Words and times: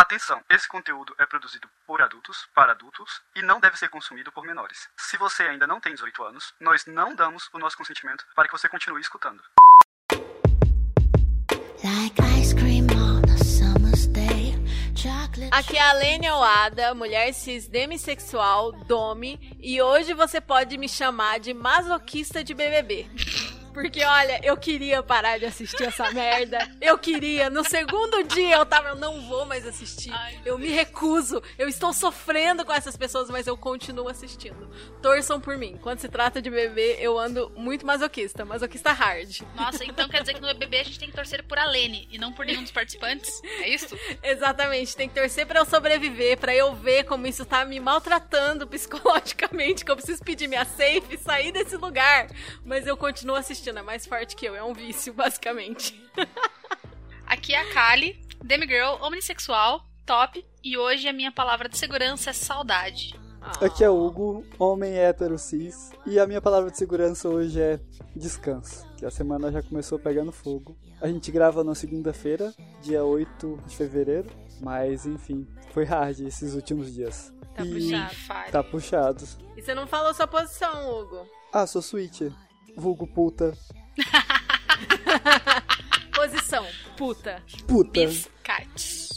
Atenção, 0.00 0.42
esse 0.48 0.66
conteúdo 0.66 1.14
é 1.18 1.26
produzido 1.26 1.68
por 1.86 2.00
adultos, 2.00 2.48
para 2.54 2.72
adultos 2.72 3.20
e 3.36 3.42
não 3.42 3.60
deve 3.60 3.76
ser 3.76 3.90
consumido 3.90 4.32
por 4.32 4.46
menores. 4.46 4.88
Se 4.96 5.18
você 5.18 5.42
ainda 5.42 5.66
não 5.66 5.78
tem 5.78 5.92
18 5.92 6.24
anos, 6.24 6.54
nós 6.58 6.86
não 6.86 7.14
damos 7.14 7.50
o 7.52 7.58
nosso 7.58 7.76
consentimento 7.76 8.24
para 8.34 8.48
que 8.48 8.52
você 8.52 8.66
continue 8.66 9.02
escutando. 9.02 9.42
Aqui 15.50 15.76
é 15.76 15.82
a 15.82 15.92
Lênia 15.92 16.34
Oada, 16.34 16.94
mulher 16.94 17.34
cis 17.34 17.68
demissexual, 17.68 18.72
Domi, 18.72 19.54
e 19.60 19.82
hoje 19.82 20.14
você 20.14 20.40
pode 20.40 20.78
me 20.78 20.88
chamar 20.88 21.40
de 21.40 21.52
masoquista 21.52 22.42
de 22.42 22.54
BBB. 22.54 23.06
Porque, 23.72 24.02
olha, 24.02 24.40
eu 24.42 24.56
queria 24.56 25.02
parar 25.02 25.38
de 25.38 25.44
assistir 25.44 25.84
essa 25.84 26.10
merda. 26.10 26.58
Eu 26.80 26.98
queria. 26.98 27.48
No 27.48 27.64
segundo 27.64 28.22
dia 28.24 28.56
eu 28.56 28.66
tava, 28.66 28.88
eu 28.88 28.96
não 28.96 29.20
vou 29.22 29.46
mais 29.46 29.66
assistir. 29.66 30.12
Eu 30.44 30.58
me 30.58 30.68
recuso. 30.68 31.42
Eu 31.56 31.68
estou 31.68 31.92
sofrendo 31.92 32.64
com 32.64 32.72
essas 32.72 32.96
pessoas, 32.96 33.30
mas 33.30 33.46
eu 33.46 33.56
continuo 33.56 34.08
assistindo. 34.08 34.68
Torçam 35.00 35.40
por 35.40 35.56
mim. 35.56 35.78
Quando 35.80 36.00
se 36.00 36.08
trata 36.08 36.42
de 36.42 36.50
bebê, 36.50 36.96
eu 37.00 37.18
ando 37.18 37.50
muito 37.56 37.86
masoquista. 37.86 38.44
Masoquista 38.44 38.92
hard. 38.92 39.40
Nossa, 39.54 39.84
então 39.84 40.08
quer 40.08 40.20
dizer 40.20 40.34
que 40.34 40.40
no 40.40 40.48
BBB 40.48 40.80
a 40.80 40.84
gente 40.84 40.98
tem 40.98 41.08
que 41.08 41.14
torcer 41.14 41.44
por 41.44 41.58
a 41.58 41.64
Lene 41.64 42.08
e 42.10 42.18
não 42.18 42.32
por 42.32 42.44
nenhum 42.44 42.62
dos 42.62 42.72
participantes? 42.72 43.40
É 43.60 43.68
isso? 43.68 43.96
Exatamente. 44.22 44.96
Tem 44.96 45.08
que 45.08 45.14
torcer 45.14 45.46
pra 45.46 45.60
eu 45.60 45.64
sobreviver, 45.64 46.38
pra 46.38 46.54
eu 46.54 46.74
ver 46.74 47.04
como 47.04 47.26
isso 47.26 47.44
tá 47.44 47.64
me 47.64 47.78
maltratando 47.78 48.66
psicologicamente, 48.66 49.84
que 49.84 49.90
eu 49.90 49.96
preciso 49.96 50.22
pedir 50.24 50.48
minha 50.48 50.64
safe 50.64 51.04
e 51.10 51.18
sair 51.18 51.52
desse 51.52 51.76
lugar. 51.76 52.26
Mas 52.64 52.86
eu 52.86 52.96
continuo 52.96 53.36
assistindo. 53.36 53.59
É 53.68 53.82
mais 53.82 54.06
forte 54.06 54.34
que 54.34 54.46
eu. 54.46 54.54
É 54.54 54.62
um 54.62 54.72
vício, 54.72 55.12
basicamente. 55.14 56.00
Aqui 57.26 57.54
é 57.54 57.60
a 57.60 57.72
Kali, 57.72 58.20
demigirl, 58.42 58.96
omnissexual, 59.02 59.84
top, 60.06 60.44
e 60.64 60.76
hoje 60.76 61.08
a 61.08 61.12
minha 61.12 61.30
palavra 61.30 61.68
de 61.68 61.78
segurança 61.78 62.30
é 62.30 62.32
saudade. 62.32 63.14
Aqui 63.60 63.82
é 63.84 63.88
o 63.88 63.94
Hugo, 63.96 64.44
homem 64.58 64.98
hétero 64.98 65.38
cis, 65.38 65.92
e 66.06 66.18
a 66.18 66.26
minha 66.26 66.42
palavra 66.42 66.70
de 66.70 66.76
segurança 66.76 67.28
hoje 67.28 67.60
é 67.60 67.80
descanso, 68.14 68.86
que 68.96 69.06
a 69.06 69.10
semana 69.10 69.50
já 69.50 69.62
começou 69.62 69.98
pegando 69.98 70.30
fogo. 70.30 70.76
A 71.00 71.06
gente 71.08 71.30
grava 71.30 71.64
na 71.64 71.74
segunda-feira, 71.74 72.52
dia 72.82 73.02
8 73.02 73.62
de 73.66 73.76
fevereiro, 73.76 74.28
mas 74.60 75.06
enfim, 75.06 75.46
foi 75.72 75.84
hard 75.84 76.20
esses 76.20 76.54
últimos 76.54 76.92
dias. 76.92 77.32
Tá 77.54 77.64
E 77.64 77.72
puxado. 77.72 78.50
Tá 78.52 78.62
puxado. 78.62 79.24
E 79.56 79.62
você 79.62 79.74
não 79.74 79.86
falou 79.86 80.12
sua 80.12 80.26
posição, 80.26 81.00
Hugo. 81.00 81.26
Ah, 81.52 81.66
sou 81.66 81.80
switcher. 81.80 82.32
Vulgo 82.76 83.06
puta. 83.06 83.56
Posição, 86.14 86.66
puta. 86.96 87.42
Puta. 87.66 88.06
Biscates. 88.06 89.10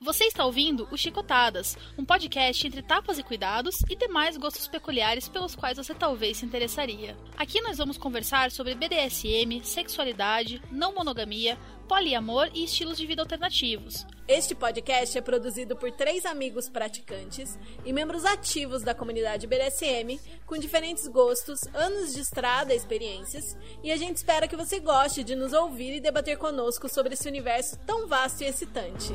Você 0.00 0.24
está 0.24 0.44
ouvindo 0.44 0.88
o 0.90 0.96
Chicotadas, 0.96 1.76
um 1.98 2.04
podcast 2.04 2.66
entre 2.66 2.82
tapas 2.82 3.18
e 3.18 3.22
cuidados 3.22 3.82
e 3.90 3.96
demais 3.96 4.36
gostos 4.36 4.68
peculiares 4.68 5.28
pelos 5.28 5.56
quais 5.56 5.76
você 5.76 5.92
talvez 5.92 6.38
se 6.38 6.46
interessaria. 6.46 7.16
Aqui 7.36 7.60
nós 7.60 7.78
vamos 7.78 7.98
conversar 7.98 8.50
sobre 8.50 8.74
BDSM, 8.74 9.60
sexualidade, 9.62 10.62
não 10.70 10.94
monogamia, 10.94 11.58
poliamor 11.88 12.50
e 12.54 12.64
estilos 12.64 12.98
de 12.98 13.06
vida 13.06 13.22
alternativos. 13.22 14.06
Este 14.28 14.54
podcast 14.54 15.16
é 15.16 15.22
produzido 15.22 15.74
por 15.74 15.90
três 15.90 16.26
amigos 16.26 16.68
praticantes 16.68 17.58
e 17.84 17.92
membros 17.94 18.26
ativos 18.26 18.82
da 18.82 18.94
comunidade 18.94 19.46
BDSM, 19.46 20.20
com 20.46 20.58
diferentes 20.58 21.08
gostos, 21.08 21.60
anos 21.74 22.12
de 22.12 22.20
estrada 22.20 22.74
e 22.74 22.76
experiências, 22.76 23.56
e 23.82 23.90
a 23.90 23.96
gente 23.96 24.18
espera 24.18 24.46
que 24.46 24.56
você 24.56 24.78
goste 24.78 25.24
de 25.24 25.34
nos 25.34 25.54
ouvir 25.54 25.96
e 25.96 26.00
debater 26.00 26.36
conosco 26.36 26.88
sobre 26.88 27.14
esse 27.14 27.26
universo 27.26 27.78
tão 27.86 28.06
vasto 28.06 28.42
e 28.42 28.46
excitante. 28.46 29.14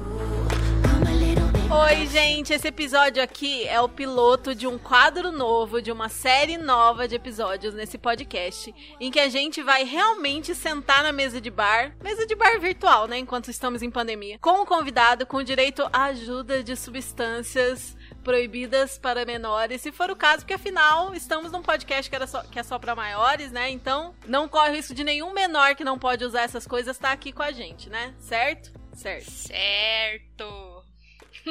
Oi, 1.75 2.05
gente! 2.05 2.53
Esse 2.53 2.67
episódio 2.67 3.21
aqui 3.21 3.67
é 3.67 3.81
o 3.81 3.89
piloto 3.89 4.53
de 4.53 4.67
um 4.67 4.77
quadro 4.77 5.31
novo, 5.31 5.81
de 5.81 5.91
uma 5.91 6.07
série 6.07 6.55
nova 6.55 7.07
de 7.07 7.15
episódios 7.15 7.73
nesse 7.73 7.97
podcast, 7.97 8.71
em 8.99 9.09
que 9.09 9.19
a 9.19 9.27
gente 9.27 9.59
vai 9.63 9.83
realmente 9.83 10.53
sentar 10.53 11.01
na 11.01 11.11
mesa 11.11 11.41
de 11.41 11.49
bar, 11.49 11.95
mesa 11.99 12.27
de 12.27 12.35
bar 12.35 12.59
virtual, 12.59 13.07
né? 13.07 13.17
Enquanto 13.17 13.49
estamos 13.49 13.81
em 13.81 13.89
pandemia, 13.89 14.37
com 14.37 14.61
o 14.61 14.67
convidado 14.67 15.25
com 15.25 15.41
direito 15.41 15.81
à 15.91 16.03
ajuda 16.05 16.61
de 16.61 16.75
substâncias 16.75 17.97
proibidas 18.23 18.99
para 18.99 19.25
menores, 19.25 19.81
se 19.81 19.91
for 19.91 20.11
o 20.11 20.15
caso, 20.15 20.41
porque 20.41 20.53
afinal 20.53 21.15
estamos 21.15 21.51
num 21.51 21.63
podcast 21.63 22.07
que, 22.07 22.15
era 22.15 22.27
só, 22.27 22.43
que 22.43 22.59
é 22.59 22.63
só 22.63 22.77
para 22.77 22.95
maiores, 22.95 23.51
né? 23.51 23.71
Então 23.71 24.13
não 24.27 24.47
corre 24.47 24.75
risco 24.75 24.93
de 24.93 25.03
nenhum 25.03 25.33
menor 25.33 25.73
que 25.73 25.83
não 25.83 25.97
pode 25.97 26.23
usar 26.23 26.43
essas 26.43 26.67
coisas 26.67 26.95
estar 26.95 27.11
aqui 27.11 27.31
com 27.31 27.41
a 27.41 27.51
gente, 27.51 27.89
né? 27.89 28.13
Certo? 28.19 28.71
Certo. 28.93 29.31
Certo! 29.31 30.72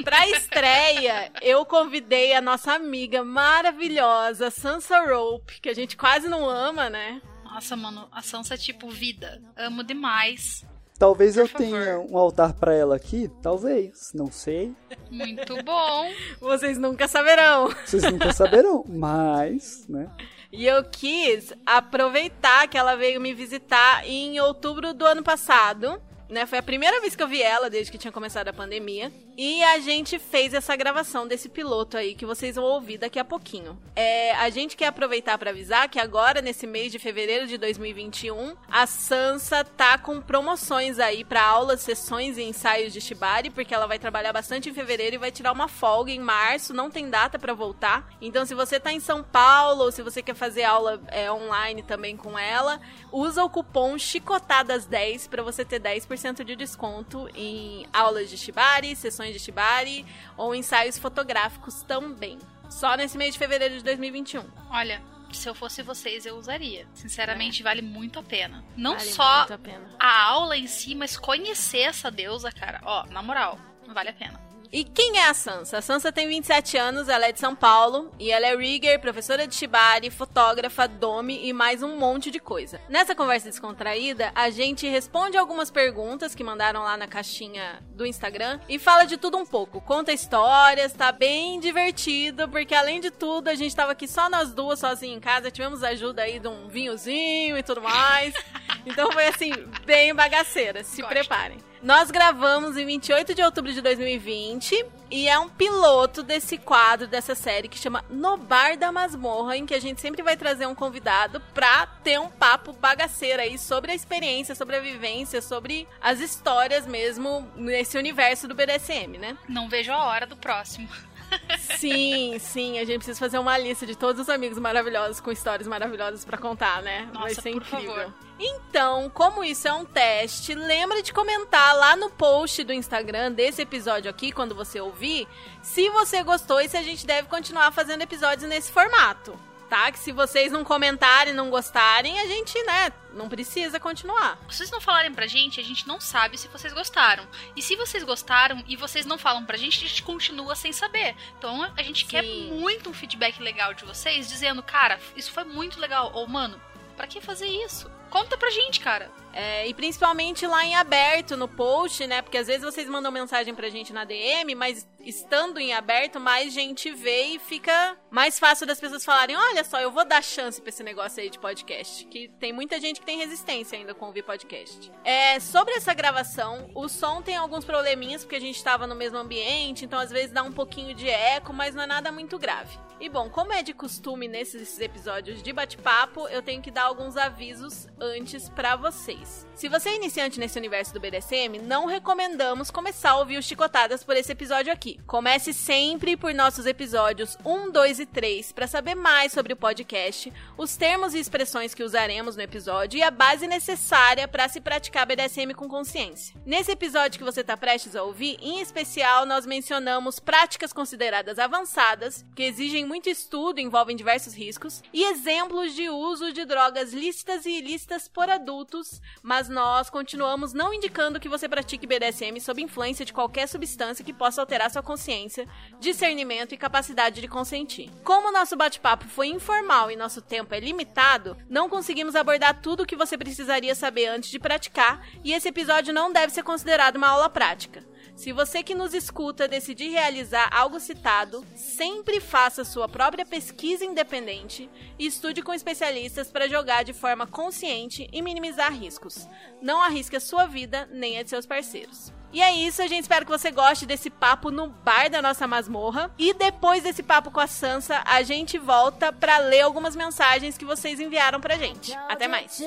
Pra 0.04 0.26
estreia, 0.28 1.30
eu 1.42 1.64
convidei 1.66 2.34
a 2.34 2.40
nossa 2.40 2.72
amiga 2.72 3.22
maravilhosa, 3.22 4.50
Sansa 4.50 5.00
Rope, 5.06 5.60
que 5.60 5.68
a 5.68 5.74
gente 5.74 5.96
quase 5.96 6.28
não 6.28 6.48
ama, 6.48 6.88
né? 6.88 7.20
Nossa, 7.44 7.76
mano, 7.76 8.08
a 8.10 8.22
Sansa 8.22 8.54
é 8.54 8.56
tipo 8.56 8.88
vida. 8.88 9.42
Amo 9.56 9.84
demais. 9.84 10.64
Talvez 10.98 11.36
eu 11.36 11.48
Por 11.48 11.58
tenha 11.58 11.84
favor. 11.84 12.10
um 12.12 12.16
altar 12.16 12.52
pra 12.54 12.72
ela 12.74 12.94
aqui. 12.96 13.28
Talvez. 13.42 14.12
Não 14.14 14.30
sei. 14.30 14.72
Muito 15.10 15.60
bom. 15.64 16.10
Vocês 16.40 16.78
nunca 16.78 17.08
saberão. 17.08 17.68
Vocês 17.84 18.04
nunca 18.04 18.32
saberão. 18.32 18.84
Mas, 18.88 19.86
né? 19.88 20.08
E 20.52 20.64
eu 20.66 20.84
quis 20.84 21.52
aproveitar 21.66 22.68
que 22.68 22.78
ela 22.78 22.94
veio 22.94 23.20
me 23.20 23.34
visitar 23.34 24.06
em 24.06 24.38
outubro 24.38 24.94
do 24.94 25.04
ano 25.04 25.22
passado. 25.22 26.00
Né, 26.32 26.46
foi 26.46 26.56
a 26.56 26.62
primeira 26.62 26.98
vez 26.98 27.14
que 27.14 27.22
eu 27.22 27.28
vi 27.28 27.42
ela 27.42 27.68
desde 27.68 27.92
que 27.92 27.98
tinha 27.98 28.10
começado 28.10 28.48
a 28.48 28.54
pandemia. 28.54 29.12
E 29.36 29.62
a 29.64 29.78
gente 29.80 30.18
fez 30.18 30.54
essa 30.54 30.74
gravação 30.74 31.28
desse 31.28 31.46
piloto 31.46 31.94
aí 31.96 32.14
que 32.14 32.24
vocês 32.24 32.56
vão 32.56 32.64
ouvir 32.64 32.96
daqui 32.96 33.18
a 33.18 33.24
pouquinho. 33.24 33.78
É, 33.94 34.34
a 34.36 34.48
gente 34.48 34.74
quer 34.74 34.86
aproveitar 34.86 35.36
para 35.36 35.50
avisar 35.50 35.90
que 35.90 35.98
agora, 35.98 36.40
nesse 36.40 36.66
mês 36.66 36.90
de 36.90 36.98
fevereiro 36.98 37.46
de 37.46 37.58
2021, 37.58 38.54
a 38.70 38.86
Sansa 38.86 39.62
tá 39.62 39.98
com 39.98 40.22
promoções 40.22 40.98
aí 40.98 41.22
para 41.22 41.42
aulas, 41.42 41.82
sessões 41.82 42.38
e 42.38 42.42
ensaios 42.42 42.94
de 42.94 43.00
Shibari, 43.00 43.50
porque 43.50 43.74
ela 43.74 43.86
vai 43.86 43.98
trabalhar 43.98 44.32
bastante 44.32 44.70
em 44.70 44.74
fevereiro 44.74 45.16
e 45.16 45.18
vai 45.18 45.30
tirar 45.30 45.52
uma 45.52 45.68
folga 45.68 46.12
em 46.12 46.20
março, 46.20 46.72
não 46.72 46.90
tem 46.90 47.10
data 47.10 47.38
para 47.38 47.52
voltar. 47.52 48.10
Então, 48.22 48.46
se 48.46 48.54
você 48.54 48.80
tá 48.80 48.90
em 48.90 49.00
São 49.00 49.22
Paulo 49.22 49.84
ou 49.84 49.92
se 49.92 50.02
você 50.02 50.22
quer 50.22 50.34
fazer 50.34 50.64
aula 50.64 50.98
é, 51.08 51.30
online 51.30 51.82
também 51.82 52.16
com 52.16 52.38
ela, 52.38 52.80
usa 53.10 53.44
o 53.44 53.50
cupom 53.50 53.96
Chicotadas10 53.96 55.28
para 55.28 55.42
você 55.42 55.62
ter 55.62 55.78
10% 55.78 56.21
de 56.44 56.54
desconto 56.54 57.28
em 57.34 57.84
aulas 57.92 58.30
de 58.30 58.38
Shibari, 58.38 58.94
sessões 58.94 59.32
de 59.32 59.40
Shibari 59.40 60.06
ou 60.36 60.54
ensaios 60.54 60.96
fotográficos 60.98 61.82
também. 61.82 62.38
Só 62.70 62.96
nesse 62.96 63.18
mês 63.18 63.32
de 63.34 63.38
fevereiro 63.38 63.76
de 63.76 63.82
2021. 63.84 64.44
Olha, 64.70 65.02
se 65.32 65.48
eu 65.48 65.54
fosse 65.54 65.82
vocês, 65.82 66.24
eu 66.24 66.36
usaria. 66.36 66.86
Sinceramente, 66.94 67.62
vale 67.62 67.82
muito 67.82 68.18
a 68.18 68.22
pena. 68.22 68.64
Não 68.76 68.96
Vale 68.96 69.10
só 69.10 69.46
a 69.50 69.58
pena. 69.58 69.90
a 69.98 70.22
aula 70.28 70.56
em 70.56 70.66
si, 70.66 70.94
mas 70.94 71.16
conhecer 71.16 71.80
essa 71.80 72.10
deusa, 72.10 72.52
cara. 72.52 72.80
Ó, 72.84 73.04
na 73.06 73.22
moral, 73.22 73.58
vale 73.88 74.10
a 74.10 74.12
pena. 74.14 74.40
E 74.72 74.84
quem 74.84 75.18
é 75.18 75.28
a 75.28 75.34
Sansa? 75.34 75.76
A 75.76 75.82
Sansa 75.82 76.10
tem 76.10 76.26
27 76.26 76.78
anos, 76.78 77.06
ela 77.06 77.26
é 77.26 77.32
de 77.32 77.38
São 77.38 77.54
Paulo 77.54 78.10
e 78.18 78.32
ela 78.32 78.46
é 78.46 78.56
rigger, 78.56 78.98
professora 78.98 79.46
de 79.46 79.54
Shibari, 79.54 80.08
fotógrafa, 80.08 80.88
dome 80.88 81.46
e 81.46 81.52
mais 81.52 81.82
um 81.82 81.98
monte 81.98 82.30
de 82.30 82.40
coisa. 82.40 82.80
Nessa 82.88 83.14
conversa 83.14 83.50
descontraída, 83.50 84.32
a 84.34 84.48
gente 84.48 84.88
responde 84.88 85.36
algumas 85.36 85.70
perguntas 85.70 86.34
que 86.34 86.42
mandaram 86.42 86.84
lá 86.84 86.96
na 86.96 87.06
caixinha 87.06 87.82
do 87.90 88.06
Instagram 88.06 88.60
e 88.66 88.78
fala 88.78 89.04
de 89.04 89.18
tudo 89.18 89.36
um 89.36 89.44
pouco. 89.44 89.78
Conta 89.82 90.10
histórias, 90.10 90.94
tá 90.94 91.12
bem 91.12 91.60
divertido, 91.60 92.48
porque 92.48 92.74
além 92.74 92.98
de 92.98 93.10
tudo, 93.10 93.48
a 93.48 93.54
gente 93.54 93.76
tava 93.76 93.92
aqui 93.92 94.08
só 94.08 94.30
nós 94.30 94.54
duas, 94.54 94.78
sozinhas 94.78 95.18
em 95.18 95.20
casa, 95.20 95.50
tivemos 95.50 95.84
ajuda 95.84 96.22
aí 96.22 96.40
de 96.40 96.48
um 96.48 96.68
vinhozinho 96.68 97.58
e 97.58 97.62
tudo 97.62 97.82
mais. 97.82 98.32
Então 98.84 99.12
foi 99.12 99.28
assim, 99.28 99.52
bem 99.84 100.12
bagaceira. 100.12 100.82
Se 100.82 101.02
Gosto. 101.02 101.12
preparem. 101.12 101.56
Nós 101.82 102.12
gravamos 102.12 102.76
em 102.76 102.86
28 102.86 103.34
de 103.34 103.42
outubro 103.42 103.72
de 103.72 103.80
2020 103.80 104.86
e 105.10 105.28
é 105.28 105.36
um 105.36 105.48
piloto 105.48 106.22
desse 106.22 106.56
quadro, 106.56 107.08
dessa 107.08 107.34
série 107.34 107.66
que 107.66 107.76
chama 107.76 108.04
No 108.08 108.36
Bar 108.36 108.78
da 108.78 108.92
Masmorra, 108.92 109.56
em 109.56 109.66
que 109.66 109.74
a 109.74 109.80
gente 109.80 110.00
sempre 110.00 110.22
vai 110.22 110.36
trazer 110.36 110.64
um 110.66 110.76
convidado 110.76 111.40
pra 111.52 111.86
ter 111.86 112.20
um 112.20 112.28
papo 112.28 112.72
bagaceiro 112.72 113.42
aí 113.42 113.58
sobre 113.58 113.90
a 113.90 113.94
experiência, 113.96 114.54
sobre 114.54 114.76
a 114.76 114.80
vivência, 114.80 115.42
sobre 115.42 115.88
as 116.00 116.20
histórias 116.20 116.86
mesmo 116.86 117.50
nesse 117.56 117.98
universo 117.98 118.46
do 118.46 118.54
BDSM, 118.54 119.18
né? 119.18 119.36
Não 119.48 119.68
vejo 119.68 119.90
a 119.90 120.04
hora 120.04 120.24
do 120.24 120.36
próximo. 120.36 120.88
Sim, 121.78 122.38
sim, 122.38 122.78
a 122.78 122.84
gente 122.84 122.98
precisa 122.98 123.18
fazer 123.18 123.38
uma 123.38 123.56
lista 123.56 123.86
de 123.86 123.96
todos 123.96 124.20
os 124.20 124.28
amigos 124.28 124.58
maravilhosos 124.58 125.18
com 125.18 125.32
histórias 125.32 125.66
maravilhosas 125.66 126.26
pra 126.26 126.36
contar, 126.36 126.82
né? 126.82 127.08
Vai 127.12 127.30
Nossa, 127.30 127.40
ser 127.40 127.52
por 127.52 127.62
incrível. 127.62 127.94
favor. 127.94 128.14
Então, 128.44 129.08
como 129.10 129.44
isso 129.44 129.68
é 129.68 129.72
um 129.72 129.84
teste, 129.84 130.52
lembra 130.52 131.00
de 131.00 131.12
comentar 131.12 131.76
lá 131.76 131.94
no 131.94 132.10
post 132.10 132.64
do 132.64 132.72
Instagram 132.72 133.30
desse 133.30 133.62
episódio 133.62 134.10
aqui, 134.10 134.32
quando 134.32 134.52
você 134.52 134.80
ouvir, 134.80 135.28
se 135.62 135.88
você 135.90 136.24
gostou 136.24 136.60
e 136.60 136.68
se 136.68 136.76
a 136.76 136.82
gente 136.82 137.06
deve 137.06 137.28
continuar 137.28 137.70
fazendo 137.70 138.02
episódios 138.02 138.48
nesse 138.48 138.72
formato. 138.72 139.38
tá? 139.70 139.90
Que 139.90 139.98
se 139.98 140.12
vocês 140.12 140.52
não 140.52 140.64
comentarem, 140.64 141.32
não 141.32 141.48
gostarem, 141.48 142.18
a 142.18 142.26
gente, 142.26 142.62
né, 142.64 142.92
não 143.14 143.26
precisa 143.26 143.80
continuar. 143.80 144.36
Se 144.50 144.58
vocês 144.58 144.70
não 144.70 144.82
falarem 144.82 145.14
pra 145.14 145.26
gente, 145.26 145.60
a 145.60 145.64
gente 145.64 145.88
não 145.88 145.98
sabe 145.98 146.36
se 146.36 146.46
vocês 146.48 146.74
gostaram. 146.74 147.26
E 147.56 147.62
se 147.62 147.74
vocês 147.74 148.04
gostaram 148.04 148.62
e 148.68 148.76
vocês 148.76 149.06
não 149.06 149.16
falam 149.16 149.46
pra 149.46 149.56
gente, 149.56 149.82
a 149.82 149.88
gente 149.88 150.02
continua 150.02 150.54
sem 150.54 150.74
saber. 150.74 151.16
Então 151.38 151.62
a 151.74 151.82
gente 151.82 152.04
quer 152.04 152.22
Sim. 152.22 152.50
muito 152.50 152.90
um 152.90 152.92
feedback 152.92 153.40
legal 153.40 153.72
de 153.72 153.86
vocês, 153.86 154.28
dizendo, 154.28 154.62
cara, 154.62 155.00
isso 155.16 155.32
foi 155.32 155.44
muito 155.44 155.80
legal. 155.80 156.10
Ou, 156.12 156.28
mano, 156.28 156.60
pra 156.94 157.06
que 157.06 157.22
fazer 157.22 157.46
isso? 157.46 157.90
Conta 158.12 158.36
pra 158.36 158.50
gente, 158.50 158.78
cara. 158.78 159.10
É, 159.32 159.66
e 159.66 159.74
principalmente 159.74 160.46
lá 160.46 160.64
em 160.64 160.74
aberto 160.74 161.36
no 161.36 161.48
post, 161.48 162.06
né? 162.06 162.22
Porque 162.22 162.38
às 162.38 162.46
vezes 162.46 162.62
vocês 162.62 162.88
mandam 162.88 163.10
mensagem 163.10 163.54
pra 163.54 163.68
gente 163.68 163.92
na 163.92 164.04
DM, 164.04 164.54
mas 164.54 164.86
estando 165.00 165.58
em 165.58 165.72
aberto, 165.72 166.20
mais 166.20 166.52
gente 166.52 166.92
vê 166.92 167.24
e 167.24 167.38
fica 167.38 167.96
mais 168.10 168.38
fácil 168.38 168.66
das 168.66 168.80
pessoas 168.80 169.04
falarem: 169.04 169.36
olha 169.36 169.64
só, 169.64 169.80
eu 169.80 169.90
vou 169.90 170.04
dar 170.04 170.22
chance 170.22 170.60
pra 170.60 170.68
esse 170.68 170.82
negócio 170.82 171.22
aí 171.22 171.30
de 171.30 171.38
podcast. 171.38 172.04
Que 172.06 172.28
tem 172.38 172.52
muita 172.52 172.78
gente 172.80 173.00
que 173.00 173.06
tem 173.06 173.18
resistência 173.18 173.78
ainda 173.78 173.94
com 173.94 174.06
ouvir 174.06 174.22
podcast. 174.22 174.90
É, 175.04 175.40
sobre 175.40 175.74
essa 175.74 175.94
gravação, 175.94 176.70
o 176.74 176.88
som 176.88 177.22
tem 177.22 177.36
alguns 177.36 177.64
probleminhas, 177.64 178.22
porque 178.22 178.36
a 178.36 178.40
gente 178.40 178.62
tava 178.62 178.86
no 178.86 178.94
mesmo 178.94 179.18
ambiente, 179.18 179.84
então 179.84 179.98
às 179.98 180.10
vezes 180.10 180.30
dá 180.30 180.42
um 180.42 180.52
pouquinho 180.52 180.94
de 180.94 181.08
eco, 181.08 181.52
mas 181.52 181.74
não 181.74 181.82
é 181.82 181.86
nada 181.86 182.12
muito 182.12 182.38
grave. 182.38 182.78
E 183.00 183.08
bom, 183.08 183.28
como 183.28 183.52
é 183.52 183.64
de 183.64 183.74
costume 183.74 184.28
nesses 184.28 184.78
episódios 184.78 185.42
de 185.42 185.52
bate-papo, 185.52 186.28
eu 186.28 186.40
tenho 186.40 186.62
que 186.62 186.70
dar 186.70 186.84
alguns 186.84 187.16
avisos 187.16 187.88
antes 188.00 188.48
pra 188.48 188.76
vocês. 188.76 189.21
Se 189.54 189.68
você 189.68 189.90
é 189.90 189.96
iniciante 189.96 190.40
nesse 190.40 190.58
universo 190.58 190.92
do 190.92 190.98
BDSM, 190.98 191.58
não 191.62 191.86
recomendamos 191.86 192.70
começar 192.70 193.10
a 193.10 193.18
ouvir 193.18 193.38
os 193.38 193.44
chicotadas 193.44 194.02
por 194.02 194.16
esse 194.16 194.32
episódio 194.32 194.72
aqui. 194.72 194.98
Comece 195.06 195.52
sempre 195.52 196.16
por 196.16 196.34
nossos 196.34 196.66
episódios 196.66 197.38
1, 197.44 197.70
2 197.70 198.00
e 198.00 198.06
3 198.06 198.50
para 198.50 198.66
saber 198.66 198.96
mais 198.96 199.32
sobre 199.32 199.52
o 199.52 199.56
podcast, 199.56 200.32
os 200.58 200.76
termos 200.76 201.14
e 201.14 201.20
expressões 201.20 201.74
que 201.74 201.84
usaremos 201.84 202.34
no 202.34 202.42
episódio 202.42 202.98
e 202.98 203.02
a 203.02 203.10
base 203.10 203.46
necessária 203.46 204.26
para 204.26 204.48
se 204.48 204.60
praticar 204.60 205.06
BDSM 205.06 205.54
com 205.54 205.68
consciência. 205.68 206.34
Nesse 206.44 206.72
episódio 206.72 207.18
que 207.18 207.24
você 207.24 207.42
está 207.42 207.56
prestes 207.56 207.94
a 207.94 208.02
ouvir, 208.02 208.38
em 208.40 208.60
especial, 208.60 209.24
nós 209.26 209.46
mencionamos 209.46 210.18
práticas 210.18 210.72
consideradas 210.72 211.38
avançadas, 211.38 212.24
que 212.34 212.42
exigem 212.42 212.84
muito 212.84 213.08
estudo 213.08 213.60
envolvem 213.60 213.94
diversos 213.94 214.34
riscos, 214.34 214.82
e 214.92 215.04
exemplos 215.04 215.74
de 215.74 215.88
uso 215.88 216.32
de 216.32 216.44
drogas 216.44 216.92
lícitas 216.92 217.46
e 217.46 217.58
ilícitas 217.58 218.08
por 218.08 218.28
adultos, 218.28 219.00
mas 219.22 219.48
nós 219.48 219.90
continuamos 219.90 220.52
não 220.52 220.72
indicando 220.72 221.18
que 221.18 221.28
você 221.28 221.48
pratique 221.48 221.86
BDSM 221.86 222.40
sob 222.40 222.62
influência 222.62 223.04
de 223.04 223.12
qualquer 223.12 223.48
substância 223.48 224.04
que 224.04 224.12
possa 224.12 224.40
alterar 224.40 224.70
sua 224.70 224.82
consciência, 224.82 225.48
discernimento 225.80 226.54
e 226.54 226.58
capacidade 226.58 227.20
de 227.20 227.28
consentir. 227.28 227.90
Como 228.04 228.32
nosso 228.32 228.56
bate-papo 228.56 229.06
foi 229.06 229.28
informal 229.28 229.90
e 229.90 229.96
nosso 229.96 230.22
tempo 230.22 230.54
é 230.54 230.60
limitado, 230.60 231.36
não 231.48 231.68
conseguimos 231.68 232.16
abordar 232.16 232.60
tudo 232.60 232.82
o 232.82 232.86
que 232.86 232.96
você 232.96 233.18
precisaria 233.18 233.74
saber 233.74 234.06
antes 234.06 234.30
de 234.30 234.38
praticar, 234.38 235.06
e 235.24 235.32
esse 235.32 235.48
episódio 235.48 235.92
não 235.92 236.12
deve 236.12 236.32
ser 236.32 236.42
considerado 236.42 236.96
uma 236.96 237.08
aula 237.08 237.28
prática. 237.28 237.91
Se 238.22 238.32
você 238.32 238.62
que 238.62 238.72
nos 238.72 238.94
escuta 238.94 239.48
decidir 239.48 239.88
realizar 239.88 240.48
algo 240.52 240.78
citado, 240.78 241.44
sempre 241.56 242.20
faça 242.20 242.64
sua 242.64 242.88
própria 242.88 243.26
pesquisa 243.26 243.84
independente 243.84 244.70
e 244.96 245.06
estude 245.06 245.42
com 245.42 245.52
especialistas 245.52 246.30
para 246.30 246.46
jogar 246.46 246.84
de 246.84 246.92
forma 246.92 247.26
consciente 247.26 248.08
e 248.12 248.22
minimizar 248.22 248.72
riscos. 248.72 249.28
Não 249.60 249.82
arrisque 249.82 250.14
a 250.14 250.20
sua 250.20 250.46
vida 250.46 250.88
nem 250.92 251.18
a 251.18 251.24
de 251.24 251.30
seus 251.30 251.46
parceiros. 251.46 252.12
E 252.32 252.40
é 252.40 252.54
isso, 252.54 252.80
a 252.80 252.86
gente 252.86 253.02
espera 253.02 253.24
que 253.24 253.30
você 253.30 253.50
goste 253.50 253.86
desse 253.86 254.08
papo 254.08 254.52
no 254.52 254.68
bar 254.68 255.10
da 255.10 255.20
nossa 255.20 255.48
masmorra. 255.48 256.14
E 256.16 256.32
depois 256.32 256.84
desse 256.84 257.02
papo 257.02 257.28
com 257.32 257.40
a 257.40 257.48
Sansa, 257.48 258.04
a 258.06 258.22
gente 258.22 258.56
volta 258.56 259.12
para 259.12 259.38
ler 259.38 259.62
algumas 259.62 259.96
mensagens 259.96 260.56
que 260.56 260.64
vocês 260.64 261.00
enviaram 261.00 261.40
pra 261.40 261.56
gente. 261.56 261.92
Até 262.08 262.28
mais. 262.28 262.62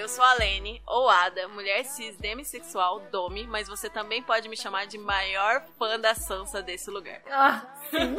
Eu 0.00 0.08
sou 0.08 0.24
a 0.24 0.32
Lene, 0.32 0.80
ou 0.86 1.10
Ada, 1.10 1.46
mulher 1.48 1.84
cis 1.84 2.16
demissexual, 2.16 3.00
Domi, 3.12 3.46
mas 3.46 3.68
você 3.68 3.90
também 3.90 4.22
pode 4.22 4.48
me 4.48 4.56
chamar 4.56 4.86
de 4.86 4.96
maior 4.96 5.62
fã 5.78 6.00
da 6.00 6.14
Sansa 6.14 6.62
desse 6.62 6.90
lugar. 6.90 7.20
Ah, 7.30 7.60
sim. 7.90 8.16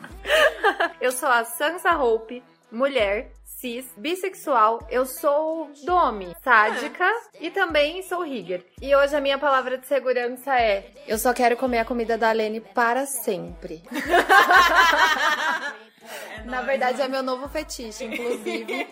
eu 1.02 1.12
sou 1.12 1.28
a 1.28 1.44
Sansa 1.44 1.94
Hope, 1.94 2.42
mulher, 2.72 3.32
cis, 3.44 3.84
bissexual. 3.98 4.78
Eu 4.90 5.04
sou 5.04 5.70
Domi, 5.84 6.34
sádica 6.42 7.06
e 7.38 7.50
também 7.50 8.02
sou 8.02 8.22
Rigger. 8.22 8.64
E 8.80 8.96
hoje 8.96 9.14
a 9.14 9.20
minha 9.20 9.36
palavra 9.36 9.76
de 9.76 9.86
segurança 9.86 10.58
é: 10.58 10.90
eu 11.06 11.18
só 11.18 11.34
quero 11.34 11.58
comer 11.58 11.80
a 11.80 11.84
comida 11.84 12.16
da 12.16 12.32
Lene 12.32 12.62
para 12.62 13.04
sempre. 13.04 13.82
Na 16.46 16.62
verdade, 16.62 17.02
é 17.02 17.08
meu 17.08 17.22
novo 17.22 17.46
fetiche, 17.46 18.04
inclusive. 18.04 18.88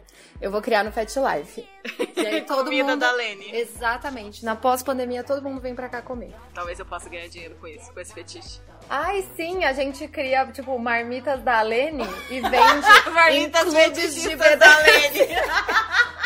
Eu 0.40 0.50
vou 0.50 0.60
criar 0.60 0.84
no 0.84 0.92
Fat 0.92 1.08
Life. 1.16 1.66
E 2.16 2.26
aí 2.26 2.42
todo 2.46 2.64
Comida 2.64 2.90
mundo... 2.90 3.00
da 3.00 3.12
Lene. 3.12 3.56
Exatamente. 3.56 4.44
Na 4.44 4.54
pós-pandemia, 4.54 5.24
todo 5.24 5.42
mundo 5.42 5.60
vem 5.60 5.74
pra 5.74 5.88
cá 5.88 6.02
comer. 6.02 6.34
Talvez 6.54 6.78
eu 6.78 6.86
possa 6.86 7.08
ganhar 7.08 7.28
dinheiro 7.28 7.56
com 7.60 7.66
isso, 7.66 7.92
com 7.92 8.00
esse 8.00 8.12
fetiche. 8.12 8.60
Ai, 8.88 9.26
sim, 9.36 9.64
a 9.64 9.72
gente 9.72 10.06
cria, 10.08 10.46
tipo, 10.46 10.78
marmitas 10.78 11.42
da 11.42 11.62
Lene 11.62 12.04
e 12.30 12.40
vende 12.42 13.10
Marmitas 13.12 13.72
de 14.14 14.36
da 14.36 14.78
Lene. 14.78 15.26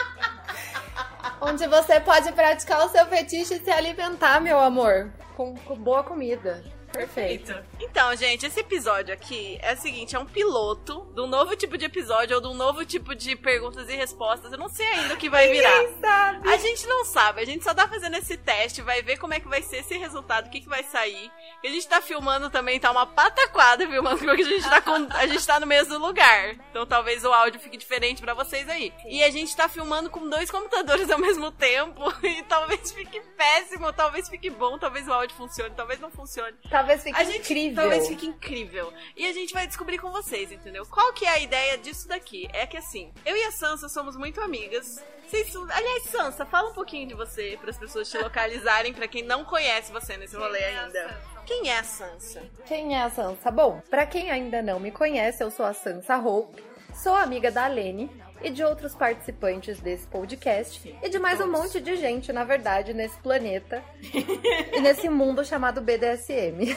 onde 1.40 1.66
você 1.66 1.98
pode 2.00 2.30
praticar 2.32 2.84
o 2.84 2.88
seu 2.90 3.06
fetiche 3.06 3.54
e 3.54 3.60
se 3.60 3.70
alimentar, 3.70 4.40
meu 4.40 4.58
amor, 4.58 5.10
com, 5.36 5.54
com 5.56 5.74
boa 5.74 6.02
comida. 6.02 6.62
Perfeito. 6.92 7.54
Então, 7.80 8.14
gente, 8.16 8.46
esse 8.46 8.60
episódio 8.60 9.14
aqui 9.14 9.58
é 9.62 9.74
o 9.74 9.76
seguinte: 9.76 10.16
é 10.16 10.18
um 10.18 10.26
piloto 10.26 11.06
de 11.14 11.20
um 11.20 11.26
novo 11.26 11.56
tipo 11.56 11.78
de 11.78 11.84
episódio 11.84 12.36
ou 12.36 12.42
de 12.42 12.48
um 12.48 12.54
novo 12.54 12.84
tipo 12.84 13.14
de 13.14 13.36
perguntas 13.36 13.88
e 13.88 13.96
respostas. 13.96 14.52
Eu 14.52 14.58
não 14.58 14.68
sei 14.68 14.86
ainda 14.86 15.14
o 15.14 15.16
que 15.16 15.30
vai 15.30 15.48
virar. 15.52 15.88
Sabe? 16.00 16.48
A 16.48 16.56
gente 16.56 16.86
não 16.86 17.04
sabe, 17.04 17.40
a 17.40 17.44
gente 17.44 17.64
só 17.64 17.74
tá 17.74 17.88
fazendo 17.88 18.16
esse 18.16 18.36
teste, 18.36 18.82
vai 18.82 19.02
ver 19.02 19.18
como 19.18 19.34
é 19.34 19.40
que 19.40 19.48
vai 19.48 19.62
ser 19.62 19.78
esse 19.78 19.96
resultado, 19.96 20.46
o 20.46 20.50
que, 20.50 20.60
que 20.60 20.68
vai 20.68 20.82
sair. 20.82 21.30
E 21.62 21.68
a 21.68 21.70
gente 21.70 21.88
tá 21.88 22.00
filmando 22.00 22.50
também, 22.50 22.80
tá 22.80 22.90
uma 22.90 23.06
pataquada 23.06 23.86
filmando, 23.86 24.18
porque 24.18 24.42
a 24.42 24.44
gente 24.44 24.68
tá, 24.68 24.80
com, 24.80 25.06
a 25.10 25.26
gente 25.26 25.46
tá 25.46 25.60
no 25.60 25.66
mesmo 25.66 25.98
lugar. 25.98 26.54
Então 26.70 26.86
talvez 26.86 27.24
o 27.24 27.32
áudio 27.32 27.60
fique 27.60 27.76
diferente 27.76 28.20
pra 28.20 28.34
vocês 28.34 28.68
aí. 28.68 28.92
E 29.06 29.22
a 29.22 29.30
gente 29.30 29.54
tá 29.56 29.68
filmando 29.68 30.10
com 30.10 30.28
dois 30.28 30.50
computadores 30.50 31.10
ao 31.10 31.18
mesmo 31.18 31.50
tempo, 31.50 32.02
e 32.26 32.42
talvez 32.44 32.92
fique 32.92 33.20
péssimo, 33.36 33.92
talvez 33.92 34.28
fique 34.28 34.50
bom, 34.50 34.78
talvez 34.78 35.06
o 35.06 35.12
áudio 35.12 35.36
funcione, 35.36 35.74
talvez 35.74 36.00
não 36.00 36.10
funcione. 36.10 36.56
Talvez 36.80 37.02
fique 37.02 37.18
A 37.18 37.24
gente 37.24 37.40
incrível. 37.40 37.82
talvez 37.82 38.08
fique 38.08 38.26
incrível. 38.26 38.92
E 39.16 39.26
a 39.26 39.32
gente 39.32 39.52
vai 39.52 39.66
descobrir 39.66 39.98
com 39.98 40.10
vocês, 40.10 40.50
entendeu? 40.50 40.86
Qual 40.86 41.12
que 41.12 41.26
é 41.26 41.28
a 41.28 41.38
ideia 41.38 41.76
disso 41.76 42.08
daqui? 42.08 42.48
É 42.52 42.66
que 42.66 42.76
assim, 42.76 43.12
eu 43.26 43.36
e 43.36 43.44
a 43.44 43.52
Sansa 43.52 43.88
somos 43.88 44.16
muito 44.16 44.40
amigas. 44.40 45.02
Vocês, 45.28 45.54
aliás, 45.54 46.04
Sansa, 46.04 46.44
fala 46.46 46.70
um 46.70 46.72
pouquinho 46.72 47.06
de 47.06 47.14
você 47.14 47.56
para 47.60 47.70
as 47.70 47.78
pessoas 47.78 48.10
te 48.10 48.18
localizarem, 48.18 48.92
pra 48.92 49.06
quem 49.06 49.22
não 49.22 49.44
conhece 49.44 49.92
você 49.92 50.16
nesse 50.16 50.36
rolê 50.36 50.58
ainda. 50.64 51.20
Quem 51.46 51.68
é 51.68 51.78
a 51.78 51.84
Sansa? 51.84 52.42
Quem 52.66 52.96
é 52.96 53.02
a 53.02 53.10
Sansa? 53.10 53.50
Bom, 53.50 53.80
pra 53.90 54.06
quem 54.06 54.30
ainda 54.30 54.60
não 54.62 54.80
me 54.80 54.90
conhece, 54.90 55.42
eu 55.44 55.50
sou 55.50 55.66
a 55.66 55.72
Sansa 55.74 56.16
Hope, 56.16 56.62
sou 56.94 57.14
amiga 57.14 57.50
da 57.50 57.66
Lene 57.66 58.10
e 58.42 58.50
de 58.50 58.62
outros 58.62 58.94
participantes 58.94 59.80
desse 59.80 60.06
podcast 60.06 60.94
e 61.02 61.08
de 61.08 61.18
mais 61.18 61.40
um 61.40 61.50
monte 61.50 61.80
de 61.80 61.96
gente, 61.96 62.32
na 62.32 62.44
verdade, 62.44 62.94
nesse 62.94 63.16
planeta 63.18 63.82
e 64.02 64.80
nesse 64.80 65.08
mundo 65.08 65.44
chamado 65.44 65.80
BDSM. 65.80 66.76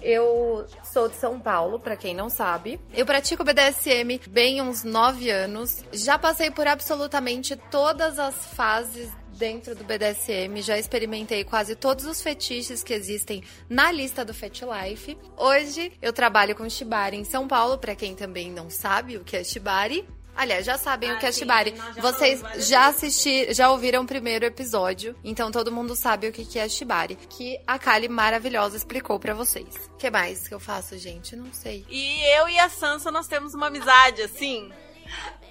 Eu 0.00 0.66
sou 0.84 1.08
de 1.08 1.16
São 1.16 1.38
Paulo, 1.38 1.78
pra 1.78 1.96
quem 1.96 2.14
não 2.14 2.28
sabe. 2.28 2.80
Eu 2.92 3.04
pratico 3.04 3.44
BDSM 3.44 4.20
bem 4.28 4.60
uns 4.62 4.84
nove 4.84 5.30
anos. 5.30 5.84
Já 5.92 6.18
passei 6.18 6.50
por 6.50 6.66
absolutamente 6.66 7.56
todas 7.70 8.18
as 8.18 8.34
fases 8.54 9.10
dentro 9.40 9.74
do 9.74 9.84
BDSM, 9.84 10.60
já 10.60 10.78
experimentei 10.78 11.44
quase 11.44 11.74
todos 11.74 12.04
os 12.04 12.20
fetiches 12.20 12.82
que 12.82 12.92
existem 12.92 13.42
na 13.70 13.90
lista 13.90 14.22
do 14.22 14.34
Fet 14.34 14.62
Life. 14.66 15.16
Hoje 15.34 15.92
eu 16.02 16.12
trabalho 16.12 16.54
com 16.54 16.68
Shibari 16.68 17.16
em 17.16 17.24
São 17.24 17.48
Paulo, 17.48 17.78
pra 17.78 17.94
quem 17.94 18.14
também 18.14 18.50
não 18.50 18.68
sabe 18.68 19.16
o 19.16 19.24
que 19.24 19.38
é 19.38 19.42
Shibari. 19.42 20.06
Aliás, 20.40 20.64
já 20.64 20.78
sabem 20.78 21.12
o 21.12 21.18
que 21.18 21.26
é 21.26 21.32
Shibari. 21.32 21.74
Vocês 21.98 22.42
já 22.66 22.86
assistiram, 22.86 23.52
já 23.52 23.70
ouviram 23.70 24.04
o 24.04 24.06
primeiro 24.06 24.46
episódio, 24.46 25.14
então 25.22 25.50
todo 25.50 25.70
mundo 25.70 25.94
sabe 25.94 26.28
o 26.28 26.32
que 26.32 26.58
é 26.58 26.66
Shibari, 26.66 27.14
que 27.14 27.60
a 27.66 27.78
Kali 27.78 28.08
maravilhosa 28.08 28.74
explicou 28.74 29.20
pra 29.20 29.34
vocês. 29.34 29.90
O 29.92 29.98
que 29.98 30.10
mais 30.10 30.48
que 30.48 30.54
eu 30.54 30.58
faço, 30.58 30.96
gente? 30.96 31.36
Não 31.36 31.52
sei. 31.52 31.84
E 31.90 32.22
eu 32.38 32.48
e 32.48 32.58
a 32.58 32.70
Sansa, 32.70 33.10
nós 33.10 33.28
temos 33.28 33.52
uma 33.52 33.66
amizade, 33.66 34.22
assim. 34.22 34.72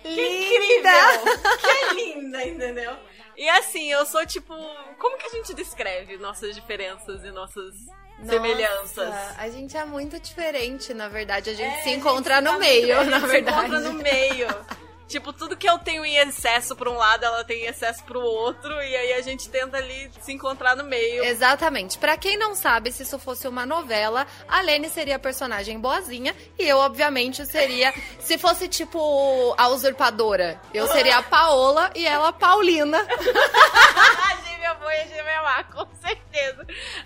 Que 0.02 0.10
incrível! 0.10 1.38
Que 1.60 1.94
linda, 1.94 2.44
entendeu? 2.48 2.98
E 3.38 3.48
assim, 3.48 3.92
eu 3.92 4.04
sou 4.08 4.26
tipo. 4.26 4.56
Como 4.98 5.20
que 5.20 5.28
a 5.28 5.30
gente 5.30 5.54
descreve 5.54 6.18
nossas 6.18 6.56
diferenças 6.56 7.24
e 7.24 7.30
nossas 7.30 7.76
semelhanças? 8.28 9.10
Nossa, 9.10 9.36
a 9.38 9.50
gente 9.50 9.78
é 9.78 9.86
muito 9.86 10.20
diferente, 10.20 10.94
na 10.94 11.08
verdade. 11.08 11.50
A 11.50 11.54
gente 11.54 11.80
É, 11.80 11.84
se 11.84 11.90
encontra 11.92 12.36
gente 12.36 12.46
no 12.46 12.52
tá 12.54 12.58
meio, 12.60 12.96
muito- 12.96 13.02
a 13.08 13.12
na 13.12 13.20
gente 13.20 13.30
verdade. 13.32 13.60
Se 13.60 13.66
encontra 13.68 13.80
no 13.92 13.94
meio. 13.94 14.48
Tipo, 15.08 15.34
tudo 15.34 15.58
que 15.58 15.68
eu 15.68 15.80
tenho 15.80 16.06
em 16.06 16.18
excesso 16.18 16.76
pra 16.76 16.88
um 16.88 16.94
lado, 16.96 17.26
ela 17.26 17.44
tem 17.44 17.64
em 17.64 17.66
excesso 17.66 18.04
pro 18.04 18.20
outro. 18.22 18.72
E 18.80 18.96
aí 18.96 19.14
a 19.14 19.22
gente 19.24 19.50
tenta 19.50 19.76
ali 19.78 20.08
se 20.22 20.32
encontrar 20.32 20.76
no 20.76 20.84
meio. 20.84 21.24
Exatamente. 21.24 21.98
Pra 21.98 22.16
quem 22.16 22.38
não 22.38 22.54
sabe, 22.54 22.92
se 22.92 23.02
isso 23.02 23.18
fosse 23.18 23.48
uma 23.48 23.66
novela, 23.66 24.28
a 24.48 24.62
Lene 24.62 24.88
seria 24.88 25.16
a 25.16 25.20
personagem 25.20 25.80
boazinha 25.80 26.36
e 26.60 26.64
eu, 26.64 26.78
obviamente, 26.78 27.44
seria. 27.48 27.92
Se 28.20 28.38
fosse 28.38 28.68
tipo 28.68 29.56
a 29.58 29.68
usurpadora, 29.70 30.62
eu 30.76 30.86
seria 30.90 31.18
a 31.18 31.24
Paola 31.24 31.90
e 31.96 32.06
ela 32.06 32.28
a 32.30 32.34
Paulina. 32.34 33.00
a 33.00 34.36
gêmea 34.48 34.76
boa 34.76 34.94
e 34.94 35.02
a 35.02 35.08
gêmea 35.08 35.42
má, 35.42 35.64
com 35.64 35.88
certeza. 36.04 36.29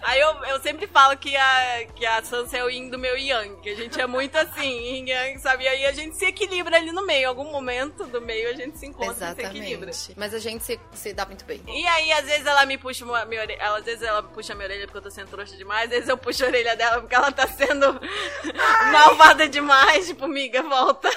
Aí 0.01 0.19
eu, 0.19 0.43
eu 0.45 0.61
sempre 0.61 0.87
falo 0.87 1.17
que 1.17 1.35
a, 1.35 1.85
que 1.95 2.05
a 2.05 2.23
Sansa 2.23 2.57
é 2.57 2.63
o 2.63 2.69
yin 2.69 2.89
do 2.89 2.99
meu 2.99 3.17
yang, 3.17 3.61
que 3.61 3.69
a 3.69 3.75
gente 3.75 3.99
é 3.99 4.05
muito 4.05 4.35
assim, 4.37 4.61
yin 4.61 5.09
yang, 5.09 5.39
sabe? 5.39 5.63
E 5.63 5.67
aí 5.67 5.85
a 5.85 5.91
gente 5.91 6.15
se 6.15 6.25
equilibra 6.25 6.77
ali 6.77 6.91
no 6.91 7.05
meio. 7.05 7.23
Em 7.23 7.25
algum 7.25 7.51
momento 7.51 8.05
do 8.05 8.21
meio 8.21 8.49
a 8.49 8.53
gente 8.53 8.77
se 8.77 8.85
encontra 8.85 9.31
e 9.31 9.35
se 9.35 9.41
equilibra. 9.41 9.89
Exatamente. 9.89 10.19
Mas 10.19 10.33
a 10.33 10.39
gente 10.39 10.63
se, 10.63 10.79
se 10.93 11.13
dá 11.13 11.25
muito 11.25 11.45
bem. 11.45 11.61
E 11.67 11.87
aí, 11.87 12.11
às 12.13 12.25
vezes, 12.25 12.45
ela 12.45 12.65
me 12.65 12.77
puxa 12.77 13.05
uma, 13.05 13.23
minha 13.25 13.41
orelha. 13.41 13.61
Ela, 13.61 13.77
às 13.79 13.85
vezes 13.85 14.03
ela 14.03 14.21
puxa 14.23 14.53
minha 14.53 14.67
orelha 14.67 14.85
porque 14.85 14.97
eu 14.97 15.01
tô 15.01 15.11
sendo 15.11 15.29
trouxa 15.29 15.55
demais, 15.55 15.85
às 15.85 15.89
vezes 15.89 16.09
eu 16.09 16.17
puxo 16.17 16.43
a 16.43 16.47
orelha 16.47 16.75
dela 16.75 16.99
porque 16.99 17.15
ela 17.15 17.31
tá 17.31 17.47
sendo 17.47 17.99
malvada 18.91 19.47
demais. 19.47 20.07
Tipo, 20.07 20.27
miga, 20.27 20.61
volta. 20.63 21.09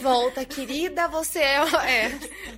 Volta, 0.00 0.44
querida, 0.44 1.08
você 1.08 1.38
é. 1.38 1.56
é 1.56 2.08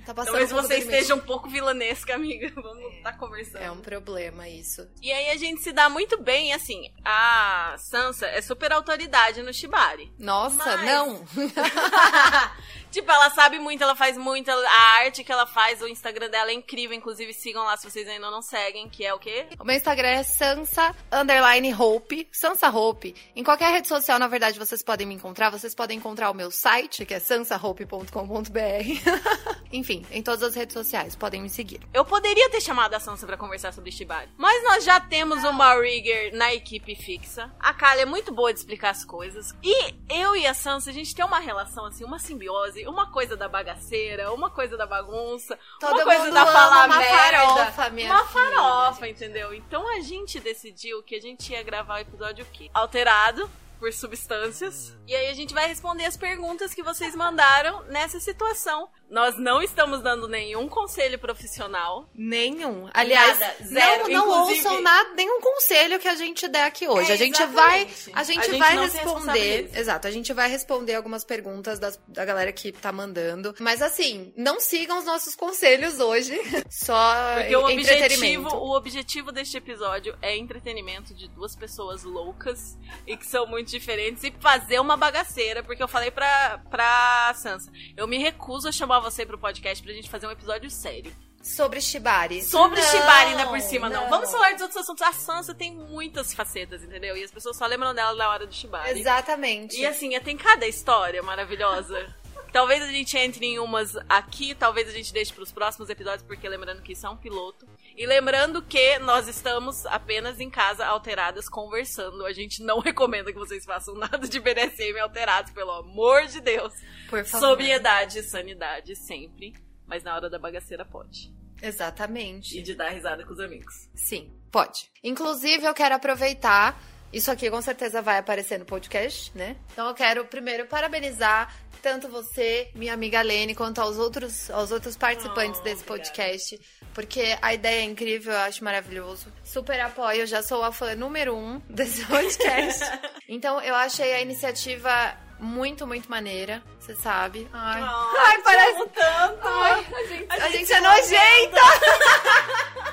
tá 0.05 0.13
passando 0.13 0.33
Talvez 0.33 0.51
você 0.51 0.77
esteja 0.77 1.15
um 1.15 1.19
pouco 1.19 1.49
vilanesca, 1.49 2.15
amiga. 2.15 2.51
Vamos 2.55 2.93
estar 2.95 3.13
conversando. 3.17 3.61
É 3.61 3.71
um 3.71 3.81
problema 3.81 4.47
isso. 4.47 4.76
E 5.01 5.11
aí 5.11 5.29
a 5.29 5.37
gente 5.37 5.61
se 5.61 5.71
dá 5.71 5.89
muito 5.89 6.21
bem, 6.21 6.53
assim. 6.53 6.91
A 7.03 7.75
Sansa 7.77 8.25
é 8.27 8.41
super 8.41 8.71
autoridade 8.71 9.41
no 9.41 9.53
Shibari. 9.53 10.11
Nossa, 10.19 10.77
Mas- 10.77 10.85
não. 10.85 11.25
tipo, 12.97 13.11
ela 13.11 13.29
sabe 13.29 13.59
muito, 13.59 13.83
ela 13.83 13.95
faz 13.95 14.17
muito. 14.17 14.49
A 14.49 14.99
arte 14.99 15.23
que 15.23 15.31
ela 15.31 15.45
faz, 15.45 15.81
o 15.81 15.87
Instagram 15.87 16.29
dela 16.29 16.49
é 16.49 16.53
incrível. 16.53 16.97
Inclusive, 16.97 17.31
sigam 17.33 17.63
lá 17.63 17.77
se 17.77 17.89
vocês 17.89 18.07
ainda 18.07 18.31
não 18.31 18.41
seguem, 18.41 18.89
que 18.89 19.05
é 19.05 19.13
o 19.13 19.19
quê? 19.19 19.45
O 19.59 19.63
meu 19.63 19.75
Instagram 19.75 20.07
é 20.07 20.23
Sansa 20.23 20.95
underline 21.11 21.73
Hope, 21.73 22.27
Sansa 22.31 22.69
Hope. 22.69 23.15
Em 23.35 23.43
qualquer 23.43 23.71
rede 23.71 23.87
social, 23.87 24.17
na 24.17 24.27
verdade, 24.27 24.57
vocês 24.57 24.81
podem 24.81 25.05
me 25.05 25.13
encontrar. 25.13 25.49
Vocês 25.51 25.75
podem 25.75 25.97
encontrar 25.97 26.31
o 26.31 26.33
meu 26.33 26.49
site, 26.49 27.05
que 27.05 27.13
é 27.13 27.19
sansahope.com.br. 27.19 28.09
Enfim, 29.71 30.05
em 30.11 30.23
todas 30.23 30.41
as 30.43 30.55
redes 30.55 30.73
sociais, 30.73 31.15
podem 31.15 31.41
me 31.41 31.49
seguir. 31.49 31.81
Eu 31.93 32.03
poderia 32.03 32.49
ter 32.49 32.61
chamado 32.61 32.93
a 32.95 32.99
Sansa 32.99 33.27
pra 33.27 33.37
conversar 33.37 33.73
sobre 33.73 33.91
Shibari. 33.91 34.29
Mas 34.37 34.63
nós 34.63 34.83
já 34.83 34.99
temos 34.99 35.43
uma 35.43 35.79
Rigger 35.79 36.35
na 36.35 36.53
equipe 36.53 36.95
fixa. 36.95 37.51
A 37.59 37.73
Kali 37.73 38.01
é 38.01 38.05
muito 38.05 38.33
boa 38.33 38.51
de 38.51 38.59
explicar 38.59 38.89
as 38.89 39.05
coisas. 39.05 39.53
E 39.61 39.93
eu 40.09 40.35
e 40.35 40.47
a 40.47 40.53
Sansa, 40.53 40.89
a 40.89 40.93
gente 40.93 41.13
tem 41.13 41.23
uma 41.23 41.39
relação, 41.39 41.85
assim, 41.85 42.03
uma 42.03 42.17
simbiose. 42.17 42.86
Uma 42.87 43.11
coisa 43.11 43.35
da 43.35 43.47
bagaceira, 43.47 44.31
uma 44.31 44.49
coisa 44.49 44.77
da 44.77 44.85
bagunça. 44.85 45.57
Todo 45.79 45.93
uma 45.93 46.03
coisa 46.03 46.31
da 46.31 46.45
falar 46.45 46.85
uma 46.85 46.97
merda. 46.97 47.47
farofa, 47.47 47.89
minha 47.89 48.11
uma 48.11 48.25
filha. 48.25 48.45
farofa, 48.51 49.07
entendeu? 49.07 49.53
Então 49.53 49.87
a 49.87 49.99
gente 49.99 50.39
decidiu 50.39 51.03
que 51.03 51.15
a 51.15 51.21
gente 51.21 51.51
ia 51.51 51.63
gravar 51.63 51.95
o 51.95 51.99
episódio 51.99 52.45
o 52.45 52.47
quê? 52.51 52.69
Alterado 52.73 53.49
por 53.77 53.91
substâncias. 53.93 54.95
E 55.07 55.15
aí 55.15 55.27
a 55.27 55.33
gente 55.33 55.53
vai 55.53 55.67
responder 55.67 56.05
as 56.05 56.17
perguntas 56.17 56.73
que 56.73 56.83
vocês 56.83 57.15
mandaram 57.15 57.83
nessa 57.85 58.19
situação. 58.19 58.89
Nós 59.09 59.37
não 59.37 59.61
estamos 59.61 60.01
dando 60.01 60.27
nenhum 60.27 60.67
conselho 60.67 61.17
profissional. 61.17 62.09
Nenhum. 62.13 62.89
Aliás, 62.93 63.39
Nada, 63.39 63.55
zero. 63.63 64.09
não, 64.09 64.25
não 64.27 64.41
Inclusive- 64.43 64.67
ouçam 64.67 64.81
nada, 64.81 65.13
nenhum 65.15 65.39
conselho 65.39 65.97
que 65.99 66.07
a 66.09 66.15
gente 66.15 66.47
der 66.49 66.63
aqui 66.65 66.87
hoje. 66.87 67.09
É, 67.11 67.13
a 67.13 67.17
gente 67.17 67.41
exatamente. 67.41 67.55
vai, 67.55 67.81
a 68.13 68.23
gente 68.23 68.39
A 68.39 68.43
gente 68.43 68.57
vai 68.59 68.77
responder. 68.77 69.69
Exato, 69.73 70.07
a 70.07 70.11
gente 70.11 70.33
vai 70.33 70.49
responder 70.49 70.95
algumas 70.95 71.23
perguntas 71.23 71.79
das- 71.79 71.97
da 72.07 72.25
galera 72.25 72.51
que 72.51 72.71
tá 72.73 72.91
mandando. 72.91 73.55
Mas 73.59 73.81
assim, 73.81 74.33
não 74.35 74.59
sigam 74.59 74.97
os 74.97 75.05
nossos 75.05 75.35
conselhos 75.35 75.99
hoje. 76.01 76.37
Só 76.69 77.13
Porque 77.37 77.55
o 77.55 77.59
objetivo, 77.61 77.93
entretenimento. 77.93 78.55
o 78.55 78.75
objetivo 78.75 79.31
deste 79.31 79.55
episódio 79.57 80.17
é 80.21 80.35
entretenimento 80.35 81.13
de 81.13 81.29
duas 81.29 81.55
pessoas 81.55 82.03
loucas 82.03 82.77
e 83.05 83.15
que 83.15 83.25
são 83.25 83.47
muito 83.47 83.66
diferentes 83.71 84.23
e 84.23 84.33
fazer 84.39 84.79
uma 84.79 84.97
bagaceira, 84.97 85.63
porque 85.63 85.81
eu 85.81 85.87
falei 85.87 86.11
pra, 86.11 86.59
pra 86.69 87.33
Sansa, 87.35 87.71
eu 87.95 88.07
me 88.07 88.17
recuso 88.17 88.67
a 88.67 88.71
chamar 88.71 88.99
você 88.99 89.25
pro 89.25 89.37
podcast 89.37 89.83
pra 89.83 89.93
gente 89.93 90.09
fazer 90.09 90.27
um 90.27 90.31
episódio 90.31 90.69
sério. 90.69 91.13
Sobre 91.41 91.79
Shibari. 91.79 92.43
Sobre 92.43 92.81
Não, 92.81 92.87
Shibari 92.87 93.29
ainda 93.31 93.47
por 93.47 93.61
cima, 93.61 93.89
não. 93.89 94.09
Vamos 94.09 94.29
falar 94.29 94.51
de 94.53 94.63
outros 94.63 94.81
assuntos. 94.81 95.01
A 95.01 95.13
Sansa 95.13 95.53
tem 95.53 95.73
muitas 95.73 96.33
facetas, 96.33 96.83
entendeu? 96.83 97.15
E 97.15 97.23
as 97.23 97.31
pessoas 97.31 97.55
só 97.55 97.65
lembram 97.65 97.93
dela 97.93 98.13
na 98.15 98.29
hora 98.29 98.45
do 98.45 98.53
Shibari. 98.53 98.99
Exatamente. 98.99 99.79
E 99.79 99.85
assim, 99.85 100.19
tem 100.19 100.35
cada 100.35 100.67
história 100.67 101.23
maravilhosa. 101.23 102.13
Talvez 102.51 102.81
a 102.81 102.91
gente 102.91 103.17
entre 103.17 103.45
em 103.45 103.59
umas 103.59 103.95
aqui, 104.09 104.55
talvez 104.55 104.87
a 104.87 104.91
gente 104.91 105.13
deixe 105.13 105.33
pros 105.33 105.51
próximos 105.51 105.89
episódios, 105.89 106.23
porque 106.23 106.47
lembrando 106.47 106.81
que 106.81 106.93
isso 106.93 107.05
é 107.05 107.09
um 107.09 107.17
piloto. 107.17 107.67
E 107.95 108.05
lembrando 108.05 108.61
que 108.61 108.99
nós 108.99 109.27
estamos 109.27 109.85
apenas 109.87 110.39
em 110.39 110.49
casa 110.49 110.85
alteradas 110.85 111.49
conversando. 111.49 112.25
A 112.25 112.33
gente 112.33 112.61
não 112.63 112.79
recomenda 112.81 113.31
que 113.31 113.39
vocês 113.39 113.65
façam 113.65 113.95
nada 113.95 114.27
de 114.27 114.39
BDSM 114.39 114.99
alterados, 114.99 115.51
pelo 115.51 115.71
amor 115.71 116.25
de 116.27 116.39
Deus. 116.39 116.73
Por 117.09 117.23
favor. 117.25 117.47
Sobriedade 117.47 118.19
e 118.19 118.23
sanidade 118.23 118.95
sempre. 118.95 119.53
Mas 119.85 120.03
na 120.03 120.15
hora 120.15 120.29
da 120.29 120.37
bagaceira 120.37 120.85
pode. 120.85 121.33
Exatamente. 121.61 122.57
E 122.57 122.61
de 122.61 122.75
dar 122.75 122.89
risada 122.89 123.25
com 123.25 123.33
os 123.33 123.39
amigos. 123.39 123.73
Sim, 123.95 124.31
pode. 124.51 124.91
Inclusive, 125.03 125.65
eu 125.65 125.73
quero 125.73 125.95
aproveitar. 125.95 126.79
Isso 127.11 127.31
aqui 127.31 127.49
com 127.49 127.61
certeza 127.61 128.01
vai 128.01 128.17
aparecer 128.17 128.59
no 128.59 128.65
podcast, 128.65 129.31
né? 129.35 129.55
Então 129.71 129.87
eu 129.87 129.93
quero 129.93 130.25
primeiro 130.25 130.67
parabenizar 130.67 131.55
tanto 131.77 132.07
você, 132.09 132.69
minha 132.75 132.93
amiga 132.93 133.21
Lene, 133.21 133.53
quanto 133.55 133.79
aos 133.79 133.97
outros, 133.97 134.49
aos 134.51 134.71
outros 134.71 134.95
participantes 134.97 135.59
Oh, 135.59 135.63
desse 135.63 135.83
obrigada. 135.83 136.03
podcast. 136.03 136.59
Porque 136.93 137.37
a 137.41 137.53
ideia 137.53 137.81
é 137.81 137.83
incrível, 137.83 138.33
eu 138.33 138.39
acho 138.39 138.63
maravilhoso. 138.63 139.31
Super 139.43 139.79
apoio, 139.81 140.21
eu 140.21 140.27
já 140.27 140.41
sou 140.41 140.63
a 140.63 140.71
fã 140.71 140.95
número 140.95 141.35
um 141.35 141.59
desse 141.69 142.03
podcast. 142.07 142.83
então 143.27 143.61
eu 143.61 143.75
achei 143.75 144.13
a 144.13 144.21
iniciativa 144.21 145.15
muito, 145.39 145.85
muito 145.85 146.09
maneira. 146.09 146.61
Você 146.79 146.95
sabe. 146.95 147.47
Ai, 147.53 147.81
Ai, 147.81 148.41
parece. 148.41 148.85
tanto! 148.89 149.39
Ai, 149.47 149.85
a 149.93 150.03
gente, 150.07 150.27
a 150.29 150.39
gente 150.39 150.57
gente 150.57 150.67
se 150.67 150.73
é 150.73 150.81
nojenta! 150.81 151.61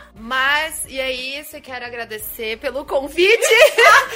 Mas, 0.14 0.84
e 0.86 0.98
é 0.98 1.12
isso, 1.12 1.56
eu 1.56 1.60
quero 1.60 1.84
agradecer 1.84 2.58
pelo 2.58 2.84
convite. 2.84 3.54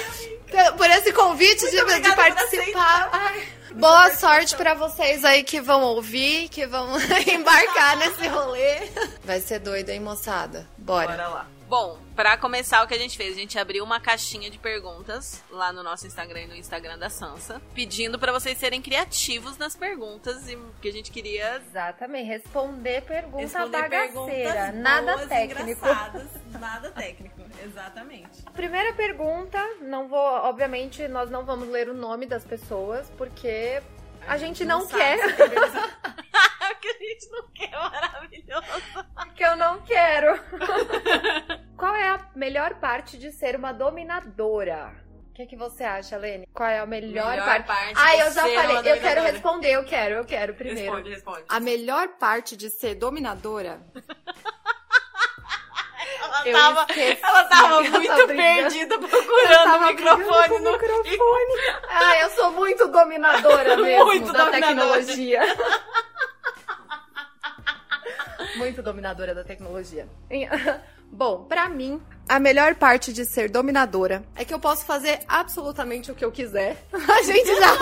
Por 0.77 0.89
esse 0.89 1.13
convite 1.13 1.69
de, 1.69 1.99
de 2.01 2.15
participar. 2.15 3.09
Ai, 3.11 3.47
boa 3.73 4.15
sorte 4.15 4.55
pra 4.55 4.73
vocês 4.73 5.23
aí 5.23 5.43
que 5.43 5.61
vão 5.61 5.83
ouvir, 5.83 6.49
que 6.49 6.65
vão 6.65 6.97
embarcar 7.31 7.97
nesse 7.97 8.27
rolê. 8.27 8.89
Vai 9.23 9.39
ser 9.39 9.59
doido, 9.59 9.89
hein, 9.89 9.99
moçada? 9.99 10.67
Bora. 10.77 11.07
Bora 11.11 11.27
lá. 11.27 11.47
Bom, 11.69 11.99
pra 12.15 12.35
começar 12.35 12.83
o 12.83 12.87
que 12.87 12.95
a 12.95 12.97
gente 12.97 13.15
fez, 13.15 13.37
a 13.37 13.39
gente 13.39 13.59
abriu 13.59 13.83
uma 13.83 13.99
caixinha 13.99 14.49
de 14.49 14.57
perguntas 14.57 15.43
lá 15.51 15.71
no 15.71 15.83
nosso 15.83 16.07
Instagram 16.07 16.41
e 16.41 16.47
no 16.47 16.55
Instagram 16.55 16.97
da 16.97 17.11
Sansa, 17.11 17.61
pedindo 17.75 18.17
pra 18.17 18.31
vocês 18.31 18.57
serem 18.57 18.81
criativos 18.81 19.55
nas 19.59 19.75
perguntas 19.75 20.49
e 20.49 20.57
que 20.81 20.89
a 20.89 20.91
gente 20.91 21.11
queria 21.11 21.57
Exatamente, 21.67 22.27
responder 22.27 23.03
pergunta 23.03 23.37
responder 23.43 23.81
bagaceira, 23.83 24.51
perguntas 24.53 24.75
nada 24.81 25.15
boas, 25.15 25.29
técnico. 25.29 25.85
nada 26.59 26.91
técnico, 26.91 27.41
exatamente. 27.63 28.41
Primeira 28.51 28.91
pergunta, 28.93 29.63
não 29.81 30.07
vou, 30.07 30.17
obviamente, 30.19 31.07
nós 31.07 31.29
não 31.29 31.45
vamos 31.45 31.69
ler 31.69 31.87
o 31.87 31.93
nome 31.93 32.25
das 32.25 32.43
pessoas, 32.43 33.11
porque 33.15 33.79
a, 34.27 34.37
gente 34.39 34.65
não, 34.65 34.81
sabe 34.81 34.93
quer. 35.03 35.19
escrever 35.29 35.57
essa- 35.63 35.99
o 36.71 36.75
que 36.81 36.87
a 36.87 36.97
gente 37.09 37.29
não 37.31 37.47
quer, 37.53 37.71
maravilhoso. 37.71 38.67
que 39.35 39.43
eu 39.43 39.55
não 39.55 39.81
quero. 39.81 40.39
Qual 41.77 41.95
é 41.95 42.09
a 42.09 42.25
melhor 42.35 42.75
parte 42.75 43.17
de 43.17 43.31
ser 43.31 43.55
uma 43.55 43.71
dominadora? 43.71 44.91
O 45.29 45.33
que, 45.33 45.45
que 45.45 45.55
você 45.55 45.85
acha, 45.85 46.17
Lene? 46.17 46.45
Qual 46.53 46.67
é 46.67 46.79
a 46.79 46.85
melhor, 46.85 47.29
Melhor 47.31 47.45
parte? 47.45 47.65
parte 47.67 47.93
Ah, 47.95 48.17
eu 48.17 48.31
já 48.31 48.41
falei. 48.41 48.91
Eu 48.91 48.99
quero 48.99 49.21
responder, 49.21 49.71
eu 49.71 49.85
quero, 49.85 50.15
eu 50.15 50.25
quero 50.25 50.53
primeiro. 50.53 50.91
Responde, 50.95 51.09
responde. 51.11 51.43
A 51.47 51.59
melhor 51.61 52.09
parte 52.19 52.57
de 52.57 52.69
ser 52.69 52.95
dominadora? 52.95 53.79
Ela 56.21 56.47
Eu 56.47 56.53
tava, 56.53 56.81
esqueci, 56.89 57.23
ela 57.23 57.43
tava 57.45 57.83
eu 57.85 57.91
muito 57.91 58.27
perdida 58.27 58.99
procurando 58.99 59.75
o 59.75 59.87
microfone 59.87 60.59
no 60.59 60.71
microfone. 60.73 61.53
Ah, 61.89 62.17
eu 62.21 62.29
sou 62.31 62.51
muito 62.51 62.87
dominadora 62.87 63.77
mesmo 63.81 64.05
Muito 64.05 64.31
da 64.33 64.45
dominadora. 64.45 64.51
tecnologia. 64.51 65.41
Muito 68.55 68.81
dominadora 68.81 69.33
da 69.33 69.43
tecnologia. 69.43 70.07
Bom, 71.11 71.43
pra 71.45 71.67
mim, 71.67 71.99
a 72.27 72.39
melhor 72.39 72.75
parte 72.75 73.11
de 73.11 73.25
ser 73.25 73.49
dominadora 73.49 74.23
é 74.35 74.45
que 74.45 74.53
eu 74.53 74.59
posso 74.59 74.85
fazer 74.85 75.19
absolutamente 75.27 76.11
o 76.11 76.15
que 76.15 76.23
eu 76.23 76.31
quiser. 76.31 76.77
A 76.93 77.23
gente 77.23 77.47
já. 77.55 77.77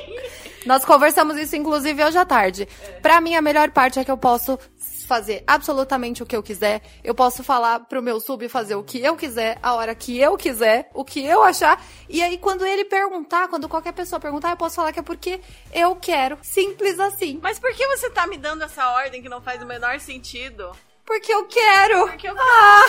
Nós 0.64 0.84
conversamos 0.84 1.36
isso, 1.36 1.54
inclusive, 1.54 2.02
hoje 2.02 2.16
à 2.16 2.24
tarde. 2.24 2.66
Pra 3.02 3.20
mim, 3.20 3.34
a 3.34 3.42
melhor 3.42 3.70
parte 3.70 3.98
é 3.98 4.04
que 4.04 4.10
eu 4.10 4.16
posso 4.16 4.58
fazer 5.06 5.42
absolutamente 5.46 6.22
o 6.22 6.26
que 6.26 6.36
eu 6.36 6.42
quiser. 6.42 6.82
Eu 7.02 7.14
posso 7.14 7.42
falar 7.44 7.80
pro 7.80 8.02
meu 8.02 8.20
sub 8.20 8.48
fazer 8.48 8.74
o 8.74 8.82
que 8.82 8.98
eu 9.02 9.16
quiser, 9.16 9.58
a 9.62 9.74
hora 9.74 9.94
que 9.94 10.18
eu 10.18 10.36
quiser, 10.36 10.90
o 10.94 11.04
que 11.04 11.24
eu 11.24 11.42
achar. 11.42 11.82
E 12.08 12.22
aí, 12.22 12.38
quando 12.38 12.64
ele 12.66 12.84
perguntar, 12.84 13.48
quando 13.48 13.68
qualquer 13.68 13.92
pessoa 13.92 14.20
perguntar, 14.20 14.50
eu 14.50 14.56
posso 14.56 14.76
falar 14.76 14.92
que 14.92 14.98
é 15.00 15.02
porque 15.02 15.40
eu 15.72 15.96
quero. 15.96 16.38
Simples 16.42 16.98
assim. 17.00 17.38
Mas 17.42 17.58
por 17.58 17.72
que 17.72 17.86
você 17.88 18.10
tá 18.10 18.26
me 18.26 18.36
dando 18.36 18.62
essa 18.64 18.88
ordem 18.90 19.22
que 19.22 19.28
não 19.28 19.40
faz 19.42 19.62
o 19.62 19.66
menor 19.66 19.98
sentido? 20.00 20.70
Porque 21.04 21.32
eu 21.32 21.44
quero. 21.46 22.06
Porque 22.08 22.28
eu 22.28 22.34
Ah, 22.38 22.86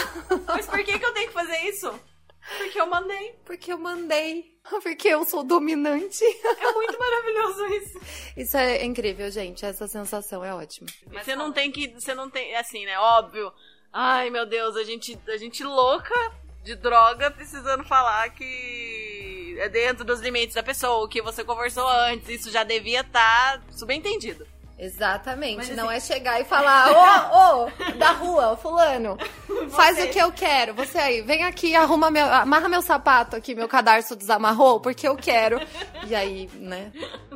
Mas 0.48 0.68
por 0.68 0.84
que, 0.84 1.00
que 1.00 1.06
eu 1.06 1.14
tenho 1.14 1.28
que 1.28 1.34
fazer 1.34 1.58
isso? 1.68 1.92
Porque 2.58 2.80
eu 2.80 2.86
mandei. 2.88 3.36
porque 3.46 3.72
eu 3.74 3.78
mandei. 3.78 4.53
Porque 4.82 5.10
eu 5.10 5.24
sou 5.26 5.44
dominante. 5.44 6.24
É 6.24 6.72
muito 6.74 6.98
maravilhoso 6.98 7.66
isso. 7.76 8.00
Isso 8.38 8.58
é 8.58 8.84
incrível, 8.84 9.30
gente. 9.30 9.66
Essa 9.66 9.88
sensação 9.88 10.44
é 10.44 10.54
ótima. 10.54 10.88
Você 11.12 11.36
não 11.36 11.52
tem 11.52 11.72
que. 11.72 11.90
Você 11.90 12.14
não 12.14 12.30
tem. 12.30 12.56
Assim, 12.56 12.86
né? 12.86 12.98
Óbvio. 12.98 13.52
Ai, 13.92 14.30
meu 14.30 14.46
Deus, 14.46 14.76
a 14.76 14.84
gente, 14.84 15.20
a 15.28 15.38
gente 15.38 15.64
louca 15.64 16.16
de 16.64 16.76
droga 16.76 17.30
precisando 17.30 17.84
falar 17.84 18.30
que 18.30 19.56
é 19.60 19.70
dentro 19.70 20.04
dos 20.04 20.20
limites 20.20 20.56
da 20.56 20.64
pessoa, 20.64 21.04
o 21.04 21.08
que 21.08 21.22
você 21.22 21.44
conversou 21.44 21.88
antes. 21.88 22.28
Isso 22.30 22.50
já 22.50 22.64
devia 22.64 23.02
estar 23.02 23.62
subentendido. 23.70 24.48
Exatamente. 24.78 25.58
Mas, 25.58 25.70
não 25.76 25.88
assim- 25.90 25.98
é 25.98 26.00
chegar 26.00 26.42
e 26.42 26.44
falar, 26.46 26.90
ô, 26.92 27.66
ô, 27.68 27.92
da 27.98 28.12
rua, 28.12 28.58
fulano, 28.58 29.18
faz 29.70 30.02
o 30.04 30.08
que 30.10 30.20
eu 30.20 30.32
quero. 30.32 30.74
Você 30.74 30.98
aí, 30.98 31.22
vem 31.22 31.44
aqui, 31.44 31.76
arruma 31.76 32.10
meu, 32.12 32.26
amarra 32.26 32.68
meu 32.68 32.82
sapato 32.82 33.36
aqui, 33.36 33.54
meu 33.56 33.68
cadarço 33.68 34.16
desamarrou, 34.16 34.80
porque 34.80 35.08
eu 35.08 35.16
quero. 35.16 35.60
E 36.08 36.16
aí, 36.16 36.50
né? 36.56 36.92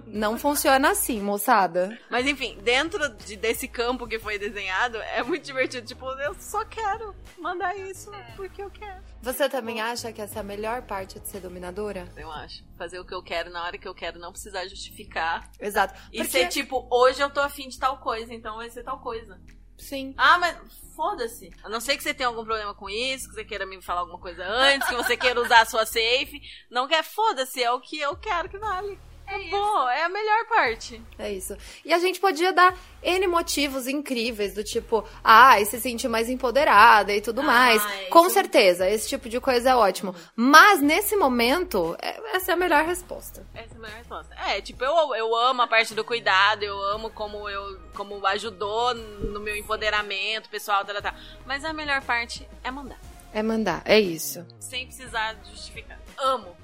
Não 0.06 0.38
funciona 0.38 0.91
assim, 0.91 1.22
moçada. 1.22 1.98
Mas 2.10 2.25
enfim, 2.27 2.58
dentro 2.63 3.08
de- 3.10 3.36
desse 3.38 3.67
campo 3.67 4.08
que 4.08 4.20
foi 4.20 4.38
desenhado, 4.39 4.98
é 4.98 5.22
muito 5.24 5.44
divertido. 5.46 5.86
Tipo, 5.86 6.06
eu 6.22 6.36
só 6.39 6.65
quero 6.65 7.15
mandar 7.38 7.75
isso 7.77 8.12
porque 8.36 8.62
eu 8.63 8.70
quero. 8.70 8.98
Você 9.28 9.50
também 9.50 9.82
acha 9.82 10.14
que 10.14 10.22
essa 10.22 10.40
é 10.40 10.40
a 10.40 10.44
melhor 10.44 10.84
parte 10.84 11.20
de 11.20 11.28
ser 11.28 11.42
dominadora? 11.42 12.08
Eu 12.16 12.32
acho. 12.32 12.64
Fazer 12.78 12.98
o 12.98 13.04
que 13.04 13.14
eu 13.14 13.22
quero 13.22 13.50
na 13.52 13.62
hora 13.62 13.78
que 13.78 13.86
eu 13.86 13.94
quero, 13.94 14.18
não 14.18 14.32
precisar 14.32 14.66
justificar. 14.70 15.52
Exato. 15.60 15.94
E 16.14 16.20
Porque- 16.20 16.32
ser 16.32 16.48
tipo, 16.48 16.88
hoje 16.90 17.22
eu 17.22 17.30
tô 17.30 17.42
afim 17.42 17.68
de 17.68 17.78
tal 17.78 17.98
coisa, 17.98 18.34
então 18.34 18.56
vai 18.56 18.70
ser 18.70 18.84
tal 18.84 19.02
coisa. 19.02 19.38
Sim. 19.78 20.14
Ah, 20.18 20.38
mas 20.40 20.58
foda-se. 20.96 21.50
A 21.62 21.68
não 21.68 21.82
ser 21.82 21.98
que 21.98 22.04
você 22.04 22.14
tenha 22.14 22.30
algum 22.30 22.46
problema 22.46 22.74
com 22.74 22.90
isso, 22.90 23.28
que 23.28 23.36
você 23.36 23.44
queira 23.44 23.66
me 23.66 23.82
falar 23.82 24.00
alguma 24.00 24.18
coisa 24.18 24.46
antes, 24.48 24.88
que 24.88 24.96
você 24.96 25.18
queira 25.18 25.42
usar 25.42 25.60
a 25.60 25.66
sua 25.66 25.86
safe. 25.86 26.42
Não 26.72 26.88
quer, 26.88 27.04
foda-se, 27.04 27.62
é 27.62 27.70
o 27.70 27.82
que 27.82 28.00
eu 28.00 28.16
quero 28.16 28.48
que 28.48 28.58
vale. 28.58 28.98
É 29.30 29.50
bom, 29.50 29.90
é 29.90 30.04
a 30.04 30.10
melhor 30.10 30.46
parte. 30.48 31.02
É 31.20 31.32
isso. 31.32 31.56
E 31.84 31.94
a 31.94 32.00
gente 32.00 32.20
podia 32.20 32.54
dar 32.54 32.74
N 33.04 33.28
motivos 33.28 33.86
incríveis, 33.88 34.54
do 34.54 34.64
tipo, 34.64 35.04
ah, 35.24 35.64
se 35.66 35.80
sentir 35.82 36.08
mais 36.08 36.30
empoderada 36.30 37.14
e 37.14 37.20
tudo 37.22 37.42
Ah, 37.42 37.44
mais. 37.44 37.86
é 37.86 38.06
Com 38.06 38.30
certeza, 38.30 38.90
esse 38.90 39.10
tipo 39.10 39.28
de 39.28 39.40
coisa 39.42 39.72
é 39.72 39.76
ótimo. 39.76 40.16
Mas 40.36 40.82
nesse 40.82 41.16
momento, 41.18 41.96
é- 42.02 42.36
essa 42.36 42.52
é 42.52 42.54
a 42.54 42.58
melhor 42.58 42.86
resposta. 42.86 43.46
Essa 43.54 43.74
é 43.74 43.78
a 43.78 43.80
melhor 43.82 43.98
resposta. 43.98 44.36
É, 44.48 44.62
tipo, 44.62 44.84
eu, 44.84 45.14
eu 45.16 45.36
amo 45.36 45.62
a 45.62 45.68
parte 45.68 45.94
do 45.94 46.06
cuidado, 46.06 46.64
eu 46.64 46.82
amo 46.94 47.10
como 47.10 47.50
eu 47.50 47.80
como 47.94 48.26
ajudou 48.28 48.94
no 48.94 49.40
meu 49.42 49.56
empoderamento 49.56 50.48
pessoal, 50.50 50.86
tal, 50.86 51.02
tal. 51.02 51.14
Mas 51.46 51.66
a 51.66 51.74
melhor 51.74 52.02
parte 52.02 52.48
é 52.64 52.72
mandar. 52.72 52.98
É 53.34 53.44
mandar, 53.44 53.82
é 53.86 54.00
isso. 54.00 54.46
Sem 54.60 54.86
precisar 54.88 55.36
justificar. 55.52 56.00
Amo. 56.18 56.56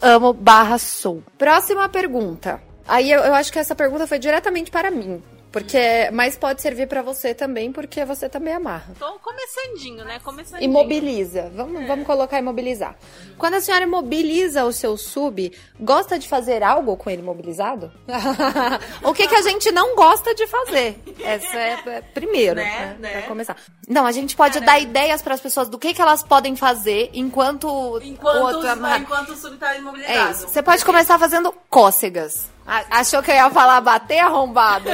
Amo 0.00 0.32
barra 0.32 0.78
sou. 0.78 1.22
Próxima 1.36 1.88
pergunta. 1.88 2.60
Aí 2.86 3.10
eu, 3.10 3.20
eu 3.20 3.34
acho 3.34 3.52
que 3.52 3.58
essa 3.58 3.74
pergunta 3.74 4.06
foi 4.06 4.18
diretamente 4.18 4.70
para 4.70 4.90
mim. 4.90 5.22
Porque, 5.50 6.10
mas 6.12 6.36
pode 6.36 6.60
servir 6.60 6.86
pra 6.86 7.00
você 7.00 7.32
também, 7.34 7.72
porque 7.72 8.04
você 8.04 8.28
também 8.28 8.52
amarra. 8.52 8.92
Tô 8.98 9.18
começandinho, 9.18 10.04
né? 10.04 10.18
Começandinho. 10.20 10.68
Imobiliza. 10.68 11.50
Vamos, 11.54 11.86
vamos 11.86 12.06
colocar 12.06 12.38
imobilizar. 12.38 12.94
Quando 13.38 13.54
a 13.54 13.60
senhora 13.60 13.84
imobiliza 13.84 14.64
o 14.64 14.72
seu 14.72 14.96
sub, 14.98 15.50
gosta 15.80 16.18
de 16.18 16.28
fazer 16.28 16.62
algo 16.62 16.96
com 16.96 17.08
ele 17.08 17.22
imobilizado? 17.22 17.90
o 19.02 19.14
que, 19.14 19.26
que 19.26 19.34
a 19.34 19.42
gente 19.42 19.70
não 19.72 19.96
gosta 19.96 20.34
de 20.34 20.46
fazer? 20.46 21.00
Essa 21.24 21.56
é, 21.58 21.78
é 21.86 22.00
primeiro, 22.02 22.56
Né, 22.56 22.64
né? 22.64 22.96
né? 23.00 23.12
Pra 23.12 23.22
começar. 23.22 23.56
Não, 23.88 24.04
a 24.04 24.12
gente 24.12 24.36
pode 24.36 24.60
dar 24.60 24.78
ideias 24.78 25.22
pras 25.22 25.40
pessoas 25.40 25.68
do 25.68 25.78
que, 25.78 25.94
que 25.94 26.02
elas 26.02 26.22
podem 26.22 26.56
fazer 26.56 27.10
enquanto, 27.14 27.98
Enquanto, 28.02 28.36
o 28.36 28.42
outro 28.42 28.68
amarra. 28.68 28.98
enquanto 28.98 29.30
o 29.30 29.36
sub 29.36 29.56
tá 29.56 29.74
imobilizado. 29.76 30.18
É 30.18 30.30
isso. 30.30 30.48
Você 30.48 30.62
pode 30.62 30.84
começar 30.84 31.18
fazendo 31.18 31.52
cócegas. 31.70 32.50
A- 32.68 33.00
Achou 33.00 33.22
que 33.22 33.30
eu 33.30 33.34
ia 33.34 33.50
falar 33.50 33.80
bater 33.80 34.18
arrombado? 34.20 34.90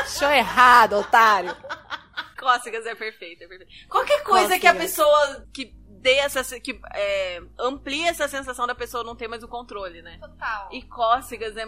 Achou 0.00 0.30
errado, 0.30 0.94
otário. 0.98 1.54
Cócegas 2.38 2.86
é 2.86 2.94
perfeito, 2.94 3.42
é 3.44 3.48
perfeito. 3.48 3.72
Qualquer 3.88 4.22
coisa 4.22 4.58
que 4.58 4.66
a 4.66 4.72
Cócegas. 4.72 4.90
pessoa 4.96 5.46
que 5.52 5.74
dê 6.00 6.14
essa. 6.14 6.42
que 6.60 6.80
é, 6.94 7.42
amplie 7.58 8.06
essa 8.08 8.26
sensação 8.28 8.66
da 8.66 8.74
pessoa 8.74 9.04
não 9.04 9.14
ter 9.14 9.28
mais 9.28 9.42
o 9.42 9.48
controle, 9.48 10.00
né? 10.00 10.18
Total. 10.20 10.68
E 10.72 10.82
cócegas 10.82 11.56
é 11.56 11.66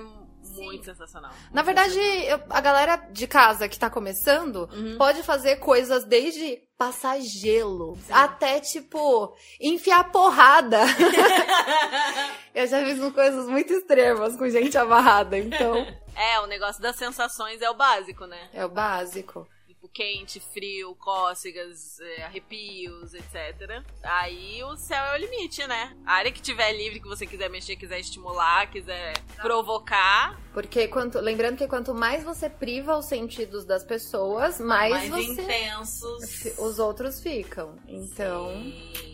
muito 0.50 0.84
sensacional. 0.84 1.30
Na 1.52 1.62
verdade, 1.62 1.98
eu- 1.98 2.40
a 2.50 2.60
galera 2.60 2.96
de 3.10 3.26
casa 3.26 3.68
que 3.68 3.78
tá 3.78 3.88
começando 3.88 4.68
Uhum. 4.72 4.96
pode 4.98 5.22
fazer 5.22 5.56
coisas 5.56 6.04
desde 6.04 6.58
passar 6.76 7.20
gelo 7.20 7.96
até, 8.10 8.58
tipo, 8.60 9.34
enfiar 9.60 10.10
porrada. 10.10 10.80
eu 12.54 12.66
já 12.66 12.84
fiz 12.84 13.12
coisas 13.12 13.46
muito 13.46 13.72
extremas 13.72 14.36
com 14.36 14.48
gente 14.48 14.76
amarrada, 14.76 15.38
então 15.38 15.74
É, 16.14 16.38
o 16.40 16.46
negócio 16.46 16.82
das 16.82 16.96
sensações 16.96 17.62
é 17.62 17.70
o 17.70 17.74
básico, 17.74 18.26
né? 18.26 18.48
é 18.52 18.64
o 18.64 18.68
básico. 18.68 19.48
Tipo, 19.82 19.88
quente, 19.88 20.38
frio, 20.38 20.94
cócegas, 20.94 21.98
é, 22.00 22.22
arrepios, 22.22 23.14
etc. 23.14 23.82
Aí 24.02 24.62
o 24.62 24.76
céu 24.76 25.02
é 25.06 25.16
o 25.16 25.20
limite, 25.20 25.66
né? 25.66 25.96
A 26.06 26.14
área 26.14 26.30
que 26.30 26.40
tiver 26.40 26.72
livre, 26.72 27.00
que 27.00 27.08
você 27.08 27.26
quiser 27.26 27.50
mexer, 27.50 27.74
quiser 27.74 27.98
estimular, 27.98 28.70
quiser 28.70 29.12
provocar, 29.36 30.38
Porque 30.54 30.86
quanto, 30.86 31.18
lembrando 31.18 31.56
que 31.56 31.66
quanto 31.66 31.92
mais 31.94 32.22
você 32.22 32.48
priva 32.48 32.96
os 32.96 33.06
sentidos 33.06 33.64
das 33.64 33.82
pessoas, 33.82 34.60
mais, 34.60 35.08
mais 35.08 35.26
você 35.26 35.42
intensos. 35.42 36.58
os 36.58 36.78
outros 36.78 37.20
ficam. 37.20 37.76
Então, 37.88 38.52
Sim. 38.52 39.11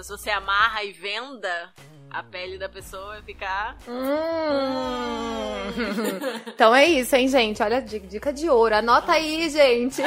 Então, 0.00 0.16
se 0.16 0.22
você 0.24 0.30
amarra 0.30 0.82
e 0.82 0.92
venda, 0.92 1.70
a 2.10 2.22
pele 2.22 2.56
da 2.56 2.70
pessoa 2.70 3.08
vai 3.08 3.22
ficar. 3.22 3.76
Hum. 3.86 4.00
então 6.48 6.74
é 6.74 6.86
isso, 6.86 7.14
hein, 7.16 7.28
gente? 7.28 7.62
Olha, 7.62 7.82
di- 7.82 7.98
dica 8.00 8.32
de 8.32 8.48
ouro. 8.48 8.74
Anota 8.76 9.12
aí, 9.12 9.50
gente. 9.50 10.00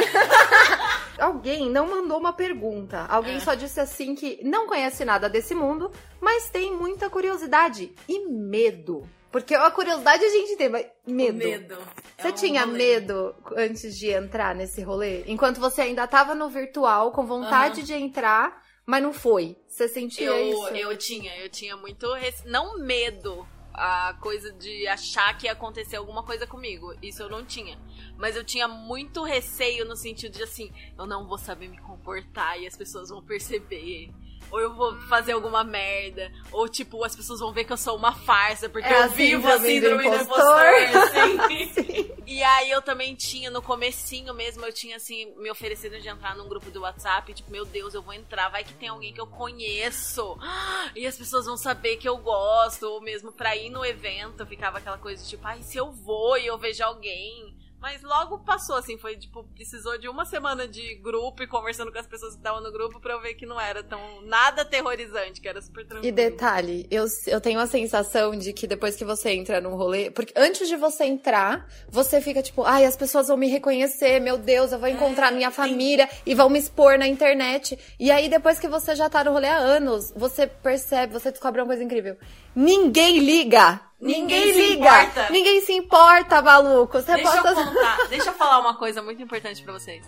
Alguém 1.19 1.69
não 1.69 1.85
mandou 1.87 2.17
uma 2.17 2.33
pergunta. 2.33 3.05
Alguém 3.07 3.39
só 3.39 3.53
disse 3.53 3.79
assim 3.79 4.15
que 4.15 4.39
não 4.43 4.65
conhece 4.65 5.05
nada 5.05 5.29
desse 5.29 5.53
mundo, 5.53 5.91
mas 6.19 6.49
tem 6.49 6.75
muita 6.75 7.07
curiosidade 7.07 7.93
e 8.09 8.27
medo. 8.27 9.07
Porque 9.31 9.53
a 9.53 9.69
curiosidade 9.69 10.25
a 10.25 10.29
gente 10.29 10.55
tem, 10.57 10.69
mas 10.69 10.87
medo. 11.05 11.37
Medo. 11.37 11.77
Você 12.17 12.27
É 12.29 12.31
um 12.31 12.33
tinha 12.33 12.65
rolê. 12.65 12.77
medo 12.77 13.35
antes 13.55 13.95
de 13.95 14.09
entrar 14.09 14.55
nesse 14.55 14.81
rolê? 14.81 15.23
Enquanto 15.27 15.59
você 15.59 15.81
ainda 15.81 16.07
tava 16.07 16.33
no 16.33 16.49
virtual, 16.49 17.11
com 17.11 17.25
vontade 17.27 17.83
de 17.83 17.93
entrar, 17.93 18.61
mas 18.85 19.01
não 19.01 19.13
foi. 19.13 19.55
Você 19.73 19.87
sentia 19.87 20.27
Eu, 20.27 20.49
isso? 20.49 20.67
eu 20.75 20.97
tinha, 20.97 21.35
eu 21.37 21.49
tinha 21.49 21.75
muito. 21.75 22.13
rece- 22.13 22.47
Não 22.47 22.77
medo. 22.77 23.47
A 23.75 24.13
coisa 24.21 24.51
de 24.53 24.85
achar 24.87 25.35
que 25.35 25.47
ia 25.47 25.51
acontecer 25.53 25.95
alguma 25.95 26.21
coisa 26.23 26.45
comigo. 26.45 26.93
Isso 27.01 27.23
eu 27.23 27.29
não 27.29 27.43
tinha. 27.43 27.75
Mas 28.17 28.35
eu 28.35 28.43
tinha 28.43 28.67
muito 28.67 29.23
receio 29.23 29.83
no 29.83 29.95
sentido 29.95 30.33
de 30.37 30.43
assim, 30.43 30.71
eu 30.95 31.07
não 31.07 31.27
vou 31.27 31.39
saber 31.39 31.67
me 31.69 31.79
comportar 31.79 32.61
e 32.61 32.67
as 32.67 32.77
pessoas 32.77 33.09
vão 33.09 33.23
perceber. 33.23 34.11
Ou 34.53 34.61
eu 34.61 34.71
vou 34.75 34.95
fazer 35.07 35.31
alguma 35.31 35.63
merda. 35.63 36.31
Ou, 36.51 36.69
tipo, 36.69 37.03
as 37.03 37.15
pessoas 37.15 37.39
vão 37.39 37.51
ver 37.51 37.63
que 37.63 37.73
eu 37.73 37.77
sou 37.77 37.97
uma 37.97 38.13
farsa, 38.13 38.69
porque 38.69 38.87
É 38.87 39.05
eu 39.05 39.09
vivo 39.09 39.47
a 39.47 39.59
síndrome 39.59 40.03
do 40.07 40.15
impostor. 40.15 40.45
assim. 40.45 42.13
E 42.25 42.41
aí 42.41 42.71
eu 42.71 42.81
também 42.81 43.15
tinha, 43.15 43.51
no 43.51 43.61
comecinho 43.61 44.33
mesmo, 44.33 44.63
eu 44.65 44.71
tinha 44.71 44.95
assim, 44.95 45.33
me 45.37 45.51
oferecido 45.51 45.99
de 45.99 46.07
entrar 46.07 46.35
num 46.37 46.47
grupo 46.47 46.71
do 46.71 46.81
WhatsApp, 46.81 47.33
tipo, 47.33 47.51
meu 47.51 47.65
Deus, 47.65 47.93
eu 47.93 48.01
vou 48.01 48.13
entrar, 48.13 48.47
vai 48.49 48.63
que 48.63 48.73
tem 48.75 48.87
alguém 48.89 49.13
que 49.13 49.19
eu 49.19 49.27
conheço. 49.27 50.37
E 50.95 51.05
as 51.07 51.17
pessoas 51.17 51.45
vão 51.45 51.57
saber 51.57 51.97
que 51.97 52.07
eu 52.07 52.17
gosto, 52.17 52.83
ou 52.83 53.01
mesmo 53.01 53.31
pra 53.31 53.55
ir 53.55 53.69
no 53.69 53.83
evento, 53.83 54.45
ficava 54.45 54.77
aquela 54.77 54.97
coisa 54.97 55.21
de 55.23 55.29
tipo, 55.29 55.45
ai, 55.47 55.61
se 55.63 55.77
eu 55.77 55.91
vou 55.91 56.37
e 56.37 56.45
eu 56.45 56.57
vejo 56.57 56.83
alguém. 56.83 57.55
Mas 57.83 58.01
logo 58.01 58.37
passou, 58.39 58.77
assim, 58.77 58.97
foi 58.97 59.17
tipo, 59.17 59.43
precisou 59.53 59.97
de 59.97 60.07
uma 60.07 60.23
semana 60.23 60.65
de 60.65 60.95
grupo 60.95 61.43
e 61.43 61.47
conversando 61.47 61.91
com 61.91 61.99
as 61.99 62.07
pessoas 62.07 62.31
que 62.31 62.37
estavam 62.37 62.63
no 62.63 62.71
grupo 62.71 62.97
pra 62.97 63.11
eu 63.11 63.21
ver 63.21 63.33
que 63.33 63.45
não 63.45 63.59
era 63.59 63.83
tão 63.83 64.21
nada 64.21 64.61
aterrorizante, 64.61 65.41
que 65.41 65.49
era 65.49 65.61
super 65.61 65.85
tranquilo. 65.85 66.07
E 66.07 66.09
detalhe, 66.09 66.87
eu, 66.89 67.05
eu 67.27 67.41
tenho 67.41 67.59
a 67.59 67.67
sensação 67.67 68.37
de 68.37 68.53
que 68.53 68.67
depois 68.67 68.95
que 68.95 69.03
você 69.03 69.31
entra 69.31 69.59
num 69.59 69.75
rolê. 69.75 70.09
Porque 70.09 70.31
antes 70.33 70.69
de 70.69 70.77
você 70.77 71.03
entrar, 71.03 71.67
você 71.89 72.21
fica 72.21 72.41
tipo, 72.41 72.63
ai, 72.63 72.85
as 72.85 72.95
pessoas 72.95 73.27
vão 73.27 73.35
me 73.35 73.49
reconhecer, 73.49 74.21
meu 74.21 74.37
Deus, 74.37 74.71
eu 74.71 74.79
vou 74.79 74.87
encontrar 74.87 75.33
minha 75.33 75.51
família 75.51 76.07
e 76.25 76.33
vão 76.33 76.49
me 76.49 76.59
expor 76.59 76.97
na 76.97 77.05
internet. 77.05 77.77
E 77.99 78.09
aí, 78.09 78.29
depois 78.29 78.59
que 78.59 78.67
você 78.69 78.95
já 78.95 79.09
tá 79.09 79.25
no 79.25 79.33
rolê 79.33 79.47
há 79.47 79.57
anos, 79.57 80.09
você 80.15 80.47
percebe, 80.47 81.11
você 81.11 81.31
descobre 81.31 81.59
uma 81.59 81.67
coisa 81.67 81.83
incrível. 81.83 82.15
Ninguém 82.55 83.19
liga! 83.19 83.81
Ninguém, 83.99 84.47
Ninguém 84.47 84.69
liga! 84.69 85.03
importa. 85.03 85.29
Ninguém 85.29 85.61
se 85.61 85.73
importa, 85.73 86.41
maluco! 86.41 87.01
Você 87.01 87.13
Deixa 87.15 87.31
bota. 87.41 87.49
eu 87.49 87.55
contar, 87.55 87.97
deixa 88.09 88.29
eu 88.29 88.33
falar 88.33 88.59
uma 88.59 88.75
coisa 88.75 89.01
muito 89.01 89.21
importante 89.21 89.61
pra 89.63 89.71
vocês. 89.73 90.05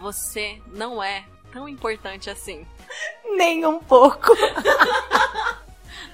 você 0.00 0.60
não 0.68 1.02
é 1.02 1.24
tão 1.52 1.68
importante 1.68 2.30
assim. 2.30 2.66
Nem 3.36 3.64
um 3.66 3.78
pouco. 3.80 4.32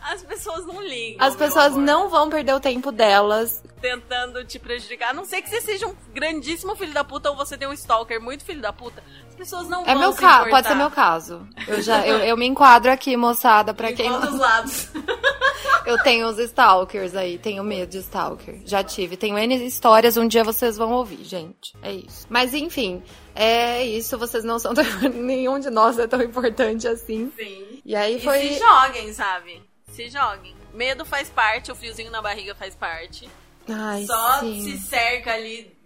As 0.02 0.22
pessoas 0.22 0.64
não 0.64 0.81
ligam. 0.83 1.26
As 1.26 1.37
pessoas 1.37 1.74
não 1.76 2.09
vão 2.09 2.31
perder 2.31 2.54
o 2.54 2.61
tempo 2.61 2.90
delas. 2.90 3.62
tentando 3.81 4.42
te 4.44 4.59
prejudicar. 4.59 5.11
A 5.11 5.12
não 5.12 5.24
ser 5.26 5.42
que 5.42 5.50
você 5.50 5.61
seja 5.61 5.87
um 5.87 5.94
grandíssimo 6.14 6.74
filho 6.76 6.94
da 6.94 7.04
puta 7.04 7.28
ou 7.31 7.37
você 7.37 7.59
tenha 7.59 7.70
um 7.70 7.74
stalker 7.74 8.18
muito 8.20 8.42
filho 8.44 8.62
da 8.62 8.72
puta. 8.72 9.02
As 9.40 9.48
pessoas 9.48 9.68
não 9.68 9.83
É 9.83 9.92
vão 9.92 9.98
meu 10.01 10.12
se 10.12 10.18
caso, 10.18 10.35
importar. 10.48 10.51
pode 10.51 10.68
ser 10.68 10.74
meu 10.74 10.90
caso. 10.90 11.48
Eu 11.68 11.81
já 11.81 12.05
eu, 12.07 12.18
eu 12.18 12.37
me 12.37 12.44
enquadro 12.46 12.90
aqui, 12.90 13.16
moçada, 13.16 13.72
pra 13.72 13.92
Em 13.92 13.94
quem 13.94 14.09
qual 14.09 14.20
dos 14.20 14.38
lados. 14.38 14.88
eu 15.87 15.96
tenho 16.03 16.27
os 16.27 16.38
stalkers 16.40 17.14
aí, 17.14 17.38
tenho 17.38 17.62
medo 17.62 17.90
de 17.90 17.98
stalker. 17.98 18.61
Já 18.64 18.83
tive, 18.83 19.16
tenho 19.16 19.38
N 19.38 19.64
histórias, 19.64 20.16
um 20.16 20.27
dia 20.27 20.42
vocês 20.42 20.77
vão 20.77 20.90
ouvir, 20.92 21.22
gente. 21.24 21.72
É 21.83 21.92
isso. 21.92 22.27
Mas 22.29 22.53
enfim, 22.53 23.01
é 23.35 23.85
isso, 23.85 24.18
vocês 24.18 24.42
não 24.42 24.59
são 24.59 24.74
tão, 24.74 24.85
nenhum 25.14 25.61
de 25.61 25.70
nós 25.70 25.98
é 25.98 26.07
tão 26.09 26.20
importante 26.20 26.88
assim. 26.88 27.33
Sim. 27.37 27.81
E 27.85 27.94
aí 27.94 28.16
E 28.16 28.20
foi 28.20 28.40
se 28.40 28.59
joguem, 28.59 29.12
sabe? 29.12 29.62
Se 29.92 30.09
joguem. 30.09 30.55
Medo 30.74 31.05
faz 31.05 31.31
parte, 31.31 31.70
o 31.70 31.77
friozinho 31.77 32.11
na 32.11 32.20
barriga 32.20 32.55
faz 32.57 32.74
parte. 32.74 33.29
Ai, 33.68 34.05
Só 34.05 34.40
sim. 34.40 34.62
se 34.62 34.79
cerca 34.79 35.33
ali. 35.33 35.77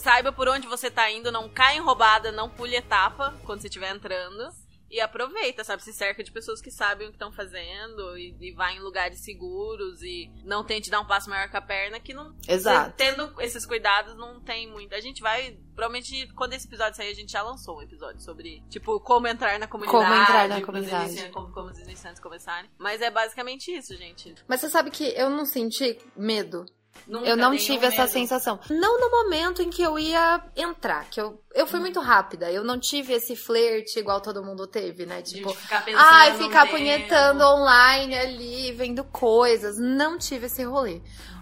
Saiba 0.00 0.32
por 0.32 0.48
onde 0.48 0.66
você 0.66 0.90
tá 0.90 1.10
indo, 1.10 1.30
não 1.30 1.48
caia 1.48 1.76
em 1.76 1.82
roubada, 1.82 2.32
não 2.32 2.48
pule 2.48 2.74
etapa 2.74 3.34
quando 3.44 3.60
você 3.60 3.66
estiver 3.66 3.94
entrando. 3.94 4.48
E 4.90 4.98
aproveita, 4.98 5.62
sabe? 5.62 5.84
Se 5.84 5.92
cerca 5.92 6.24
de 6.24 6.32
pessoas 6.32 6.60
que 6.60 6.70
sabem 6.70 7.06
o 7.06 7.10
que 7.10 7.16
estão 7.16 7.30
fazendo 7.30 8.18
e, 8.18 8.34
e 8.40 8.52
vai 8.52 8.74
em 8.74 8.80
lugares 8.80 9.20
seguros 9.20 10.02
e 10.02 10.28
não 10.44 10.64
tente 10.64 10.90
dar 10.90 11.00
um 11.00 11.06
passo 11.06 11.30
maior 11.30 11.48
com 11.48 11.58
a 11.58 11.60
perna, 11.60 12.00
que 12.00 12.12
não. 12.12 12.34
Exato. 12.48 12.96
Tendo 12.96 13.40
esses 13.40 13.64
cuidados, 13.64 14.16
não 14.16 14.40
tem 14.40 14.68
muito. 14.68 14.92
A 14.92 15.00
gente 15.00 15.22
vai. 15.22 15.56
Provavelmente, 15.76 16.26
quando 16.34 16.54
esse 16.54 16.66
episódio 16.66 16.96
sair, 16.96 17.10
a 17.10 17.14
gente 17.14 17.30
já 17.30 17.40
lançou 17.40 17.78
um 17.78 17.82
episódio 17.82 18.20
sobre, 18.20 18.64
tipo, 18.68 18.98
como 18.98 19.28
entrar 19.28 19.60
na 19.60 19.68
comunidade. 19.68 20.04
Como 20.04 20.22
entrar 20.22 20.48
na 20.48 20.60
comunidade. 20.60 21.28
Como, 21.28 21.52
como 21.52 21.70
os 21.70 21.78
iniciantes 21.78 22.20
começarem. 22.20 22.68
Mas 22.76 23.00
é 23.00 23.10
basicamente 23.10 23.70
isso, 23.70 23.96
gente. 23.96 24.34
Mas 24.48 24.60
você 24.60 24.70
sabe 24.70 24.90
que 24.90 25.04
eu 25.16 25.30
não 25.30 25.44
senti 25.44 25.98
medo. 26.16 26.66
Nunca 27.06 27.28
eu 27.28 27.36
não 27.36 27.56
tive 27.56 27.86
essa 27.86 28.02
medo. 28.02 28.12
sensação. 28.12 28.58
Não 28.70 29.00
no 29.00 29.10
momento 29.10 29.62
em 29.62 29.70
que 29.70 29.82
eu 29.82 29.98
ia 29.98 30.42
entrar, 30.56 31.08
que 31.10 31.20
eu, 31.20 31.40
eu 31.54 31.66
fui 31.66 31.80
muito 31.80 32.00
rápida. 32.00 32.50
Eu 32.50 32.62
não 32.64 32.78
tive 32.78 33.12
esse 33.12 33.34
flerte 33.36 33.98
igual 33.98 34.20
todo 34.20 34.42
mundo 34.44 34.66
teve, 34.66 35.06
né? 35.06 35.22
De 35.22 35.34
Tipo, 35.34 35.54
ficar 35.54 35.84
pensando 35.84 36.02
ai, 36.04 36.34
ficar 36.36 36.62
tempo. 36.66 36.76
punhetando 36.76 37.44
online 37.44 38.14
ali, 38.16 38.72
vendo 38.72 39.04
coisas. 39.04 39.76
Não 39.78 40.18
tive 40.18 40.46
esse 40.46 40.62
rolê. 40.64 41.00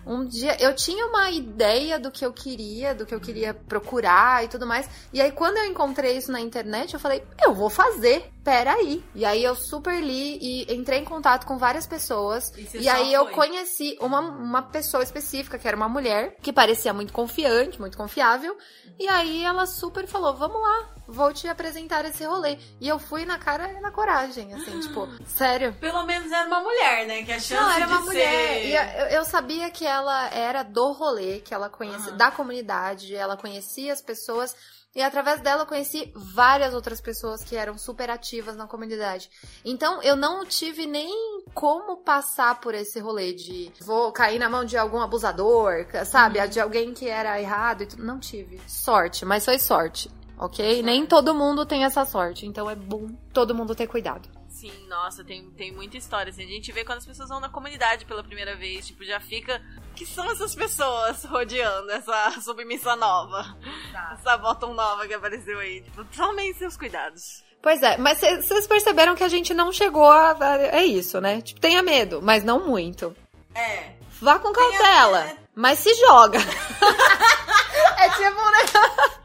Um 0.08 0.24
dia 0.24 0.56
eu 0.60 0.74
tinha 0.74 1.06
uma 1.06 1.30
ideia 1.30 1.98
do 1.98 2.10
que 2.10 2.24
eu 2.24 2.32
queria, 2.32 2.94
do 2.94 3.04
que 3.04 3.14
eu 3.14 3.20
queria 3.20 3.52
procurar 3.52 4.44
e 4.44 4.48
tudo 4.48 4.66
mais. 4.66 4.88
E 5.12 5.20
aí, 5.20 5.30
quando 5.30 5.58
eu 5.58 5.66
encontrei 5.66 6.16
isso 6.16 6.32
na 6.32 6.40
internet, 6.40 6.94
eu 6.94 7.00
falei, 7.00 7.22
eu 7.44 7.54
vou 7.54 7.68
fazer. 7.70 8.30
Peraí. 8.42 9.04
E 9.14 9.26
aí 9.26 9.44
eu 9.44 9.54
super 9.54 10.00
li 10.02 10.38
e 10.40 10.74
entrei 10.74 11.00
em 11.00 11.04
contato 11.04 11.46
com 11.46 11.58
várias 11.58 11.86
pessoas. 11.86 12.50
E 12.56 12.78
E 12.78 12.88
aí 12.88 13.12
eu 13.12 13.26
foi. 13.26 13.34
conheci 13.34 13.98
uma, 14.00 14.20
uma 14.20 14.62
pessoa 14.62 15.02
específica, 15.02 15.58
que 15.58 15.68
era 15.68 15.76
uma 15.76 15.88
mulher, 15.88 16.34
que 16.40 16.50
parecia 16.50 16.94
muito 16.94 17.12
confiante, 17.12 17.78
muito 17.78 17.98
confiável. 17.98 18.56
E 18.98 19.08
aí 19.08 19.44
ela 19.44 19.64
super 19.66 20.06
falou: 20.06 20.34
vamos 20.34 20.60
lá, 20.60 20.88
vou 21.06 21.32
te 21.32 21.46
apresentar 21.46 22.04
esse 22.04 22.24
rolê. 22.24 22.58
E 22.80 22.88
eu 22.88 22.98
fui 22.98 23.24
na 23.24 23.38
cara 23.38 23.72
e 23.72 23.80
na 23.80 23.90
coragem, 23.90 24.52
assim, 24.54 24.78
tipo, 24.80 25.08
sério. 25.26 25.72
Pelo 25.80 26.04
menos 26.04 26.30
era 26.32 26.46
uma 26.46 26.60
mulher, 26.60 27.06
né? 27.06 27.22
Que 27.22 27.32
a 27.32 27.38
chance 27.40 27.54
Não, 27.54 27.70
era 27.70 27.86
uma 27.86 28.00
mulher. 28.00 28.54
ser... 28.54 28.66
E 28.66 28.74
eu, 28.74 29.06
eu 29.18 29.24
sabia 29.24 29.70
que 29.70 29.86
ela 29.86 30.28
era 30.30 30.62
do 30.62 30.92
rolê, 30.92 31.40
que 31.40 31.54
ela 31.54 31.68
conhecia, 31.68 32.08
Aham. 32.08 32.16
da 32.16 32.30
comunidade, 32.30 33.14
ela 33.14 33.36
conhecia 33.36 33.92
as 33.92 34.02
pessoas. 34.02 34.54
E 34.94 35.02
através 35.02 35.40
dela 35.40 35.62
eu 35.62 35.66
conheci 35.66 36.10
várias 36.14 36.72
outras 36.74 37.00
pessoas 37.00 37.44
que 37.44 37.54
eram 37.54 37.76
super 37.76 38.10
ativas 38.10 38.56
na 38.56 38.66
comunidade. 38.66 39.30
Então 39.64 40.02
eu 40.02 40.16
não 40.16 40.44
tive 40.44 40.86
nem 40.86 41.44
como 41.54 41.98
passar 41.98 42.60
por 42.60 42.74
esse 42.74 42.98
rolê 42.98 43.32
de 43.32 43.70
vou 43.80 44.10
cair 44.12 44.38
na 44.38 44.48
mão 44.48 44.64
de 44.64 44.76
algum 44.76 45.00
abusador, 45.00 45.86
sabe? 46.06 46.40
Uhum. 46.40 46.48
De 46.48 46.60
alguém 46.60 46.94
que 46.94 47.08
era 47.08 47.40
errado. 47.40 47.82
e 47.82 47.86
tudo. 47.86 48.04
Não 48.04 48.18
tive. 48.18 48.60
Sorte, 48.66 49.24
mas 49.24 49.44
foi 49.44 49.58
sorte. 49.58 50.10
Ok? 50.38 50.82
Nem 50.82 51.04
todo 51.04 51.34
mundo 51.34 51.66
tem 51.66 51.84
essa 51.84 52.04
sorte. 52.04 52.46
Então 52.46 52.70
é 52.70 52.74
bom 52.74 53.08
todo 53.32 53.54
mundo 53.54 53.74
ter 53.74 53.86
cuidado. 53.86 54.37
Sim, 54.58 54.72
nossa, 54.88 55.22
tem, 55.22 55.48
tem 55.52 55.70
muita 55.70 55.96
história. 55.96 56.30
Assim, 56.30 56.42
a 56.42 56.48
gente 56.48 56.72
vê 56.72 56.84
quando 56.84 56.98
as 56.98 57.06
pessoas 57.06 57.28
vão 57.28 57.38
na 57.38 57.48
comunidade 57.48 58.04
pela 58.04 58.24
primeira 58.24 58.56
vez, 58.56 58.88
tipo, 58.88 59.04
já 59.04 59.20
fica. 59.20 59.62
Que 59.94 60.04
são 60.04 60.28
essas 60.32 60.52
pessoas 60.52 61.24
rodeando 61.24 61.88
essa 61.92 62.32
submissa 62.42 62.96
nova? 62.96 63.56
Essa 64.14 64.36
bottom 64.36 64.74
nova 64.74 65.06
que 65.06 65.14
apareceu 65.14 65.60
aí. 65.60 65.82
Tipo, 65.82 66.04
tomem 66.06 66.52
seus 66.54 66.76
cuidados. 66.76 67.44
Pois 67.62 67.80
é, 67.84 67.96
mas 67.98 68.18
vocês 68.18 68.66
perceberam 68.66 69.14
que 69.14 69.22
a 69.22 69.28
gente 69.28 69.54
não 69.54 69.72
chegou 69.72 70.10
a. 70.10 70.36
É 70.72 70.84
isso, 70.84 71.20
né? 71.20 71.40
Tipo, 71.40 71.60
tenha 71.60 71.80
medo, 71.80 72.20
mas 72.20 72.42
não 72.42 72.66
muito. 72.66 73.14
É. 73.54 73.92
Vá 74.20 74.40
com 74.40 74.52
cautela, 74.52 75.24
medo. 75.24 75.38
mas 75.54 75.78
se 75.78 75.94
joga. 75.94 76.38
é 77.98 78.10
tipo 78.10 78.40
um 78.40 78.50
negócio. 78.50 79.17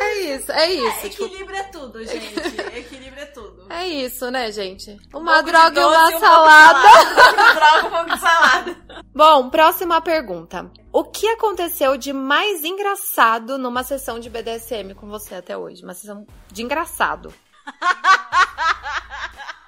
É 0.00 0.14
isso, 0.20 0.52
é 0.52 0.70
isso. 0.72 1.10
tipo, 1.10 1.24
Equilíbrio 1.24 1.56
é 1.56 1.62
tudo, 1.64 2.04
gente. 2.04 2.60
Equilíbrio 2.76 3.22
é 3.22 3.26
tudo. 3.26 3.66
é 3.70 3.86
isso, 3.86 4.30
né, 4.30 4.50
gente? 4.52 4.96
Um 5.14 5.18
Uma 5.18 5.42
de 5.42 5.50
droga 5.50 5.80
e 5.80 5.84
uma 5.84 6.08
um 6.08 6.18
salada. 6.20 6.78
Um 6.88 7.30
de 7.30 7.54
droga, 7.54 7.86
um 7.86 7.90
pouco 7.90 8.10
de 8.14 8.20
salada. 8.20 8.76
Bom, 9.14 9.50
próxima 9.50 10.00
pergunta. 10.00 10.70
O 10.92 11.04
que 11.04 11.26
aconteceu 11.28 11.96
de 11.96 12.12
mais 12.12 12.64
engraçado 12.64 13.58
numa 13.58 13.82
sessão 13.84 14.18
de 14.18 14.30
BDSM 14.30 14.94
com 14.94 15.08
você 15.08 15.34
até 15.36 15.56
hoje? 15.56 15.82
Uma 15.82 15.94
sessão 15.94 16.26
de 16.50 16.62
engraçado. 16.62 17.32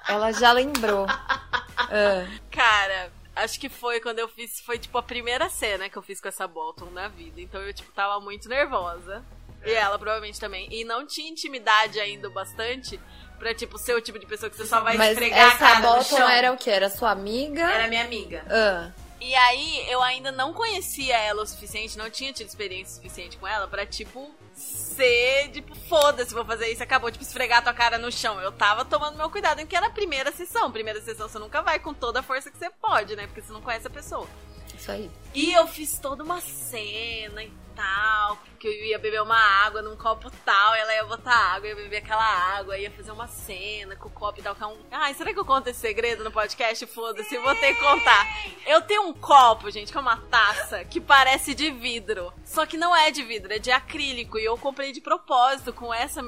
Ela 0.08 0.32
já 0.32 0.52
lembrou. 0.52 1.06
Ah, 1.08 2.26
Cara, 2.50 3.12
acho 3.36 3.60
que 3.60 3.68
foi 3.68 4.00
quando 4.00 4.18
eu 4.18 4.28
fiz. 4.28 4.60
Foi 4.60 4.78
tipo 4.78 4.96
a 4.98 5.02
primeira 5.02 5.48
cena 5.48 5.88
que 5.88 5.96
eu 5.96 6.02
fiz 6.02 6.20
com 6.20 6.28
essa 6.28 6.46
Bolton 6.48 6.86
na 6.90 7.08
vida. 7.08 7.40
Então 7.40 7.60
eu, 7.60 7.72
tipo, 7.72 7.92
tava 7.92 8.20
muito 8.20 8.48
nervosa. 8.48 9.24
E 9.64 9.70
ela 9.72 9.98
provavelmente 9.98 10.40
também. 10.40 10.68
E 10.70 10.84
não 10.84 11.06
tinha 11.06 11.30
intimidade 11.30 12.00
ainda 12.00 12.28
o 12.28 12.30
bastante 12.32 12.98
pra, 13.38 13.54
tipo, 13.54 13.78
ser 13.78 13.94
o 13.94 14.00
tipo 14.00 14.18
de 14.18 14.26
pessoa 14.26 14.48
que 14.50 14.56
você 14.56 14.66
só 14.66 14.80
vai 14.80 14.96
mas 14.96 15.12
esfregar 15.12 15.38
a 15.38 15.48
essa 15.48 15.58
cara 15.58 15.80
no 15.80 15.88
Bolton 15.88 16.16
chão. 16.16 16.28
era 16.28 16.52
o 16.52 16.56
quê? 16.56 16.70
Era 16.70 16.90
sua 16.90 17.10
amiga? 17.10 17.62
Era 17.62 17.88
minha 17.88 18.04
amiga. 18.04 18.44
Ah, 18.50 18.90
E 19.20 19.34
aí, 19.34 19.84
eu 19.90 20.02
ainda 20.02 20.30
não 20.32 20.52
conhecia 20.54 21.16
ela 21.18 21.42
o 21.42 21.46
suficiente, 21.46 21.96
não 21.98 22.08
tinha 22.10 22.32
tido 22.32 22.48
experiência 22.48 22.94
suficiente 22.96 23.36
com 23.38 23.46
ela 23.46 23.66
pra, 23.68 23.84
tipo, 23.86 24.30
ser, 24.54 25.50
tipo, 25.52 25.74
foda-se, 25.74 26.32
vou 26.34 26.44
fazer 26.44 26.68
isso, 26.70 26.82
acabou, 26.82 27.10
tipo, 27.10 27.24
esfregar 27.24 27.62
tua 27.62 27.72
cara 27.74 27.96
no 27.98 28.10
chão. 28.12 28.40
Eu 28.40 28.52
tava 28.52 28.84
tomando 28.84 29.16
meu 29.16 29.30
cuidado, 29.30 29.58
porque 29.58 29.76
era 29.76 29.86
a 29.86 29.90
primeira 29.90 30.32
sessão. 30.32 30.70
Primeira 30.70 31.00
sessão 31.00 31.28
você 31.28 31.38
nunca 31.38 31.62
vai 31.62 31.78
com 31.78 31.92
toda 31.94 32.20
a 32.20 32.22
força 32.22 32.50
que 32.50 32.58
você 32.58 32.70
pode, 32.80 33.14
né? 33.16 33.26
Porque 33.26 33.40
você 33.42 33.52
não 33.52 33.62
conhece 33.62 33.86
a 33.86 33.90
pessoa. 33.90 34.26
isso 34.76 34.90
aí. 34.90 35.10
E 35.34 35.52
eu 35.52 35.66
fiz 35.66 35.98
toda 35.98 36.22
uma 36.24 36.40
cena 36.40 37.42
e 37.42 37.52
tal, 37.80 38.38
que 38.58 38.68
eu 38.68 38.72
ia 38.84 38.98
beber 38.98 39.22
uma 39.22 39.38
água 39.38 39.80
num 39.80 39.96
copo 39.96 40.30
tal, 40.44 40.74
ela 40.74 40.94
ia 40.94 41.04
botar 41.04 41.54
água, 41.54 41.66
ia 41.66 41.74
beber 41.74 41.96
aquela 41.96 42.22
água, 42.22 42.76
ia 42.76 42.90
fazer 42.90 43.10
uma 43.10 43.26
cena 43.26 43.96
com 43.96 44.08
o 44.08 44.12
copo 44.12 44.38
e 44.38 44.42
tal. 44.42 44.54
que 44.54 44.62
é 44.62 44.66
um... 44.66 44.78
Ai, 44.90 45.14
será 45.14 45.32
que 45.32 45.38
eu 45.38 45.44
conto 45.46 45.68
esse 45.68 45.80
segredo 45.80 46.22
no 46.22 46.30
podcast? 46.30 46.86
Foda-se, 46.86 47.34
eu 47.34 47.42
vou 47.42 47.54
ter 47.54 47.74
que 47.74 47.80
contar. 47.80 48.26
Eu 48.66 48.82
tenho 48.82 49.08
um 49.08 49.14
copo, 49.14 49.70
gente, 49.70 49.90
que 49.90 49.96
é 49.96 50.00
uma 50.00 50.18
taça, 50.18 50.84
que 50.84 51.00
parece 51.00 51.54
de 51.54 51.70
vidro. 51.70 52.32
Só 52.44 52.66
que 52.66 52.76
não 52.76 52.94
é 52.94 53.10
de 53.10 53.22
vidro, 53.22 53.52
é 53.52 53.58
de 53.58 53.70
acrílico. 53.70 54.38
E 54.38 54.44
eu 54.44 54.58
comprei 54.58 54.92
de 54.92 55.00
propósito 55.00 55.72
com 55.72 55.92
essa 55.92 56.22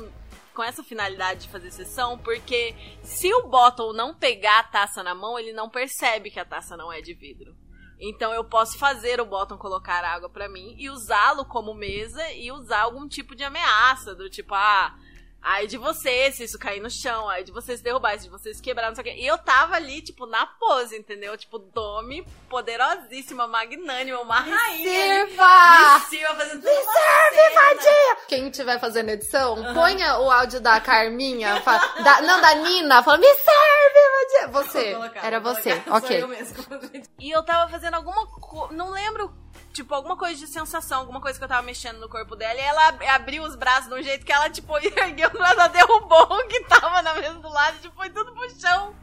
com 0.55 0.63
essa 0.63 0.85
finalidade 0.85 1.47
de 1.47 1.49
fazer 1.49 1.71
sessão, 1.71 2.19
porque 2.19 2.75
se 3.03 3.33
o 3.33 3.49
Bottle 3.49 3.95
não 3.95 4.15
pegar 4.15 4.59
a 4.59 4.65
taça 4.65 5.03
na 5.03 5.15
mão, 5.15 5.39
ele 5.39 5.51
não 5.51 5.71
percebe 5.71 6.31
que 6.31 6.39
a 6.39 6.45
taça 6.45 6.77
não 6.77 6.93
é 6.93 7.01
de 7.01 7.15
vidro. 7.15 7.57
Então 8.05 8.35
eu 8.35 8.43
posso 8.43 8.77
fazer 8.79 9.21
o 9.21 9.25
Bottom 9.25 9.57
colocar 9.57 10.05
água 10.05 10.29
pra 10.29 10.49
mim 10.49 10.75
e 10.77 10.91
usá-lo 10.91 11.45
como 11.45 11.73
mesa 11.73 12.33
e 12.33 12.51
usar 12.51 12.81
algum 12.81 13.07
tipo 13.07 13.33
de 13.33 13.45
ameaça, 13.45 14.13
do 14.13 14.29
tipo, 14.29 14.53
ah, 14.57 14.99
ai 15.43 15.67
de 15.67 15.77
você 15.77 16.31
se 16.33 16.45
isso 16.45 16.59
cair 16.59 16.81
no 16.81 16.89
chão, 16.91 17.29
ai 17.29 17.43
de 17.45 17.51
você 17.53 17.77
se 17.77 17.83
derrubar, 17.83 18.19
se 18.19 18.29
você 18.29 18.55
se 18.55 18.63
quebrar, 18.63 18.89
não 18.89 18.95
sei 18.95 19.03
o 19.03 19.05
quê. 19.05 19.15
E 19.21 19.27
eu 19.27 19.37
tava 19.39 19.75
ali, 19.75 20.01
tipo, 20.01 20.25
na 20.27 20.47
pose, 20.47 20.97
entendeu? 20.97 21.37
Tipo, 21.37 21.59
Domi, 21.59 22.25
poderosíssima, 22.49 23.47
magnânima, 23.47 24.21
uma 24.21 24.41
rainha. 24.41 25.27
Sirva! 25.27 25.95
Me 25.99 26.01
sirva 26.09 26.35
fazendo 26.37 26.63
Me 26.63 26.71
serve, 26.71 27.55
vadia! 27.55 28.17
Quem 28.29 28.49
estiver 28.49 28.79
fazendo 28.81 29.09
edição, 29.11 29.57
ponha 29.75 30.19
o 30.19 30.31
áudio 30.31 30.61
da 30.61 30.81
Carminha, 30.81 31.61
fa- 31.63 31.79
da- 32.03 32.21
não, 32.23 32.41
da 32.41 32.55
Nina, 32.55 33.03
falando, 33.03 33.21
me 33.23 33.35
serve, 33.35 34.01
vadia! 34.13 34.49
Você, 34.49 34.93
colocar, 34.95 35.25
era 35.27 35.41
você, 35.41 35.83
ok. 35.89 36.23
eu. 36.23 36.33
E 37.19 37.31
eu 37.31 37.43
tava 37.45 37.71
fazendo 37.71 37.95
alguma 37.95 38.27
coisa. 38.27 38.75
Não 38.75 38.91
lembro. 38.91 39.33
Tipo, 39.73 39.95
alguma 39.95 40.17
coisa 40.17 40.39
de 40.39 40.47
sensação, 40.47 41.01
alguma 41.01 41.21
coisa 41.21 41.39
que 41.39 41.45
eu 41.45 41.49
tava 41.49 41.63
mexendo 41.63 41.99
no 41.99 42.09
corpo 42.09 42.37
dela. 42.37 42.55
E 42.59 42.63
ela 42.63 42.89
ab- 42.89 43.03
abriu 43.09 43.43
os 43.43 43.57
braços 43.57 43.89
de 43.89 43.95
um 43.95 44.03
jeito 44.03 44.25
que 44.27 44.33
ela, 44.33 44.51
tipo, 44.51 44.77
ergueu, 44.79 45.31
ela 45.35 45.67
derrubou 45.69 46.23
o 46.31 46.47
que 46.47 46.61
tava 46.65 47.01
na 47.01 47.15
mesa 47.15 47.35
do 47.39 47.49
lado, 47.49 47.79
tipo, 47.81 47.95
foi 47.97 48.11
tudo 48.11 48.33
pro 48.33 48.51
chão. 48.61 48.95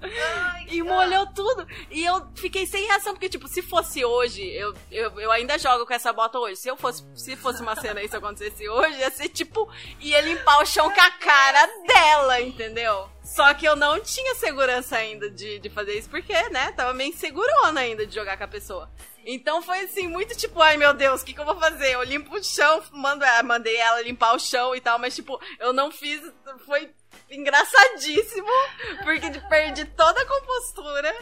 e 0.67 0.81
molhou 0.83 1.25
tudo. 1.33 1.67
E 1.89 2.05
eu 2.05 2.27
fiquei 2.35 2.67
sem 2.67 2.85
reação, 2.85 3.13
porque, 3.13 3.27
tipo, 3.29 3.47
se 3.47 3.61
fosse 3.63 4.05
hoje, 4.05 4.43
eu, 4.43 4.73
eu, 4.91 5.19
eu 5.19 5.31
ainda 5.31 5.57
jogo 5.57 5.85
com 5.87 5.93
essa 5.93 6.13
bota 6.13 6.37
hoje. 6.37 6.57
Se 6.57 6.67
eu 6.67 6.77
fosse, 6.77 7.03
se 7.15 7.35
fosse 7.35 7.61
uma 7.61 7.75
cena 7.75 8.03
isso 8.03 8.15
acontecesse 8.15 8.67
hoje, 8.69 8.97
ia 8.99 9.09
ser 9.09 9.29
tipo, 9.29 9.67
ia 9.99 10.21
limpar 10.21 10.61
o 10.61 10.65
chão 10.65 10.89
com 10.93 11.01
a 11.01 11.11
cara 11.11 11.67
dela, 11.87 12.41
entendeu? 12.41 13.09
Só 13.23 13.53
que 13.53 13.65
eu 13.67 13.75
não 13.75 13.99
tinha 13.99 14.33
segurança 14.35 14.97
ainda 14.97 15.29
de, 15.29 15.59
de 15.59 15.69
fazer 15.69 15.97
isso, 15.97 16.09
porque, 16.09 16.33
né, 16.49 16.71
tava 16.73 16.93
meio 16.93 17.09
insegurona 17.09 17.81
ainda 17.81 18.05
de 18.05 18.13
jogar 18.15 18.37
com 18.37 18.43
a 18.43 18.47
pessoa. 18.47 18.89
Então 19.25 19.61
foi 19.61 19.81
assim, 19.81 20.07
muito 20.07 20.35
tipo, 20.35 20.61
ai 20.61 20.77
meu 20.77 20.93
Deus, 20.93 21.21
o 21.21 21.25
que, 21.25 21.33
que 21.33 21.39
eu 21.39 21.45
vou 21.45 21.59
fazer? 21.59 21.93
Eu 21.93 22.03
limpo 22.03 22.35
o 22.35 22.43
chão, 22.43 22.81
mando, 22.91 23.25
mandei 23.45 23.75
ela 23.77 24.01
limpar 24.01 24.35
o 24.35 24.39
chão 24.39 24.75
e 24.75 24.81
tal, 24.81 24.97
mas 24.99 25.15
tipo, 25.15 25.39
eu 25.59 25.73
não 25.73 25.91
fiz. 25.91 26.21
Foi 26.65 26.91
engraçadíssimo, 27.29 28.47
porque 29.03 29.29
perdi 29.49 29.85
toda 29.85 30.21
a 30.21 30.25
compostura. 30.25 31.15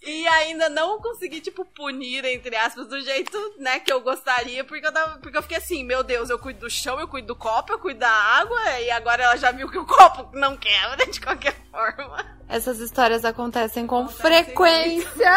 E 0.00 0.26
ainda 0.28 0.68
não 0.68 1.00
consegui, 1.00 1.40
tipo, 1.40 1.64
punir, 1.64 2.24
entre 2.24 2.54
aspas, 2.54 2.86
do 2.86 3.00
jeito, 3.00 3.36
né, 3.58 3.80
que 3.80 3.92
eu 3.92 4.00
gostaria, 4.00 4.62
porque 4.62 4.86
eu, 4.86 4.92
tava, 4.92 5.18
porque 5.18 5.36
eu 5.36 5.42
fiquei 5.42 5.58
assim, 5.58 5.82
meu 5.84 6.04
Deus, 6.04 6.30
eu 6.30 6.38
cuido 6.38 6.60
do 6.60 6.70
chão, 6.70 7.00
eu 7.00 7.08
cuido 7.08 7.28
do 7.28 7.36
copo, 7.36 7.72
eu 7.72 7.78
cuido 7.78 8.00
da 8.00 8.10
água, 8.10 8.60
e 8.80 8.90
agora 8.90 9.24
ela 9.24 9.36
já 9.36 9.50
viu 9.50 9.68
que 9.68 9.78
o 9.78 9.84
copo 9.84 10.30
não 10.36 10.56
quebra 10.56 11.04
de 11.04 11.20
qualquer 11.20 11.56
forma. 11.70 12.24
Essas 12.48 12.78
histórias 12.78 13.24
acontecem 13.24 13.86
com 13.86 14.08
frequência. 14.08 15.32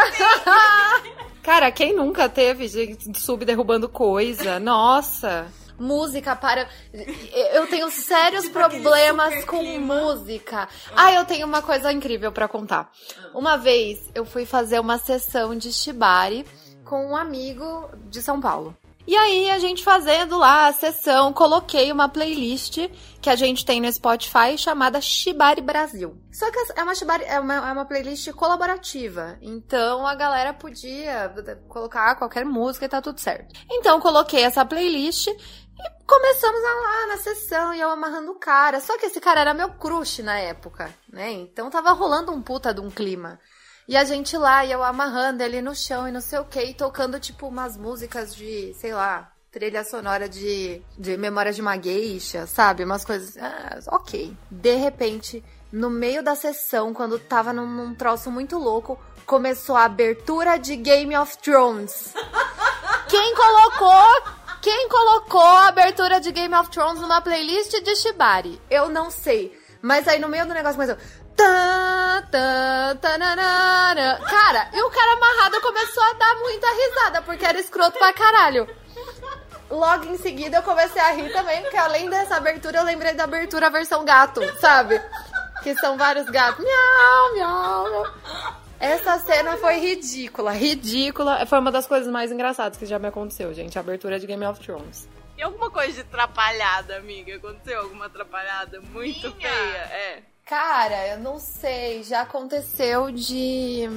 Cara, 1.42 1.72
quem 1.72 1.94
nunca 1.94 2.30
teve 2.30 2.68
gente 2.68 3.20
sub 3.20 3.44
derrubando 3.44 3.90
coisa? 3.90 4.60
Nossa. 4.60 5.52
Música 5.82 6.36
para. 6.36 6.68
Eu 7.54 7.68
tenho 7.68 7.90
sérios 7.92 8.48
problemas 8.50 9.44
com 9.46 9.64
música. 9.80 10.70
Ah, 10.96 11.12
eu 11.12 11.26
tenho 11.26 11.48
uma 11.48 11.62
coisa 11.62 11.92
incrível 11.92 12.32
pra 12.32 12.48
contar. 12.48 12.92
Uma 13.34 13.58
vez 13.58 14.00
eu 14.14 14.26
fui 14.26 14.46
fazer 14.46 14.80
uma 14.80 14.98
sessão 14.98 15.56
de 15.56 15.74
shibari 15.74 16.46
com 16.86 17.08
um 17.08 17.16
amigo 17.16 17.90
de 18.10 18.22
São 18.22 18.40
Paulo. 18.40 18.76
E 19.08 19.16
aí, 19.16 19.50
a 19.50 19.58
gente 19.58 19.84
fazendo 19.84 20.38
lá 20.38 20.68
a 20.68 20.74
sessão, 20.74 21.34
coloquei 21.34 21.92
uma 21.92 22.08
playlist 22.08 22.78
que 23.20 23.30
a 23.30 23.36
gente 23.36 23.66
tem 23.66 23.82
no 23.82 23.92
Spotify 23.92 24.58
chamada 24.58 25.02
Shibari 25.02 25.62
Brasil. 25.62 26.16
Só 26.32 26.50
que 26.52 26.58
é 26.76 26.84
uma, 26.84 26.94
Shibari, 26.94 27.24
é 27.26 27.40
uma, 27.40 27.56
é 27.56 27.72
uma 27.74 27.86
playlist 27.86 28.32
colaborativa. 28.32 29.38
Então 29.42 30.06
a 30.06 30.14
galera 30.14 30.54
podia 30.54 31.34
colocar 31.68 32.16
qualquer 32.16 32.46
música 32.46 32.86
e 32.86 32.90
tá 32.90 33.02
tudo 33.02 33.20
certo. 33.20 33.54
Então 33.70 34.00
coloquei 34.00 34.44
essa 34.44 34.64
playlist 34.64 35.28
e 35.84 36.06
começamos 36.06 36.64
a 36.64 36.74
lá 36.74 37.08
na 37.08 37.18
sessão 37.18 37.74
e 37.74 37.80
eu 37.80 37.90
amarrando 37.90 38.32
o 38.32 38.40
cara. 38.40 38.80
Só 38.80 38.98
que 38.98 39.08
esse 39.08 39.20
cara 39.20 39.42
era 39.42 39.54
meu 39.54 39.70
crush 39.70 40.22
na 40.22 40.38
época, 40.38 40.94
né? 41.12 41.32
Então 41.32 41.70
tava 41.70 41.92
rolando 41.92 42.32
um 42.32 42.42
puta 42.42 42.74
de 42.74 42.82
um 42.82 42.90
clima. 42.90 43.40
E 43.88 43.98
a 43.98 44.04
gente 44.04 44.38
lá, 44.38 44.64
e 44.64 44.72
eu 44.72 44.84
amarrando 44.84 45.44
ele 45.44 45.62
no 45.62 45.76
chão 45.76 46.08
e 46.08 46.12
não 46.12 46.22
sei 46.22 46.40
o 46.40 46.46
que, 46.46 46.74
tocando 46.74 47.20
tipo 47.20 47.48
umas 47.48 47.76
músicas 47.76 48.34
de, 48.34 48.74
sei 48.76 48.94
lá, 48.94 49.32
trilha 49.52 49.84
sonora 49.84 50.30
de, 50.30 50.82
de 50.98 51.18
Memória 51.18 51.52
de 51.52 51.62
uma 51.62 51.78
Geisha, 51.78 52.46
sabe? 52.48 52.86
Umas 52.86 53.04
coisas. 53.04 53.36
Ah, 53.38 53.80
ok. 53.88 54.36
De 54.50 54.76
repente, 54.76 55.44
no 55.72 55.90
meio 55.90 56.24
da 56.24 56.36
sessão, 56.36 56.94
quando 56.94 57.20
tava 57.20 57.52
num, 57.52 57.68
num 57.68 57.94
troço 57.96 58.32
muito 58.32 58.58
louco, 58.58 58.98
começou 59.26 59.76
a 59.76 59.86
abertura 59.86 60.58
de 60.58 60.76
Game 60.76 61.16
of 61.18 61.38
Thrones. 61.40 62.14
Quem 63.10 63.36
colocou 63.36 64.41
quem 64.62 64.88
colocou 64.88 65.42
a 65.42 65.68
abertura 65.68 66.22
de 66.22 66.32
Game 66.32 66.54
of 66.56 66.70
Thrones 66.70 67.02
numa 67.02 67.20
playlist 67.20 67.72
de 67.82 67.96
Shibari? 67.96 68.62
Eu 68.70 68.90
não 68.90 69.10
sei. 69.10 69.60
Mas 69.82 70.08
aí 70.08 70.20
no 70.20 70.30
meio 70.30 70.46
do 70.46 70.54
negócio 70.54 70.76
começou. 70.76 70.98
Tá, 71.36 72.24
tá, 72.30 72.96
tananara. 73.02 74.22
Cara, 74.30 74.70
e 74.74 74.82
o 74.82 74.90
cara 74.92 75.14
amarrado 75.14 75.60
começou 75.62 76.04
a 76.04 76.14
dar 76.14 76.36
muita 76.36 76.68
risada, 76.68 77.22
porque 77.24 77.44
era 77.44 77.60
escroto 77.60 77.98
pra 77.98 78.14
caralho. 78.14 78.68
Logo 79.70 80.06
em 80.06 80.18
seguida 80.18 80.58
eu 80.58 80.64
comecei 80.64 81.02
a 81.02 81.12
rir 81.12 81.32
também, 81.32 81.62
porque 81.64 81.78
além 81.78 82.10
dessa 82.10 82.36
abertura, 82.36 82.80
eu 82.80 82.84
lembrei 82.84 83.14
da 83.14 83.24
abertura 83.24 83.70
versão 83.70 84.06
gato, 84.06 84.42
sabe? 84.60 85.02
Que 85.64 85.74
são 85.76 85.98
vários 85.98 86.30
gatos. 86.30 86.64
Miau, 86.64 87.34
miau, 87.34 87.90
miau. 87.90 88.61
Essa 88.82 89.20
cena 89.20 89.58
foi 89.58 89.78
ridícula, 89.78 90.52
ridícula. 90.52 91.46
Foi 91.46 91.60
uma 91.60 91.72
das 91.72 91.86
coisas 91.86 92.12
mais 92.12 92.32
engraçadas 92.32 92.80
que 92.80 92.86
já 92.88 92.98
me 92.98 93.08
aconteceu, 93.08 93.54
gente. 93.54 93.78
A 93.78 93.82
abertura 93.82 94.20
de 94.20 94.26
Game 94.26 94.44
of 94.44 94.60
Thrones. 94.60 95.08
E 95.38 95.44
alguma 95.44 95.70
coisa 95.70 95.94
de 95.94 96.02
atrapalhada, 96.02 96.98
amiga? 96.98 97.36
Aconteceu 97.36 97.80
alguma 97.80 98.08
atrapalhada 98.08 98.82
muito 98.82 99.32
feia? 99.34 99.52
É. 99.52 100.24
Cara, 100.46 101.10
eu 101.10 101.20
não 101.20 101.40
sei. 101.40 102.02
Já 102.04 102.22
aconteceu 102.22 103.12
de. 103.12 103.88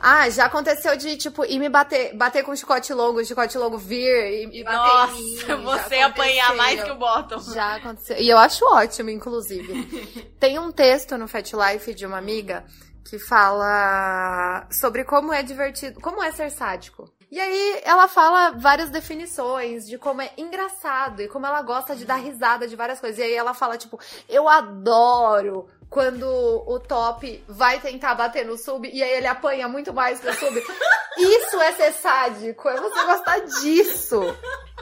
Ah, 0.00 0.28
já 0.30 0.46
aconteceu 0.46 0.96
de, 0.96 1.16
tipo, 1.18 1.44
ir 1.44 1.58
me 1.58 1.68
bater, 1.68 2.16
bater 2.16 2.42
com 2.42 2.52
o 2.52 2.56
chicote 2.56 2.92
longo, 2.92 3.20
o 3.20 3.24
chicote 3.24 3.56
longo 3.58 3.76
vir 3.76 4.50
e, 4.50 4.60
e 4.60 4.64
bater 4.64 4.76
Nossa, 4.76 5.12
em 5.12 5.22
mim. 5.22 5.36
Já 5.46 5.56
você 5.56 5.96
apanhar 5.96 6.56
mais 6.56 6.82
que 6.82 6.90
o 6.90 6.96
Bottom. 6.96 7.38
Já 7.52 7.76
aconteceu. 7.76 8.16
E 8.16 8.30
eu 8.30 8.38
acho 8.38 8.64
ótimo, 8.64 9.10
inclusive. 9.10 10.32
Tem 10.40 10.58
um 10.58 10.72
texto 10.72 11.18
no 11.18 11.28
Fat 11.28 11.52
Life 11.52 11.94
de 11.94 12.06
uma 12.06 12.16
amiga 12.16 12.64
que 13.04 13.18
fala 13.18 14.66
sobre 14.70 15.04
como 15.04 15.32
é 15.32 15.42
divertido, 15.42 16.00
como 16.00 16.22
é 16.22 16.30
ser 16.32 16.50
sádico. 16.50 17.10
E 17.30 17.40
aí 17.40 17.80
ela 17.82 18.06
fala 18.08 18.50
várias 18.50 18.90
definições 18.90 19.86
de 19.86 19.96
como 19.96 20.20
é 20.20 20.30
engraçado 20.36 21.22
e 21.22 21.28
como 21.28 21.46
ela 21.46 21.62
gosta 21.62 21.96
de 21.96 22.04
dar 22.04 22.16
risada 22.16 22.68
de 22.68 22.76
várias 22.76 23.00
coisas. 23.00 23.18
E 23.18 23.22
aí 23.22 23.32
ela 23.32 23.54
fala, 23.54 23.78
tipo, 23.78 23.98
eu 24.28 24.46
adoro 24.46 25.66
quando 25.88 26.26
o 26.26 26.78
top 26.78 27.42
vai 27.48 27.80
tentar 27.80 28.14
bater 28.14 28.44
no 28.44 28.58
sub 28.58 28.86
e 28.86 29.02
aí 29.02 29.12
ele 29.12 29.26
apanha 29.26 29.66
muito 29.66 29.94
mais 29.94 30.20
que 30.20 30.28
o 30.28 30.34
sub. 30.34 30.58
Isso 31.16 31.60
é 31.60 31.72
ser 31.72 31.92
sádico, 31.92 32.68
é 32.68 32.80
você 32.80 33.04
gostar 33.04 33.38
disso. 33.38 34.20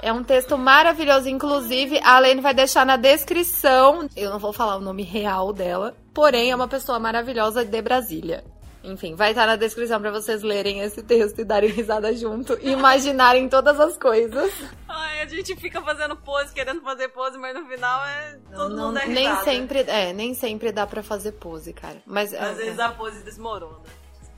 É 0.03 0.13
um 0.13 0.23
texto 0.23 0.57
maravilhoso, 0.57 1.29
inclusive 1.29 2.01
a 2.03 2.19
Lene 2.19 2.41
vai 2.41 2.55
deixar 2.55 2.87
na 2.87 2.97
descrição. 2.97 4.09
Eu 4.17 4.31
não 4.31 4.39
vou 4.39 4.53
falar 4.53 4.77
o 4.77 4.81
nome 4.81 5.03
real 5.03 5.53
dela, 5.53 5.97
porém 6.15 6.51
é 6.51 6.55
uma 6.57 6.69
pessoa 6.69 6.99
maravilhosa 6.99 7.65
de 7.65 7.83
Brasília. 7.83 8.45
Enfim, 8.83 9.15
vai 9.15 9.31
estar 9.31 9.47
na 9.47 9.57
descrição 9.57 10.01
pra 10.01 10.11
vocês 10.11 10.43
lerem 10.43 10.81
esse 10.81 11.03
texto 11.03 11.39
e 11.41 11.45
darem 11.45 11.69
risada 11.69 12.15
junto 12.15 12.59
e 12.63 12.71
imaginarem 12.73 13.47
todas 13.47 13.79
as 13.79 13.99
coisas. 13.99 14.51
Ai, 14.89 15.21
a 15.23 15.27
gente 15.27 15.55
fica 15.57 15.83
fazendo 15.83 16.17
pose, 16.17 16.53
querendo 16.55 16.81
fazer 16.81 17.09
pose, 17.09 17.37
mas 17.37 17.55
no 17.55 17.67
final 17.67 18.07
é. 18.07 18.39
Todo 18.55 18.75
mundo 18.77 18.99
é 18.99 19.07
nem 19.07 19.29
risada. 19.29 19.45
sempre, 19.45 19.79
é, 19.81 20.13
nem 20.15 20.33
sempre 20.33 20.73
dá 20.73 20.87
pra 20.87 21.03
fazer 21.03 21.33
pose, 21.33 21.75
cara. 21.75 21.99
Mas 22.07 22.33
Às 22.33 22.59
é, 22.59 22.65
vezes 22.65 22.79
é. 22.79 22.83
a 22.83 22.89
pose 22.89 23.23
desmorona. 23.23 23.81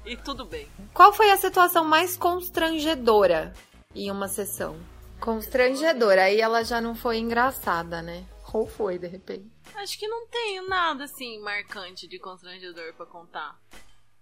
E 0.04 0.16
tudo 0.16 0.44
bem. 0.44 0.66
qual 0.92 1.12
foi 1.12 1.30
a 1.30 1.36
situação 1.36 1.84
mais 1.84 2.16
constrangedora 2.16 3.52
em 3.94 4.10
uma 4.10 4.26
sessão? 4.26 4.74
Constrangedora, 5.20 6.24
aí 6.24 6.40
ela 6.40 6.64
já 6.64 6.80
não 6.80 6.96
foi 6.96 7.18
engraçada, 7.18 8.02
né? 8.02 8.24
Ou 8.52 8.66
foi, 8.66 8.98
de 8.98 9.06
repente? 9.06 9.46
Acho 9.74 9.98
que 9.98 10.06
não 10.06 10.26
tenho 10.28 10.68
nada 10.68 11.04
assim 11.04 11.40
marcante 11.40 12.06
de 12.06 12.18
constrangedor 12.18 12.94
pra 12.94 13.06
contar. 13.06 13.58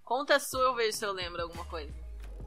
Conta 0.04 0.36
a 0.36 0.40
sua, 0.40 0.62
eu 0.62 0.74
vejo 0.74 0.96
se 0.96 1.04
eu 1.04 1.12
lembro 1.12 1.42
alguma 1.42 1.64
coisa. 1.66 1.92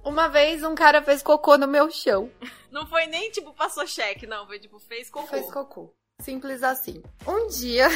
Uma 0.03 0.27
vez 0.27 0.63
um 0.63 0.75
cara 0.75 1.01
fez 1.01 1.21
cocô 1.23 1.57
no 1.57 1.67
meu 1.67 1.89
chão. 1.89 2.29
Não 2.71 2.85
foi 2.87 3.05
nem 3.05 3.29
tipo 3.31 3.53
passou 3.53 3.85
cheque, 3.87 4.25
não. 4.25 4.47
Foi 4.47 4.59
tipo 4.59 4.79
fez 4.79 5.09
cocô. 5.09 5.27
Fez 5.27 5.51
cocô. 5.51 5.93
Simples 6.19 6.63
assim. 6.63 7.03
Um 7.27 7.47
dia, 7.47 7.87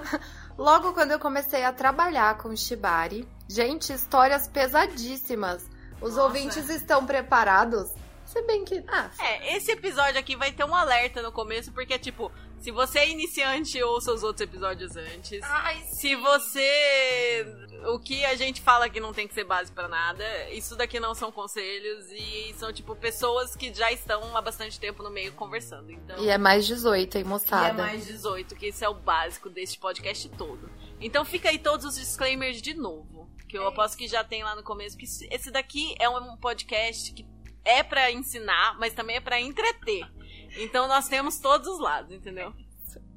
logo 0.56 0.92
quando 0.92 1.10
eu 1.12 1.18
comecei 1.18 1.62
a 1.64 1.72
trabalhar 1.72 2.38
com 2.38 2.54
Shibari, 2.56 3.28
gente, 3.48 3.92
histórias 3.92 4.48
pesadíssimas. 4.48 5.64
Os 6.00 6.16
Nossa. 6.16 6.22
ouvintes 6.22 6.68
estão 6.68 7.04
preparados? 7.06 7.92
Se 8.24 8.40
bem 8.42 8.64
que. 8.64 8.82
Ah, 8.88 9.10
É, 9.20 9.56
esse 9.56 9.70
episódio 9.70 10.18
aqui 10.18 10.34
vai 10.34 10.50
ter 10.52 10.64
um 10.64 10.74
alerta 10.74 11.20
no 11.22 11.30
começo, 11.30 11.70
porque, 11.72 11.98
tipo, 11.98 12.32
se 12.62 12.70
você 12.70 13.00
é 13.00 13.08
iniciante, 13.10 13.82
ouça 13.82 14.12
os 14.12 14.22
outros 14.22 14.40
episódios 14.48 14.96
antes. 14.96 15.40
Ai, 15.42 15.82
Se 15.90 16.14
você. 16.16 17.44
O 17.86 17.98
que 17.98 18.24
a 18.24 18.36
gente 18.36 18.60
fala 18.60 18.88
que 18.88 19.00
não 19.00 19.12
tem 19.12 19.26
que 19.26 19.34
ser 19.34 19.42
base 19.42 19.72
pra 19.72 19.88
nada, 19.88 20.24
isso 20.50 20.76
daqui 20.76 21.00
não 21.00 21.14
são 21.16 21.32
conselhos 21.32 22.06
e 22.12 22.54
são, 22.56 22.72
tipo, 22.72 22.94
pessoas 22.94 23.56
que 23.56 23.74
já 23.74 23.90
estão 23.90 24.36
há 24.36 24.40
bastante 24.40 24.78
tempo 24.78 25.02
no 25.02 25.10
meio 25.10 25.32
conversando. 25.32 25.90
Então. 25.90 26.16
E 26.18 26.28
é 26.28 26.38
mais 26.38 26.64
18, 26.64 27.16
hein, 27.16 27.22
E 27.22 27.26
é 27.26 27.28
moçada? 27.28 27.82
mais 27.82 28.06
18, 28.06 28.54
que 28.54 28.66
esse 28.66 28.84
é 28.84 28.88
o 28.88 28.94
básico 28.94 29.50
deste 29.50 29.78
podcast 29.80 30.28
todo. 30.30 30.70
Então 31.00 31.24
fica 31.24 31.48
aí 31.48 31.58
todos 31.58 31.84
os 31.84 31.96
disclaimers 31.96 32.62
de 32.62 32.74
novo. 32.74 33.28
Que 33.48 33.58
eu 33.58 33.66
aposto 33.66 33.98
que 33.98 34.06
já 34.06 34.22
tem 34.22 34.44
lá 34.44 34.54
no 34.54 34.62
começo. 34.62 34.96
Que 34.96 35.04
esse 35.04 35.50
daqui 35.50 35.94
é 35.98 36.08
um 36.08 36.36
podcast 36.36 37.12
que 37.12 37.26
é 37.64 37.82
pra 37.82 38.10
ensinar, 38.10 38.78
mas 38.78 38.92
também 38.94 39.16
é 39.16 39.20
pra 39.20 39.40
entreter. 39.40 40.06
Então 40.56 40.86
nós 40.88 41.08
temos 41.08 41.38
todos 41.38 41.66
os 41.66 41.80
lados, 41.80 42.12
entendeu? 42.12 42.52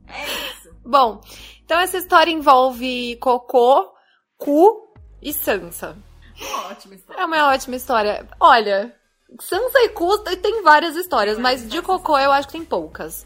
É 0.08 0.26
isso. 0.26 0.74
Bom, 0.86 1.22
então 1.64 1.80
essa 1.80 1.98
história 1.98 2.32
envolve 2.32 3.18
cocô, 3.18 3.94
cu 4.38 4.94
e 5.22 5.34
Sansa. 5.34 5.98
Ótima 6.70 6.96
história. 6.96 7.22
É 7.22 7.26
uma 7.26 7.48
ótima 7.48 7.76
história. 7.76 8.28
Olha, 8.40 8.96
Sansa 9.40 9.80
e 9.80 9.90
cu 9.90 10.18
tem 10.20 10.62
várias 10.62 10.96
histórias, 10.96 11.38
mas 11.38 11.68
de 11.68 11.82
cocô 11.82 12.18
eu 12.18 12.32
acho 12.32 12.48
que 12.48 12.54
tem 12.54 12.66
poucas. 12.66 13.26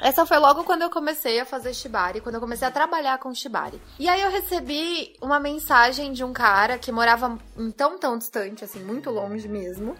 Essa 0.00 0.26
foi 0.26 0.38
logo 0.38 0.64
quando 0.64 0.82
eu 0.82 0.90
comecei 0.90 1.40
a 1.40 1.46
fazer 1.46 1.72
shibari, 1.72 2.20
quando 2.20 2.34
eu 2.34 2.40
comecei 2.40 2.66
a 2.66 2.70
trabalhar 2.70 3.18
com 3.18 3.32
shibari. 3.32 3.80
E 3.98 4.08
aí 4.08 4.20
eu 4.20 4.30
recebi 4.30 5.16
uma 5.22 5.38
mensagem 5.38 6.12
de 6.12 6.24
um 6.24 6.32
cara 6.32 6.78
que 6.78 6.90
morava 6.90 7.38
tão 7.76 7.98
tão 7.98 8.18
distante, 8.18 8.64
assim, 8.64 8.80
muito 8.80 9.10
longe 9.10 9.48
mesmo, 9.48 9.96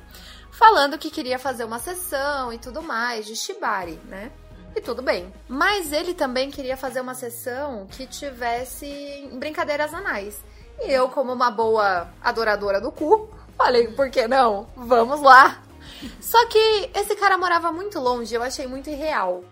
falando 0.58 0.98
que 0.98 1.10
queria 1.10 1.38
fazer 1.38 1.64
uma 1.64 1.78
sessão 1.78 2.52
e 2.52 2.58
tudo 2.58 2.82
mais 2.82 3.26
de 3.26 3.36
shibari, 3.36 3.98
né? 4.04 4.30
E 4.76 4.80
tudo 4.80 5.02
bem. 5.02 5.32
Mas 5.48 5.92
ele 5.92 6.14
também 6.14 6.50
queria 6.50 6.76
fazer 6.76 7.00
uma 7.00 7.14
sessão 7.14 7.86
que 7.86 8.06
tivesse 8.06 9.28
brincadeiras 9.34 9.94
anais. 9.94 10.42
E 10.80 10.90
eu, 10.90 11.08
como 11.08 11.32
uma 11.32 11.50
boa 11.50 12.08
adoradora 12.20 12.80
do 12.80 12.90
cu, 12.90 13.28
falei, 13.56 13.88
por 13.88 14.10
que 14.10 14.26
não? 14.26 14.68
Vamos 14.74 15.20
lá. 15.20 15.62
Só 16.20 16.44
que 16.46 16.90
esse 16.94 17.14
cara 17.14 17.38
morava 17.38 17.70
muito 17.70 18.00
longe, 18.00 18.34
eu 18.34 18.42
achei 18.42 18.66
muito 18.66 18.90
irreal 18.90 19.44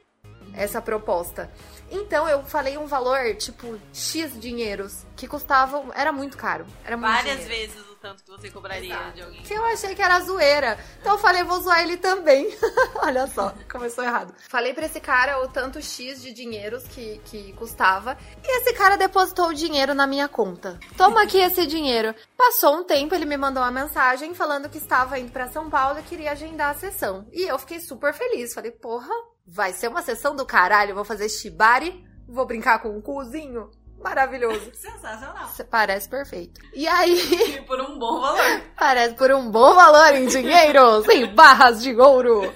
essa 0.54 0.82
proposta. 0.82 1.50
Então 1.90 2.28
eu 2.28 2.42
falei 2.42 2.76
um 2.76 2.86
valor, 2.86 3.36
tipo, 3.36 3.78
X 3.92 4.38
dinheiros, 4.40 5.04
que 5.14 5.28
custavam. 5.28 5.92
Era 5.94 6.10
muito 6.10 6.36
caro. 6.36 6.66
Era 6.84 6.96
muito 6.96 7.12
Várias 7.12 7.40
dinheiro. 7.40 7.72
vezes 7.72 7.91
tanto 8.02 8.24
que 8.24 8.30
você 8.30 8.50
cobraria 8.50 8.92
Exato. 8.92 9.12
de 9.12 9.22
alguém. 9.22 9.42
Que 9.42 9.54
eu 9.54 9.64
achei 9.64 9.94
que 9.94 10.02
era 10.02 10.18
zoeira. 10.20 10.76
Então 11.00 11.12
eu 11.12 11.18
falei, 11.18 11.44
vou 11.44 11.60
zoar 11.60 11.80
ele 11.82 11.96
também. 11.96 12.48
Olha 13.00 13.28
só, 13.28 13.54
começou 13.70 14.02
errado. 14.02 14.34
Falei 14.48 14.74
pra 14.74 14.86
esse 14.86 15.00
cara 15.00 15.40
o 15.42 15.48
tanto 15.48 15.80
X 15.80 16.20
de 16.20 16.32
dinheiros 16.32 16.82
que, 16.88 17.20
que 17.24 17.52
custava. 17.52 18.18
E 18.42 18.58
esse 18.58 18.74
cara 18.74 18.96
depositou 18.96 19.48
o 19.48 19.54
dinheiro 19.54 19.94
na 19.94 20.06
minha 20.06 20.26
conta. 20.28 20.80
Toma 20.96 21.22
aqui 21.22 21.38
esse 21.38 21.64
dinheiro. 21.64 22.12
Passou 22.36 22.76
um 22.76 22.84
tempo, 22.84 23.14
ele 23.14 23.24
me 23.24 23.36
mandou 23.36 23.62
uma 23.62 23.70
mensagem 23.70 24.34
falando 24.34 24.68
que 24.68 24.78
estava 24.78 25.18
indo 25.18 25.30
pra 25.30 25.48
São 25.48 25.70
Paulo 25.70 26.00
e 26.00 26.02
queria 26.02 26.32
agendar 26.32 26.70
a 26.70 26.78
sessão. 26.78 27.24
E 27.32 27.42
eu 27.42 27.58
fiquei 27.60 27.78
super 27.78 28.12
feliz. 28.12 28.52
Falei, 28.52 28.72
porra, 28.72 29.14
vai 29.46 29.72
ser 29.72 29.86
uma 29.86 30.02
sessão 30.02 30.34
do 30.34 30.44
caralho. 30.44 30.94
Vou 30.94 31.04
fazer 31.04 31.28
shibari, 31.28 32.04
vou 32.26 32.46
brincar 32.46 32.80
com 32.80 32.88
um 32.88 33.00
cuzinho. 33.00 33.70
Maravilhoso. 34.02 34.70
Sensacional. 34.74 35.48
Parece 35.70 36.08
perfeito. 36.08 36.60
E 36.74 36.86
aí. 36.88 37.56
E 37.56 37.62
por 37.62 37.80
um 37.80 37.98
bom 37.98 38.20
valor. 38.20 38.40
Parece 38.78 39.14
por 39.14 39.30
um 39.32 39.50
bom 39.50 39.74
valor 39.74 40.14
em 40.14 40.26
dinheiro, 40.26 41.02
sem 41.06 41.26
barras 41.34 41.82
de 41.82 41.94
ouro. 41.94 42.52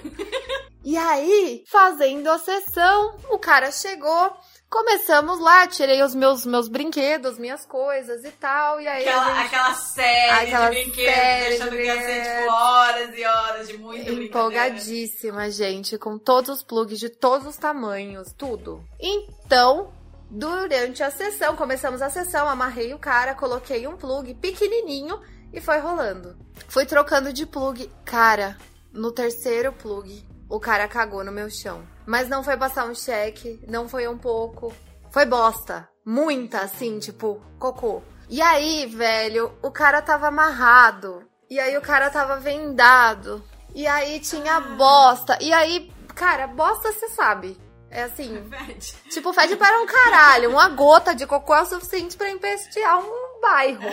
E 0.83 0.97
aí, 0.97 1.63
fazendo 1.69 2.29
a 2.29 2.37
sessão, 2.39 3.17
o 3.29 3.37
cara 3.37 3.71
chegou, 3.71 4.31
começamos 4.69 5.37
lá, 5.37 5.67
tirei 5.67 6.01
os 6.01 6.15
meus, 6.15 6.45
meus 6.45 6.69
brinquedos, 6.69 7.37
minhas 7.37 7.65
coisas 7.65 8.23
e 8.23 8.31
tal, 8.31 8.79
e 8.79 8.87
aí 8.87 9.05
Aquela, 9.05 9.25
gente... 9.35 9.45
aquela 9.47 9.73
série 9.73 10.29
Aquela 10.45 10.69
de 10.69 10.75
brinquedos, 10.75 11.13
série 11.13 11.55
achando 11.55 11.69
de 11.71 11.75
brinquedos. 11.77 12.27
tipo 12.27 12.51
horas 12.53 13.17
e 13.17 13.25
horas 13.25 13.67
de 13.67 13.77
brincadeira. 13.77 14.23
Empolgadíssima, 14.23 15.51
gente, 15.51 15.97
com 15.97 16.17
todos 16.17 16.49
os 16.57 16.63
plugs 16.63 16.99
de 16.99 17.09
todos 17.09 17.45
os 17.47 17.57
tamanhos, 17.57 18.31
tudo. 18.37 18.81
Então, 18.97 19.91
durante 20.29 21.03
a 21.03 21.11
sessão, 21.11 21.55
começamos 21.55 22.01
a 22.01 22.09
sessão, 22.09 22.47
amarrei 22.47 22.93
o 22.93 22.99
cara, 22.99 23.35
coloquei 23.35 23.87
um 23.87 23.97
plug 23.97 24.33
pequenininho 24.35 25.19
e 25.53 25.61
foi 25.61 25.79
rolando. 25.79 26.37
Fui 26.67 26.85
trocando 26.85 27.31
de 27.31 27.45
plug. 27.45 27.91
Cara, 28.05 28.57
no 28.91 29.11
terceiro 29.11 29.71
plug, 29.71 30.25
o 30.49 30.59
cara 30.59 30.87
cagou 30.87 31.23
no 31.23 31.31
meu 31.31 31.49
chão. 31.49 31.87
Mas 32.05 32.29
não 32.29 32.43
foi 32.43 32.57
passar 32.57 32.85
um 32.85 32.95
cheque, 32.95 33.59
não 33.67 33.87
foi 33.87 34.07
um 34.07 34.17
pouco. 34.17 34.73
Foi 35.11 35.25
bosta. 35.25 35.87
Muita, 36.05 36.61
assim, 36.61 36.99
tipo, 36.99 37.41
cocô. 37.59 38.01
E 38.29 38.41
aí, 38.41 38.85
velho, 38.85 39.53
o 39.61 39.71
cara 39.71 40.01
tava 40.01 40.27
amarrado. 40.27 41.23
E 41.49 41.59
aí 41.59 41.77
o 41.77 41.81
cara 41.81 42.09
tava 42.09 42.37
vendado. 42.37 43.43
E 43.73 43.87
aí 43.87 44.19
tinha 44.19 44.59
bosta. 44.59 45.37
E 45.41 45.51
aí, 45.53 45.91
cara, 46.13 46.47
bosta 46.47 46.91
você 46.91 47.09
sabe. 47.09 47.57
É 47.89 48.03
assim, 48.03 48.43
Fede. 48.49 48.93
tipo, 49.09 49.33
fede 49.33 49.55
para 49.55 49.81
um 49.81 49.85
caralho. 49.85 50.51
Uma 50.51 50.69
gota 50.69 51.15
de 51.15 51.25
cocô 51.25 51.55
é 51.55 51.61
o 51.61 51.65
suficiente 51.65 52.17
pra 52.17 52.29
empestear 52.29 52.99
um 52.99 53.41
bairro. 53.41 53.89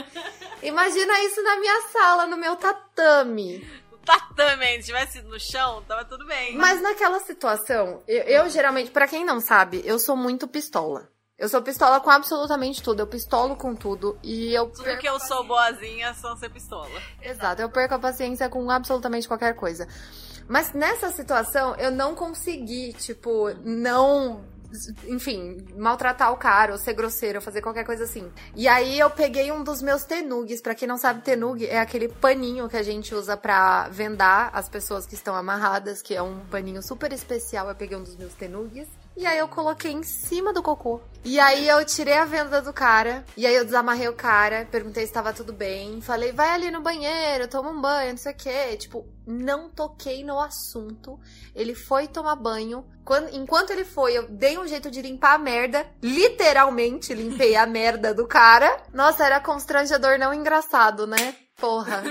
Imagina 0.62 1.20
isso 1.24 1.42
na 1.42 1.56
minha 1.58 1.80
sala, 1.88 2.26
no 2.26 2.36
meu 2.36 2.56
tatame. 2.56 3.66
O 3.92 3.96
tatame 3.98 4.64
ainda 4.64 4.84
tivesse 4.84 5.22
no 5.22 5.38
chão, 5.40 5.82
tava 5.88 6.04
tudo 6.04 6.26
bem. 6.26 6.56
Mas 6.56 6.82
naquela 6.82 7.20
situação, 7.20 8.02
eu, 8.06 8.22
eu 8.24 8.50
geralmente, 8.50 8.90
pra 8.90 9.08
quem 9.08 9.24
não 9.24 9.40
sabe, 9.40 9.82
eu 9.84 9.98
sou 9.98 10.16
muito 10.16 10.46
pistola. 10.46 11.08
Eu 11.38 11.48
sou 11.48 11.62
pistola 11.62 11.98
com 12.00 12.10
absolutamente 12.10 12.82
tudo. 12.82 13.00
Eu 13.00 13.06
pistolo 13.06 13.56
com 13.56 13.74
tudo. 13.74 14.18
E 14.22 14.52
eu 14.52 14.66
Tudo 14.66 14.84
perco 14.84 15.00
que 15.00 15.08
eu 15.08 15.18
sou 15.18 15.42
boazinha 15.44 16.12
são 16.12 16.36
ser 16.36 16.50
pistola. 16.50 17.00
Exato, 17.22 17.62
eu 17.62 17.70
perco 17.70 17.94
a 17.94 17.98
paciência 17.98 18.46
com 18.50 18.70
absolutamente 18.70 19.26
qualquer 19.26 19.54
coisa. 19.54 19.88
Mas 20.50 20.72
nessa 20.72 21.12
situação, 21.12 21.76
eu 21.76 21.92
não 21.92 22.12
consegui, 22.16 22.92
tipo, 22.94 23.50
não. 23.64 24.44
Enfim, 25.06 25.64
maltratar 25.76 26.32
o 26.32 26.36
cara, 26.36 26.72
ou 26.72 26.78
ser 26.78 26.92
grosseiro, 26.92 27.38
ou 27.38 27.42
fazer 27.42 27.60
qualquer 27.60 27.84
coisa 27.84 28.02
assim. 28.02 28.28
E 28.56 28.66
aí 28.66 28.98
eu 28.98 29.08
peguei 29.08 29.52
um 29.52 29.62
dos 29.62 29.80
meus 29.80 30.02
tenugues. 30.02 30.60
Pra 30.60 30.74
quem 30.74 30.88
não 30.88 30.98
sabe, 30.98 31.22
tenug 31.22 31.64
é 31.64 31.78
aquele 31.78 32.08
paninho 32.08 32.68
que 32.68 32.76
a 32.76 32.82
gente 32.82 33.14
usa 33.14 33.36
pra 33.36 33.88
vendar 33.90 34.50
as 34.52 34.68
pessoas 34.68 35.06
que 35.06 35.14
estão 35.14 35.36
amarradas, 35.36 36.02
que 36.02 36.16
é 36.16 36.22
um 36.22 36.40
paninho 36.50 36.82
super 36.82 37.12
especial. 37.12 37.68
Eu 37.68 37.76
peguei 37.76 37.96
um 37.96 38.02
dos 38.02 38.16
meus 38.16 38.34
tenugues. 38.34 38.88
E 39.20 39.26
aí 39.26 39.36
eu 39.36 39.48
coloquei 39.48 39.92
em 39.92 40.02
cima 40.02 40.50
do 40.50 40.62
cocô. 40.62 40.98
E 41.22 41.38
aí 41.38 41.68
eu 41.68 41.84
tirei 41.84 42.14
a 42.14 42.24
venda 42.24 42.62
do 42.62 42.72
cara. 42.72 43.22
E 43.36 43.46
aí 43.46 43.54
eu 43.54 43.66
desamarrei 43.66 44.08
o 44.08 44.14
cara, 44.14 44.66
perguntei 44.70 45.06
se 45.06 45.12
tava 45.12 45.30
tudo 45.30 45.52
bem. 45.52 46.00
Falei, 46.00 46.32
vai 46.32 46.48
ali 46.48 46.70
no 46.70 46.80
banheiro, 46.80 47.46
toma 47.46 47.68
um 47.68 47.82
banho, 47.82 48.12
não 48.12 48.16
sei 48.16 48.32
o 48.32 48.34
quê. 48.34 48.78
Tipo, 48.78 49.06
não 49.26 49.68
toquei 49.68 50.24
no 50.24 50.40
assunto. 50.40 51.20
Ele 51.54 51.74
foi 51.74 52.08
tomar 52.08 52.34
banho. 52.34 52.82
Quando, 53.04 53.28
enquanto 53.36 53.72
ele 53.72 53.84
foi, 53.84 54.16
eu 54.16 54.26
dei 54.26 54.56
um 54.56 54.66
jeito 54.66 54.90
de 54.90 55.02
limpar 55.02 55.34
a 55.34 55.38
merda. 55.38 55.86
Literalmente 56.02 57.12
limpei 57.12 57.56
a 57.56 57.66
merda 57.66 58.14
do 58.14 58.26
cara. 58.26 58.74
Nossa, 58.90 59.26
era 59.26 59.38
constrangedor, 59.38 60.18
não 60.18 60.32
engraçado, 60.32 61.06
né? 61.06 61.34
Porra. 61.58 62.02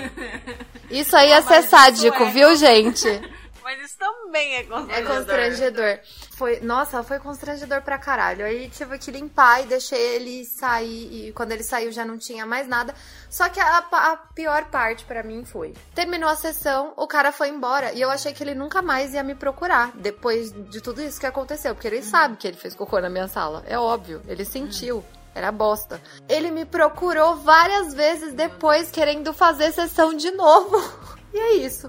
Isso 0.88 1.16
aí 1.16 1.30
ia 1.30 1.40
Mas 1.40 1.46
ser 1.46 1.62
sádico, 1.68 2.22
é. 2.22 2.30
viu, 2.30 2.54
gente? 2.54 3.08
Mas 3.62 3.80
isso 3.80 3.98
também 3.98 4.54
é 4.54 4.60
É 4.60 4.64
constrangedor. 4.64 5.16
constrangedor. 5.16 5.98
Foi, 6.36 6.60
nossa, 6.60 7.02
foi 7.02 7.18
constrangedor 7.18 7.82
pra 7.82 7.98
caralho. 7.98 8.44
Aí 8.44 8.68
tive 8.68 8.98
que 8.98 9.10
limpar 9.10 9.62
e 9.62 9.66
deixei 9.66 9.98
ele 10.16 10.44
sair. 10.44 11.28
E 11.28 11.32
quando 11.32 11.52
ele 11.52 11.62
saiu 11.62 11.92
já 11.92 12.04
não 12.04 12.18
tinha 12.18 12.46
mais 12.46 12.66
nada. 12.66 12.94
Só 13.28 13.48
que 13.48 13.60
a, 13.60 13.78
a 13.78 14.16
pior 14.34 14.64
parte 14.66 15.04
pra 15.04 15.22
mim 15.22 15.44
foi: 15.44 15.74
terminou 15.94 16.28
a 16.28 16.36
sessão, 16.36 16.92
o 16.96 17.06
cara 17.06 17.32
foi 17.32 17.48
embora. 17.48 17.92
E 17.92 18.00
eu 18.00 18.10
achei 18.10 18.32
que 18.32 18.42
ele 18.42 18.54
nunca 18.54 18.80
mais 18.82 19.14
ia 19.14 19.22
me 19.22 19.34
procurar. 19.34 19.92
Depois 19.94 20.52
de 20.52 20.80
tudo 20.80 21.02
isso 21.02 21.20
que 21.20 21.26
aconteceu. 21.26 21.74
Porque 21.74 21.88
ele 21.88 22.02
sabe 22.02 22.36
que 22.36 22.46
ele 22.48 22.56
fez 22.56 22.74
cocô 22.74 23.00
na 23.00 23.08
minha 23.10 23.28
sala. 23.28 23.62
É 23.66 23.78
óbvio. 23.78 24.22
Ele 24.26 24.44
sentiu. 24.44 25.04
Era 25.32 25.52
bosta. 25.52 26.00
Ele 26.28 26.50
me 26.50 26.64
procurou 26.64 27.36
várias 27.36 27.94
vezes 27.94 28.32
depois, 28.34 28.90
querendo 28.90 29.32
fazer 29.32 29.72
sessão 29.72 30.14
de 30.14 30.30
novo. 30.32 30.76
E 31.32 31.38
é 31.38 31.52
isso. 31.58 31.88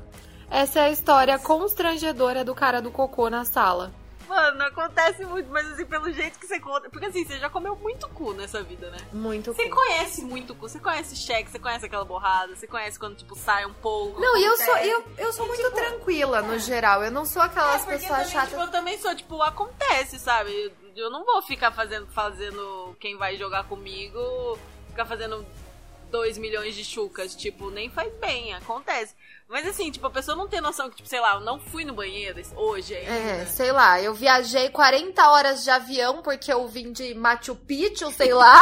Essa 0.52 0.80
é 0.82 0.84
a 0.84 0.90
história 0.92 1.40
constrangedora 1.40 2.44
do 2.44 2.54
cara 2.54 2.82
do 2.82 2.92
cocô 2.92 3.30
na 3.30 3.46
sala. 3.46 3.92
Mano, 4.28 4.64
acontece 4.64 5.26
muito, 5.26 5.50
mas 5.50 5.70
assim, 5.72 5.86
pelo 5.86 6.10
jeito 6.12 6.40
que 6.40 6.46
você 6.48 6.58
conta. 6.60 6.90
Porque 6.90 7.06
assim, 7.08 7.26
você 7.26 7.38
já 7.38 7.50
comeu 7.50 7.76
muito 7.76 8.08
cu 8.10 8.32
nessa 8.34 8.62
vida, 8.64 8.90
né? 8.90 8.98
Muito 9.12 9.54
Você 9.54 9.68
cu. 9.68 9.76
conhece 9.76 10.22
muito 10.24 10.56
cu, 10.56 10.70
você 10.70 10.80
conhece 10.80 11.18
cheque, 11.18 11.52
você 11.52 11.60
conhece 11.60 11.86
aquela 11.86 12.06
borrada, 12.06 12.56
você 12.56 12.66
conhece 12.66 12.98
quando, 12.98 13.18
tipo, 13.18 13.36
sai 13.36 13.66
um 13.66 13.74
pouco. 13.74 14.22
Não, 14.22 14.38
e 14.38 14.44
eu 14.46 14.56
sou, 14.58 14.78
eu, 14.78 15.04
eu 15.18 15.34
sou 15.34 15.48
muito 15.48 15.70
tranquila 15.72 16.42
no 16.42 16.58
geral. 16.60 17.04
Eu 17.04 17.12
não 17.12 17.26
sou 17.26 17.42
É, 17.42 17.46
aquelas 17.46 17.82
porque 17.84 17.98
pessoas 18.00 18.18
também, 18.20 18.32
chatas. 18.32 18.50
tipo, 18.50 18.62
eu 18.62 18.72
também 18.72 18.98
sou, 19.00 19.16
tipo, 19.16 19.42
acontece, 19.42 20.18
sabe? 20.18 20.72
Eu 20.96 21.10
não 21.10 21.26
vou 21.26 21.42
ficar 21.42 21.72
fazendo, 21.72 22.08
fazendo 22.08 22.96
quem 23.02 23.18
vai 23.18 23.36
jogar 23.36 23.66
comigo, 23.66 24.58
ficar 24.88 25.06
fazendo 25.06 25.46
2 26.10 26.38
milhões 26.38 26.74
de 26.74 26.86
chucas, 26.86 27.36
tipo, 27.36 27.70
nem 27.70 27.90
faz 27.90 28.14
bem, 28.16 28.54
acontece. 28.54 29.14
Mas 29.52 29.68
assim, 29.68 29.92
tipo, 29.92 30.08
a 30.08 30.10
pessoa 30.10 30.38
não 30.38 30.48
tem 30.48 30.62
noção 30.62 30.90
que, 30.90 30.96
tipo, 30.96 31.10
sei 31.10 31.20
lá, 31.20 31.34
eu 31.34 31.42
não 31.42 31.60
fui 31.60 31.84
no 31.84 31.94
banheiro 31.94 32.42
hoje 32.56 32.96
ainda. 32.96 33.12
É, 33.12 33.46
sei 33.46 33.74
lá, 33.74 34.02
eu 34.02 34.14
viajei 34.14 34.70
40 34.70 35.30
horas 35.30 35.66
de 35.66 35.70
avião 35.70 36.22
porque 36.22 36.54
eu 36.54 36.66
vim 36.70 36.94
de 36.94 37.14
Machu 37.14 37.54
Picchu, 37.54 38.10
sei 38.14 38.34
lá. 38.34 38.62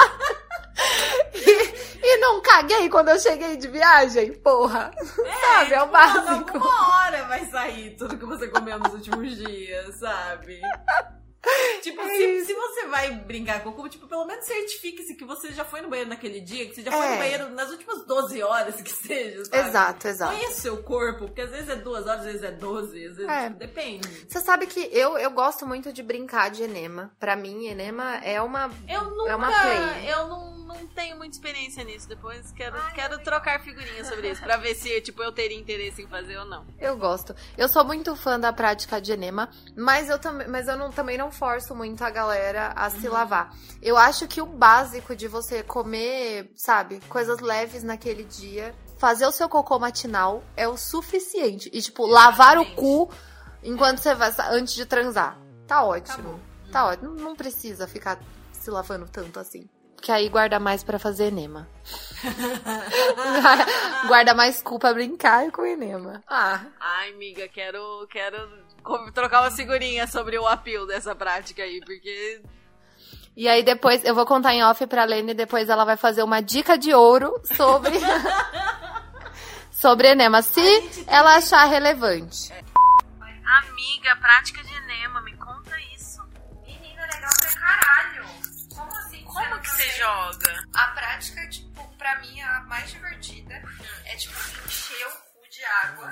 e, 1.35 2.07
e 2.07 2.17
não 2.17 2.41
caguei 2.41 2.89
quando 2.89 3.09
eu 3.09 3.19
cheguei 3.19 3.55
de 3.55 3.67
viagem, 3.67 4.33
porra. 4.33 4.89
sabe, 5.41 5.75
é 5.75 5.83
o 5.83 5.91
Mano, 5.91 5.91
básico. 5.91 6.57
alguma 6.57 7.05
hora 7.05 7.23
vai 7.25 7.45
sair 7.45 7.95
tudo 7.95 8.17
que 8.17 8.25
você 8.25 8.47
comeu 8.47 8.79
nos 8.79 8.93
últimos 8.93 9.37
dias, 9.37 9.95
sabe? 9.99 10.59
Tipo, 11.81 12.01
É 12.01 12.07
se, 12.09 12.45
se 12.47 12.53
você 12.53 12.85
vai 12.87 13.11
brincar 13.11 13.63
com 13.63 13.69
o 13.69 13.73
cubo, 13.73 13.87
tipo, 13.87 14.05
pelo 14.07 14.25
menos 14.25 14.43
certifique-se 14.45 15.15
que 15.15 15.23
você 15.23 15.51
já 15.53 15.63
foi 15.63 15.79
no 15.81 15.87
banheiro 15.89 16.09
naquele 16.09 16.41
dia, 16.41 16.65
que 16.67 16.75
você 16.75 16.81
já 16.81 16.91
foi 16.91 17.05
É. 17.05 17.09
no 17.11 17.17
banheiro 17.17 17.49
nas 17.51 17.69
últimas 17.71 18.05
12 18.05 18.43
horas 18.43 18.81
que 18.81 18.91
seja, 18.91 19.45
sabe? 19.45 19.69
Exato, 19.69 20.07
exato. 20.09 20.33
Conheça 20.33 20.51
o 20.57 20.61
seu 20.61 20.83
corpo, 20.83 21.25
porque 21.27 21.41
às 21.41 21.49
vezes 21.49 21.69
é 21.69 21.75
duas 21.77 22.05
horas, 22.05 22.19
às 22.19 22.25
vezes 22.25 22.43
é 22.43 22.51
12, 22.51 23.05
às 23.05 23.15
vezes 23.15 23.29
É. 23.31 23.43
tipo, 23.47 23.59
depende. 23.59 24.25
Você 24.27 24.39
sabe 24.41 24.67
que 24.67 24.89
eu, 24.91 25.17
eu 25.17 25.31
gosto 25.31 25.65
muito 25.65 25.93
de 25.93 26.03
brincar 26.03 26.49
de 26.49 26.63
enema. 26.63 27.11
Pra 27.19 27.35
mim, 27.35 27.67
enema 27.67 28.17
é 28.17 28.41
uma. 28.41 28.69
Eu 28.87 29.03
nunca. 29.05 29.31
É 29.31 29.35
uma 29.35 29.47
play. 29.47 30.11
Eu 30.11 30.27
não, 30.27 30.58
não 30.69 30.87
tenho 30.87 31.17
muita 31.17 31.35
experiência 31.35 31.83
nisso. 31.83 32.07
Depois 32.07 32.51
quero, 32.51 32.77
quero 32.93 33.19
trocar 33.23 33.59
figurinhas 33.59 34.07
sobre 34.07 34.31
isso. 34.31 34.41
Pra 34.41 34.57
ver 34.57 34.75
se, 34.75 35.01
tipo, 35.01 35.23
eu 35.23 35.31
teria 35.31 35.57
interesse 35.57 36.03
em 36.03 36.07
fazer 36.07 36.37
ou 36.37 36.45
não. 36.45 36.65
Eu 36.79 36.95
gosto. 36.95 37.35
Eu 37.57 37.67
sou 37.67 37.83
muito 37.83 38.15
fã 38.15 38.39
da 38.39 38.53
prática 38.53 39.01
de 39.01 39.11
enema, 39.11 39.49
mas 39.75 40.09
eu, 40.09 40.19
também, 40.19 40.47
mas 40.47 40.67
eu 40.67 40.77
não, 40.77 40.91
também 40.91 41.17
não 41.17 41.31
forço 41.31 41.75
muito 41.75 42.03
a 42.03 42.09
galera 42.09 42.71
a 42.75 42.89
se 42.89 43.07
lavar. 43.09 43.53
Eu 43.81 43.97
acho 43.97 44.27
que 44.27 44.41
o 44.41 44.45
básico 44.45 45.15
de 45.15 45.27
você 45.27 45.63
comer, 45.63 46.51
sabe, 46.55 46.99
coisas 47.09 47.39
leves 47.39 47.83
naquele 47.83 48.23
dia, 48.23 48.75
fazer 48.97 49.25
o 49.25 49.31
seu 49.31 49.49
cocô 49.49 49.79
matinal 49.79 50.43
é 50.55 50.67
o 50.67 50.77
suficiente. 50.77 51.69
E, 51.73 51.81
tipo, 51.81 52.05
lavar 52.05 52.59
o 52.59 52.65
cu 52.75 53.09
enquanto 53.63 53.99
você 53.99 54.13
vai, 54.13 54.31
antes 54.51 54.75
de 54.75 54.85
transar. 54.85 55.37
Tá 55.67 55.83
ótimo. 55.83 56.39
Tá 56.71 56.85
ótimo. 56.85 57.15
Não, 57.15 57.23
não 57.29 57.35
precisa 57.35 57.87
ficar 57.87 58.19
se 58.51 58.69
lavando 58.69 59.07
tanto 59.07 59.39
assim. 59.39 59.67
Porque 59.99 60.13
aí 60.13 60.29
guarda 60.29 60.61
mais 60.61 60.81
pra 60.81 60.97
fazer 60.97 61.25
enema. 61.25 61.67
guarda 64.07 64.33
mais 64.33 64.61
cu 64.61 64.79
pra 64.79 64.93
brincar 64.93 65.51
com 65.51 65.65
enema. 65.65 66.23
Ah, 66.25 66.61
Ai, 66.79 67.11
amiga, 67.11 67.49
quero, 67.49 68.07
quero 68.09 68.37
trocar 69.13 69.41
uma 69.41 69.51
figurinha 69.51 70.07
sobre 70.07 70.39
o 70.39 70.47
apelo 70.47 70.87
dessa 70.87 71.13
prática 71.13 71.63
aí, 71.63 71.81
porque 71.81 72.41
E 73.35 73.45
aí 73.49 73.61
depois 73.61 74.05
eu 74.05 74.15
vou 74.15 74.25
contar 74.25 74.53
em 74.53 74.63
off 74.63 74.87
pra 74.87 75.03
Lene 75.03 75.31
e 75.31 75.35
depois 75.35 75.67
ela 75.67 75.83
vai 75.83 75.97
fazer 75.97 76.23
uma 76.23 76.41
dica 76.41 76.77
de 76.77 76.93
ouro 76.93 77.33
sobre 77.43 77.91
sobre 79.69 80.07
enema, 80.07 80.41
se 80.41 80.61
ela 81.07 81.35
achar 81.35 81.65
relevante. 81.65 82.53
Amiga, 82.53 84.15
prática 84.15 84.63
de 84.63 84.73
enema, 84.73 85.19
me 85.23 85.35
conta 85.35 85.77
isso. 85.93 86.21
Menina, 86.65 87.01
legal 87.13 87.31
pra 87.41 87.53
caralho. 87.53 88.18
Como 89.49 89.61
que 89.61 89.69
você 89.69 89.89
joga? 89.97 90.63
A 90.75 90.87
prática, 90.89 91.49
tipo, 91.49 91.97
pra 91.97 92.15
mim 92.19 92.41
a 92.41 92.59
mais 92.61 92.89
divertida 92.91 93.61
é 94.05 94.15
tipo 94.15 94.33
encher 94.67 95.07
o 95.07 95.11
cu 95.11 95.49
de 95.49 95.63
água. 95.65 96.09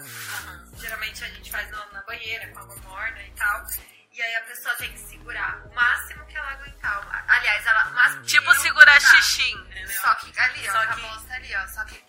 Geralmente 0.79 1.23
a 1.23 1.27
gente 1.29 1.51
faz 1.51 1.69
na, 1.71 2.01
banheira 2.03 2.47
com 2.51 2.59
água 2.59 2.75
morna 2.77 3.21
e 3.23 3.31
tal. 3.31 3.65
E 4.11 4.21
aí 4.21 4.35
a 4.35 4.41
pessoa 4.41 4.73
tem 4.75 4.91
que 4.91 4.99
segurar 4.99 5.63
o 5.67 5.75
máximo 5.75 6.25
que 6.25 6.35
ela 6.35 6.51
aguentar. 6.51 7.25
Aliás, 7.27 7.65
ela 7.65 7.87
o 7.89 7.93
máximo 7.93 8.21
que 8.23 8.27
Tipo 8.29 8.53
segurar 8.55 8.99
xixi? 8.99 9.53
Só 10.01 10.15
que 10.15 10.39
ali, 10.39 10.67
ó, 10.67 10.71
Só 10.71 10.79
a 10.79 10.87
que- 10.87 11.01
bolsa 11.01 11.33
ali, 11.33 11.55
ó, 11.55 11.67
só 11.67 11.85
que. 11.85 12.07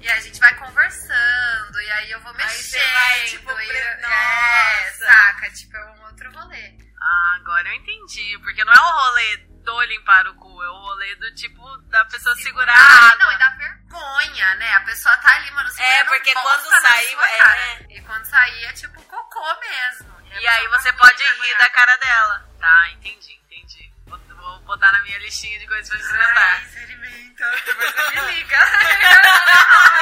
E 0.00 0.08
aí 0.08 0.16
a 0.18 0.20
gente 0.20 0.40
vai 0.40 0.54
conversando, 0.58 1.80
e 1.80 1.90
aí 1.90 2.10
eu 2.10 2.20
vou 2.22 2.32
mexendo. 2.34 2.80
você 2.80 2.92
vai, 2.92 3.24
tipo, 3.26 3.50
e 3.60 3.68
eu- 3.68 4.00
Nossa. 4.00 4.14
É, 4.14 4.92
saca? 4.92 5.50
Tipo, 5.50 5.76
é 5.76 5.86
um 5.92 6.04
outro 6.06 6.32
rolê. 6.32 6.74
Ah, 7.02 7.36
agora 7.40 7.68
eu 7.68 7.74
entendi. 7.74 8.38
Porque 8.42 8.64
não 8.64 8.72
é 8.72 8.78
o 8.80 8.98
rolê 8.98 9.36
do 9.64 9.80
limpar 9.82 10.26
o 10.28 10.34
cu, 10.36 10.62
é 10.62 10.68
o 10.70 10.72
rolê 10.74 11.14
do 11.16 11.34
tipo 11.34 11.62
da 11.88 12.04
pessoa 12.06 12.34
segurar 12.36 12.72
a 12.74 12.78
Ah, 12.80 13.06
água. 13.12 13.16
não, 13.24 13.32
e 13.32 13.38
dá 13.38 13.50
vergonha, 13.50 14.54
né? 14.56 14.74
A 14.74 14.80
pessoa 14.80 15.16
tá 15.18 15.34
ali, 15.36 15.50
mano, 15.52 15.68
segurando 15.70 16.08
porque 16.08 16.32
quando 16.34 16.80
sair, 16.82 17.18
é. 17.20 17.86
E 17.96 18.00
quando 18.02 18.24
sair 18.24 18.64
é 18.64 18.72
tipo 18.72 19.02
cocô 19.04 19.60
mesmo. 19.60 20.20
E 20.30 20.46
aí 20.46 20.66
a 20.66 20.70
pessoa 20.70 20.78
você 20.80 20.92
pode 20.94 21.22
rir 21.22 21.58
da 21.58 21.70
cara 21.70 21.96
dela. 21.98 22.48
Tá, 22.60 22.88
entendi, 22.92 23.32
entendi. 23.46 23.92
Vou, 24.06 24.18
vou 24.36 24.60
botar 24.60 24.92
na 24.92 25.02
minha 25.02 25.18
listinha 25.18 25.58
de 25.58 25.66
coisas 25.66 25.88
pra 25.88 25.98
experimentar. 25.98 26.54
Ai, 26.54 26.64
experimenta. 26.64 27.50
Depois 27.66 27.94
você 27.94 28.10
me 28.10 28.32
liga. 28.32 28.58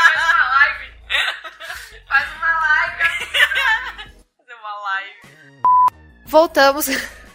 Faz 0.08 0.34
uma 0.34 0.48
live. 0.48 0.94
Faz 2.08 2.32
uma 2.34 2.52
live. 2.60 3.26
Fazer 4.38 4.54
uma 4.54 4.78
live. 4.80 5.62
Voltamos. 6.26 6.86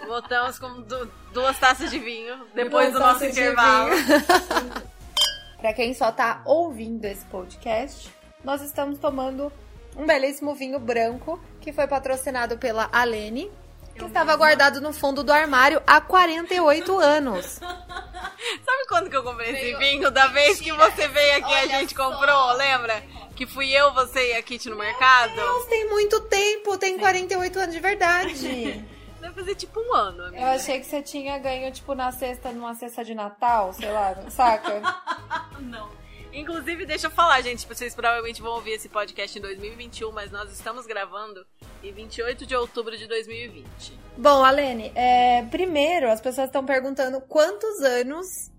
Voltamos 0.06 0.60
com 0.60 0.82
du- 0.84 1.23
duas 1.34 1.58
taças 1.60 1.92
de 1.92 2.00
vinho 2.00 2.38
Duas 2.38 2.52
depois 2.54 2.94
do 2.94 3.00
nosso 3.00 3.26
intervalo. 3.26 3.92
Pra 5.60 5.74
quem 5.74 5.94
só 5.94 6.12
tá 6.12 6.42
ouvindo 6.46 7.06
esse 7.06 7.26
podcast, 7.26 8.10
nós 8.44 8.62
estamos 8.62 9.00
tomando 9.00 9.52
um 9.96 10.06
belíssimo 10.06 10.54
vinho 10.54 10.80
branco 10.80 11.42
que 11.62 11.72
foi 11.72 11.88
patrocinado 11.88 12.58
pela 12.58 12.90
Alene, 12.92 13.50
que 13.96 14.04
estava 14.04 14.36
guardado 14.36 14.82
no 14.82 14.92
fundo 14.92 15.24
do 15.24 15.32
armário 15.32 15.82
há 15.88 16.02
48 16.02 16.98
anos. 17.00 17.46
Sabe 17.46 18.88
quando 18.90 19.10
que 19.10 19.16
eu 19.16 19.24
comprei 19.24 19.52
esse 19.52 19.78
vinho? 19.78 20.12
Da 20.12 20.28
vez 20.28 20.60
que 20.60 20.72
você 20.72 21.08
veio 21.08 21.38
aqui 21.38 21.54
a 21.54 21.68
gente 21.68 21.96
comprou, 21.96 22.54
lembra? 22.54 23.02
Que 23.36 23.48
fui 23.48 23.72
eu, 23.72 23.94
você 23.94 24.34
e 24.34 24.36
a 24.36 24.44
Kit 24.44 24.70
no 24.70 24.76
mercado? 24.76 25.34
Deus, 25.34 25.66
tem 25.66 25.90
muito 25.90 26.20
tempo, 26.22 26.78
tem 26.78 26.98
48 26.98 27.60
anos 27.60 27.74
de 27.74 27.80
verdade. 27.80 28.86
Deve 29.24 29.36
fazer 29.36 29.56
tipo 29.56 29.80
um 29.80 29.94
ano, 29.94 30.22
amiga. 30.26 30.42
Eu 30.42 30.48
achei 30.50 30.82
que 30.82 30.86
você 30.86 31.02
tinha 31.02 31.40
ganho, 31.40 31.72
tipo, 31.72 31.96
na 31.96 32.12
cesta, 32.12 32.52
numa 32.52 32.76
cesta 32.76 33.06
de 33.06 33.16
Natal, 33.16 33.72
sei 33.72 33.90
lá, 33.90 34.30
saca? 34.30 34.82
Não. 35.62 35.90
Inclusive, 36.34 36.86
deixa 36.86 37.08
eu 37.08 37.12
falar, 37.12 37.42
gente, 37.42 37.66
vocês 37.66 37.96
provavelmente 37.96 38.42
vão 38.42 38.52
ouvir 38.52 38.72
esse 38.72 38.90
podcast 38.90 39.40
em 39.40 39.42
2021, 39.42 40.12
mas 40.12 40.30
nós 40.30 40.52
estamos 40.52 40.86
gravando 40.86 41.46
em 41.82 41.94
28 41.94 42.46
de 42.46 42.54
outubro 42.54 42.98
de 42.98 43.08
2020. 43.08 43.98
Bom, 44.18 44.44
Alene, 44.44 44.92
é, 44.94 45.44
primeiro 45.44 46.12
as 46.12 46.20
pessoas 46.20 46.48
estão 46.48 46.66
perguntando 46.66 47.22
quantos 47.22 47.80
anos 47.80 48.52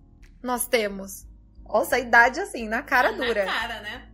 nós 0.42 0.66
temos. 0.66 1.26
Nossa, 1.66 1.96
a 1.96 1.98
idade 1.98 2.40
assim, 2.40 2.66
na 2.66 2.82
cara 2.82 3.12
dura. 3.12 3.44
cara, 3.44 3.82
né? 3.82 4.10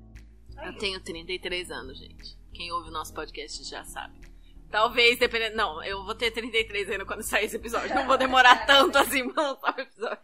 Eu 0.64 0.76
tenho 0.78 0.98
33 0.98 1.70
anos, 1.70 1.96
gente. 1.96 2.36
Quem 2.52 2.72
ouve 2.72 2.88
o 2.88 2.92
nosso 2.92 3.14
podcast 3.14 3.62
já 3.62 3.84
sabe. 3.84 4.29
Talvez, 4.70 5.18
dependendo. 5.18 5.56
Não, 5.56 5.82
eu 5.82 6.04
vou 6.04 6.14
ter 6.14 6.30
33 6.30 6.90
ainda 6.90 7.04
quando 7.04 7.22
sair 7.22 7.46
esse 7.46 7.56
episódio. 7.56 7.94
Não 7.94 8.06
vou 8.06 8.16
demorar 8.16 8.64
tanto 8.66 8.96
assim 8.98 9.28
pra 9.28 9.42
lançar 9.50 9.74
o 9.76 9.80
episódio. 9.80 10.18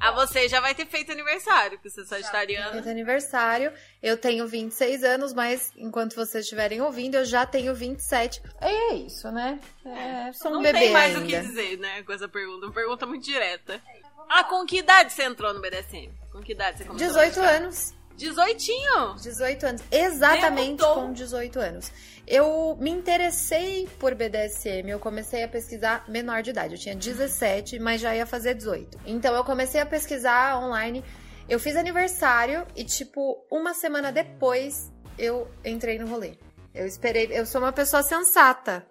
A 0.00 0.10
você 0.12 0.48
já 0.48 0.60
vai 0.60 0.74
ter 0.74 0.86
feito 0.86 1.12
aniversário, 1.12 1.72
porque 1.78 1.90
você 1.90 2.00
é 2.00 2.04
sagitariano. 2.04 2.72
Feito 2.72 2.88
aniversário, 2.88 3.72
eu 4.02 4.16
tenho 4.16 4.46
26 4.46 5.04
anos, 5.04 5.32
mas 5.34 5.70
enquanto 5.76 6.14
vocês 6.14 6.44
estiverem 6.44 6.80
ouvindo, 6.80 7.16
eu 7.16 7.24
já 7.24 7.44
tenho 7.44 7.74
27. 7.74 8.42
É 8.60 8.94
isso, 8.94 9.30
né? 9.30 9.60
É, 9.84 10.32
sou 10.32 10.50
um 10.50 10.54
Não 10.54 10.62
bebê 10.62 10.78
tem 10.78 10.92
mais 10.92 11.14
ainda. 11.14 11.24
o 11.24 11.28
que 11.28 11.38
dizer, 11.40 11.78
né, 11.78 12.02
com 12.02 12.12
essa 12.12 12.26
pergunta. 12.28 12.66
Uma 12.66 12.72
pergunta 12.72 13.06
muito 13.06 13.24
direta. 13.24 13.80
Ah, 14.28 14.42
com 14.44 14.64
que 14.64 14.78
idade 14.78 15.12
você 15.12 15.24
entrou 15.24 15.52
no 15.52 15.60
BDSM? 15.60 16.10
Com 16.32 16.40
que 16.42 16.52
idade 16.52 16.78
você 16.78 16.84
começou? 16.84 17.06
18 17.06 17.38
a 17.38 17.42
praticar? 17.42 17.62
anos. 17.62 17.93
18? 18.16 19.16
18 19.22 19.66
anos. 19.66 19.82
Exatamente 19.90 20.78
Debutou. 20.78 20.94
com 20.94 21.12
18 21.12 21.58
anos. 21.58 21.92
Eu 22.26 22.76
me 22.80 22.90
interessei 22.90 23.88
por 23.98 24.14
BDSM, 24.14 24.88
eu 24.88 24.98
comecei 24.98 25.42
a 25.42 25.48
pesquisar 25.48 26.04
menor 26.08 26.42
de 26.42 26.50
idade. 26.50 26.74
Eu 26.74 26.80
tinha 26.80 26.94
17, 26.94 27.78
mas 27.78 28.00
já 28.00 28.14
ia 28.14 28.24
fazer 28.24 28.54
18. 28.54 28.98
Então 29.04 29.34
eu 29.34 29.44
comecei 29.44 29.80
a 29.80 29.86
pesquisar 29.86 30.58
online. 30.58 31.04
Eu 31.48 31.60
fiz 31.60 31.76
aniversário 31.76 32.66
e, 32.74 32.84
tipo, 32.84 33.44
uma 33.50 33.74
semana 33.74 34.10
depois 34.10 34.90
eu 35.18 35.50
entrei 35.64 35.98
no 35.98 36.06
rolê. 36.06 36.38
Eu 36.74 36.86
esperei. 36.86 37.28
Eu 37.30 37.44
sou 37.44 37.60
uma 37.60 37.72
pessoa 37.72 38.02
sensata, 38.02 38.86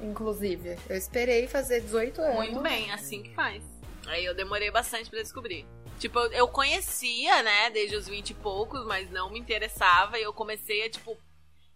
inclusive. 0.00 0.76
Eu 0.88 0.96
esperei 0.96 1.46
fazer 1.46 1.80
18 1.82 2.20
anos. 2.22 2.36
Muito 2.36 2.60
bem, 2.60 2.90
assim 2.90 3.22
que 3.22 3.34
faz. 3.34 3.62
Aí 4.06 4.24
eu 4.24 4.34
demorei 4.34 4.70
bastante 4.70 5.10
pra 5.10 5.20
descobrir. 5.20 5.66
Tipo, 5.98 6.18
eu- 6.20 6.32
eu 6.32 6.48
conhecia, 6.48 7.42
né, 7.42 7.70
desde 7.70 7.96
os 7.96 8.06
20 8.08 8.30
e 8.30 8.34
poucos, 8.34 8.84
mas 8.86 9.10
não 9.10 9.30
me 9.30 9.38
interessava. 9.38 10.18
E 10.18 10.22
eu 10.22 10.32
comecei 10.32 10.84
a, 10.86 10.90
tipo, 10.90 11.16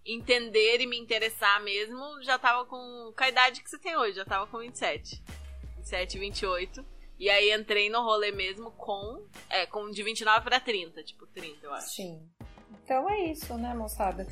entender 0.05 0.81
e 0.81 0.87
me 0.87 0.99
interessar 0.99 1.63
mesmo. 1.63 2.23
Já 2.23 2.39
tava 2.39 2.65
com, 2.65 3.13
com 3.17 3.25
a 3.25 3.29
idade 3.29 3.63
que 3.63 3.71
você 3.71 3.79
tem 3.79 3.97
hoje, 3.97 4.17
já 4.17 4.25
tava 4.25 4.47
com 4.47 4.59
27. 4.59 5.23
27, 5.77 6.19
28. 6.19 6.85
E 7.19 7.31
aí 7.31 7.53
entrei 7.53 7.89
no 7.89 8.03
rolê 8.03 8.33
mesmo 8.33 8.71
com, 8.73 9.25
é, 9.49 9.67
com 9.67 9.91
de 9.91 10.03
29 10.03 10.45
pra 10.45 10.59
30, 10.59 11.03
tipo 11.05 11.27
30, 11.27 11.67
eu 11.67 11.73
acho. 11.73 11.91
Sim. 11.91 12.21
Então 12.85 13.09
é 13.09 13.27
isso, 13.27 13.55
né, 13.59 13.73
moçada? 13.75 14.27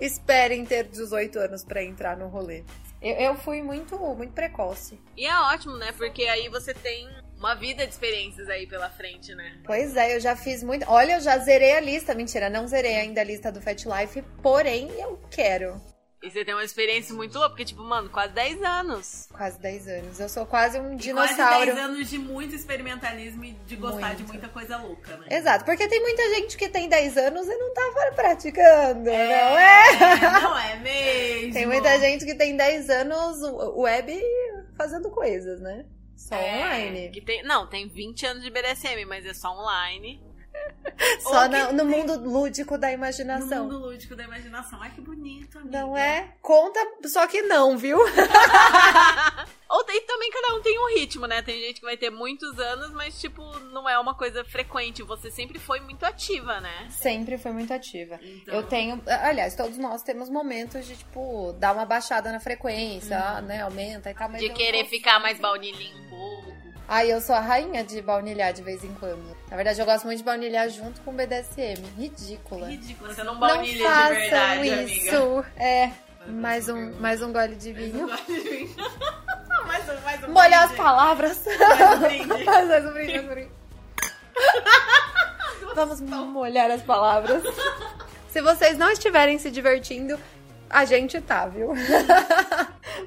Esperem 0.00 0.64
ter 0.66 0.84
18 0.88 1.38
anos 1.38 1.64
pra 1.64 1.84
entrar 1.84 2.16
no 2.16 2.26
rolê. 2.28 2.64
Eu, 3.00 3.14
eu 3.16 3.34
fui 3.36 3.62
muito, 3.62 3.96
muito 3.96 4.32
precoce. 4.32 4.98
E 5.16 5.24
é 5.24 5.38
ótimo, 5.40 5.76
né, 5.76 5.92
porque 5.92 6.24
aí 6.24 6.48
você 6.48 6.74
tem 6.74 7.08
uma 7.42 7.56
vida 7.56 7.84
de 7.84 7.92
experiências 7.92 8.48
aí 8.48 8.68
pela 8.68 8.88
frente, 8.88 9.34
né? 9.34 9.58
Pois 9.64 9.96
é, 9.96 10.14
eu 10.14 10.20
já 10.20 10.36
fiz 10.36 10.62
muito. 10.62 10.88
Olha, 10.88 11.14
eu 11.14 11.20
já 11.20 11.36
zerei 11.38 11.72
a 11.72 11.80
lista. 11.80 12.14
Mentira, 12.14 12.48
não 12.48 12.68
zerei 12.68 12.94
ainda 12.94 13.20
a 13.20 13.24
lista 13.24 13.50
do 13.50 13.60
Fat 13.60 13.84
Life, 13.84 14.22
porém 14.40 14.88
eu 15.00 15.20
quero. 15.28 15.80
E 16.22 16.30
você 16.30 16.44
tem 16.44 16.54
uma 16.54 16.62
experiência 16.62 17.12
muito 17.12 17.34
louca, 17.34 17.48
porque, 17.48 17.64
tipo, 17.64 17.82
mano, 17.82 18.08
quase 18.08 18.32
10 18.32 18.62
anos. 18.62 19.28
Quase 19.32 19.60
10 19.60 19.88
anos. 19.88 20.20
Eu 20.20 20.28
sou 20.28 20.46
quase 20.46 20.78
um 20.78 20.90
Quase 20.90 20.96
dinossauro. 20.98 21.66
10 21.66 21.78
anos 21.78 22.08
de 22.08 22.16
muito 22.16 22.54
experimentalismo 22.54 23.44
e 23.44 23.50
de 23.66 23.74
gostar 23.74 24.10
de 24.10 24.22
Muito. 24.22 24.28
muita 24.28 24.48
coisa 24.48 24.76
louca, 24.76 25.16
né? 25.16 25.26
Exato, 25.28 25.64
porque 25.64 25.88
tem 25.88 26.00
muita 26.00 26.22
gente 26.36 26.56
que 26.56 26.68
tem 26.68 26.88
10 26.88 27.16
anos 27.16 27.48
e 27.48 27.56
não 27.56 27.74
tava 27.74 28.12
praticando, 28.14 29.02
não 29.02 29.10
é? 29.10 30.20
Não 30.20 30.58
é 30.60 30.76
mesmo? 30.78 31.54
Tem 31.54 31.66
muita 31.66 31.98
gente 31.98 32.24
que 32.24 32.36
tem 32.36 32.56
10 32.56 32.88
anos 32.88 33.42
web 33.74 34.16
fazendo 34.76 35.10
coisas, 35.10 35.60
né? 35.60 35.84
Só 36.16 36.34
É, 36.36 36.56
online. 36.56 37.10
Que 37.10 37.20
tem, 37.20 37.42
não, 37.42 37.66
tem 37.66 37.88
20 37.88 38.26
anos 38.26 38.42
de 38.42 38.50
BDSM, 38.50 39.04
mas 39.06 39.24
é 39.26 39.34
só 39.34 39.50
online. 39.50 40.22
Só 41.20 41.48
na- 41.48 41.72
no 41.72 41.84
mundo 41.86 42.14
lúdico 42.18 42.76
da 42.76 42.88
No 42.88 42.94
imaginação. 42.94 43.64
mundo 43.64 43.78
lúdico 43.78 44.14
da 44.14 44.22
imaginação. 44.24 44.78
Ai, 44.82 44.90
que 44.90 45.00
bonito, 45.00 45.58
amiga. 45.58 45.80
Não 45.80 45.96
é? 45.96 46.34
Conta, 46.42 46.78
só 47.06 47.26
que 47.26 47.40
não, 47.42 47.78
viu? 47.78 47.98
Ou 49.72 49.82
e 49.88 50.00
também 50.02 50.30
cada 50.30 50.54
um 50.54 50.60
tem 50.60 50.78
um 50.78 50.94
ritmo, 50.98 51.26
né? 51.26 51.40
Tem 51.40 51.58
gente 51.60 51.80
que 51.80 51.86
vai 51.86 51.96
ter 51.96 52.10
muitos 52.10 52.58
anos, 52.58 52.90
mas, 52.92 53.18
tipo, 53.18 53.42
não 53.72 53.88
é 53.88 53.98
uma 53.98 54.14
coisa 54.14 54.44
frequente. 54.44 55.02
Você 55.02 55.30
sempre 55.30 55.58
foi 55.58 55.80
muito 55.80 56.04
ativa, 56.04 56.60
né? 56.60 56.86
Sempre 56.90 57.38
foi 57.38 57.52
muito 57.52 57.72
ativa. 57.72 58.20
Então- 58.22 58.54
Eu 58.54 58.62
tenho, 58.64 59.00
aliás, 59.06 59.54
todos 59.56 59.78
nós 59.78 60.02
temos 60.02 60.28
momentos 60.28 60.86
de, 60.86 60.94
tipo, 60.96 61.54
dar 61.58 61.72
uma 61.72 61.86
baixada 61.86 62.30
na 62.30 62.38
frequência, 62.38 63.18
ah, 63.18 63.40
né? 63.40 63.62
Aumenta 63.62 64.10
e 64.10 64.14
tal, 64.14 64.28
mas 64.28 64.42
De 64.42 64.50
querer 64.50 64.84
ficar 64.84 65.18
mais 65.18 65.38
baunilhinho 65.38 65.96
um 66.04 66.08
pouco. 66.10 66.52
Ai, 66.86 67.10
eu 67.10 67.22
sou 67.22 67.34
a 67.34 67.40
rainha 67.40 67.82
de 67.82 68.02
baunilhar 68.02 68.52
de 68.52 68.60
vez 68.60 68.84
em 68.84 68.92
quando. 68.94 69.34
Na 69.48 69.56
verdade, 69.56 69.80
eu 69.80 69.86
gosto 69.86 70.04
muito 70.04 70.18
de 70.18 70.24
baunilhar 70.24 70.68
junto 70.68 71.00
com 71.00 71.14
BDSM. 71.14 71.82
Ridícula. 71.96 72.68
Ridículo, 72.68 73.14
você 73.14 73.22
não 73.22 73.32
Não 73.34 73.40
baunilha 73.40 73.88
façam 73.88 74.14
de 74.14 74.20
verdade, 74.20 74.68
isso. 74.96 75.16
amiga. 75.16 75.52
É. 75.56 75.90
Mais 76.26 76.68
um, 76.68 76.92
mais 77.00 77.20
um 77.22 77.32
gole 77.32 77.56
de 77.56 77.72
vinho. 77.72 78.06
mais 78.06 79.88
um, 79.88 80.00
mais 80.04 80.24
um 80.24 80.28
Molhar 80.32 80.62
as 80.62 80.66
brinde. 80.72 80.76
palavras. 80.82 81.44
Mais 81.46 81.96
um 81.96 82.00
brinde. 82.00 82.26
mais 82.44 82.84
um 82.86 82.92
brinde, 82.92 83.12
mais 83.12 83.24
um 83.24 83.28
brinde. 83.28 83.50
Vamos 85.74 86.00
molhar 86.00 86.70
as 86.70 86.82
palavras. 86.82 87.42
Se 88.28 88.40
vocês 88.42 88.76
não 88.78 88.90
estiverem 88.90 89.38
se 89.38 89.50
divertindo, 89.50 90.18
a 90.68 90.84
gente 90.84 91.20
tá, 91.20 91.46
viu? 91.46 91.72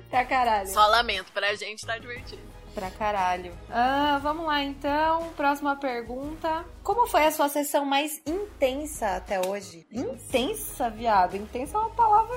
pra 0.10 0.26
caralho. 0.26 0.68
Só 0.70 0.86
lamento, 0.88 1.32
pra 1.32 1.54
gente 1.56 1.86
tá 1.86 1.98
divertido. 1.98 2.42
Pra 2.74 2.90
caralho. 2.92 3.54
Ah, 3.70 4.20
vamos 4.22 4.46
lá 4.46 4.62
então. 4.62 5.30
Próxima 5.38 5.76
pergunta. 5.78 6.66
Como 6.84 7.08
foi 7.08 7.26
a 7.26 7.32
sua 7.32 7.48
sessão 7.48 7.86
mais 7.86 8.22
intensa 8.26 9.16
até 9.16 9.40
hoje? 9.48 9.88
Intensa, 9.92 10.90
viado? 10.90 11.38
Intensa 11.38 11.78
é 11.78 11.82
uma 11.82 11.90
palavra 11.92 12.36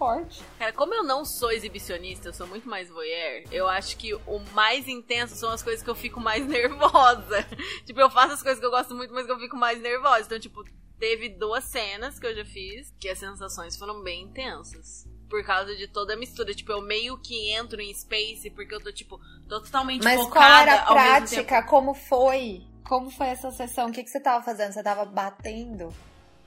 forte. 0.00 0.42
Cara, 0.58 0.72
como 0.72 0.94
eu 0.94 1.04
não 1.04 1.26
sou 1.26 1.52
exibicionista, 1.52 2.30
eu 2.30 2.32
sou 2.32 2.46
muito 2.46 2.66
mais 2.66 2.88
voyeur, 2.88 3.44
eu 3.52 3.68
acho 3.68 3.98
que 3.98 4.14
o 4.14 4.38
mais 4.54 4.88
intenso 4.88 5.36
são 5.36 5.50
as 5.50 5.62
coisas 5.62 5.82
que 5.82 5.90
eu 5.90 5.94
fico 5.94 6.18
mais 6.18 6.44
nervosa. 6.48 7.46
tipo, 7.84 8.00
eu 8.00 8.08
faço 8.08 8.32
as 8.32 8.42
coisas 8.42 8.58
que 8.58 8.64
eu 8.64 8.70
gosto 8.70 8.94
muito, 8.94 9.12
mas 9.12 9.26
que 9.26 9.32
eu 9.32 9.38
fico 9.38 9.58
mais 9.58 9.78
nervosa. 9.78 10.22
Então, 10.22 10.40
tipo, 10.40 10.64
teve 10.98 11.28
duas 11.28 11.64
cenas 11.64 12.18
que 12.18 12.26
eu 12.26 12.34
já 12.34 12.46
fiz 12.46 12.90
que 12.98 13.10
as 13.10 13.18
sensações 13.18 13.76
foram 13.76 14.02
bem 14.02 14.22
intensas. 14.22 15.06
Por 15.28 15.44
causa 15.44 15.76
de 15.76 15.86
toda 15.86 16.14
a 16.14 16.16
mistura. 16.16 16.52
Tipo, 16.52 16.72
eu 16.72 16.80
meio 16.80 17.16
que 17.18 17.50
entro 17.52 17.80
em 17.80 17.94
space 17.94 18.50
porque 18.50 18.74
eu 18.74 18.80
tô, 18.80 18.90
tipo, 18.90 19.20
totalmente 19.48 20.02
Mas 20.02 20.16
qual 20.16 20.26
focada 20.26 20.62
era 20.62 20.82
a 20.82 20.86
prática? 20.86 21.62
Como 21.62 21.94
foi? 21.94 22.62
Como 22.88 23.10
foi 23.10 23.28
essa 23.28 23.52
sessão? 23.52 23.90
O 23.90 23.92
que, 23.92 24.02
que 24.02 24.10
você 24.10 24.18
tava 24.18 24.42
fazendo? 24.42 24.72
Você 24.72 24.82
tava 24.82 25.04
batendo? 25.04 25.94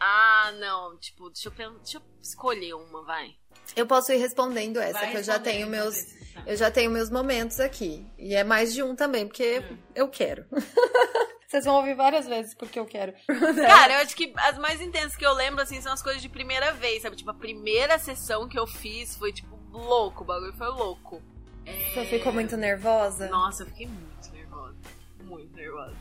Ah, 0.05 0.51
não. 0.59 0.97
Tipo, 0.97 1.29
deixa 1.29 1.47
eu, 1.49 1.71
deixa 1.79 1.97
eu 1.97 2.01
escolher 2.21 2.73
uma, 2.73 3.03
vai. 3.03 3.35
Eu 3.75 3.87
posso 3.87 4.11
ir 4.11 4.17
respondendo 4.17 4.77
essa, 4.79 4.99
Vai 4.99 5.11
que 5.11 5.17
eu 5.17 5.23
já 5.23 5.39
tenho 5.39 5.67
meus. 5.67 5.95
Patrícia. 5.95 6.43
Eu 6.45 6.57
já 6.57 6.69
tenho 6.71 6.91
meus 6.91 7.09
momentos 7.09 7.59
aqui. 7.59 8.05
E 8.17 8.35
é 8.35 8.43
mais 8.43 8.73
de 8.73 8.83
um 8.83 8.95
também, 8.95 9.25
porque 9.27 9.59
Hum. 9.59 9.77
eu 9.95 10.09
quero. 10.09 10.45
Vocês 11.47 11.63
vão 11.65 11.75
ouvir 11.75 11.93
várias 11.95 12.27
vezes 12.27 12.53
porque 12.55 12.77
eu 12.79 12.85
quero. 12.85 13.13
Cara, 13.55 13.93
eu 13.93 13.99
acho 13.99 14.15
que 14.15 14.33
as 14.37 14.57
mais 14.57 14.81
intensas 14.81 15.15
que 15.15 15.25
eu 15.25 15.33
lembro, 15.33 15.61
assim, 15.61 15.79
são 15.81 15.93
as 15.93 16.01
coisas 16.01 16.21
de 16.21 16.27
primeira 16.27 16.73
vez, 16.73 17.03
sabe? 17.03 17.15
Tipo, 17.15 17.29
a 17.31 17.35
primeira 17.35 17.97
sessão 17.99 18.47
que 18.49 18.57
eu 18.59 18.67
fiz 18.67 19.15
foi, 19.15 19.31
tipo, 19.31 19.55
louco. 19.71 20.23
O 20.23 20.25
bagulho 20.25 20.53
foi 20.53 20.67
louco. 20.67 21.21
Você 21.93 22.05
ficou 22.07 22.33
muito 22.33 22.57
nervosa? 22.57 23.29
Nossa, 23.29 23.63
eu 23.63 23.67
fiquei 23.67 23.87
muito 23.87 24.31
nervosa. 24.33 24.75
Muito 25.23 25.55
nervosa. 25.55 25.95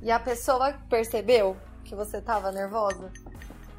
E 0.00 0.10
a 0.10 0.18
pessoa 0.20 0.72
percebeu 0.88 1.56
que 1.84 1.94
você 1.94 2.22
tava 2.22 2.50
nervosa? 2.52 3.12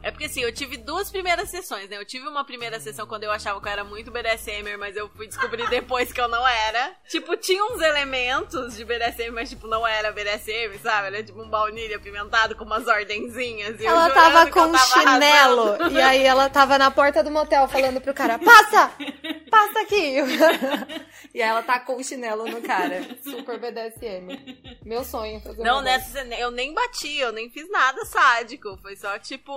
É 0.05 0.11
porque 0.11 0.25
assim, 0.25 0.41
eu 0.41 0.53
tive 0.53 0.77
duas 0.77 1.09
primeiras 1.09 1.49
sessões, 1.49 1.89
né? 1.89 1.97
Eu 1.97 2.05
tive 2.05 2.27
uma 2.27 2.45
primeira 2.45 2.79
sessão 2.79 3.07
quando 3.07 3.23
eu 3.23 3.31
achava 3.31 3.59
que 3.59 3.67
eu 3.67 3.71
era 3.71 3.83
muito 3.83 4.11
BDSMer, 4.11 4.77
mas 4.77 4.95
eu 4.95 5.09
fui 5.09 5.25
descobrir 5.25 5.67
depois 5.67 6.13
que 6.13 6.21
eu 6.21 6.27
não 6.27 6.47
era. 6.47 6.91
Tipo, 7.09 7.35
tinha 7.35 7.63
uns 7.65 7.81
elementos 7.81 8.75
de 8.75 8.85
BDSM, 8.85 9.31
mas 9.33 9.49
tipo, 9.49 9.67
não 9.67 9.85
era 9.85 10.11
BDSM, 10.11 10.77
sabe? 10.83 11.07
Era 11.07 11.23
tipo 11.23 11.41
um 11.41 11.49
baunilha 11.49 11.97
apimentado 11.97 12.55
com 12.55 12.63
umas 12.63 12.85
ordenzinhas. 12.85 13.79
E 13.81 13.85
Ela 13.87 14.11
tava 14.11 14.51
com 14.51 14.59
um 14.59 14.77
chinelo 14.77 15.69
arrasando. 15.71 15.91
e 15.97 15.99
aí 15.99 16.23
ela 16.23 16.49
tava 16.49 16.77
na 16.77 16.91
porta 16.91 17.23
do 17.23 17.31
motel 17.31 17.67
falando 17.67 17.99
pro 17.99 18.13
cara: 18.13 18.37
passa! 18.37 18.91
Passa 19.55 19.79
aqui! 19.79 20.17
e 21.33 21.41
aí 21.41 21.49
ela 21.49 21.63
tá 21.63 21.79
com 21.79 21.95
o 21.95 22.03
chinelo 22.03 22.45
no 22.45 22.61
cara. 22.61 23.01
Super 23.23 23.57
BDSM. 23.57 24.77
Meu 24.83 25.03
sonho 25.05 25.39
fazer 25.39 25.63
Não, 25.63 25.81
nessa 25.81 26.19
eu 26.35 26.51
nem 26.51 26.73
bati, 26.73 27.17
eu 27.17 27.31
nem 27.31 27.49
fiz 27.49 27.69
nada 27.71 28.03
sádico. 28.05 28.77
Foi 28.81 28.97
só, 28.97 29.17
tipo, 29.17 29.51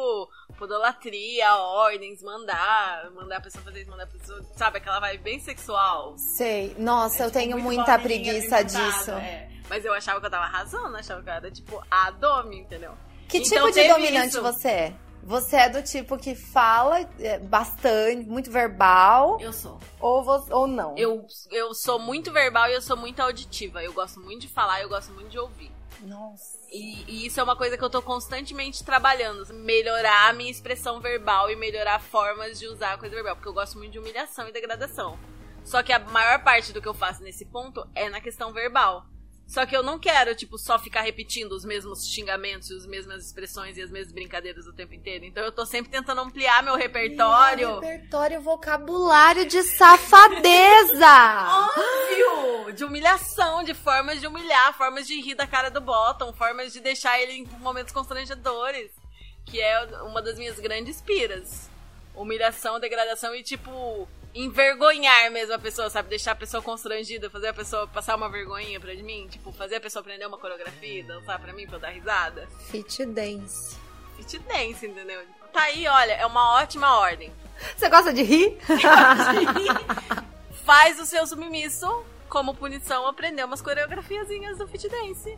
podolatria, 0.56 1.52
ordens, 1.56 2.22
mandar, 2.22 3.10
mandar 3.10 3.38
a 3.38 3.40
pessoa 3.40 3.64
fazer 3.64 3.80
isso, 3.82 3.90
mandar 3.90 4.04
a 4.04 4.06
pessoa. 4.06 4.40
Sabe, 4.56 4.78
aquela 4.78 5.00
vibe 5.00 5.22
bem 5.22 5.40
sexual. 5.40 6.14
Sei. 6.36 6.76
Nossa, 6.78 7.24
eu 7.24 7.26
Tipo, 7.28 7.38
tenho 7.40 7.58
muita 7.58 7.98
preguiça 7.98 8.62
disso. 8.62 9.10
é. 9.12 9.48
Mas 9.68 9.84
eu 9.84 9.92
achava 9.92 10.20
que 10.20 10.26
eu 10.26 10.30
tava 10.30 10.44
arrasando, 10.44 10.96
achava 10.96 11.22
que 11.22 11.28
eu 11.28 11.32
era, 11.34 11.50
tipo, 11.50 11.82
a 11.90 12.10
Domi, 12.12 12.60
entendeu? 12.60 12.92
Que 13.28 13.38
Então 13.38 13.70
tipo 13.70 13.72
de 13.82 13.88
dominante 13.88 14.28
isso. 14.28 14.40
você 14.42 14.68
é? 14.68 14.94
Você 15.22 15.56
é 15.56 15.68
do 15.68 15.82
tipo 15.82 16.16
que 16.16 16.34
fala 16.34 17.00
é, 17.18 17.38
bastante, 17.38 18.28
muito 18.28 18.50
verbal, 18.50 19.38
Eu 19.40 19.52
sou. 19.52 19.78
ou, 20.00 20.24
ou 20.50 20.66
não? 20.66 20.96
Eu, 20.96 21.26
eu 21.50 21.74
sou 21.74 21.98
muito 21.98 22.32
verbal 22.32 22.68
e 22.68 22.74
eu 22.74 22.80
sou 22.80 22.96
muito 22.96 23.20
auditiva. 23.20 23.82
Eu 23.82 23.92
gosto 23.92 24.20
muito 24.20 24.42
de 24.42 24.48
falar, 24.48 24.80
eu 24.80 24.88
gosto 24.88 25.12
muito 25.12 25.28
de 25.28 25.38
ouvir. 25.38 25.70
Nossa. 26.00 26.58
E, 26.70 27.04
e 27.08 27.26
isso 27.26 27.40
é 27.40 27.42
uma 27.42 27.56
coisa 27.56 27.76
que 27.76 27.84
eu 27.84 27.90
tô 27.90 28.00
constantemente 28.00 28.84
trabalhando. 28.84 29.52
Melhorar 29.52 30.30
a 30.30 30.32
minha 30.32 30.50
expressão 30.50 31.00
verbal 31.00 31.50
e 31.50 31.56
melhorar 31.56 32.00
formas 32.00 32.58
de 32.58 32.66
usar 32.66 32.94
a 32.94 32.98
coisa 32.98 33.14
verbal. 33.14 33.36
Porque 33.36 33.48
eu 33.48 33.54
gosto 33.54 33.76
muito 33.78 33.92
de 33.92 33.98
humilhação 33.98 34.48
e 34.48 34.52
degradação. 34.52 35.18
Só 35.64 35.82
que 35.82 35.92
a 35.92 35.98
maior 35.98 36.42
parte 36.42 36.72
do 36.72 36.80
que 36.80 36.88
eu 36.88 36.94
faço 36.94 37.22
nesse 37.22 37.44
ponto 37.44 37.86
é 37.94 38.08
na 38.08 38.20
questão 38.20 38.52
verbal. 38.52 39.04
Só 39.48 39.64
que 39.64 39.74
eu 39.74 39.82
não 39.82 39.98
quero, 39.98 40.34
tipo, 40.34 40.58
só 40.58 40.78
ficar 40.78 41.00
repetindo 41.00 41.52
os 41.52 41.64
mesmos 41.64 42.06
xingamentos, 42.06 42.70
as 42.70 42.86
mesmas 42.86 43.24
expressões 43.24 43.78
e 43.78 43.82
as 43.82 43.90
mesmas 43.90 44.12
brincadeiras 44.12 44.66
o 44.66 44.74
tempo 44.74 44.92
inteiro. 44.92 45.24
Então 45.24 45.42
eu 45.42 45.50
tô 45.50 45.64
sempre 45.64 45.90
tentando 45.90 46.20
ampliar 46.20 46.62
meu 46.62 46.76
repertório. 46.76 47.80
Repertório 47.80 48.42
vocabulário 48.42 49.46
de 49.46 49.62
safadeza! 49.62 51.06
Óbvio! 51.74 52.74
De 52.74 52.84
humilhação, 52.84 53.64
de 53.64 53.72
formas 53.72 54.20
de 54.20 54.26
humilhar, 54.26 54.76
formas 54.76 55.06
de 55.06 55.18
rir 55.18 55.34
da 55.34 55.46
cara 55.46 55.70
do 55.70 55.80
Bottom, 55.80 56.30
formas 56.34 56.74
de 56.74 56.80
deixar 56.80 57.18
ele 57.18 57.32
em 57.32 57.46
momentos 57.58 57.92
constrangedores. 57.92 58.92
Que 59.46 59.62
é 59.62 59.80
uma 60.02 60.20
das 60.20 60.36
minhas 60.36 60.60
grandes 60.60 61.00
piras. 61.00 61.70
Humilhação, 62.14 62.78
degradação 62.78 63.34
e, 63.34 63.42
tipo, 63.42 64.06
envergonhar 64.38 65.30
mesmo 65.30 65.54
a 65.54 65.58
pessoa, 65.58 65.90
sabe? 65.90 66.10
Deixar 66.10 66.32
a 66.32 66.36
pessoa 66.36 66.62
constrangida, 66.62 67.28
fazer 67.28 67.48
a 67.48 67.54
pessoa 67.54 67.88
passar 67.88 68.16
uma 68.16 68.28
vergonhinha 68.28 68.78
pra 68.78 68.94
mim. 68.94 69.26
Tipo, 69.28 69.52
fazer 69.52 69.76
a 69.76 69.80
pessoa 69.80 70.00
aprender 70.00 70.26
uma 70.26 70.38
coreografia, 70.38 71.04
dançar 71.04 71.40
pra 71.40 71.52
mim 71.52 71.66
pra 71.66 71.76
eu 71.76 71.80
dar 71.80 71.88
risada. 71.88 72.48
Fit 72.70 73.04
dance. 73.06 73.76
Fit 74.16 74.38
dance, 74.38 74.86
entendeu? 74.86 75.20
Tá 75.52 75.62
aí, 75.62 75.88
olha, 75.88 76.12
é 76.12 76.24
uma 76.24 76.60
ótima 76.60 76.98
ordem. 76.98 77.32
Você 77.76 77.88
gosta 77.88 78.12
de 78.12 78.22
rir? 78.22 78.56
faz 80.64 81.00
o 81.00 81.06
seu 81.06 81.26
submisso 81.26 82.04
como 82.28 82.54
punição 82.54 83.06
aprender 83.06 83.42
umas 83.42 83.62
coreografiazinhas 83.62 84.58
do 84.58 84.68
fit 84.68 84.86
dance 84.86 85.36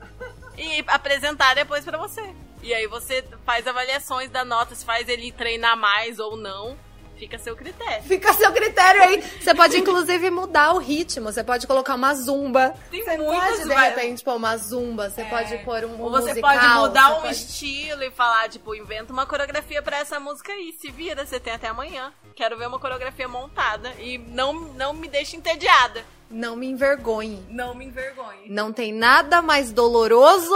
e 0.59 0.85
apresentar 0.89 1.55
depois 1.55 1.85
pra 1.85 1.97
você. 1.97 2.35
E 2.63 2.75
aí 2.75 2.87
você 2.87 3.25
faz 3.47 3.67
avaliações 3.67 4.29
da 4.29 4.45
nota, 4.45 4.75
se 4.75 4.85
faz 4.85 5.09
ele 5.09 5.33
treinar 5.33 5.77
mais 5.77 6.19
ou 6.19 6.37
não, 6.37 6.77
fica 7.21 7.37
a 7.37 7.39
seu 7.39 7.55
critério. 7.55 8.03
Fica 8.05 8.31
a 8.31 8.35
seu 8.35 8.51
critério 8.53 9.03
aí. 9.03 9.23
Você 9.41 9.55
pode, 9.55 9.77
inclusive, 9.79 10.31
mudar 10.31 10.73
o 10.73 10.79
ritmo. 10.79 11.31
Você 11.31 11.45
pode 11.45 11.67
colocar 11.67 11.95
uma 11.95 12.15
zumba. 12.15 12.75
Tem 12.91 13.05
você 13.05 13.17
muitas 13.19 13.59
pode, 13.59 13.69
de 13.69 13.75
repente, 13.75 14.25
pôr 14.25 14.35
uma 14.37 14.57
zumba. 14.57 15.11
Você 15.11 15.23
pode 15.25 15.59
pôr 15.59 15.85
um 15.85 16.01
Ou 16.01 16.11
você 16.11 16.31
musical, 16.31 16.51
pode 16.59 16.69
mudar 16.81 17.11
um 17.19 17.21
pode- 17.21 17.35
estilo 17.35 18.03
e 18.03 18.11
falar, 18.11 18.49
tipo, 18.49 18.75
inventa 18.75 19.13
uma 19.13 19.27
coreografia 19.27 19.83
pra 19.83 19.99
essa 19.99 20.19
música 20.19 20.51
aí, 20.53 20.73
se 20.81 20.91
vira, 20.91 21.25
você 21.27 21.39
tem 21.39 21.53
até 21.53 21.69
amanhã. 21.69 22.13
Quero 22.35 22.57
ver 22.57 22.67
uma 22.67 22.79
coreografia 22.79 23.29
montada 23.29 23.93
e 23.99 24.17
não, 24.17 24.55
não 24.55 24.93
me 24.95 25.07
deixe 25.07 25.37
entediada. 25.37 26.03
Não 26.31 26.57
me 26.57 26.67
envergonhe. 26.69 27.45
Não 27.51 27.75
me 27.75 27.85
envergonhe. 27.85 28.49
Não 28.49 28.73
tem 28.73 28.93
nada 28.93 29.43
mais 29.43 29.73
doloroso 29.73 30.55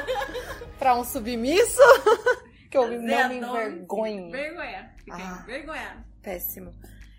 pra 0.78 0.94
um 0.94 1.04
submisso 1.04 1.80
que 2.86 2.94
eu 2.94 3.02
não 3.02 3.28
me 3.28 3.36
envergonhe. 3.36 4.30
Vergonha. 4.30 4.94
Fiquei 4.98 5.14
Ah. 5.70 5.96
Péssimo. 6.22 6.70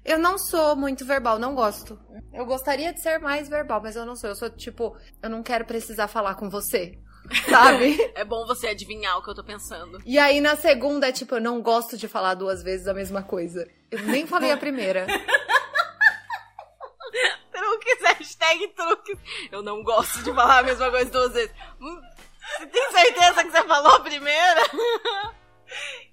Eu 0.04 0.18
não 0.18 0.38
sou 0.38 0.76
muito 0.76 1.06
verbal, 1.06 1.38
não 1.38 1.54
gosto. 1.54 2.00
Eu 2.34 2.46
gostaria 2.46 2.94
de 2.94 3.02
ser 3.02 3.20
mais 3.20 3.50
verbal, 3.50 3.82
mas 3.82 3.96
eu 3.96 4.06
não 4.06 4.16
sou. 4.16 4.30
Eu 4.30 4.36
sou 4.36 4.50
tipo, 4.50 4.96
eu 5.22 5.30
não 5.30 5.44
quero 5.44 5.66
precisar 5.66 6.08
falar 6.08 6.36
com 6.36 6.50
você. 6.50 6.98
Sabe? 7.50 7.98
É 8.16 8.24
bom 8.24 8.46
você 8.46 8.68
adivinhar 8.68 9.18
o 9.18 9.22
que 9.24 9.30
eu 9.30 9.36
tô 9.36 9.44
pensando. 9.44 10.00
e 10.06 10.18
aí 10.18 10.40
na 10.40 10.56
segunda 10.56 11.10
é 11.10 11.12
tipo, 11.12 11.36
eu 11.36 11.42
não 11.42 11.62
gosto 11.62 11.98
de 11.98 12.08
falar 12.08 12.36
duas 12.36 12.64
vezes 12.64 12.88
a 12.88 12.94
mesma 12.94 13.22
coisa. 13.22 13.68
Eu 13.92 14.02
nem 14.04 14.26
falei 14.26 14.50
a 14.52 14.58
primeira. 14.58 15.06
Truques, 17.52 18.02
hashtag 18.04 18.68
truques. 18.70 19.18
Eu 19.52 19.62
não 19.62 19.84
gosto 19.84 20.20
de 20.24 20.34
falar 20.34 20.60
a 20.60 20.64
mesma 20.64 20.90
coisa 20.90 21.10
duas 21.12 21.34
vezes. 21.34 21.52
Hum, 21.82 22.02
Você 22.60 22.68
tem 22.68 22.92
certeza 22.92 23.44
que 23.44 23.52
você 23.52 23.64
falou 23.64 23.96
a 23.96 24.00
primeira? 24.00 24.62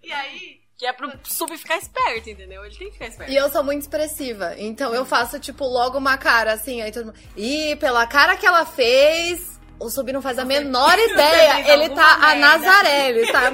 E 0.03 0.13
aí, 0.13 0.61
Que 0.77 0.87
é 0.87 0.93
pro 0.93 1.11
sub 1.25 1.57
ficar 1.57 1.77
esperto, 1.79 2.29
entendeu? 2.29 2.65
Ele 2.65 2.75
tem 2.75 2.89
que 2.89 2.95
ficar 2.95 3.07
esperto. 3.07 3.33
E 3.33 3.37
eu 3.37 3.49
sou 3.51 3.63
muito 3.63 3.83
expressiva. 3.83 4.55
Então 4.59 4.95
eu 4.95 5.05
faço, 5.05 5.39
tipo, 5.39 5.65
logo 5.65 5.99
uma 5.99 6.19
cara 6.19 6.53
assim, 6.53 6.83
aí 6.83 6.91
todo 6.91 7.07
mundo. 7.07 7.19
Ih, 7.37 7.77
pela 7.77 8.07
cara 8.07 8.37
que 8.37 8.45
ela 8.45 8.67
fez, 8.67 9.61
o 9.79 9.89
sub 9.89 10.13
não 10.13 10.21
faz 10.21 10.39
a 10.39 10.45
menor 10.45 10.99
ideia. 10.99 11.61
Ele 11.73 11.89
tá 11.91 12.15
a 12.15 12.35
merda. 12.35 12.41
Nazaré, 12.41 13.09
ele 13.09 13.33
tá. 13.33 13.47
A 13.47 13.51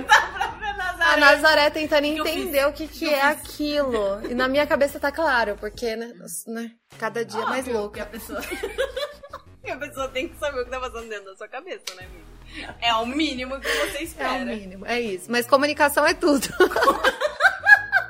Nazaré. 0.77 1.21
Nazaré 1.21 1.71
tentando 1.71 2.05
entender 2.07 2.67
o 2.67 2.73
que, 2.73 2.89
que 2.89 3.09
é 3.09 3.23
aquilo. 3.23 4.21
E 4.29 4.35
na 4.35 4.49
minha 4.49 4.67
cabeça 4.67 4.99
tá 5.01 5.11
claro, 5.13 5.57
porque, 5.59 5.97
né, 5.97 6.13
né 6.47 6.71
cada 6.99 7.25
dia 7.25 7.45
mais 7.47 7.67
Óbvio 7.67 7.81
louco. 7.81 7.95
que 7.95 8.01
a 8.01 8.07
pessoa... 8.07 8.41
que 9.65 9.71
a 9.71 9.77
pessoa 9.77 10.09
tem 10.09 10.29
que 10.29 10.39
saber 10.39 10.61
o 10.61 10.65
que 10.65 10.71
tá 10.71 10.81
passando 10.81 11.09
dentro 11.09 11.25
da 11.27 11.37
sua 11.37 11.49
cabeça, 11.49 11.85
né, 11.97 12.05
amigo? 12.05 12.30
É 12.81 12.95
o 12.95 13.07
mínimo 13.07 13.61
que 13.61 13.69
você 13.69 13.99
É 13.99 14.03
espera. 14.03 14.43
o 14.43 14.47
mínimo, 14.47 14.87
é 14.87 15.01
isso. 15.01 15.31
Mas 15.31 15.47
comunicação 15.47 16.07
é 16.07 16.15
tudo. 16.15 16.49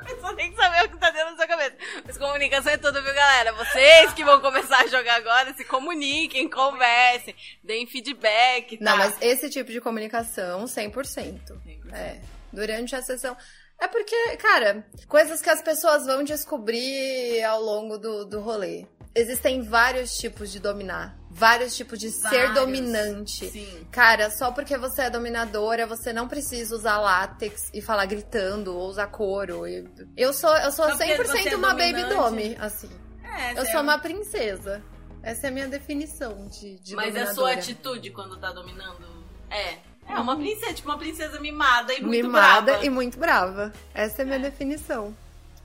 A 0.01 0.03
pessoa 0.05 0.35
tem 0.35 0.49
que 0.51 0.55
saber 0.55 0.85
o 0.85 0.89
que 0.89 0.97
tá 0.97 1.09
dentro 1.11 1.31
da 1.31 1.35
sua 1.37 1.47
cabeça. 1.47 1.75
Mas 2.05 2.17
comunicação 2.17 2.71
é 2.73 2.77
tudo, 2.77 3.01
viu, 3.01 3.13
galera? 3.13 3.53
Vocês 3.53 4.13
que 4.13 4.23
vão 4.23 4.39
começar 4.41 4.81
a 4.81 4.87
jogar 4.87 5.15
agora, 5.15 5.53
se 5.53 5.63
comuniquem, 5.65 6.49
conversem, 6.49 7.35
deem 7.63 7.85
feedback. 7.87 8.77
Tá? 8.77 8.83
Não, 8.83 8.97
mas 8.97 9.15
esse 9.21 9.49
tipo 9.49 9.71
de 9.71 9.79
comunicação, 9.81 10.65
100%. 10.65 11.39
É. 11.93 12.17
Durante 12.51 12.95
a 12.95 13.01
sessão. 13.01 13.35
É 13.79 13.87
porque, 13.87 14.37
cara, 14.37 14.85
coisas 15.07 15.41
que 15.41 15.49
as 15.49 15.61
pessoas 15.61 16.05
vão 16.05 16.23
descobrir 16.23 17.43
ao 17.43 17.59
longo 17.61 17.97
do, 17.97 18.25
do 18.25 18.39
rolê. 18.41 18.85
Existem 19.15 19.61
vários 19.63 20.15
tipos 20.17 20.51
de 20.51 20.59
dominar. 20.59 21.17
Vários 21.33 21.75
tipos 21.75 21.97
de 21.97 22.11
ser 22.11 22.29
Vários. 22.47 22.53
dominante. 22.55 23.49
Sim. 23.49 23.87
Cara, 23.91 24.29
só 24.29 24.51
porque 24.51 24.77
você 24.77 25.03
é 25.03 25.09
dominadora, 25.09 25.87
você 25.87 26.11
não 26.11 26.27
precisa 26.27 26.75
usar 26.75 26.99
látex 26.99 27.69
e 27.73 27.81
falar 27.81 28.05
gritando 28.05 28.75
ou 28.75 28.89
usar 28.89 29.07
couro. 29.07 29.65
E- 29.65 29.85
Eu 30.17 30.33
sou, 30.33 30.53
eu 30.57 30.71
sou 30.71 30.85
Só 30.89 30.97
porque 30.97 31.05
100% 31.15 31.25
você 31.25 31.49
é 31.49 31.55
uma 31.55 31.73
baby 31.73 32.03
dome, 32.03 32.57
assim. 32.59 32.89
É, 33.23 33.51
Eu 33.51 33.55
sério. 33.57 33.71
sou 33.71 33.81
uma 33.81 33.97
princesa. 33.97 34.83
Essa 35.23 35.47
é 35.47 35.49
a 35.49 35.53
minha 35.53 35.67
definição 35.67 36.47
de, 36.47 36.79
de 36.79 36.95
Mas 36.95 37.07
a 37.15 37.19
dominadora. 37.19 37.33
sua 37.35 37.51
atitude 37.53 38.09
quando 38.11 38.37
tá 38.39 38.51
dominando 38.51 39.05
é. 39.49 39.77
É 40.09 40.15
uma 40.19 40.35
princesa, 40.35 40.73
tipo 40.73 40.89
uma 40.89 40.97
princesa 40.97 41.39
mimada 41.39 41.93
e 41.93 42.01
muito 42.01 42.25
Mimada 42.25 42.71
brava. 42.73 42.85
e 42.85 42.89
muito 42.89 43.17
brava. 43.19 43.71
Essa 43.93 44.21
é 44.21 44.23
a 44.23 44.25
minha 44.25 44.39
definição. 44.39 45.15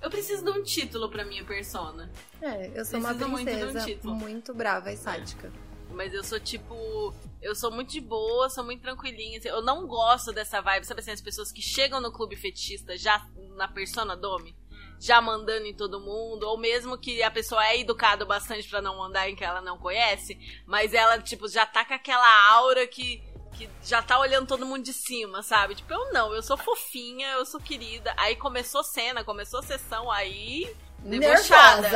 Eu 0.07 0.11
preciso 0.11 0.45
de 0.45 0.51
um 0.51 0.63
título 0.63 1.11
pra 1.11 1.25
minha 1.25 1.45
persona. 1.45 2.09
É, 2.41 2.71
eu 2.79 2.85
sou 2.85 3.01
uma 3.01 3.09
Preciso 3.09 3.29
muito 3.29 3.43
um 3.51 3.55
princesa 3.57 3.85
título. 3.85 4.15
muito 4.15 4.55
brava 4.55 4.93
e 4.93 4.97
sádica. 4.97 5.53
Mas 5.91 6.15
eu 6.15 6.23
sou 6.23 6.39
tipo. 6.39 7.13
Eu 7.43 7.57
sou 7.57 7.73
muito 7.73 7.91
de 7.91 8.01
boa, 8.01 8.49
sou 8.49 8.63
muito 8.63 8.83
tranquilinha. 8.83 9.39
assim, 9.39 9.49
Eu 9.49 9.63
não 9.63 9.85
gosto 9.85 10.33
dessa 10.33 10.61
vibe, 10.61 10.87
sabe 10.87 11.01
assim, 11.01 11.11
as 11.11 11.21
pessoas 11.21 11.51
que 11.51 11.61
chegam 11.61 12.01
no 12.01 12.13
clube 12.13 12.37
fetichista 12.37 12.97
já 12.97 13.27
na 13.57 13.67
persona 13.67 14.17
Domi, 14.17 14.55
já 15.01 15.21
mandando 15.21 15.67
em 15.67 15.75
todo 15.75 15.99
mundo, 15.99 16.45
ou 16.45 16.57
mesmo 16.57 16.97
que 16.97 17.21
a 17.25 17.31
pessoa 17.31 17.67
é 17.67 17.81
educada 17.81 18.25
bastante 18.25 18.69
pra 18.69 18.81
não 18.81 18.99
mandar 18.99 19.29
em 19.29 19.35
que 19.35 19.43
ela 19.45 19.61
não 19.61 19.77
conhece, 19.77 20.39
mas 20.67 20.95
ela, 20.95 21.19
tipo, 21.21 21.49
já 21.49 21.67
tá 21.67 21.85
com 21.85 21.95
aquela 21.95 22.53
aura 22.53 22.87
que. 22.87 23.25
Que 23.57 23.71
já 23.83 24.03
tá 24.03 24.19
olhando 24.19 24.47
todo 24.47 24.67
mundo 24.67 24.83
de 24.85 24.93
cima, 24.93 25.43
sabe? 25.43 25.75
Tipo, 25.75 25.95
eu 25.95 26.13
não, 26.13 26.35
eu 26.35 26.43
sou 26.43 26.57
fofinha, 26.57 27.29
eu 27.33 27.47
sou 27.47 27.61
querida. 27.61 28.13
Aí 28.17 28.37
começou 28.37 28.85
cena, 28.85 29.25
começou 29.25 29.63
sessão, 29.63 30.11
aí. 30.11 30.75
Debochada. 30.99 31.91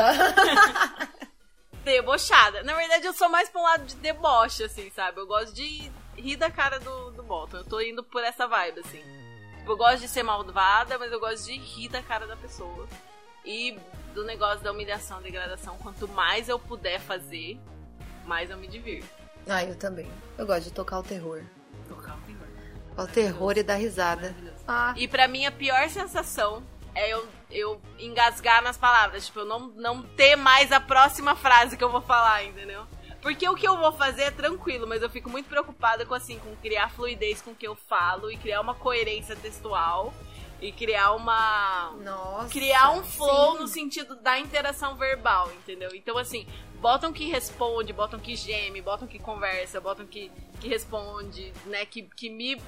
Debochada. 1.85 2.63
Na 2.63 2.75
verdade, 2.75 3.07
eu 3.07 3.13
sou 3.13 3.29
mais 3.29 3.49
pra 3.49 3.61
um 3.61 3.65
lado 3.65 3.85
de 3.85 3.97
deboche, 3.97 4.65
assim, 4.65 4.91
sabe? 4.91 5.21
Eu 5.21 5.27
gosto 5.27 5.55
de 5.55 5.91
rir 6.17 6.37
da 6.37 6.51
cara 6.51 6.79
do, 6.79 7.11
do 7.11 7.23
Bolton. 7.23 7.59
Eu 7.59 7.65
tô 7.65 7.81
indo 7.81 8.03
por 8.03 8.23
essa 8.23 8.47
vibe, 8.47 8.81
assim. 8.81 9.03
Tipo, 9.59 9.73
Eu 9.73 9.77
gosto 9.77 10.01
de 10.01 10.09
ser 10.09 10.23
malvada, 10.23 10.99
mas 10.99 11.13
eu 11.13 11.21
gosto 11.21 11.45
de 11.45 11.59
rir 11.59 11.89
da 11.89 12.03
cara 12.03 12.27
da 12.27 12.37
pessoa. 12.37 12.89
E 13.45 13.79
do 14.15 14.25
negócio 14.25 14.61
da 14.61 14.73
humilhação, 14.73 15.23
degradação, 15.23 15.77
quanto 15.79 16.07
mais 16.09 16.49
eu 16.49 16.59
puder 16.59 17.01
fazer, 17.01 17.59
mais 18.27 18.51
eu 18.51 18.57
me 18.57 18.67
divirto. 18.67 19.20
Ah, 19.51 19.65
eu 19.65 19.75
também. 19.75 20.09
Eu 20.39 20.47
gosto 20.47 20.65
de 20.65 20.73
tocar 20.73 21.01
o 21.01 21.03
terror. 21.03 21.43
Tocar 21.89 22.17
o 22.17 22.21
terror. 22.21 22.49
O 22.97 23.07
terror 23.07 23.59
e 23.59 23.63
dar 23.63 23.75
risada. 23.75 24.35
Ah, 24.67 24.95
E 24.97 25.09
pra 25.09 25.27
mim, 25.27 25.45
a 25.45 25.51
pior 25.51 25.89
sensação 25.89 26.63
é 26.95 27.13
eu, 27.13 27.27
eu 27.51 27.81
engasgar 27.99 28.63
nas 28.63 28.77
palavras. 28.77 29.27
Tipo, 29.27 29.41
eu 29.41 29.45
não, 29.45 29.69
não 29.69 30.03
ter 30.03 30.37
mais 30.37 30.71
a 30.71 30.81
próxima 30.81 31.35
frase 31.35 31.77
que 31.77 31.83
eu 31.83 31.91
vou 31.91 32.01
falar, 32.01 32.45
entendeu? 32.45 32.87
Porque 33.21 33.47
o 33.49 33.55
que 33.55 33.67
eu 33.67 33.77
vou 33.77 33.93
fazer 33.93 34.23
é 34.23 34.31
tranquilo, 34.31 34.87
mas 34.87 35.03
eu 35.03 35.11
fico 35.11 35.29
muito 35.29 35.49
preocupada 35.49 36.07
com, 36.07 36.15
assim, 36.15 36.39
com 36.39 36.55
criar 36.57 36.89
fluidez 36.89 37.43
com 37.43 37.51
o 37.51 37.55
que 37.55 37.67
eu 37.67 37.75
falo 37.75 38.31
e 38.31 38.37
criar 38.37 38.61
uma 38.61 38.75
coerência 38.75 39.37
textual 39.37 40.15
e 40.61 40.73
criar 40.73 41.13
uma 41.13 41.93
nossa. 42.03 42.49
criar 42.51 42.91
um 42.91 43.03
flow 43.03 43.55
sim. 43.55 43.59
no 43.61 43.67
sentido 43.67 44.17
da 44.17 44.39
interação 44.39 44.95
verbal, 44.97 45.51
entendeu? 45.53 45.91
Então, 45.95 46.19
assim, 46.19 46.47
botam 46.81 47.13
que 47.13 47.27
responde, 47.27 47.93
botam 47.93 48.19
que 48.19 48.35
geme, 48.35 48.81
botam 48.81 49.07
que 49.07 49.19
conversa, 49.19 49.81
botam 49.81 50.07
que, 50.07 50.31
que 50.61 50.69
responde, 50.69 51.53
né? 51.67 51.85
Que, 51.85 52.03
que 52.03 52.31
me, 52.31 52.61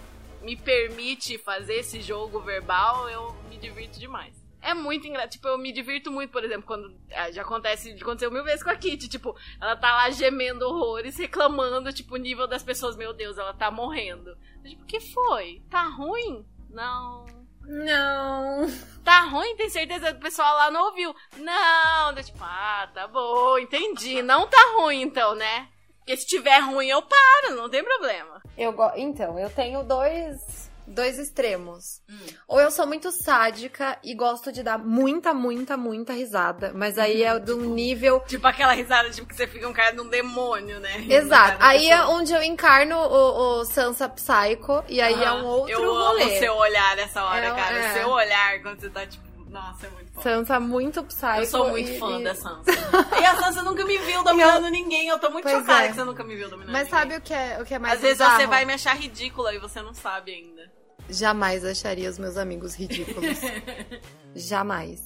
me 0.43 0.57
permite 0.57 1.39
fazer 1.39 1.77
esse 1.77 2.01
jogo 2.01 2.41
verbal, 2.41 3.09
eu 3.09 3.35
me 3.49 3.57
divirto 3.57 3.99
demais. 3.99 4.41
É 4.61 4.75
muito 4.75 5.09
engraçado. 5.09 5.31
Tipo, 5.33 5.49
eu 5.49 5.59
me 5.59 5.73
divirto 5.73 6.11
muito, 6.11 6.31
por 6.31 6.45
exemplo, 6.45 6.65
quando. 6.65 6.95
ah, 7.11 7.33
Já 7.33 7.43
acontece, 7.43 7.91
aconteceu 8.01 8.31
mil 8.31 8.45
vezes 8.45 8.63
com 8.63 8.71
a 8.71 8.77
Kitty. 8.77 9.09
Tipo, 9.09 9.37
ela 9.61 9.75
tá 9.75 9.93
lá 9.93 10.11
gemendo 10.11 10.65
horrores, 10.69 11.19
reclamando, 11.19 11.93
tipo, 11.93 12.15
o 12.15 12.19
nível 12.19 12.47
das 12.47 12.63
pessoas, 12.63 12.95
meu 12.97 13.13
Deus, 13.13 13.39
ela 13.39 13.53
tá 13.53 13.73
morrendo. 13.73 14.37
Tipo, 14.65 14.83
o 14.85 14.87
que 14.87 15.01
foi? 15.01 15.61
Tá 15.69 15.83
ruim? 15.89 16.47
Não. 16.71 17.27
Não. 17.65 18.67
Tá 19.03 19.23
ruim? 19.23 19.57
Tem 19.57 19.69
certeza 19.69 20.13
que 20.13 20.19
o 20.19 20.23
pessoal 20.23 20.55
lá 20.55 20.71
não 20.71 20.85
ouviu? 20.85 21.13
Não. 21.37 22.13
Eu, 22.17 22.23
tipo, 22.23 22.39
ah, 22.41 22.89
tá 22.95 23.09
bom, 23.09 23.59
entendi. 23.59 24.23
Não 24.23 24.47
tá 24.47 24.59
ruim 24.77 25.03
então, 25.03 25.35
né? 25.35 25.67
Porque 25.99 26.17
se 26.17 26.25
tiver 26.25 26.61
ruim 26.61 26.87
eu 26.87 27.03
paro, 27.03 27.57
não 27.57 27.69
tem 27.69 27.83
problema. 27.83 28.41
Eu 28.57 28.73
go... 28.73 28.93
Então, 28.95 29.37
eu 29.39 29.51
tenho 29.51 29.83
dois, 29.83 30.62
dois 30.93 31.19
extremos. 31.19 32.01
Hum. 32.09 32.19
Ou 32.47 32.61
eu 32.61 32.71
sou 32.71 32.87
muito 32.87 33.11
sádica 33.11 33.99
e 34.05 34.15
gosto 34.15 34.53
de 34.53 34.63
dar 34.63 34.79
muita, 34.79 35.35
muita, 35.35 35.77
muita 35.77 36.13
risada. 36.13 36.73
Mas 36.75 36.99
aí 36.99 37.23
é 37.23 37.39
de 37.41 37.53
um 37.53 37.75
nível. 37.75 38.21
Tipo 38.29 38.47
aquela 38.47 38.73
risada, 38.73 39.11
tipo, 39.11 39.27
que 39.27 39.35
você 39.35 39.47
fica 39.47 39.69
um 39.69 39.73
cara 39.73 39.93
de 39.93 40.01
um 40.01 40.09
demônio, 40.09 40.79
né? 40.81 41.05
Exato. 41.09 41.57
Aí 41.61 41.89
é 41.91 42.05
onde 42.05 42.33
eu 42.33 42.43
encarno 42.43 42.97
o, 42.97 43.61
o 43.61 43.65
Sansa 43.65 44.09
Psycho. 44.09 44.85
E 44.89 45.01
aí 45.01 45.15
é 45.23 45.27
Ah, 45.27 45.35
um 45.35 45.45
outro 45.47 45.73
Eu 45.73 45.93
rolê. 45.93 46.23
amo 46.25 46.33
o 46.35 46.39
seu 46.39 46.55
olhar 46.55 46.97
nessa 46.97 47.25
hora, 47.25 47.47
É, 47.47 47.51
cara. 47.55 47.77
é. 47.79 47.91
O 47.91 47.95
seu 47.95 48.09
olhar 48.11 48.63
quando 48.63 48.81
você 48.81 48.91
tá, 48.91 49.07
tipo, 49.07 49.33
nossa, 49.51 49.87
é 49.87 49.91
muito 49.91 50.13
bom. 50.15 50.23
Sansa 50.23 50.59
muito 50.61 51.05
psycho. 51.05 51.37
Eu 51.41 51.47
sou 51.47 51.69
muito 51.69 51.91
e- 51.91 51.99
fã 51.99 52.21
da 52.23 52.35
Sansa. 52.35 52.63
e 53.21 53.25
a 53.27 53.37
Sansa 53.37 53.63
nunca 53.63 53.85
me 53.85 53.99
viu 53.99 54.23
dominando 54.25 54.69
ninguém. 54.71 55.09
Eu 55.09 55.19
tô 55.19 55.29
muito 55.31 55.45
Pois 55.45 55.59
chocada 55.59 55.85
é. 55.85 55.89
que 55.89 55.95
você 55.95 56.05
nunca 56.05 56.25
me 56.25 56.35
viu 56.37 56.49
dominando 56.49 56.73
Mas 56.73 56.85
ninguém. 56.85 56.99
sabe 57.01 57.17
o 57.17 57.21
que 57.21 57.35
é, 57.35 57.59
o 57.61 57.65
que 57.65 57.75
é 57.75 57.79
mais 57.79 57.95
Às 57.95 58.01
vezes 58.01 58.19
bizarro? 58.19 58.41
você 58.41 58.47
vai 58.47 58.65
me 58.65 58.73
achar 58.73 58.97
ridícula 58.97 59.55
e 59.55 59.59
você 59.59 59.83
não 59.83 59.93
sabe 59.93 60.33
ainda. 60.33 60.71
Jamais 61.09 61.65
acharia 61.65 62.09
os 62.09 62.19
meus 62.19 62.37
amigos 62.37 62.75
ridículos. 62.75 63.39
Jamais. 64.35 65.03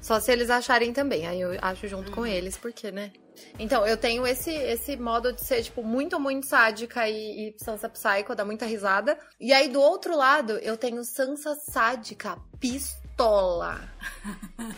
Só 0.00 0.20
se 0.20 0.30
eles 0.32 0.50
acharem 0.50 0.92
também. 0.92 1.26
Aí 1.26 1.40
eu 1.40 1.56
acho 1.62 1.86
junto 1.88 2.08
Uhum. 2.08 2.14
com 2.14 2.26
eles, 2.26 2.56
porque, 2.56 2.90
né? 2.90 3.12
Então, 3.58 3.86
eu 3.86 3.96
tenho 3.96 4.26
esse, 4.26 4.50
esse 4.52 4.96
modo 4.96 5.32
de 5.32 5.40
ser, 5.44 5.62
tipo, 5.62 5.82
muito, 5.82 6.20
muito 6.20 6.46
sádica 6.46 7.08
e, 7.08 7.48
e 7.48 7.54
Sansa 7.58 7.88
Psycho, 7.88 8.34
dá 8.34 8.44
muita 8.44 8.64
risada. 8.66 9.18
E 9.40 9.52
aí, 9.52 9.68
do 9.68 9.80
outro 9.80 10.16
lado, 10.16 10.52
eu 10.58 10.76
tenho 10.76 11.02
Sansa 11.04 11.54
sádica, 11.54 12.38
pistola. 12.60 13.80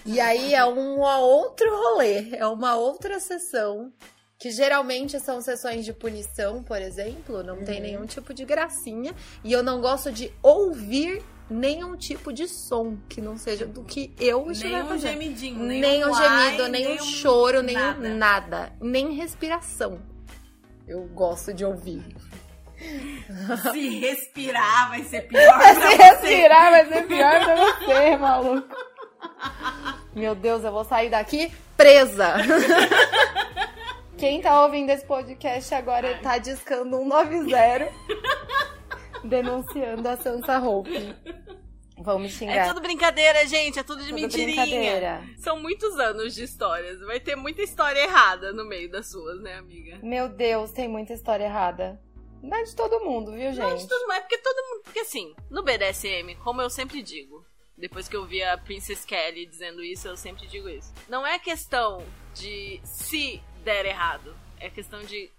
E 0.05 0.21
aí 0.21 0.55
é 0.55 0.65
um 0.65 1.01
outro 1.01 1.69
rolê, 1.71 2.31
é 2.37 2.47
uma 2.47 2.77
outra 2.77 3.19
sessão. 3.21 3.93
Que 4.39 4.51
geralmente 4.51 5.19
são 5.19 5.41
sessões 5.41 5.85
de 5.85 5.93
punição, 5.95 6.63
por 6.63 6.81
exemplo, 6.81 7.43
não 7.43 7.65
tem 7.65 7.81
nenhum 7.81 8.05
tipo 8.05 8.35
de 8.35 8.45
gracinha. 8.45 9.15
E 9.43 9.51
eu 9.53 9.63
não 9.63 9.81
gosto 9.81 10.13
de 10.13 10.31
ouvir 10.43 11.23
nenhum 11.49 11.97
tipo 11.97 12.33
de 12.33 12.47
som 12.47 12.99
que 13.09 13.21
não 13.21 13.39
seja 13.39 13.65
do 13.65 13.83
que 13.83 14.13
eu 14.21 14.51
estiver 14.51 14.73
Nem 14.75 14.83
um 14.83 14.89
fazendo. 14.89 15.11
gemidinho, 15.13 15.59
Nem, 15.63 15.81
nem, 15.81 16.05
um 16.05 16.11
um 16.11 16.15
gemido, 16.15 16.63
ai, 16.65 16.69
nem 16.71 16.89
um 16.89 16.95
um 16.95 16.99
choro, 16.99 17.63
nem 17.63 17.75
nada. 17.75 18.09
nada. 18.11 18.73
Nem 18.81 19.13
respiração. 19.15 20.01
Eu 20.87 21.03
gosto 21.07 21.55
de 21.55 21.65
ouvir. 21.65 22.05
Se 23.73 23.89
respirar 23.99 24.91
vai 24.91 25.03
ser 25.05 25.23
pior 25.29 25.41
Se 25.41 25.59
pra 25.59 25.75
você. 25.75 25.97
respirar 25.97 26.71
vai 26.73 26.87
ser 26.89 27.07
pior 27.07 27.45
pra 27.45 27.57
você, 27.57 28.17
maluco. 28.19 28.77
Meu 30.15 30.35
Deus, 30.35 30.63
eu 30.63 30.71
vou 30.73 30.85
sair 30.85 31.09
daqui 31.09 31.51
presa. 31.75 32.35
Quem 34.19 34.41
tá 34.41 34.63
ouvindo 34.65 34.91
esse 34.91 35.05
podcast 35.05 35.75
agora 35.75 36.19
tá 36.23 36.39
discando 36.39 36.97
190 36.97 37.93
denunciando 39.25 40.09
a 40.09 40.17
Sansa 40.17 40.59
Hope. 40.59 41.15
Vão 41.99 42.19
me 42.19 42.27
É 42.27 42.29
xingar. 42.31 42.69
tudo 42.69 42.81
brincadeira, 42.81 43.47
gente. 43.47 43.79
É 43.79 43.83
tudo 43.83 44.03
de 44.03 44.11
Tudo 44.11 44.21
mentirinha. 44.21 44.63
brincadeira. 44.65 45.23
São 45.39 45.61
muitos 45.61 45.99
anos 45.99 46.35
de 46.35 46.45
histórias. 46.45 47.01
Vai 47.01 47.21
ter 47.21 47.37
muita 47.37 47.63
história 47.63 48.01
errada 48.01 48.53
no 48.53 48.65
meio 48.65 48.91
das 48.91 49.11
suas, 49.11 49.41
né, 49.43 49.55
amiga? 49.55 49.99
Meu 50.03 50.29
Deus, 50.29 50.71
tem 50.73 50.89
muita 50.89 51.13
história 51.13 51.45
errada. 51.45 52.01
Não 52.43 52.57
é 52.57 52.63
de 52.63 52.77
todo 52.77 53.01
mundo, 53.05 53.33
viu, 53.33 53.53
Não, 53.53 53.75
de 53.75 53.81
gente? 53.81 53.89
tudo 53.89 54.07
mais, 54.07 54.21
porque 54.23 54.39
todo 54.39 54.57
mundo. 54.69 54.83
Porque 54.85 55.01
assim, 55.01 55.35
no 55.51 55.63
BDSM, 55.63 56.37
como 56.45 56.63
eu 56.63 56.71
sempre 56.71 57.03
digo, 57.03 57.45
Depois 57.79 58.09
que 58.09 58.17
eu 58.17 58.25
vi 58.25 58.43
a 58.43 58.57
Princess 58.57 59.05
Kelly 59.05 59.45
dizendo 59.45 59.83
isso, 59.85 60.09
eu 60.09 60.17
sempre 60.17 60.47
digo 60.47 60.67
isso. 60.67 60.91
Não 61.11 61.27
é 61.27 61.39
questão 61.39 62.03
de 62.35 62.81
se 62.85 63.43
der 63.67 63.85
errado, 63.85 64.35
é 64.61 64.71
questão 64.71 65.03
de 65.03 65.31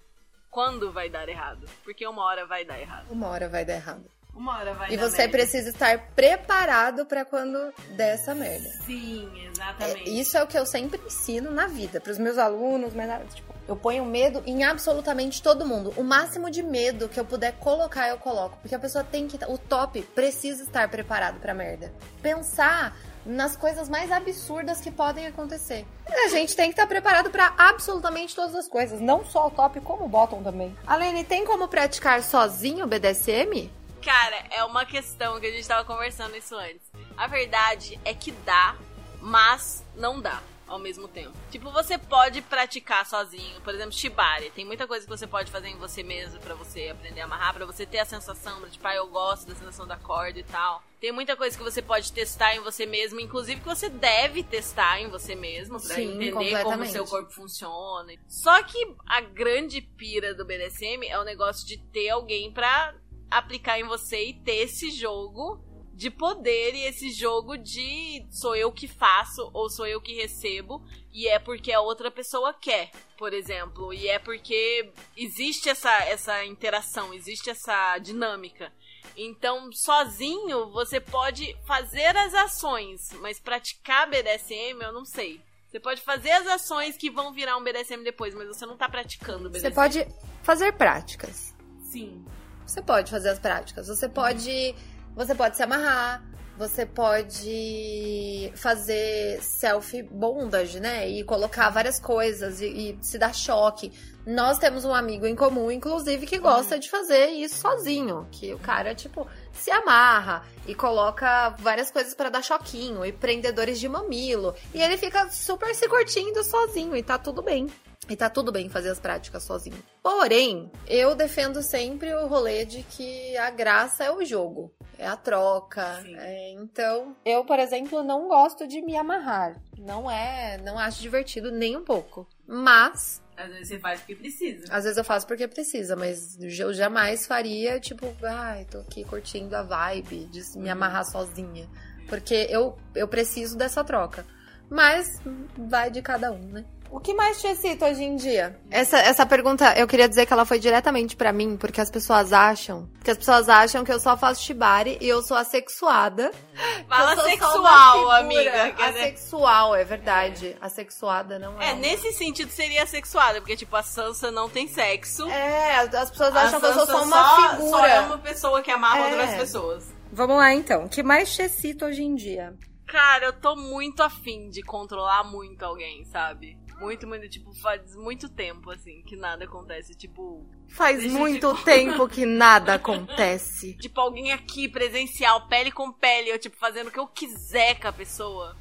quando 0.52 0.92
vai 0.92 1.10
dar 1.10 1.28
errado. 1.30 1.66
Porque 1.84 2.06
uma 2.06 2.24
hora 2.26 2.46
vai 2.46 2.66
dar 2.66 2.80
errado. 2.80 3.06
Uma 3.10 3.28
hora 3.28 3.48
vai 3.48 3.64
dar 3.66 3.76
errado. 3.76 4.04
Uma 4.36 4.60
hora 4.60 4.74
vai 4.76 4.92
E 4.94 4.98
dar 4.98 5.10
você 5.10 5.18
merda. 5.20 5.32
precisa 5.32 5.70
estar 5.70 5.98
preparado 6.14 7.06
pra 7.08 7.26
quando 7.26 7.74
der 7.96 8.14
essa 8.16 8.36
merda. 8.36 8.70
Sim, 8.86 9.28
É, 9.36 9.48
exatamente. 9.48 10.20
isso 10.20 10.38
é 10.38 10.44
o 10.44 10.48
que 10.48 10.58
eu 10.60 10.66
sempre 10.66 11.02
ensino 11.04 11.50
na 11.52 11.66
vida, 11.68 12.00
pros 12.00 12.20
meus 12.20 12.38
alunos, 12.38 12.94
mas 12.94 13.08
nada, 13.08 13.26
tipo, 13.34 13.52
eu 13.68 13.76
ponho 13.76 14.06
medo 14.06 14.44
em 14.46 14.64
absolutamente 14.64 15.42
todo 15.42 15.66
mundo. 15.66 15.92
O 15.98 16.04
máximo 16.04 16.52
de 16.52 16.62
medo 16.62 17.10
que 17.10 17.20
eu 17.20 17.26
puder 17.26 17.54
colocar, 17.54 18.08
eu 18.10 18.18
coloco. 18.20 18.58
Porque 18.62 18.76
a 18.76 18.80
pessoa 18.80 19.04
tem 19.04 19.28
que. 19.28 19.40
O 19.48 19.58
top 19.58 20.02
precisa 20.14 20.62
estar 20.64 20.88
preparado 20.88 21.40
pra 21.40 21.54
merda. 21.56 21.92
Pensar 22.22 22.96
nas 23.28 23.56
coisas 23.56 23.90
mais 23.90 24.12
absurdas 24.12 24.80
que 24.80 24.90
podem 24.90 25.28
acontecer. 25.28 25.86
A 26.08 26.30
gente 26.30 26.56
tem 26.56 26.70
que 26.70 26.74
estar 26.74 26.88
preparado 26.88 27.30
pra 27.30 27.54
absolutamente 27.58 28.36
todas 28.36 28.56
as 28.56 28.68
coisas. 28.68 29.02
Não 29.02 29.26
só 29.26 29.48
o 29.48 29.52
top, 29.52 29.80
como 29.82 30.06
o 30.06 30.10
bottom 30.10 30.42
também. 30.42 30.76
Alene, 30.88 31.24
tem 31.24 31.46
como 31.46 31.68
praticar 31.68 32.24
sozinho 32.24 32.86
o 32.86 32.88
BDSM? 32.88 33.70
Cara, 34.02 34.46
é 34.52 34.64
uma 34.64 34.86
questão 34.86 35.40
que 35.40 35.48
a 35.48 35.52
gente 35.52 35.68
tava 35.68 35.84
conversando 35.84 36.36
isso 36.36 36.56
antes. 36.56 36.90
A 37.18 37.28
verdade 37.28 38.00
é 38.06 38.14
que 38.14 38.32
dá, 38.32 38.76
mas 39.22 39.84
não 39.96 40.22
dá 40.22 40.42
ao 40.68 40.78
mesmo 40.78 41.08
tempo. 41.08 41.34
Tipo, 41.50 41.72
você 41.72 41.98
pode 41.98 42.42
praticar 42.42 43.06
sozinho, 43.06 43.60
por 43.62 43.74
exemplo, 43.74 43.94
shibari. 43.94 44.52
Tem 44.52 44.66
muita 44.66 44.88
coisa 44.88 45.06
que 45.06 45.10
você 45.10 45.26
pode 45.26 45.52
fazer 45.52 45.70
em 45.70 45.78
você 45.78 46.04
mesmo 46.04 46.40
pra 46.40 46.56
você 46.56 46.90
aprender 46.90 47.22
a 47.22 47.26
amarrar, 47.26 47.54
pra 47.54 47.66
você 47.66 47.86
ter 47.86 48.00
a 48.00 48.06
sensação, 48.06 48.62
de, 48.62 48.72
tipo, 48.72 48.88
ah, 48.88 48.96
eu 48.96 49.08
gosto 49.08 49.48
da 49.48 49.56
sensação 49.56 49.88
da 49.88 49.98
corda 49.98 50.40
e 50.40 50.44
tal. 50.44 50.84
Tem 51.00 51.12
muita 51.12 51.36
coisa 51.36 51.56
que 51.56 51.64
você 51.64 51.82
pode 51.82 52.12
testar 52.12 52.56
em 52.56 52.60
você 52.60 52.86
mesmo, 52.86 53.20
inclusive 53.20 53.62
que 53.62 53.68
você 53.68 53.88
deve 53.88 54.44
testar 54.44 55.00
em 55.00 55.10
você 55.10 55.36
mesmo 55.36 55.80
pra 55.80 55.96
Sim, 55.96 56.16
entender 56.16 56.64
como 56.64 56.84
o 56.84 56.88
seu 56.88 57.06
corpo 57.06 57.32
funciona. 57.32 58.14
Só 58.28 58.62
que 58.64 58.96
a 59.06 59.22
grande 59.22 59.82
pira 59.82 60.34
do 60.34 60.44
BDSM 60.44 61.06
é 61.08 61.20
o 61.20 61.24
negócio 61.24 61.68
de 61.68 61.78
ter 61.78 62.10
alguém 62.10 62.52
pra 62.52 62.96
aplicar 63.30 63.80
em 63.80 63.84
você 63.84 64.30
e 64.30 64.34
ter 64.34 64.56
esse 64.56 64.90
jogo 64.90 65.64
de 65.98 66.12
poder 66.12 66.76
e 66.76 66.86
esse 66.86 67.10
jogo 67.10 67.58
de 67.58 68.24
sou 68.30 68.56
eu 68.56 68.72
que 68.72 68.88
faço 68.88 69.50
ou 69.52 69.68
sou 69.68 69.88
eu 69.88 70.00
que 70.00 70.14
recebo 70.14 70.86
e 71.12 71.28
é 71.28 71.40
porque 71.40 71.72
a 71.72 71.82
outra 71.82 72.12
pessoa 72.12 72.54
quer, 72.54 72.92
por 73.18 73.34
exemplo, 73.34 73.92
e 73.92 74.08
é 74.08 74.20
porque 74.20 74.92
existe 75.18 75.68
essa 75.68 75.92
essa 76.04 76.46
interação, 76.46 77.16
existe 77.16 77.50
essa 77.50 77.98
dinâmica. 77.98 78.72
Então, 79.18 79.72
sozinho 79.74 80.70
você 80.70 81.00
pode 81.00 81.58
fazer 81.66 82.16
as 82.16 82.32
ações, 82.36 83.10
mas 83.20 83.40
praticar 83.40 84.08
BDSM 84.08 84.80
eu 84.80 84.94
não 84.94 85.04
sei. 85.04 85.42
Você 85.68 85.80
pode 85.80 86.02
fazer 86.02 86.30
as 86.30 86.46
ações 86.46 86.96
que 86.96 87.10
vão 87.10 87.34
virar 87.34 87.58
um 87.58 87.64
BDSM 87.64 88.04
depois, 88.04 88.36
mas 88.36 88.48
você 88.48 88.68
não 88.68 88.78
tá 88.78 88.88
praticando 88.88 89.50
BDSM. 89.50 89.70
Você 89.70 89.72
pode 89.72 90.08
fazer 90.44 90.74
práticas. 90.74 91.56
Sim. 91.92 92.24
Você 92.68 92.84
pode 92.84 93.10
fazer 93.10 93.30
as 93.30 93.40
práticas. 93.40 93.88
Você 93.88 94.08
pode. 94.08 94.76
Você 95.18 95.34
pode 95.34 95.58
se 95.58 95.64
amarrar. 95.64 96.24
Você 96.60 96.86
pode 96.86 98.52
fazer 98.56 99.40
self 99.42 100.02
bondage, 100.04 100.80
né? 100.80 101.08
E 101.10 101.24
colocar 101.24 101.70
várias 101.70 102.00
coisas 102.00 102.62
e, 102.62 102.66
e 102.68 102.98
se 103.02 103.18
dar 103.18 103.34
choque. 103.34 103.92
Nós 104.26 104.60
temos 104.60 104.86
um 104.86 104.94
amigo 104.94 105.26
em 105.26 105.36
comum, 105.36 105.72
inclusive, 105.72 106.28
que 106.28 106.38
gosta 106.38 106.78
de 106.78 106.90
fazer 106.90 107.28
isso 107.30 107.56
sozinho. 107.56 108.28
Que 108.32 108.54
o 108.54 108.60
cara, 108.60 108.94
tipo, 108.94 109.28
se 109.54 109.72
amarra 109.72 110.44
e 110.68 110.76
coloca 110.76 111.50
várias 111.60 111.90
coisas 111.90 112.14
pra 112.14 112.30
dar 112.30 112.44
choquinho 112.44 113.04
e 113.04 113.12
prendedores 113.12 113.80
de 113.80 113.90
mamilo. 113.90 114.54
E 114.74 114.82
ele 114.82 114.98
fica 114.98 115.30
super 115.30 115.74
se 115.74 115.88
curtindo 115.88 116.44
sozinho 116.44 116.96
e 116.96 117.02
tá 117.02 117.18
tudo 117.18 117.42
bem. 117.42 117.68
E 118.10 118.16
tá 118.16 118.30
tudo 118.30 118.52
bem 118.52 118.70
fazer 118.70 118.90
as 118.90 119.00
práticas 119.00 119.44
sozinho. 119.44 119.78
Porém, 120.02 120.72
eu 120.88 121.14
defendo 121.14 121.62
sempre 121.62 122.14
o 122.14 122.28
rolê 122.28 122.64
de 122.66 122.84
que 122.84 123.36
a 123.38 123.50
graça 123.50 124.06
é 124.06 124.12
o 124.12 124.24
jogo, 124.24 124.74
é 124.98 125.08
a 125.08 125.16
troca. 125.16 126.04
É, 126.18 126.52
então, 126.54 127.16
eu, 127.26 127.44
por 127.46 127.60
exemplo, 127.60 128.04
não 128.04 128.28
gosto 128.28 128.68
de 128.68 128.82
me 128.82 128.96
amarrar. 128.98 129.56
Não 129.78 130.10
é, 130.10 130.58
não 130.64 130.78
acho 130.78 131.02
divertido 131.02 131.52
nem 131.52 131.76
um 131.78 131.84
pouco. 131.84 132.28
Mas, 132.48 133.22
Às 133.36 133.50
vezes 133.50 133.68
você 133.68 133.80
faz 133.80 134.00
porque 134.00 134.16
precisa. 134.16 134.66
às 134.74 134.84
vezes 134.84 134.98
eu 134.98 135.04
faço 135.04 135.28
porque 135.28 135.48
precisa, 135.48 135.96
mas 135.96 136.38
eu 136.42 136.74
jamais 136.74 137.26
faria, 137.28 137.80
tipo, 137.80 138.06
ai, 138.24 138.66
tô 138.66 138.80
aqui 138.80 139.04
curtindo 139.04 139.56
a 139.56 139.62
vibe 139.64 140.26
de 140.26 140.58
me 140.58 140.70
amarrar 140.70 141.06
sozinha. 141.06 141.68
Porque 142.08 142.48
eu, 142.50 142.78
eu 142.96 143.08
preciso 143.08 143.58
dessa 143.58 143.84
troca. 143.84 144.26
Mas 144.70 145.22
vai 145.58 145.90
de 145.90 146.02
cada 146.02 146.32
um, 146.32 146.40
né? 146.40 146.66
O 146.90 147.00
que 147.00 147.14
mais 147.14 147.40
te 147.42 147.48
excita 147.48 147.86
hoje 147.88 148.04
em 148.04 148.16
dia? 148.16 148.60
Essa, 148.72 148.98
essa 149.00 149.26
pergunta, 149.26 149.74
eu 149.78 149.88
queria 149.88 150.08
dizer 150.08 150.26
que 150.26 150.34
ela 150.34 150.46
foi 150.46 150.58
diretamente 150.60 151.16
pra 151.16 151.34
mim, 151.34 151.58
porque 151.58 151.82
as 151.82 151.92
pessoas 151.92 152.32
acham, 152.32 152.90
que 153.04 153.12
as 153.12 153.18
pessoas 153.18 153.50
acham 153.50 153.84
que 153.84 153.92
eu 153.92 154.00
só 154.00 154.18
faço 154.18 154.42
shibari 154.44 154.98
e 155.02 155.08
eu 155.08 155.22
sou 155.22 155.36
assexuada. 155.36 156.32
Fala 156.88 157.16
sexual, 157.24 158.12
amiga. 158.12 158.74
Assexual, 158.80 159.76
é 159.76 159.84
verdade. 159.84 160.56
Assexuada 160.62 161.38
não 161.38 161.62
é. 161.62 161.72
é, 161.72 161.74
nesse 161.76 162.12
sentido 162.14 162.50
seria 162.52 162.86
sexuada, 162.86 163.40
porque 163.42 163.56
tipo, 163.56 163.76
a 163.76 163.84
Sansa 163.84 164.32
não 164.32 164.50
tem 164.50 164.68
sexo. 164.68 165.28
É, 165.30 165.76
as 165.78 166.10
pessoas 166.10 166.36
A 166.36 166.44
acham 166.44 166.60
que 166.60 166.66
eu 166.66 166.74
sou 166.74 166.86
só 166.88 167.04
uma 167.04 167.24
só, 167.24 167.50
figura. 167.50 167.70
Só 167.70 167.86
é 167.86 168.00
uma 168.00 168.18
pessoa 168.18 168.62
que 168.62 168.72
amarra 168.72 169.00
É. 169.00 169.12
outras 169.12 169.36
pessoas. 169.36 169.94
Vamos 170.12 170.38
lá 170.38 170.54
então. 170.54 170.86
O 170.86 170.90
que 170.90 171.04
mais 171.04 171.36
te 171.36 171.42
excita 171.42 171.86
hoje 171.86 172.04
em 172.04 172.16
dia? 172.16 172.56
Cara, 172.88 173.26
eu 173.26 173.34
tô 173.34 173.56
muito 173.56 174.02
afim 174.02 174.50
de 174.50 174.62
controlar 174.64 175.26
muito 175.26 175.64
alguém, 175.64 176.06
sabe? 176.06 176.58
Muito, 176.80 177.08
muito, 177.08 177.28
tipo, 177.28 177.54
faz 177.56 177.96
muito 177.96 178.30
tempo, 178.30 178.70
assim, 178.70 179.02
que 179.04 179.16
nada 179.16 179.46
acontece. 179.46 179.96
Tipo, 179.96 180.46
Faz 180.70 181.04
muito 181.12 181.54
te- 181.56 181.64
tempo 181.64 182.08
que 182.08 182.26
nada 182.26 182.76
acontece. 182.76 183.74
tipo, 183.78 184.00
alguém 184.00 184.32
aqui, 184.32 184.70
presencial, 184.70 185.48
pele 185.48 185.72
com 185.72 185.92
pele, 185.92 186.30
eu, 186.30 186.38
tipo, 186.40 186.56
fazendo 186.58 186.88
o 186.88 186.92
que 186.92 187.00
eu 187.00 187.08
quiser 187.08 187.80
com 187.80 187.88
a 187.88 187.94
pessoa. 187.94 188.56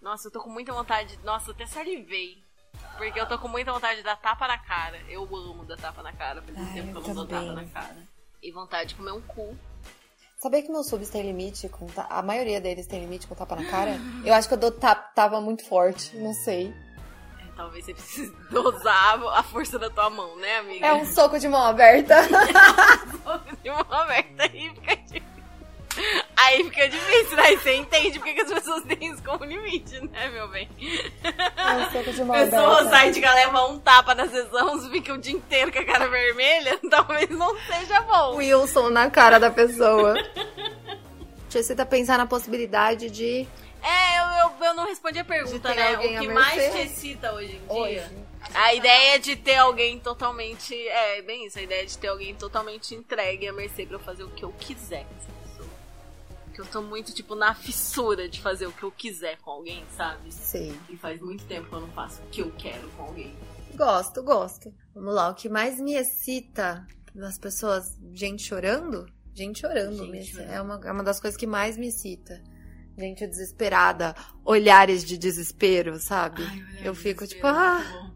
Nossa, 0.00 0.28
eu 0.28 0.32
tô 0.32 0.40
com 0.40 0.50
muita 0.50 0.72
vontade. 0.72 1.18
Nossa, 1.24 1.50
eu 1.50 1.54
até 1.54 1.66
salivei. 1.66 2.42
Porque 2.96 3.18
eu 3.18 3.26
tô 3.26 3.36
com 3.38 3.48
muita 3.48 3.72
vontade 3.72 3.96
de 3.98 4.04
dar 4.04 4.16
tapa 4.16 4.46
na 4.46 4.58
cara. 4.58 5.00
Eu 5.08 5.22
amo 5.24 5.64
dar 5.64 5.76
tapa 5.76 6.02
na 6.02 6.12
cara. 6.12 6.40
Faz 6.42 6.56
muito 6.56 6.68
Ai, 6.70 6.74
tempo 6.82 7.02
que 7.02 7.10
eu 7.10 7.14
não 7.14 7.26
dou 7.26 7.26
tapa 7.26 7.52
na 7.52 7.64
cara. 7.66 7.96
E 8.40 8.52
vontade 8.52 8.90
de 8.90 8.94
comer 8.94 9.12
um 9.12 9.20
cu. 9.20 9.56
Sabia 10.36 10.62
que 10.62 10.70
meus 10.70 10.86
subs 10.86 11.10
têm 11.10 11.22
limite? 11.22 11.68
Com 11.68 11.86
ta- 11.86 12.06
A 12.08 12.22
maioria 12.22 12.60
deles 12.60 12.86
tem 12.86 13.00
limite 13.00 13.26
com 13.26 13.34
tapa 13.34 13.56
na 13.56 13.64
cara? 13.68 13.96
Eu 14.24 14.32
acho 14.34 14.46
que 14.46 14.54
eu 14.54 14.58
dou 14.58 14.70
tapa, 14.70 15.02
tapa 15.14 15.40
muito 15.40 15.64
forte, 15.64 16.16
não 16.16 16.32
sei. 16.32 16.72
É, 17.58 17.62
Talvez 17.62 17.84
você 17.84 17.94
precise 17.94 18.32
dosar 18.50 19.20
a 19.34 19.42
força 19.42 19.78
da 19.78 19.90
tua 19.90 20.08
mão, 20.08 20.36
né, 20.36 20.58
amiga? 20.58 20.86
É 20.86 20.94
um 20.94 21.04
soco 21.04 21.38
de 21.38 21.48
mão 21.48 21.62
aberta. 21.62 22.14
de 23.62 23.70
mão 23.70 23.84
aberta 23.90 24.44
aí 24.44 24.70
fica 24.74 24.96
difícil. 24.96 25.28
Aí 26.36 26.62
fica 26.62 26.88
difícil, 26.88 27.40
aí 27.40 27.56
você 27.56 27.74
entende 27.74 28.20
porque 28.20 28.34
que 28.34 28.42
as 28.42 28.52
pessoas 28.52 28.84
têm 28.84 29.10
isso 29.12 29.22
como 29.24 29.44
limite, 29.44 30.00
né, 30.06 30.28
meu 30.28 30.46
bem? 30.48 30.68
É 31.24 31.74
um 31.74 31.90
soco 31.90 32.12
de 32.12 32.22
mão 32.22 32.36
A 32.36 32.44
pessoa 32.44 32.74
aberta. 32.74 32.90
sai 32.90 33.10
de 33.10 33.20
cá, 33.20 33.34
leva 33.34 33.66
um 33.66 33.80
tapa 33.80 34.14
na 34.14 34.28
sessão, 34.28 34.80
fica 34.90 35.12
o 35.12 35.18
dia 35.18 35.32
inteiro 35.34 35.72
com 35.72 35.80
a 35.80 35.84
cara 35.84 36.06
vermelha, 36.06 36.78
talvez 36.88 37.28
não 37.30 37.56
seja 37.66 38.00
bom. 38.02 38.36
Wilson 38.36 38.90
na 38.90 39.10
cara 39.10 39.40
da 39.40 39.50
pessoa. 39.50 40.14
Te 41.48 41.58
excita 41.58 41.84
pensar 41.84 42.16
na 42.16 42.26
possibilidade 42.26 43.10
de. 43.10 43.48
É, 43.82 44.18
eu, 44.18 44.50
eu, 44.50 44.64
eu 44.66 44.74
não 44.74 44.86
respondi 44.86 45.18
a 45.18 45.24
pergunta, 45.24 45.74
né? 45.74 45.96
O 45.96 46.20
que 46.20 46.28
mais 46.28 46.72
te 46.72 46.78
excita 46.80 47.32
hoje 47.32 47.56
em 47.56 47.60
dia? 47.60 47.72
Hoje. 47.72 48.28
A 48.54 48.74
ideia 48.74 49.18
de 49.18 49.36
ter 49.36 49.56
alguém 49.56 49.98
totalmente. 49.98 50.74
É, 50.88 51.22
bem 51.22 51.46
isso, 51.46 51.58
a 51.58 51.62
ideia 51.62 51.84
de 51.86 51.96
ter 51.98 52.08
alguém 52.08 52.34
totalmente 52.34 52.94
entregue 52.94 53.46
à 53.48 53.52
mercê 53.52 53.84
pra 53.86 53.96
eu 53.96 54.00
fazer 54.00 54.22
o 54.24 54.30
que 54.30 54.44
eu 54.44 54.52
quiser 54.52 55.04
com 55.04 55.14
essa 55.16 55.32
pessoa. 55.42 55.68
Que 56.54 56.60
eu 56.60 56.66
tô 56.66 56.82
muito, 56.82 57.12
tipo, 57.12 57.34
na 57.34 57.54
fissura 57.54 58.28
de 58.28 58.40
fazer 58.40 58.66
o 58.66 58.72
que 58.72 58.82
eu 58.82 58.90
quiser 58.92 59.38
com 59.38 59.50
alguém, 59.50 59.84
sabe? 59.96 60.32
Sei. 60.32 60.74
E 60.88 60.96
faz 60.96 61.20
muito 61.20 61.44
tempo 61.44 61.68
que 61.68 61.74
eu 61.74 61.80
não 61.80 61.88
faço 61.92 62.20
o 62.22 62.26
que 62.28 62.42
eu 62.42 62.52
quero 62.58 62.88
com 62.90 63.04
alguém. 63.04 63.36
Gosto, 63.74 64.22
gosto. 64.22 64.74
Vamos 64.94 65.14
lá, 65.14 65.28
o 65.30 65.34
que 65.34 65.48
mais 65.48 65.78
me 65.80 65.94
excita 65.94 66.86
nas 67.14 67.38
pessoas, 67.38 67.96
gente 68.12 68.42
chorando? 68.42 69.06
Gente 69.34 69.60
chorando, 69.60 69.96
Gente 69.98 70.10
me- 70.10 70.24
chorando. 70.24 70.50
É, 70.50 70.60
uma, 70.60 70.80
é 70.84 70.90
uma 70.92 71.04
das 71.04 71.20
coisas 71.20 71.36
que 71.38 71.46
mais 71.46 71.76
me 71.76 71.88
excita. 71.88 72.42
Gente 72.98 73.26
desesperada, 73.28 74.12
olhares 74.44 75.04
de 75.04 75.16
desespero, 75.16 76.00
sabe? 76.00 76.42
eu 76.82 76.94
fico 76.96 77.24
tipo, 77.28 77.46
ah. 77.46 78.10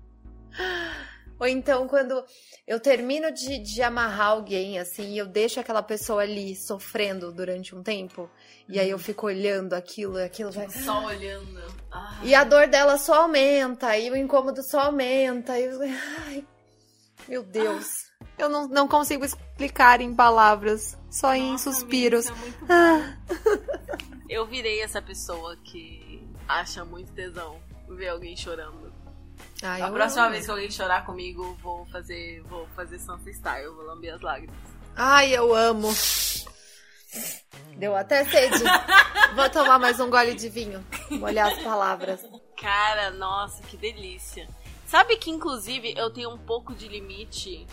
Ou 1.38 1.46
então 1.46 1.86
quando 1.86 2.24
eu 2.66 2.80
termino 2.80 3.30
de, 3.32 3.58
de 3.58 3.80
amarrar 3.80 4.28
alguém, 4.28 4.78
assim, 4.80 5.12
e 5.12 5.18
eu 5.18 5.26
deixo 5.26 5.60
aquela 5.60 5.82
pessoa 5.82 6.22
ali 6.22 6.56
sofrendo 6.56 7.32
durante 7.32 7.74
um 7.76 7.82
tempo, 7.82 8.28
e 8.68 8.80
aí 8.80 8.90
eu 8.90 8.98
fico 8.98 9.26
olhando 9.26 9.74
aquilo, 9.74 10.18
e 10.18 10.24
aquilo 10.24 10.50
vai. 10.50 10.68
Só 10.70 11.04
olhando. 11.04 11.62
Ah. 11.90 12.20
E 12.22 12.34
a 12.34 12.42
dor 12.42 12.66
dela 12.66 12.98
só 12.98 13.22
aumenta, 13.22 13.96
e 13.96 14.10
o 14.10 14.16
incômodo 14.16 14.62
só 14.62 14.80
aumenta. 14.80 15.58
E... 15.58 15.68
Ai, 16.26 16.44
meu 17.28 17.42
Deus. 17.42 18.10
Eu 18.38 18.48
não, 18.48 18.66
não 18.66 18.88
consigo 18.88 19.24
explicar 19.24 20.00
em 20.00 20.14
palavras, 20.14 20.96
só 21.10 21.34
em 21.34 21.52
Nossa, 21.52 21.72
suspiros. 21.72 22.28
amiga, 22.28 22.46
é 22.46 22.48
muito 22.48 22.66
Ah, 22.68 23.18
Eu 24.32 24.46
virei 24.46 24.80
essa 24.80 25.02
pessoa 25.02 25.56
que 25.58 26.26
acha 26.48 26.84
muito 26.84 27.12
tesão 27.12 27.60
ver 27.88 28.08
alguém 28.08 28.34
chorando. 28.34 28.90
Ai, 29.62 29.82
A 29.82 29.88
eu 29.88 29.92
próxima 29.92 30.22
amo. 30.22 30.32
vez 30.32 30.44
que 30.46 30.50
alguém 30.50 30.70
chorar 30.70 31.04
comigo, 31.04 31.54
vou 31.62 31.84
fazer, 31.86 32.40
vou 32.44 32.66
fazer 32.74 32.98
Sansa 32.98 33.30
Style, 33.30 33.68
vou 33.74 33.84
lamber 33.84 34.14
as 34.14 34.20
lágrimas. 34.22 34.56
Ai, 34.96 35.36
eu 35.36 35.54
amo. 35.54 35.88
Deu 37.76 37.94
até 37.94 38.24
sede. 38.24 38.62
Vou 39.34 39.48
tomar 39.48 39.78
mais 39.78 39.98
um 39.98 40.10
gole 40.10 40.34
de 40.34 40.48
vinho. 40.50 40.84
Molhar 41.10 41.50
as 41.52 41.62
palavras. 41.62 42.22
Cara, 42.58 43.10
nossa, 43.12 43.62
que 43.62 43.76
delícia. 43.78 44.46
Sabe 44.86 45.16
que, 45.16 45.30
inclusive, 45.30 45.94
eu 45.96 46.10
tenho 46.10 46.30
um 46.30 46.38
pouco 46.38 46.74
de 46.74 46.86
limite, 46.86 47.66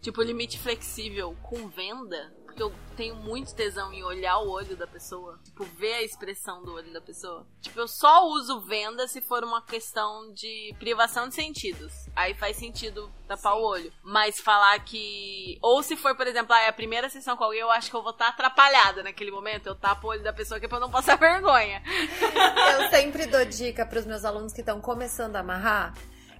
tipo, 0.00 0.20
limite 0.22 0.58
flexível 0.58 1.36
com 1.42 1.68
venda? 1.68 2.32
Porque 2.54 2.62
eu 2.62 2.72
tenho 2.96 3.16
muito 3.16 3.52
tesão 3.52 3.92
em 3.92 4.04
olhar 4.04 4.38
o 4.38 4.48
olho 4.48 4.76
da 4.76 4.86
pessoa. 4.86 5.40
Tipo, 5.42 5.64
ver 5.64 5.94
a 5.94 6.02
expressão 6.02 6.62
do 6.62 6.72
olho 6.72 6.92
da 6.92 7.00
pessoa. 7.00 7.44
Tipo, 7.60 7.80
eu 7.80 7.88
só 7.88 8.28
uso 8.28 8.60
venda 8.60 9.08
se 9.08 9.20
for 9.20 9.42
uma 9.42 9.60
questão 9.60 10.32
de 10.32 10.72
privação 10.78 11.28
de 11.28 11.34
sentidos. 11.34 11.92
Aí 12.14 12.32
faz 12.32 12.56
sentido 12.56 13.12
tapar 13.26 13.56
o 13.56 13.62
olho. 13.64 13.92
Mas 14.04 14.38
falar 14.38 14.78
que. 14.84 15.58
Ou 15.60 15.82
se 15.82 15.96
for, 15.96 16.14
por 16.14 16.28
exemplo, 16.28 16.54
ah, 16.54 16.60
é 16.60 16.68
a 16.68 16.72
primeira 16.72 17.08
sessão 17.08 17.36
com 17.36 17.42
alguém, 17.42 17.60
eu 17.60 17.72
acho 17.72 17.90
que 17.90 17.96
eu 17.96 18.02
vou 18.02 18.12
estar 18.12 18.28
atrapalhada 18.28 19.02
naquele 19.02 19.32
momento. 19.32 19.66
Eu 19.66 19.74
tapo 19.74 20.06
o 20.06 20.10
olho 20.10 20.22
da 20.22 20.32
pessoa 20.32 20.60
que 20.60 20.66
é 20.66 20.68
pra 20.68 20.76
eu 20.76 20.82
não 20.82 20.90
passar 20.92 21.18
vergonha. 21.18 21.82
Eu 22.72 22.88
sempre 22.88 23.26
dou 23.26 23.44
dica 23.44 23.84
pros 23.84 24.06
meus 24.06 24.24
alunos 24.24 24.52
que 24.52 24.60
estão 24.60 24.80
começando 24.80 25.34
a 25.34 25.40
amarrar. 25.40 25.92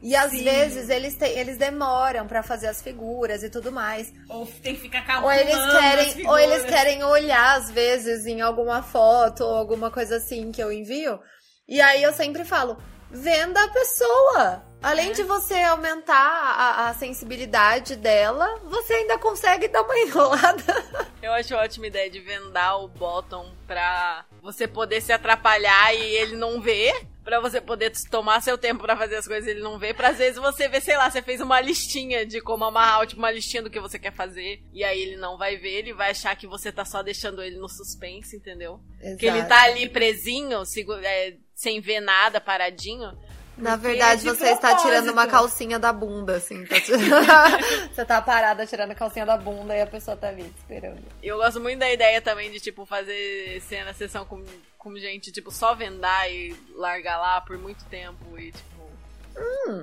E 0.07 0.15
às 0.15 0.33
Sim. 0.33 0.45
vezes 0.45 0.91
eles, 0.91 1.15
têm- 1.15 1.39
eles 1.39 1.57
demoram 1.57 2.27
pra 2.27 2.43
fazer 2.43 2.67
as 2.67 2.83
figuras 2.83 3.43
e 3.43 3.49
tudo 3.49 3.73
mais. 3.73 4.13
Ou 4.29 4.45
tem 4.63 4.75
que 4.75 4.83
ficar 4.83 4.99
Ou 4.99 5.05
calculando 5.05 5.41
eles 5.41 5.55
as 5.57 5.73
querem, 5.81 6.29
ou 6.29 6.39
eles 6.39 6.65
querem 6.65 7.05
olhar 7.05 7.57
às 7.57 7.71
vezes 7.71 8.27
em 8.27 8.43
alguma 8.43 8.83
foto 8.83 9.43
ou 9.45 9.55
alguma 9.55 9.91
coisa 9.91 10.17
assim 10.19 10.53
que 10.53 10.63
eu 10.63 10.71
envio. 10.71 11.19
E 11.67 11.81
aí 11.81 12.03
eu 12.03 12.13
sempre 12.13 12.45
falo: 12.45 12.77
venda 13.11 13.65
a 13.65 13.69
pessoa. 13.69 14.63
Além 14.83 15.13
de 15.13 15.23
você 15.23 15.55
aumentar 15.63 16.15
a, 16.15 16.89
a 16.91 16.95
sensibilidade 16.95 17.97
dela, 17.97 18.61
você 18.65 18.93
ainda 18.93 19.17
consegue 19.19 19.69
dar 19.69 19.81
uma 19.81 19.97
enrolada. 20.05 20.85
Eu 21.23 21.33
acho 21.33 21.55
ótima 21.55 21.87
ideia 21.87 22.11
de 22.11 22.21
vendar 22.21 22.77
o 22.77 22.89
bottom 22.89 23.51
pra 23.67 24.27
você 24.43 24.69
poder 24.69 25.01
se 25.01 25.11
atrapalhar 25.11 25.95
e 25.95 26.03
ele 26.17 26.37
não 26.37 26.61
ver. 26.61 26.93
Pra 27.25 27.41
você 27.41 27.61
poder 27.61 27.91
tomar 28.11 28.43
seu 28.43 28.59
tempo 28.59 28.83
pra 28.83 28.97
fazer 28.97 29.17
as 29.17 29.27
coisas 29.27 29.47
e 29.47 29.53
ele 29.53 29.61
não 29.61 29.79
ver. 29.79 29.95
Pra 29.95 30.09
às 30.09 30.19
vezes 30.19 30.39
você 30.39 30.69
ver, 30.69 30.83
sei 30.83 30.97
lá, 30.97 31.11
você 31.11 31.23
fez 31.23 31.41
uma 31.41 31.61
listinha 31.61 32.27
de 32.27 32.41
como 32.41 32.65
amarrar, 32.65 33.07
tipo 33.07 33.19
uma 33.21 33.31
listinha 33.31 33.63
do 33.63 33.71
que 33.71 33.81
você 33.81 33.99
quer 33.99 34.13
fazer. 34.13 34.63
E 34.73 34.85
aí 34.85 35.01
ele 35.01 35.17
não 35.17 35.39
vai 35.39 35.57
ver, 35.57 35.71
ele 35.71 35.95
vai 35.95 36.11
achar 36.11 36.37
que 36.37 36.47
você 36.47 36.71
tá 36.71 36.85
só 36.85 37.03
deixando 37.03 37.43
ele 37.43 37.57
no 37.57 37.69
suspense, 37.69 38.37
entendeu? 38.37 38.79
Que 39.19 39.27
ele 39.27 39.43
tá 39.45 39.63
ali 39.63 39.89
presinho, 39.89 40.63
é, 41.03 41.37
sem 41.55 41.81
ver 41.81 42.01
nada, 42.01 42.41
paradinho. 42.41 43.11
Na 43.57 43.73
Porque 43.79 43.89
verdade, 43.89 44.23
de 44.23 44.29
você 44.31 44.49
está 44.51 44.75
tirando 44.77 45.05
uma 45.11 45.23
propósito. 45.27 45.31
calcinha 45.31 45.79
da 45.79 45.93
bunda, 45.93 46.37
assim. 46.37 46.65
tá 46.67 46.81
tirando- 46.81 47.05
você 47.95 48.05
tá 48.05 48.21
parada 48.21 48.67
tirando 48.67 48.91
a 48.91 48.95
calcinha 48.95 49.25
da 49.25 49.37
bunda 49.37 49.77
e 49.77 49.81
a 49.81 49.87
pessoa 49.87 50.17
tá 50.17 50.29
ali 50.29 50.53
esperando. 50.59 51.01
E 51.23 51.29
Eu 51.29 51.37
gosto 51.37 51.61
muito 51.61 51.79
da 51.79 51.91
ideia 51.93 52.21
também 52.21 52.51
de, 52.51 52.59
tipo, 52.59 52.85
fazer 52.85 53.61
cena, 53.69 53.93
sessão 53.95 54.25
com, 54.25 54.45
com 54.77 54.97
gente, 54.97 55.31
tipo, 55.31 55.51
só 55.53 55.75
vendar 55.75 56.29
e 56.31 56.55
largar 56.75 57.19
lá 57.19 57.41
por 57.41 57.57
muito 57.57 57.85
tempo 57.85 58.37
e, 58.39 58.51
tipo... 58.51 58.75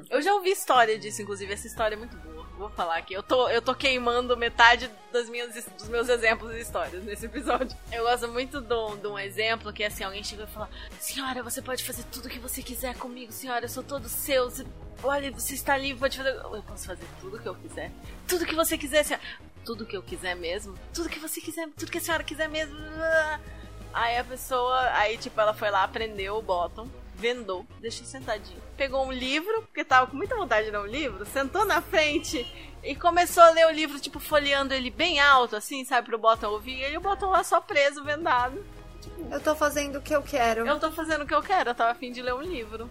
Eu 0.09 0.21
já 0.21 0.33
ouvi 0.33 0.51
história 0.51 0.97
disso, 0.97 1.21
inclusive, 1.21 1.51
essa 1.53 1.67
história 1.67 1.95
é 1.95 1.97
muito 1.97 2.15
boa. 2.17 2.30
Vou 2.61 2.69
falar 2.69 2.97
aqui. 2.97 3.13
Eu 3.13 3.23
tô, 3.23 3.49
eu 3.49 3.59
tô 3.59 3.73
queimando 3.73 4.37
metade 4.37 4.87
das 5.11 5.27
minhas, 5.27 5.51
dos 5.77 5.87
meus 5.87 6.07
exemplos 6.09 6.53
e 6.53 6.59
histórias 6.59 7.03
nesse 7.03 7.25
episódio. 7.25 7.75
Eu 7.91 8.03
gosto 8.03 8.27
muito 8.27 8.61
de 8.61 8.73
um- 8.73 8.95
de 8.97 9.07
um 9.07 9.17
exemplo 9.17 9.73
que, 9.73 9.83
assim, 9.83 10.03
alguém 10.03 10.23
chegou 10.23 10.45
e 10.45 10.47
falou 10.47 10.69
Senhora, 10.99 11.41
você 11.41 11.59
pode 11.59 11.83
fazer 11.83 12.03
tudo 12.11 12.27
o 12.27 12.29
que 12.29 12.37
você 12.37 12.61
quiser 12.61 12.95
comigo, 12.95 13.31
senhora, 13.31 13.65
eu 13.65 13.69
sou 13.69 13.81
todo 13.83 14.07
seu. 14.07 14.45
Você, 14.49 14.63
olha, 15.01 15.31
você 15.31 15.55
está 15.55 15.75
livre, 15.75 15.99
pode 15.99 16.17
fazer... 16.17 16.29
Eu 16.29 16.63
posso 16.63 16.85
fazer 16.85 17.05
tudo 17.19 17.37
o 17.37 17.39
que 17.41 17.47
eu 17.49 17.55
quiser. 17.55 17.91
Tudo 18.27 18.45
que 18.45 18.53
você 18.55 18.77
quiser, 18.77 19.03
senhora. 19.03 19.25
Tudo 19.65 19.85
que 19.85 19.97
eu 19.97 20.03
quiser 20.03 20.35
mesmo? 20.35 20.77
Tudo 20.93 21.09
que 21.09 21.17
você 21.19 21.41
quiser, 21.41 21.67
tudo 21.75 21.91
que 21.91 21.97
a 21.97 22.01
senhora 22.01 22.23
quiser 22.23 22.47
mesmo. 22.47 22.77
Aí 23.93 24.17
a 24.17 24.23
pessoa, 24.23 24.79
aí 24.93 25.17
tipo, 25.17 25.39
ela 25.41 25.53
foi 25.53 25.69
lá, 25.71 25.83
aprendeu 25.83 26.37
o 26.37 26.41
bottom, 26.43 26.87
vendou, 27.21 27.65
deixou 27.79 28.05
sentadinho. 28.05 28.59
Pegou 28.75 29.05
um 29.05 29.11
livro, 29.11 29.61
porque 29.61 29.85
tava 29.85 30.07
com 30.07 30.17
muita 30.17 30.35
vontade 30.35 30.65
de 30.65 30.71
ler 30.71 30.79
um 30.79 30.87
livro, 30.87 31.25
sentou 31.25 31.63
na 31.63 31.81
frente 31.81 32.45
e 32.83 32.95
começou 32.95 33.43
a 33.43 33.51
ler 33.51 33.67
o 33.67 33.71
livro, 33.71 33.99
tipo, 33.99 34.19
folheando 34.19 34.73
ele 34.73 34.89
bem 34.89 35.19
alto, 35.19 35.55
assim, 35.55 35.85
sabe, 35.85 36.07
pro 36.07 36.17
bottom 36.17 36.49
ouvir. 36.49 36.91
E 36.91 36.97
o 36.97 37.01
bottom 37.01 37.29
lá 37.29 37.43
só 37.43 37.61
preso, 37.61 38.03
vendado. 38.03 38.65
Eu 39.29 39.39
tô 39.39 39.55
fazendo 39.55 39.99
o 39.99 40.01
que 40.01 40.15
eu 40.15 40.23
quero. 40.23 40.65
Eu 40.65 40.79
tô 40.79 40.91
fazendo 40.91 41.23
o 41.23 41.27
que 41.27 41.33
eu 41.33 41.43
quero, 41.43 41.69
eu 41.69 41.75
tava 41.75 41.91
afim 41.91 42.11
de 42.11 42.21
ler 42.21 42.33
um 42.33 42.41
livro. 42.41 42.89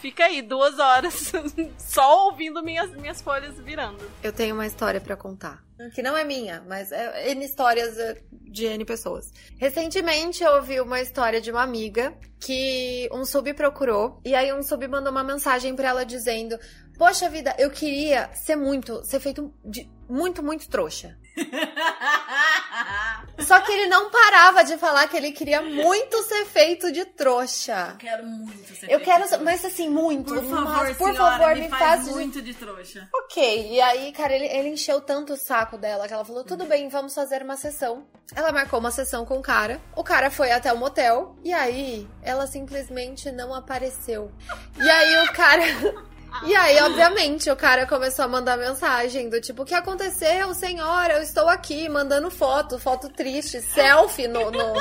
Fica 0.00 0.24
aí, 0.24 0.42
duas 0.42 0.78
horas, 0.78 1.32
só 1.78 2.26
ouvindo 2.26 2.62
minhas, 2.62 2.90
minhas 2.96 3.20
folhas 3.20 3.58
virando. 3.58 3.98
Eu 4.22 4.32
tenho 4.32 4.54
uma 4.54 4.66
história 4.66 5.00
pra 5.00 5.16
contar. 5.16 5.62
Que 5.94 6.02
não 6.02 6.16
é 6.16 6.24
minha, 6.24 6.64
mas 6.68 6.90
é 6.90 7.30
N 7.30 7.44
histórias 7.44 7.96
é, 7.98 8.20
de 8.32 8.64
N 8.64 8.84
pessoas. 8.84 9.32
Recentemente 9.58 10.42
eu 10.42 10.54
ouvi 10.56 10.80
uma 10.80 11.00
história 11.00 11.40
de 11.40 11.52
uma 11.52 11.62
amiga 11.62 12.12
que 12.40 13.08
um 13.12 13.24
sub 13.24 13.52
procurou. 13.54 14.20
E 14.24 14.34
aí 14.34 14.52
um 14.52 14.62
sub 14.62 14.86
mandou 14.88 15.12
uma 15.12 15.22
mensagem 15.22 15.76
pra 15.76 15.88
ela 15.88 16.04
dizendo: 16.04 16.58
Poxa 16.98 17.30
vida, 17.30 17.54
eu 17.58 17.70
queria 17.70 18.28
ser 18.34 18.56
muito, 18.56 19.04
ser 19.04 19.20
feito 19.20 19.54
de 19.64 19.88
muito, 20.08 20.42
muito 20.42 20.68
trouxa. 20.68 21.16
Só 23.40 23.60
que 23.60 23.70
ele 23.72 23.86
não 23.86 24.10
parava 24.10 24.64
de 24.64 24.76
falar 24.76 25.06
que 25.08 25.16
ele 25.16 25.32
queria 25.32 25.62
muito 25.62 26.22
ser 26.24 26.44
feito 26.46 26.90
de 26.90 27.04
trouxa. 27.04 27.94
quero 27.98 28.26
muito 28.26 28.74
ser 28.74 28.86
Eu 28.86 28.98
feito 28.98 29.04
quero, 29.04 29.22
de 29.24 29.28
trouxa. 29.28 29.44
mas 29.44 29.64
assim, 29.64 29.88
muito. 29.88 30.34
Por 30.34 30.44
favor, 30.44 30.64
mas, 30.64 30.96
por 30.96 31.12
senhora, 31.12 31.38
favor, 31.38 31.54
me, 31.54 31.60
me 31.62 31.68
faz, 31.68 31.80
faz 31.80 32.08
muito 32.08 32.42
de 32.42 32.54
trouxa. 32.54 33.08
Ok, 33.14 33.68
e 33.72 33.80
aí, 33.80 34.12
cara, 34.12 34.34
ele, 34.34 34.46
ele 34.46 34.68
encheu 34.70 35.00
tanto 35.00 35.34
o 35.34 35.36
saco 35.36 35.78
dela 35.78 36.06
que 36.08 36.12
ela 36.14 36.24
falou: 36.24 36.44
tudo 36.44 36.64
bem, 36.64 36.88
vamos 36.88 37.14
fazer 37.14 37.42
uma 37.42 37.56
sessão. 37.56 38.06
Ela 38.34 38.52
marcou 38.52 38.78
uma 38.80 38.90
sessão 38.90 39.24
com 39.24 39.38
o 39.38 39.42
cara. 39.42 39.80
O 39.96 40.02
cara 40.04 40.30
foi 40.30 40.50
até 40.50 40.72
o 40.72 40.76
motel. 40.76 41.36
E 41.44 41.52
aí, 41.52 42.06
ela 42.22 42.46
simplesmente 42.46 43.30
não 43.30 43.54
apareceu. 43.54 44.30
E 44.78 44.90
aí, 44.90 45.24
o 45.28 45.32
cara. 45.32 45.62
E 46.44 46.54
aí, 46.54 46.80
obviamente, 46.82 47.50
o 47.50 47.56
cara 47.56 47.86
começou 47.86 48.24
a 48.24 48.28
mandar 48.28 48.56
mensagem 48.56 49.28
do 49.28 49.40
tipo: 49.40 49.62
O 49.62 49.64
que 49.64 49.74
aconteceu, 49.74 50.54
senhora? 50.54 51.14
Eu 51.14 51.22
estou 51.22 51.48
aqui 51.48 51.88
mandando 51.88 52.30
foto, 52.30 52.78
foto 52.78 53.08
triste, 53.08 53.60
selfie 53.60 54.28
no. 54.28 54.50
no... 54.50 54.74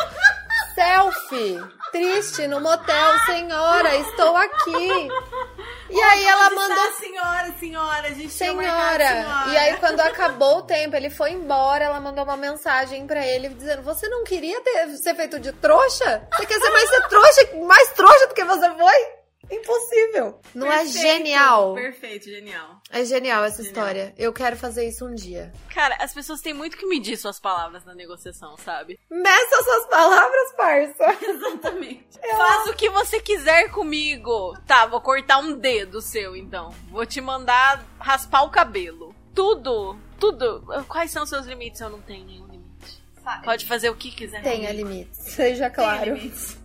Selfie! 0.78 1.60
Triste 1.92 2.48
no 2.48 2.62
motel, 2.62 3.18
senhora, 3.26 3.96
estou 3.96 4.36
aqui. 4.36 5.08
E 5.90 6.02
aí 6.02 6.26
ela 6.26 6.50
mandou 6.50 6.92
senhora, 6.96 7.54
senhora, 7.58 8.08
a 8.08 8.12
gente 8.12 8.30
Senhora! 8.30 9.08
senhora. 9.08 9.54
E 9.54 9.58
aí, 9.58 9.78
quando 9.78 10.02
acabou 10.02 10.58
o 10.58 10.62
tempo, 10.64 10.98
ele 10.98 11.10
foi 11.10 11.32
embora, 11.32 11.86
ela 11.86 12.02
mandou 12.02 12.26
uma 12.26 12.36
mensagem 12.36 13.08
pra 13.08 13.26
ele 13.26 13.48
dizendo: 13.50 13.84
Você 13.84 14.08
não 14.10 14.26
queria 14.26 14.60
ter, 14.62 14.90
ser 14.98 15.16
feito 15.16 15.40
de 15.40 15.54
trouxa? 15.54 16.28
Você 16.36 16.46
quer 16.46 16.60
ser 16.60 16.70
mais 16.72 16.90
ser 16.90 17.08
trouxa, 17.08 17.50
mais 17.66 17.92
trouxa 17.94 18.28
do 18.28 18.34
que 18.34 18.44
você 18.44 18.70
foi? 18.72 19.17
Impossível. 19.50 20.40
Não 20.54 20.68
é 20.72 20.80
Perfeito, 20.84 21.00
genial? 21.00 21.74
Perfeito, 21.74 22.26
genial. 22.26 22.82
É 22.90 23.06
genial 23.06 23.44
essa 23.46 23.64
Genial. 23.64 23.86
história. 23.86 24.14
Eu 24.18 24.34
quero 24.34 24.58
fazer 24.58 24.88
isso 24.88 25.06
um 25.06 25.16
dia. 25.16 25.52
Cara, 25.74 25.96
as 26.00 26.14
pessoas 26.14 26.42
têm 26.42 26.54
muito 26.54 26.78
que 26.78 26.86
medir 26.86 27.18
suas 27.18 27.40
palavras 27.40 27.86
na 27.86 27.94
negociação, 27.96 28.58
sabe? 28.58 29.00
Meça 29.10 29.64
suas 29.64 29.86
palavras, 29.88 30.52
parça. 30.58 31.18
Exatamente. 31.26 32.08
Faça 32.20 32.72
o 32.72 32.76
que 32.76 32.90
você 32.90 33.20
quiser 33.22 33.70
comigo. 33.72 34.54
Tá, 34.68 34.86
vou 34.86 35.00
cortar 35.02 35.38
um 35.40 35.54
dedo 35.58 36.02
seu, 36.02 36.36
então. 36.36 36.74
Vou 36.90 37.06
te 37.06 37.22
mandar 37.22 37.86
raspar 38.00 38.44
o 38.44 38.50
cabelo. 38.50 39.16
Tudo, 39.34 39.98
tudo. 40.20 40.64
Quais 40.88 41.12
são 41.12 41.24
os 41.24 41.30
seus 41.30 41.46
limites? 41.46 41.80
Eu 41.80 41.90
não 41.90 42.02
tenho 42.02 42.26
nenhum 42.26 42.48
limite. 42.48 43.02
Pode 43.44 43.66
fazer 43.66 43.90
o 43.90 43.96
que 43.96 44.12
quiser. 44.12 44.42
Tenha 44.42 44.70
comigo. 44.70 44.90
limites, 44.90 45.20
seja 45.20 45.70
claro. 45.70 46.16
limites. 46.16 46.58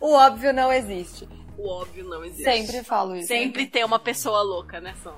O 0.00 0.12
óbvio 0.12 0.52
não 0.52 0.72
existe. 0.72 1.28
O 1.58 1.68
óbvio 1.68 2.04
não 2.04 2.24
existe. 2.24 2.44
Sempre 2.44 2.82
falo 2.84 3.16
isso. 3.16 3.28
Sempre 3.28 3.66
tem 3.66 3.84
uma 3.84 3.98
pessoa 3.98 4.42
louca, 4.42 4.80
né, 4.80 4.94
Sansa? 5.02 5.16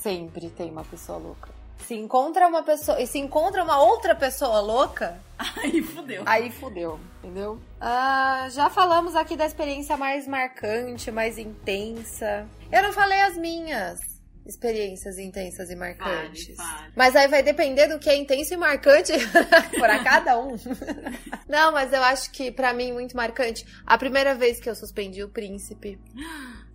Sempre 0.00 0.48
tem 0.50 0.70
uma 0.70 0.84
pessoa 0.84 1.18
louca. 1.18 1.48
Se 1.86 1.94
encontra 1.94 2.46
uma 2.48 2.62
pessoa. 2.62 3.00
E 3.00 3.06
se 3.06 3.18
encontra 3.18 3.62
uma 3.62 3.78
outra 3.82 4.14
pessoa 4.14 4.60
louca, 4.60 5.18
Aí 5.62 5.82
fudeu. 5.82 6.22
aí 6.24 6.50
fudeu, 6.50 6.98
entendeu? 7.22 7.58
Ah, 7.80 8.48
já 8.50 8.70
falamos 8.70 9.14
aqui 9.14 9.36
da 9.36 9.44
experiência 9.44 9.96
mais 9.96 10.26
marcante, 10.26 11.10
mais 11.10 11.36
intensa. 11.38 12.46
Eu 12.72 12.82
não 12.82 12.92
falei 12.92 13.20
as 13.20 13.36
minhas 13.36 14.00
experiências 14.46 15.18
intensas 15.18 15.70
e 15.70 15.76
marcantes. 15.76 16.56
Fale, 16.56 16.70
fale. 16.70 16.92
Mas 16.94 17.16
aí 17.16 17.28
vai 17.28 17.42
depender 17.42 17.86
do 17.86 17.98
que 17.98 18.10
é 18.10 18.16
intenso 18.16 18.54
e 18.54 18.56
marcante 18.56 19.12
para 19.78 20.02
cada 20.04 20.38
um. 20.38 20.56
não, 21.48 21.72
mas 21.72 21.92
eu 21.92 22.02
acho 22.02 22.30
que 22.30 22.50
pra 22.50 22.72
mim 22.72 22.92
muito 22.92 23.16
marcante. 23.16 23.64
A 23.86 23.96
primeira 23.96 24.34
vez 24.34 24.60
que 24.60 24.68
eu 24.68 24.74
suspendi 24.74 25.22
o 25.22 25.28
príncipe. 25.28 25.98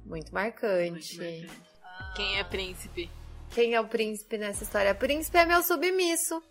Muito 0.06 0.34
marcante. 0.34 1.18
Muito 1.18 1.48
marcante. 1.48 1.70
Quem 2.16 2.40
é 2.40 2.44
príncipe? 2.44 3.10
Quem 3.52 3.74
é 3.74 3.82
o 3.82 3.88
príncipe 3.88 4.38
nessa 4.38 4.64
história? 4.64 4.92
O 4.92 4.96
príncipe 4.96 5.38
é 5.38 5.46
meu 5.46 5.62
submisso. 5.64 6.42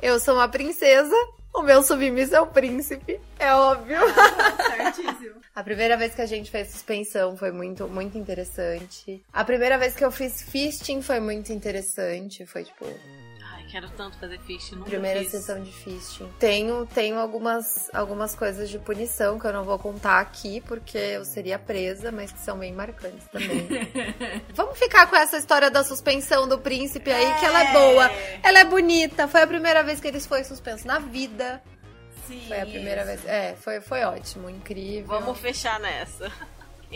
Eu 0.00 0.18
sou 0.20 0.34
uma 0.34 0.48
princesa 0.48 1.14
O 1.54 1.62
meu 1.62 1.82
submisso 1.82 2.34
é 2.34 2.40
o 2.40 2.48
príncipe, 2.48 3.20
é 3.38 3.54
óbvio. 3.54 4.00
Certíssimo. 4.76 5.40
A 5.54 5.62
primeira 5.62 5.96
vez 5.96 6.12
que 6.14 6.20
a 6.20 6.26
gente 6.26 6.50
fez 6.50 6.70
suspensão 6.70 7.36
foi 7.36 7.52
muito, 7.52 7.86
muito 7.86 8.18
interessante. 8.18 9.22
A 9.32 9.44
primeira 9.44 9.78
vez 9.78 9.94
que 9.94 10.04
eu 10.04 10.10
fiz 10.10 10.42
fisting 10.42 11.00
foi 11.00 11.20
muito 11.20 11.52
interessante. 11.52 12.44
Foi 12.44 12.64
tipo, 12.64 12.84
Ai, 12.84 13.64
quero 13.70 13.88
tanto 13.90 14.18
fazer 14.18 14.40
fish, 14.40 14.72
nunca 14.72 14.86
primeira 14.90 15.20
fiz. 15.20 15.30
sessão 15.30 15.62
de 15.62 15.70
fisting. 15.70 16.28
Tenho, 16.40 16.84
tenho 16.86 17.20
algumas, 17.20 17.88
algumas 17.94 18.34
coisas 18.34 18.68
de 18.68 18.80
punição 18.80 19.38
que 19.38 19.46
eu 19.46 19.52
não 19.52 19.62
vou 19.62 19.78
contar 19.78 20.18
aqui 20.18 20.60
porque 20.62 20.98
eu 20.98 21.24
seria 21.24 21.56
presa, 21.56 22.10
mas 22.10 22.32
que 22.32 22.40
são 22.40 22.58
bem 22.58 22.72
marcantes 22.72 23.24
também. 23.28 23.68
Vamos 24.54 24.76
ficar 24.76 25.08
com 25.08 25.14
essa 25.14 25.36
história 25.36 25.70
da 25.70 25.84
suspensão 25.84 26.48
do 26.48 26.58
príncipe 26.58 27.12
aí, 27.12 27.32
que 27.38 27.46
ela 27.46 27.62
é 27.62 27.72
boa. 27.72 28.10
Ela 28.42 28.58
é 28.58 28.64
bonita. 28.64 29.28
Foi 29.28 29.42
a 29.42 29.46
primeira 29.46 29.84
vez 29.84 30.00
que 30.00 30.08
ele 30.08 30.18
foi 30.18 30.42
suspenso 30.42 30.84
na 30.84 30.98
vida. 30.98 31.62
Sim. 32.26 32.42
Foi 32.46 32.60
a 32.60 32.66
primeira 32.66 33.04
vez. 33.04 33.24
É, 33.24 33.54
foi, 33.54 33.80
foi 33.80 34.02
ótimo, 34.04 34.48
incrível. 34.48 35.06
Vamos 35.06 35.38
fechar 35.38 35.78
nessa. 35.80 36.30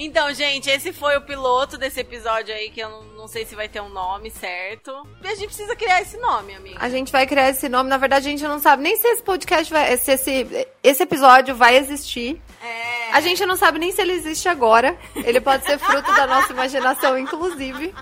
Então, 0.00 0.32
gente, 0.32 0.70
esse 0.70 0.92
foi 0.92 1.16
o 1.16 1.22
piloto 1.22 1.76
desse 1.76 1.98
episódio 1.98 2.54
aí, 2.54 2.70
que 2.70 2.78
eu 2.78 2.88
não, 2.88 3.02
não 3.16 3.28
sei 3.28 3.44
se 3.44 3.56
vai 3.56 3.68
ter 3.68 3.80
um 3.80 3.88
nome 3.88 4.30
certo. 4.30 4.92
E 5.20 5.26
a 5.26 5.34
gente 5.34 5.48
precisa 5.48 5.74
criar 5.74 6.00
esse 6.00 6.16
nome, 6.18 6.54
amiga. 6.54 6.78
A 6.80 6.88
gente 6.88 7.10
vai 7.10 7.26
criar 7.26 7.48
esse 7.48 7.68
nome. 7.68 7.90
Na 7.90 7.96
verdade, 7.96 8.28
a 8.28 8.30
gente 8.30 8.44
não 8.44 8.60
sabe 8.60 8.84
nem 8.84 8.96
se 8.96 9.08
esse 9.08 9.22
podcast 9.24 9.72
vai. 9.72 9.96
Se 9.96 10.12
esse, 10.12 10.68
esse 10.84 11.02
episódio 11.02 11.52
vai 11.56 11.76
existir. 11.76 12.40
É. 12.62 13.12
A 13.12 13.20
gente 13.20 13.44
não 13.44 13.56
sabe 13.56 13.80
nem 13.80 13.90
se 13.90 14.00
ele 14.00 14.12
existe 14.12 14.48
agora. 14.48 14.96
Ele 15.16 15.40
pode 15.40 15.66
ser 15.66 15.78
fruto 15.78 16.14
da 16.14 16.28
nossa 16.28 16.52
imaginação, 16.52 17.18
inclusive. 17.18 17.92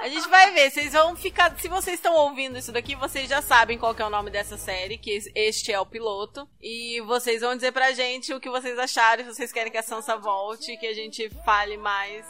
A 0.00 0.08
gente 0.08 0.28
vai 0.28 0.52
ver, 0.52 0.70
vocês 0.70 0.92
vão 0.92 1.16
ficar. 1.16 1.58
Se 1.58 1.66
vocês 1.68 1.96
estão 1.96 2.14
ouvindo 2.14 2.56
isso 2.56 2.70
daqui, 2.70 2.94
vocês 2.94 3.28
já 3.28 3.42
sabem 3.42 3.76
qual 3.76 3.94
que 3.94 4.00
é 4.00 4.06
o 4.06 4.10
nome 4.10 4.30
dessa 4.30 4.56
série, 4.56 4.96
que 4.96 5.10
es- 5.16 5.28
este 5.34 5.72
é 5.72 5.80
o 5.80 5.84
piloto. 5.86 6.48
E 6.62 7.00
vocês 7.02 7.40
vão 7.40 7.54
dizer 7.56 7.72
pra 7.72 7.90
gente 7.92 8.32
o 8.32 8.38
que 8.40 8.48
vocês 8.48 8.78
acharam, 8.78 9.24
se 9.24 9.34
vocês 9.34 9.52
querem 9.52 9.72
que 9.72 9.78
a 9.78 9.82
Sansa 9.82 10.16
volte, 10.16 10.76
que 10.76 10.86
a 10.86 10.94
gente 10.94 11.28
fale 11.44 11.76
mais. 11.76 12.24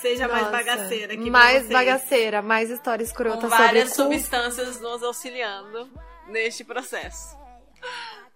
Seja 0.00 0.26
mais 0.28 0.44
Nossa, 0.44 0.56
bagaceira 0.56 1.12
aqui 1.12 1.30
Mais 1.30 1.68
bagaceira, 1.68 2.40
mais 2.40 2.70
história 2.70 3.04
escrota 3.04 3.42
Com 3.42 3.48
várias 3.48 3.92
sobre 3.94 4.16
substâncias 4.18 4.80
nos 4.80 5.02
auxiliando 5.02 5.90
neste 6.28 6.64
processo. 6.64 7.36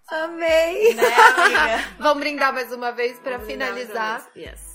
Amei! 0.09 0.93
Né? 0.95 1.05
Vamos 1.99 2.19
brindar 2.19 2.53
mais 2.53 2.71
uma 2.73 2.93
vez 2.93 3.19
mais 3.25 3.47
finalizar. 3.47 4.27
Yes. 4.37 4.66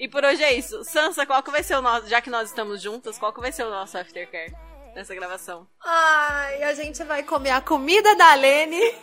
E 0.00 0.08
por 0.08 0.24
hoje 0.24 0.42
é 0.42 0.54
isso. 0.54 0.82
Sansa, 0.82 1.26
qual 1.26 1.42
que 1.42 1.50
vai 1.50 1.62
ser 1.62 1.76
o 1.76 1.82
nosso. 1.82 2.08
Já 2.08 2.22
que 2.22 2.30
nós 2.30 2.48
estamos 2.48 2.80
juntas, 2.80 3.18
qual 3.18 3.34
que 3.34 3.40
vai 3.40 3.52
ser 3.52 3.64
o 3.64 3.70
nosso 3.70 3.98
aftercare 3.98 4.50
nessa 4.94 5.14
gravação? 5.14 5.68
Ai, 5.84 6.62
a 6.62 6.74
gente 6.74 7.04
vai 7.04 7.22
comer 7.22 7.50
a 7.50 7.60
comida 7.60 8.16
da 8.16 8.34
Lene. 8.34 8.80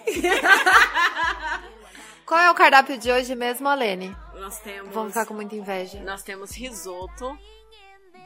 Qual 2.26 2.40
é 2.42 2.52
o 2.52 2.56
cardápio 2.56 2.98
de 2.98 3.10
hoje 3.10 3.34
mesmo, 3.36 3.70
Alene? 3.70 4.14
Nós 4.34 4.60
temos. 4.60 4.94
Vamos 4.94 5.14
ficar 5.14 5.26
com 5.26 5.34
muita 5.34 5.56
inveja. 5.56 5.98
Nós 6.02 6.24
temos 6.24 6.52
risoto 6.52 7.40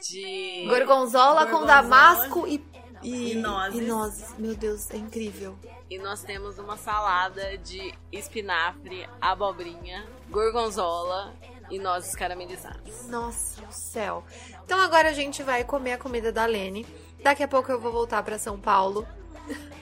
de. 0.09 0.65
Gorgonzola 0.67 1.45
com 1.45 1.59
Gorgonzola 1.59 1.81
damasco 1.83 2.47
e, 2.47 2.65
e, 3.03 3.33
e 3.33 3.35
nozes. 3.35 3.79
e 3.79 3.81
nozes. 3.83 4.37
Meu 4.39 4.55
Deus, 4.55 4.89
é 4.89 4.97
incrível. 4.97 5.55
E 5.87 5.99
nós 5.99 6.23
temos 6.23 6.57
uma 6.57 6.77
salada 6.77 7.59
de 7.59 7.93
espinafre, 8.11 9.07
abobrinha, 9.21 10.03
gorgonzola 10.31 11.31
e 11.71 11.79
nozes 11.79 12.13
caramelizadas. 12.15 13.07
Nossa 13.07 13.61
do 13.61 13.71
céu. 13.71 14.23
Então 14.65 14.79
agora 14.79 15.09
a 15.09 15.13
gente 15.13 15.41
vai 15.41 15.63
comer 15.63 15.93
a 15.93 15.97
comida 15.97 16.31
da 16.31 16.45
Lene. 16.45 16.85
Daqui 17.23 17.43
a 17.43 17.47
pouco 17.47 17.71
eu 17.71 17.79
vou 17.79 17.91
voltar 17.91 18.21
pra 18.23 18.37
São 18.37 18.59
Paulo. 18.59 19.07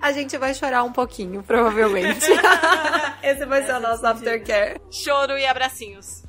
A 0.00 0.12
gente 0.12 0.38
vai 0.38 0.54
chorar 0.54 0.84
um 0.84 0.92
pouquinho, 0.92 1.42
provavelmente. 1.42 2.24
Esse 3.20 3.44
vai 3.44 3.64
ser 3.66 3.74
o 3.74 3.80
nosso 3.80 4.06
aftercare. 4.06 4.80
Choro 4.92 5.36
e 5.36 5.44
abracinhos. 5.44 6.25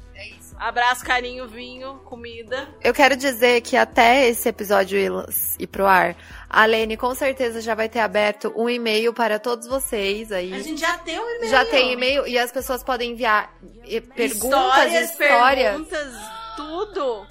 Abraço, 0.59 1.05
carinho, 1.05 1.47
vinho, 1.47 1.99
comida. 2.05 2.67
Eu 2.83 2.91
quero 2.93 3.15
dizer 3.15 3.61
que 3.61 3.77
até 3.77 4.27
esse 4.27 4.49
episódio 4.49 4.97
ir, 4.97 5.11
ir 5.59 5.67
pro 5.67 5.85
ar, 5.85 6.15
a 6.49 6.65
Lene 6.65 6.97
com 6.97 7.13
certeza 7.13 7.61
já 7.61 7.75
vai 7.75 7.87
ter 7.87 7.99
aberto 7.99 8.51
um 8.55 8.67
e-mail 8.69 9.13
para 9.13 9.37
todos 9.39 9.67
vocês 9.67 10.31
aí. 10.31 10.51
A 10.53 10.59
gente 10.59 10.81
já 10.81 10.97
tem 10.97 11.19
um 11.19 11.29
e-mail. 11.35 11.51
Já 11.51 11.63
tem 11.65 11.93
e-mail 11.93 12.27
e 12.27 12.37
as 12.39 12.51
pessoas 12.51 12.83
podem 12.83 13.11
enviar 13.11 13.53
perguntas, 14.15 14.35
Histórias, 14.35 15.11
histórias. 15.11 15.71
perguntas, 15.71 16.13
tudo. 16.55 17.27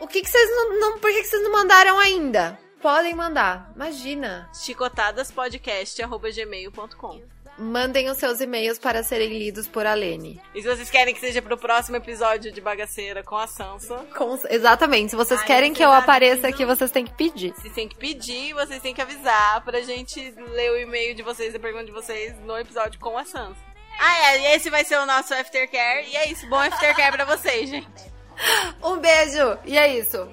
O 0.00 0.08
que, 0.08 0.20
que 0.20 0.28
vocês 0.28 0.50
não, 0.50 0.80
não- 0.80 0.98
Por 0.98 1.10
que, 1.12 1.22
que 1.22 1.28
vocês 1.28 1.42
não 1.44 1.52
mandaram 1.52 1.96
ainda? 2.00 2.58
Podem 2.82 3.14
mandar. 3.14 3.70
Imagina. 3.76 4.50
chicotadaspodcast.gmail.com 4.52 7.22
Mandem 7.62 8.10
os 8.10 8.18
seus 8.18 8.40
e-mails 8.40 8.78
para 8.78 9.02
serem 9.04 9.28
lidos 9.38 9.68
por 9.68 9.86
Alene. 9.86 10.40
E 10.54 10.60
se 10.60 10.68
vocês 10.68 10.90
querem 10.90 11.14
que 11.14 11.20
seja 11.20 11.40
pro 11.40 11.56
próximo 11.56 11.96
episódio 11.96 12.50
de 12.50 12.60
Bagaceira 12.60 13.22
com 13.22 13.36
a 13.36 13.46
Sansa, 13.46 13.96
Com- 14.16 14.36
exatamente. 14.50 15.10
Se 15.10 15.16
vocês 15.16 15.40
Ai, 15.40 15.46
querem 15.46 15.72
que 15.72 15.82
eu 15.84 15.92
apareça 15.92 16.48
aqui, 16.48 16.64
vocês 16.66 16.90
têm 16.90 17.04
que 17.04 17.14
pedir. 17.14 17.52
vocês 17.54 17.72
têm 17.72 17.88
que 17.88 17.96
pedir, 17.96 18.52
vocês 18.54 18.82
têm 18.82 18.92
que 18.92 19.00
avisar 19.00 19.64
pra 19.64 19.80
gente 19.80 20.18
ler 20.52 20.72
o 20.72 20.78
e-mail 20.78 21.14
de 21.14 21.22
vocês, 21.22 21.54
a 21.54 21.58
pergunta 21.60 21.84
de 21.84 21.92
vocês 21.92 22.34
no 22.40 22.58
episódio 22.58 22.98
com 22.98 23.16
a 23.16 23.24
Sansa. 23.24 23.56
Ah, 24.00 24.32
é, 24.32 24.40
e 24.40 24.56
esse 24.56 24.68
vai 24.68 24.84
ser 24.84 24.96
o 24.98 25.06
nosso 25.06 25.32
aftercare. 25.32 26.08
E 26.10 26.16
é 26.16 26.28
isso, 26.30 26.48
bom 26.48 26.58
aftercare 26.58 27.12
pra 27.16 27.24
vocês, 27.24 27.70
gente. 27.70 28.12
Um 28.82 28.96
beijo! 28.98 29.58
E 29.66 29.76
é 29.78 29.98
isso. 29.98 30.26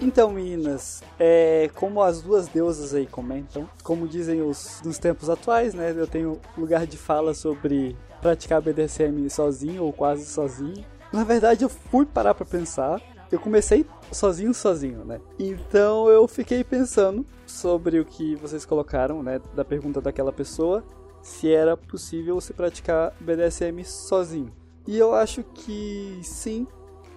Então, 0.00 0.30
meninas, 0.30 1.02
é, 1.18 1.68
como 1.74 2.00
as 2.00 2.22
duas 2.22 2.46
deusas 2.46 2.94
aí 2.94 3.06
comentam, 3.06 3.68
como 3.82 4.06
dizem 4.06 4.40
os 4.42 4.80
nos 4.84 4.96
tempos 4.96 5.28
atuais, 5.28 5.74
né? 5.74 5.92
Eu 5.96 6.06
tenho 6.06 6.40
lugar 6.56 6.86
de 6.86 6.96
fala 6.96 7.34
sobre 7.34 7.96
praticar 8.20 8.62
BDSM 8.62 9.28
sozinho 9.28 9.82
ou 9.82 9.92
quase 9.92 10.24
sozinho. 10.24 10.84
Na 11.12 11.24
verdade, 11.24 11.64
eu 11.64 11.68
fui 11.68 12.06
parar 12.06 12.34
pra 12.34 12.46
pensar. 12.46 13.00
Eu 13.30 13.40
comecei 13.40 13.84
sozinho, 14.12 14.54
sozinho, 14.54 15.04
né? 15.04 15.20
Então 15.38 16.08
eu 16.08 16.26
fiquei 16.28 16.62
pensando 16.62 17.26
sobre 17.46 17.98
o 17.98 18.04
que 18.04 18.36
vocês 18.36 18.64
colocaram, 18.64 19.22
né? 19.22 19.40
Da 19.54 19.64
pergunta 19.64 20.00
daquela 20.00 20.32
pessoa, 20.32 20.84
se 21.22 21.52
era 21.52 21.76
possível 21.76 22.40
se 22.40 22.52
praticar 22.52 23.12
BDSM 23.20 23.84
sozinho. 23.84 24.52
E 24.86 24.96
eu 24.96 25.12
acho 25.12 25.42
que 25.42 26.20
sim, 26.22 26.66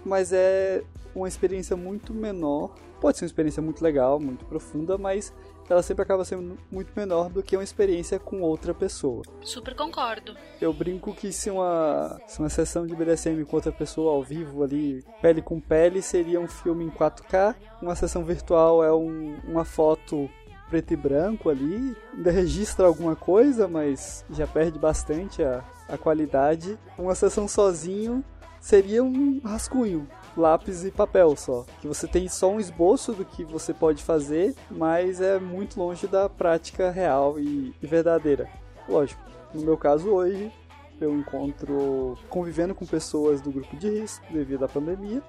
mas 0.03 0.33
é 0.33 0.83
uma 1.15 1.27
experiência 1.27 1.75
muito 1.75 2.13
menor. 2.13 2.73
Pode 2.99 3.17
ser 3.17 3.25
uma 3.25 3.27
experiência 3.27 3.61
muito 3.61 3.83
legal, 3.83 4.19
muito 4.19 4.45
profunda, 4.45 4.97
mas 4.97 5.33
ela 5.69 5.81
sempre 5.81 6.03
acaba 6.03 6.23
sendo 6.25 6.57
muito 6.71 6.91
menor 6.95 7.29
do 7.29 7.41
que 7.41 7.55
uma 7.55 7.63
experiência 7.63 8.19
com 8.19 8.41
outra 8.41 8.73
pessoa. 8.73 9.23
Super 9.41 9.73
concordo. 9.75 10.35
Eu 10.59 10.71
brinco 10.73 11.13
que 11.13 11.31
se 11.31 11.49
uma, 11.49 12.19
se 12.27 12.39
uma 12.39 12.49
sessão 12.49 12.85
de 12.85 12.95
BDSM 12.95 13.43
com 13.45 13.55
outra 13.55 13.71
pessoa 13.71 14.11
ao 14.13 14.21
vivo 14.23 14.63
ali, 14.63 15.03
pele 15.21 15.41
com 15.41 15.59
pele, 15.59 16.01
seria 16.01 16.39
um 16.39 16.47
filme 16.47 16.83
em 16.85 16.89
4K. 16.89 17.55
Uma 17.81 17.95
sessão 17.95 18.23
virtual 18.23 18.83
é 18.83 18.93
um- 18.93 19.37
uma 19.47 19.63
foto 19.65 20.29
preto 20.69 20.93
e 20.93 20.95
branco 20.95 21.49
ali. 21.49 21.95
Ainda 22.13 22.31
registra 22.31 22.85
alguma 22.85 23.15
coisa, 23.15 23.67
mas 23.67 24.23
já 24.29 24.45
perde 24.45 24.77
bastante 24.77 25.41
a, 25.43 25.63
a 25.89 25.97
qualidade. 25.97 26.77
Uma 26.97 27.15
sessão 27.15 27.47
sozinho 27.47 28.23
seria 28.59 29.03
um 29.03 29.39
rascunho. 29.43 30.07
Lápis 30.35 30.83
e 30.85 30.91
papel 30.91 31.35
só. 31.35 31.65
Que 31.81 31.87
você 31.87 32.07
tem 32.07 32.27
só 32.29 32.49
um 32.49 32.59
esboço 32.59 33.13
do 33.13 33.25
que 33.25 33.43
você 33.43 33.73
pode 33.73 34.03
fazer, 34.03 34.55
mas 34.69 35.19
é 35.21 35.39
muito 35.39 35.79
longe 35.79 36.07
da 36.07 36.29
prática 36.29 36.89
real 36.91 37.39
e- 37.39 37.73
e 37.81 37.87
verdadeira. 37.87 38.49
Lógico, 38.87 39.21
no 39.53 39.61
meu 39.61 39.77
caso 39.77 40.09
hoje, 40.09 40.51
eu 40.99 41.13
encontro 41.13 42.17
convivendo 42.29 42.73
com 42.75 42.85
pessoas 42.85 43.41
do 43.41 43.51
grupo 43.51 43.75
de 43.75 43.89
risco 43.89 44.25
devido 44.31 44.63
à 44.63 44.67
pandemia, 44.67 45.21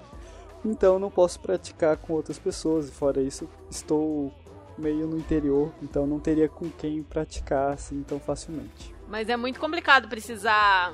então 0.63 0.97
não 0.99 1.09
posso 1.11 1.39
praticar 1.39 1.97
com 1.97 2.13
outras 2.13 2.39
pessoas, 2.39 2.87
e 2.87 2.91
fora 2.91 3.21
isso, 3.21 3.49
estou 3.69 4.31
meio 4.77 5.05
no 5.07 5.17
interior, 5.17 5.71
então 5.81 6.07
não 6.07 6.19
teria 6.19 6.47
com 6.47 6.69
quem 6.69 7.03
praticar 7.03 7.73
assim 7.73 8.01
tão 8.03 8.19
facilmente. 8.19 8.95
Mas 9.07 9.29
é 9.29 9.35
muito 9.37 9.59
complicado 9.59 10.07
precisar. 10.07 10.93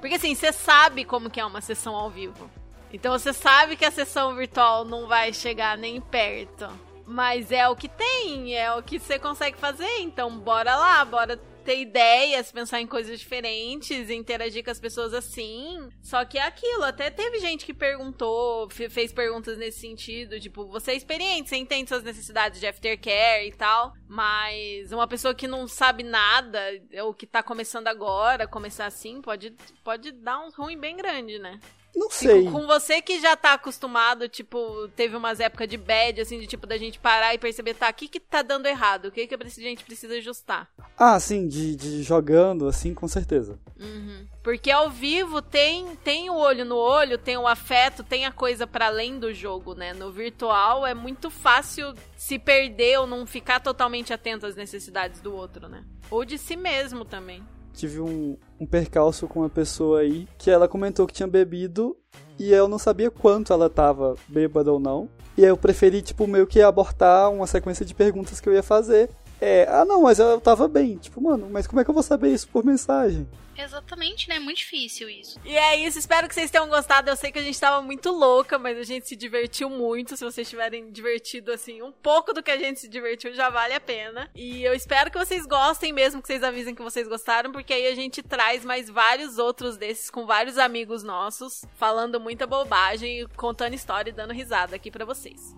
Porque 0.00 0.16
assim, 0.16 0.34
você 0.34 0.52
sabe 0.52 1.04
como 1.04 1.30
que 1.30 1.38
é 1.38 1.44
uma 1.44 1.60
sessão 1.60 1.94
ao 1.94 2.10
vivo. 2.10 2.50
Então 2.92 3.12
você 3.18 3.32
sabe 3.32 3.76
que 3.76 3.84
a 3.84 3.90
sessão 3.90 4.34
virtual 4.34 4.84
não 4.84 5.06
vai 5.06 5.32
chegar 5.32 5.78
nem 5.78 6.00
perto. 6.00 6.68
Mas 7.06 7.50
é 7.50 7.68
o 7.68 7.74
que 7.76 7.88
tem, 7.88 8.54
é 8.56 8.72
o 8.74 8.82
que 8.82 8.98
você 8.98 9.18
consegue 9.18 9.58
fazer. 9.58 9.98
Então 10.00 10.38
bora 10.38 10.76
lá, 10.76 11.04
bora 11.04 11.36
ter 11.64 11.80
ideias, 11.80 12.50
pensar 12.50 12.80
em 12.80 12.86
coisas 12.88 13.20
diferentes, 13.20 14.10
interagir 14.10 14.64
com 14.64 14.70
as 14.70 14.80
pessoas 14.80 15.14
assim. 15.14 15.88
Só 16.02 16.24
que 16.24 16.36
é 16.38 16.42
aquilo, 16.42 16.82
até 16.84 17.08
teve 17.10 17.38
gente 17.38 17.64
que 17.64 17.72
perguntou, 17.74 18.68
fe- 18.68 18.88
fez 18.88 19.12
perguntas 19.12 19.56
nesse 19.56 19.78
sentido, 19.80 20.40
tipo, 20.40 20.66
você 20.66 20.90
é 20.92 20.96
experiente, 20.96 21.48
você 21.50 21.56
entende 21.56 21.88
suas 21.88 22.02
necessidades 22.02 22.58
de 22.58 22.66
aftercare 22.66 23.46
e 23.46 23.52
tal, 23.52 23.92
mas 24.08 24.90
uma 24.90 25.06
pessoa 25.06 25.34
que 25.34 25.46
não 25.46 25.68
sabe 25.68 26.02
nada, 26.02 26.60
ou 27.04 27.14
que 27.14 27.26
tá 27.26 27.42
começando 27.44 27.86
agora, 27.86 28.48
começar 28.48 28.86
assim, 28.86 29.22
pode, 29.22 29.54
pode 29.84 30.10
dar 30.10 30.40
um 30.40 30.50
ruim 30.50 30.78
bem 30.78 30.96
grande, 30.96 31.38
né? 31.38 31.60
Não 31.94 32.10
sei. 32.10 32.50
Com 32.50 32.66
você 32.66 33.02
que 33.02 33.20
já 33.20 33.36
tá 33.36 33.52
acostumado, 33.52 34.28
tipo, 34.28 34.88
teve 34.96 35.14
umas 35.14 35.40
épocas 35.40 35.68
de 35.68 35.76
bad, 35.76 36.20
assim, 36.20 36.38
de 36.38 36.46
tipo, 36.46 36.66
da 36.66 36.78
gente 36.78 36.98
parar 36.98 37.34
e 37.34 37.38
perceber, 37.38 37.74
tá, 37.74 37.90
o 37.90 37.94
que 37.94 38.08
que 38.08 38.18
tá 38.18 38.40
dando 38.42 38.66
errado? 38.66 39.06
O 39.06 39.10
que 39.10 39.26
que 39.26 39.34
a 39.34 39.48
gente 39.48 39.84
precisa 39.84 40.14
ajustar? 40.14 40.70
Ah, 40.96 41.20
sim, 41.20 41.46
de, 41.46 41.76
de 41.76 42.02
jogando, 42.02 42.66
assim, 42.66 42.94
com 42.94 43.06
certeza. 43.06 43.58
Uhum. 43.78 44.26
Porque 44.42 44.70
ao 44.70 44.90
vivo 44.90 45.42
tem, 45.42 45.94
tem 45.96 46.30
o 46.30 46.36
olho 46.36 46.64
no 46.64 46.76
olho, 46.76 47.18
tem 47.18 47.36
o 47.36 47.46
afeto, 47.46 48.02
tem 48.02 48.24
a 48.24 48.32
coisa 48.32 48.66
para 48.66 48.86
além 48.86 49.18
do 49.18 49.32
jogo, 49.32 49.74
né? 49.74 49.92
No 49.92 50.10
virtual 50.10 50.86
é 50.86 50.94
muito 50.94 51.30
fácil 51.30 51.94
se 52.16 52.38
perder 52.38 53.00
ou 53.00 53.06
não 53.06 53.26
ficar 53.26 53.60
totalmente 53.60 54.12
atento 54.12 54.46
às 54.46 54.56
necessidades 54.56 55.20
do 55.20 55.34
outro, 55.34 55.68
né? 55.68 55.84
Ou 56.10 56.24
de 56.24 56.38
si 56.38 56.56
mesmo 56.56 57.04
também 57.04 57.42
tive 57.72 58.00
um, 58.00 58.36
um 58.60 58.66
percalço 58.66 59.26
com 59.26 59.40
uma 59.40 59.48
pessoa 59.48 60.00
aí 60.00 60.28
que 60.38 60.50
ela 60.50 60.68
comentou 60.68 61.06
que 61.06 61.14
tinha 61.14 61.26
bebido 61.26 61.96
e 62.38 62.52
eu 62.52 62.68
não 62.68 62.78
sabia 62.78 63.10
quanto 63.10 63.52
ela 63.52 63.70
tava 63.70 64.14
bêbada 64.28 64.72
ou 64.72 64.80
não. 64.80 65.08
E 65.36 65.44
aí 65.44 65.50
eu 65.50 65.56
preferi, 65.56 66.02
tipo, 66.02 66.26
meio 66.26 66.46
que 66.46 66.60
abortar 66.60 67.30
uma 67.30 67.46
sequência 67.46 67.86
de 67.86 67.94
perguntas 67.94 68.40
que 68.40 68.48
eu 68.48 68.52
ia 68.52 68.62
fazer. 68.62 69.08
É, 69.44 69.66
ah 69.68 69.84
não, 69.84 70.02
mas 70.02 70.20
eu 70.20 70.40
tava 70.40 70.68
bem. 70.68 70.96
Tipo, 70.98 71.20
mano, 71.20 71.48
mas 71.50 71.66
como 71.66 71.80
é 71.80 71.84
que 71.84 71.90
eu 71.90 71.94
vou 71.94 72.02
saber 72.02 72.32
isso 72.32 72.46
por 72.46 72.64
mensagem? 72.64 73.26
Exatamente, 73.58 74.28
né? 74.28 74.36
É 74.36 74.38
muito 74.38 74.58
difícil 74.58 75.10
isso. 75.10 75.40
E 75.44 75.56
é 75.56 75.76
isso, 75.76 75.98
espero 75.98 76.28
que 76.28 76.34
vocês 76.34 76.48
tenham 76.48 76.68
gostado. 76.68 77.10
Eu 77.10 77.16
sei 77.16 77.32
que 77.32 77.40
a 77.40 77.42
gente 77.42 77.58
tava 77.58 77.82
muito 77.82 78.12
louca, 78.12 78.56
mas 78.56 78.78
a 78.78 78.84
gente 78.84 79.08
se 79.08 79.16
divertiu 79.16 79.68
muito. 79.68 80.16
Se 80.16 80.24
vocês 80.24 80.48
tiverem 80.48 80.92
divertido, 80.92 81.50
assim, 81.50 81.82
um 81.82 81.90
pouco 81.90 82.32
do 82.32 82.40
que 82.40 82.52
a 82.52 82.56
gente 82.56 82.78
se 82.78 82.88
divertiu, 82.88 83.34
já 83.34 83.50
vale 83.50 83.74
a 83.74 83.80
pena. 83.80 84.30
E 84.32 84.62
eu 84.62 84.74
espero 84.74 85.10
que 85.10 85.18
vocês 85.18 85.44
gostem 85.44 85.92
mesmo, 85.92 86.22
que 86.22 86.28
vocês 86.28 86.44
avisem 86.44 86.72
que 86.72 86.82
vocês 86.82 87.08
gostaram, 87.08 87.50
porque 87.50 87.72
aí 87.72 87.88
a 87.88 87.96
gente 87.96 88.22
traz 88.22 88.64
mais 88.64 88.88
vários 88.88 89.38
outros 89.38 89.76
desses 89.76 90.08
com 90.08 90.24
vários 90.24 90.56
amigos 90.56 91.02
nossos, 91.02 91.64
falando 91.74 92.20
muita 92.20 92.46
bobagem, 92.46 93.26
contando 93.36 93.74
história 93.74 94.10
e 94.10 94.14
dando 94.14 94.32
risada 94.32 94.76
aqui 94.76 94.88
para 94.88 95.04
vocês. 95.04 95.52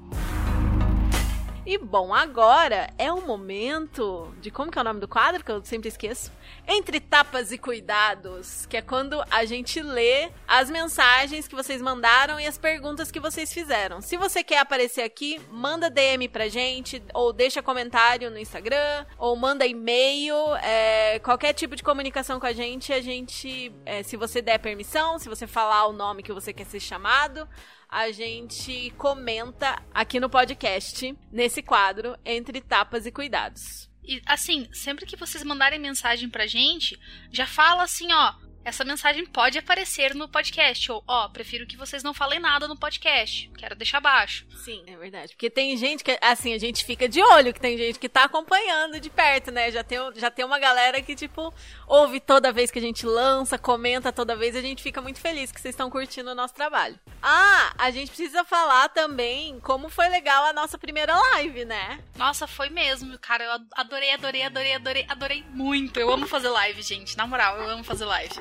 E 1.67 1.79
bom, 1.79 2.13
agora 2.13 2.93
é 2.99 3.11
o 3.11 3.23
momento 3.23 4.31
de 4.39 4.51
como 4.51 4.71
que 4.71 4.79
é 4.79 4.83
o 4.83 4.85
nome 4.85 5.01
do 5.01 5.09
quadro 5.09 5.43
que 5.43 5.51
eu 5.51 5.65
sempre 5.65 5.89
esqueço? 5.89 6.31
Entre 6.69 7.01
tapas 7.01 7.53
e 7.53 7.57
cuidados, 7.57 8.67
que 8.67 8.77
é 8.77 8.83
quando 8.83 9.25
a 9.31 9.47
gente 9.47 9.81
lê 9.81 10.31
as 10.47 10.69
mensagens 10.69 11.49
que 11.49 11.55
vocês 11.55 11.81
mandaram 11.81 12.39
e 12.39 12.47
as 12.47 12.59
perguntas 12.59 13.11
que 13.11 13.19
vocês 13.19 13.51
fizeram. 13.51 14.03
Se 14.03 14.19
você 14.19 14.45
quer 14.45 14.59
aparecer 14.59 15.01
aqui, 15.01 15.41
manda 15.51 15.89
DM 15.89 16.29
pra 16.29 16.49
gente 16.49 17.03
ou 17.15 17.33
deixa 17.33 17.63
comentário 17.63 18.31
no 18.31 18.39
Instagram 18.39 19.07
ou 19.17 19.35
manda 19.35 19.67
e-mail, 19.67 20.37
é, 20.57 21.19
qualquer 21.21 21.55
tipo 21.55 21.75
de 21.75 21.83
comunicação 21.83 22.39
com 22.39 22.47
a 22.47 22.53
gente, 22.53 22.93
a 22.93 23.01
gente, 23.01 23.73
é, 23.87 24.03
se 24.03 24.19
você 24.19 24.43
der 24.43 24.59
permissão, 24.59 25.19
se 25.19 25.31
você 25.31 25.47
falar 25.47 25.87
o 25.87 25.95
nome 25.95 26.23
que 26.23 26.33
você 26.33 26.53
quer 26.53 26.67
ser 26.67 26.81
chamado, 26.81 27.49
a 27.95 28.11
gente 28.11 28.93
comenta 28.99 29.81
aqui 29.95 30.19
no 30.19 30.29
podcast, 30.29 31.17
nesse 31.31 31.63
quadro, 31.63 32.19
Entre 32.25 32.61
Tapas 32.61 33.07
e 33.07 33.13
Cuidados. 33.13 33.89
E 34.03 34.21
assim, 34.27 34.67
sempre 34.73 35.07
que 35.07 35.17
vocês 35.17 35.45
mandarem 35.45 35.79
mensagem 35.79 36.29
pra 36.29 36.45
gente, 36.45 36.99
já 37.31 37.47
fala 37.47 37.85
assim, 37.85 38.13
ó, 38.13 38.35
essa 38.65 38.85
mensagem 38.85 39.27
pode 39.27 39.59
aparecer 39.59 40.15
no 40.15 40.29
podcast. 40.29 40.91
Ou, 40.91 41.05
ó, 41.07 41.27
oh, 41.27 41.31
prefiro 41.31 41.67
que 41.67 41.77
vocês 41.77 42.03
não 42.03 42.15
falem 42.15 42.39
nada 42.39 42.67
no 42.67 42.77
podcast. 42.77 43.51
Quero 43.57 43.75
deixar 43.75 44.01
baixo. 44.01 44.47
Sim, 44.65 44.83
é 44.87 44.97
verdade. 44.97 45.33
Porque 45.33 45.51
tem 45.51 45.77
gente 45.77 46.03
que, 46.03 46.19
assim, 46.21 46.55
a 46.55 46.59
gente 46.59 46.85
fica 46.85 47.09
de 47.09 47.23
olho, 47.23 47.53
que 47.53 47.61
tem 47.61 47.77
gente 47.77 47.99
que 47.99 48.09
tá 48.09 48.25
acompanhando 48.25 48.99
de 48.99 49.11
perto, 49.11 49.51
né? 49.51 49.71
Já 49.71 49.85
tem, 49.85 49.99
já 50.17 50.31
tem 50.31 50.45
uma 50.45 50.59
galera 50.59 51.01
que, 51.03 51.15
tipo, 51.15 51.53
ouve 51.87 52.21
toda 52.21 52.53
vez 52.53 52.71
que 52.71 52.79
a 52.79 52.83
gente 52.83 53.07
lança, 53.07 53.59
comenta 53.59 54.13
toda 54.13 54.37
vez, 54.37 54.55
e 54.55 54.59
a 54.59 54.63
gente 54.63 54.83
fica 54.83 55.01
muito 55.01 55.21
feliz 55.21 55.53
que 55.53 55.61
vocês 55.61 55.75
estão 55.75 55.91
curtindo 55.91 56.31
o 56.31 56.35
nosso 56.35 56.55
trabalho. 56.55 56.99
Ah, 57.23 57.75
a 57.79 57.91
gente 57.91 58.09
precisa 58.09 58.45
falar 58.45 58.89
também 58.89 59.61
como 59.61 59.89
foi 59.89 60.09
legal 60.09 60.45
a 60.47 60.53
nossa 60.53 60.79
primeira 60.79 61.15
live, 61.15 61.65
né? 61.65 62.01
Nossa, 62.17 62.47
foi 62.47 62.71
mesmo, 62.71 63.19
cara. 63.19 63.45
Eu 63.45 63.53
adorei, 63.77 64.13
adorei, 64.13 64.43
adorei, 64.43 64.75
adorei, 64.75 65.07
adorei 65.09 65.45
muito. 65.51 65.99
Eu 65.99 66.13
amo 66.13 66.27
fazer 66.27 66.49
live, 66.49 66.83
gente. 66.83 67.17
Na 67.17 67.27
moral, 67.27 67.59
eu 67.59 67.69
amo 67.71 67.85
fazer 67.85 68.05
live. 68.05 68.35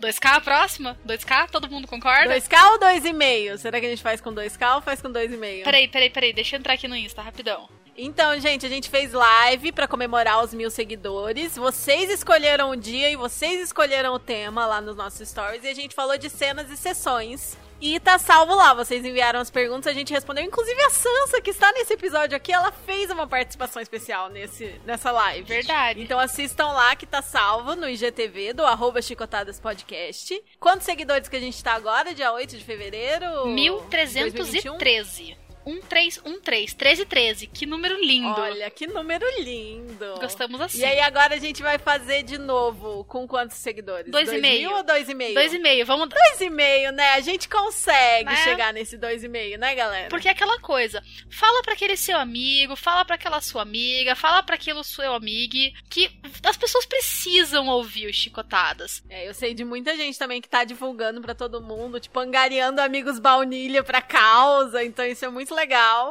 2K 0.00 0.36
a 0.36 0.40
próxima? 0.40 0.98
2K? 1.06 1.50
Todo 1.50 1.70
mundo 1.70 1.86
concorda? 1.86 2.34
2K 2.34 2.72
ou 2.72 2.80
2,5? 2.80 3.58
Será 3.58 3.80
que 3.80 3.86
a 3.86 3.90
gente 3.90 4.02
faz 4.02 4.20
com 4.20 4.32
2K 4.32 4.76
ou 4.76 4.82
faz 4.82 5.02
com 5.02 5.10
2,5? 5.10 5.64
Peraí, 5.64 5.88
peraí, 5.88 6.10
peraí. 6.10 6.32
Deixa 6.32 6.56
eu 6.56 6.58
entrar 6.58 6.74
aqui 6.74 6.88
no 6.88 6.96
Insta, 6.96 7.22
rapidão. 7.22 7.68
Então, 7.96 8.38
gente, 8.40 8.64
a 8.64 8.68
gente 8.68 8.88
fez 8.88 9.12
live 9.12 9.72
para 9.72 9.86
comemorar 9.86 10.42
os 10.42 10.54
mil 10.54 10.70
seguidores. 10.70 11.56
Vocês 11.56 12.08
escolheram 12.10 12.70
o 12.70 12.76
dia 12.76 13.10
e 13.10 13.16
vocês 13.16 13.60
escolheram 13.60 14.14
o 14.14 14.18
tema 14.18 14.66
lá 14.66 14.80
nos 14.80 14.96
nossos 14.96 15.28
stories. 15.28 15.64
E 15.64 15.68
a 15.68 15.74
gente 15.74 15.94
falou 15.94 16.16
de 16.16 16.30
cenas 16.30 16.70
e 16.70 16.76
sessões 16.76 17.58
e 17.80 17.98
tá 17.98 18.18
salvo 18.18 18.54
lá. 18.54 18.74
Vocês 18.74 19.04
enviaram 19.04 19.40
as 19.40 19.50
perguntas, 19.50 19.86
a 19.86 19.94
gente 19.94 20.12
respondeu. 20.12 20.44
Inclusive 20.44 20.80
a 20.82 20.90
Sansa, 20.90 21.40
que 21.40 21.50
está 21.50 21.72
nesse 21.72 21.94
episódio 21.94 22.36
aqui, 22.36 22.52
ela 22.52 22.70
fez 22.70 23.10
uma 23.10 23.26
participação 23.26 23.80
especial 23.80 24.28
nesse, 24.28 24.80
nessa 24.84 25.10
live. 25.10 25.48
Verdade. 25.48 26.02
Então 26.02 26.18
assistam 26.18 26.68
lá 26.68 26.94
que 26.94 27.06
tá 27.06 27.22
salvo 27.22 27.74
no 27.74 27.88
IGTV 27.88 28.52
do 28.52 28.64
arroba 28.64 29.00
Chicotadas 29.00 29.58
Podcast. 29.58 30.40
Quantos 30.58 30.84
seguidores 30.84 31.28
que 31.28 31.36
a 31.36 31.40
gente 31.40 31.62
tá 31.62 31.74
agora, 31.74 32.14
dia 32.14 32.32
8 32.32 32.56
de 32.56 32.64
fevereiro? 32.64 33.48
1313. 33.48 35.49
1313, 35.66 36.20
1313, 36.24 37.46
que 37.46 37.66
número 37.66 37.98
lindo. 38.00 38.40
Olha, 38.40 38.70
que 38.70 38.86
número 38.86 39.24
lindo. 39.40 40.14
Gostamos 40.20 40.60
assim. 40.60 40.80
E 40.80 40.84
aí 40.84 41.00
agora 41.00 41.34
a 41.34 41.38
gente 41.38 41.62
vai 41.62 41.78
fazer 41.78 42.22
de 42.22 42.38
novo 42.38 43.04
com 43.04 43.26
quantos 43.26 43.56
seguidores? 43.56 44.10
Dois, 44.10 44.26
dois 44.26 44.38
e 44.38 44.40
meio. 44.40 44.68
Mil 44.68 44.76
ou 44.76 44.82
dois 44.82 45.08
e 45.08 45.14
meio? 45.14 45.34
Dois 45.34 45.54
e 45.54 45.58
meio, 45.58 45.86
vamos... 45.86 46.08
Dois 46.08 46.40
e 46.40 46.50
meio, 46.50 46.92
né? 46.92 47.10
A 47.10 47.20
gente 47.20 47.48
consegue 47.48 48.30
né? 48.30 48.36
chegar 48.36 48.72
nesse 48.72 48.96
dois 48.96 49.22
e 49.22 49.28
meio, 49.28 49.58
né, 49.58 49.74
galera? 49.74 50.08
Porque 50.08 50.28
é 50.28 50.32
aquela 50.32 50.58
coisa, 50.60 51.02
fala 51.30 51.62
para 51.62 51.74
aquele 51.74 51.96
seu 51.96 52.18
amigo, 52.18 52.76
fala 52.76 53.04
para 53.04 53.14
aquela 53.14 53.40
sua 53.40 53.62
amiga, 53.62 54.14
fala 54.16 54.42
para 54.42 54.54
aquele 54.54 54.82
seu 54.84 55.12
amigo, 55.12 55.40
que 55.88 56.10
as 56.44 56.56
pessoas 56.56 56.86
precisam 56.86 57.68
ouvir 57.68 58.08
os 58.08 58.16
chicotadas. 58.16 59.02
É, 59.08 59.28
eu 59.28 59.34
sei 59.34 59.54
de 59.54 59.64
muita 59.64 59.96
gente 59.96 60.18
também 60.18 60.40
que 60.40 60.48
tá 60.48 60.64
divulgando 60.64 61.20
para 61.20 61.34
todo 61.34 61.60
mundo, 61.60 62.00
tipo, 62.00 62.18
angariando 62.18 62.80
amigos 62.80 63.18
baunilha 63.18 63.82
pra 63.82 64.02
causa, 64.02 64.84
então 64.84 65.04
isso 65.04 65.24
é 65.24 65.28
muito 65.28 65.54
legal. 65.54 65.59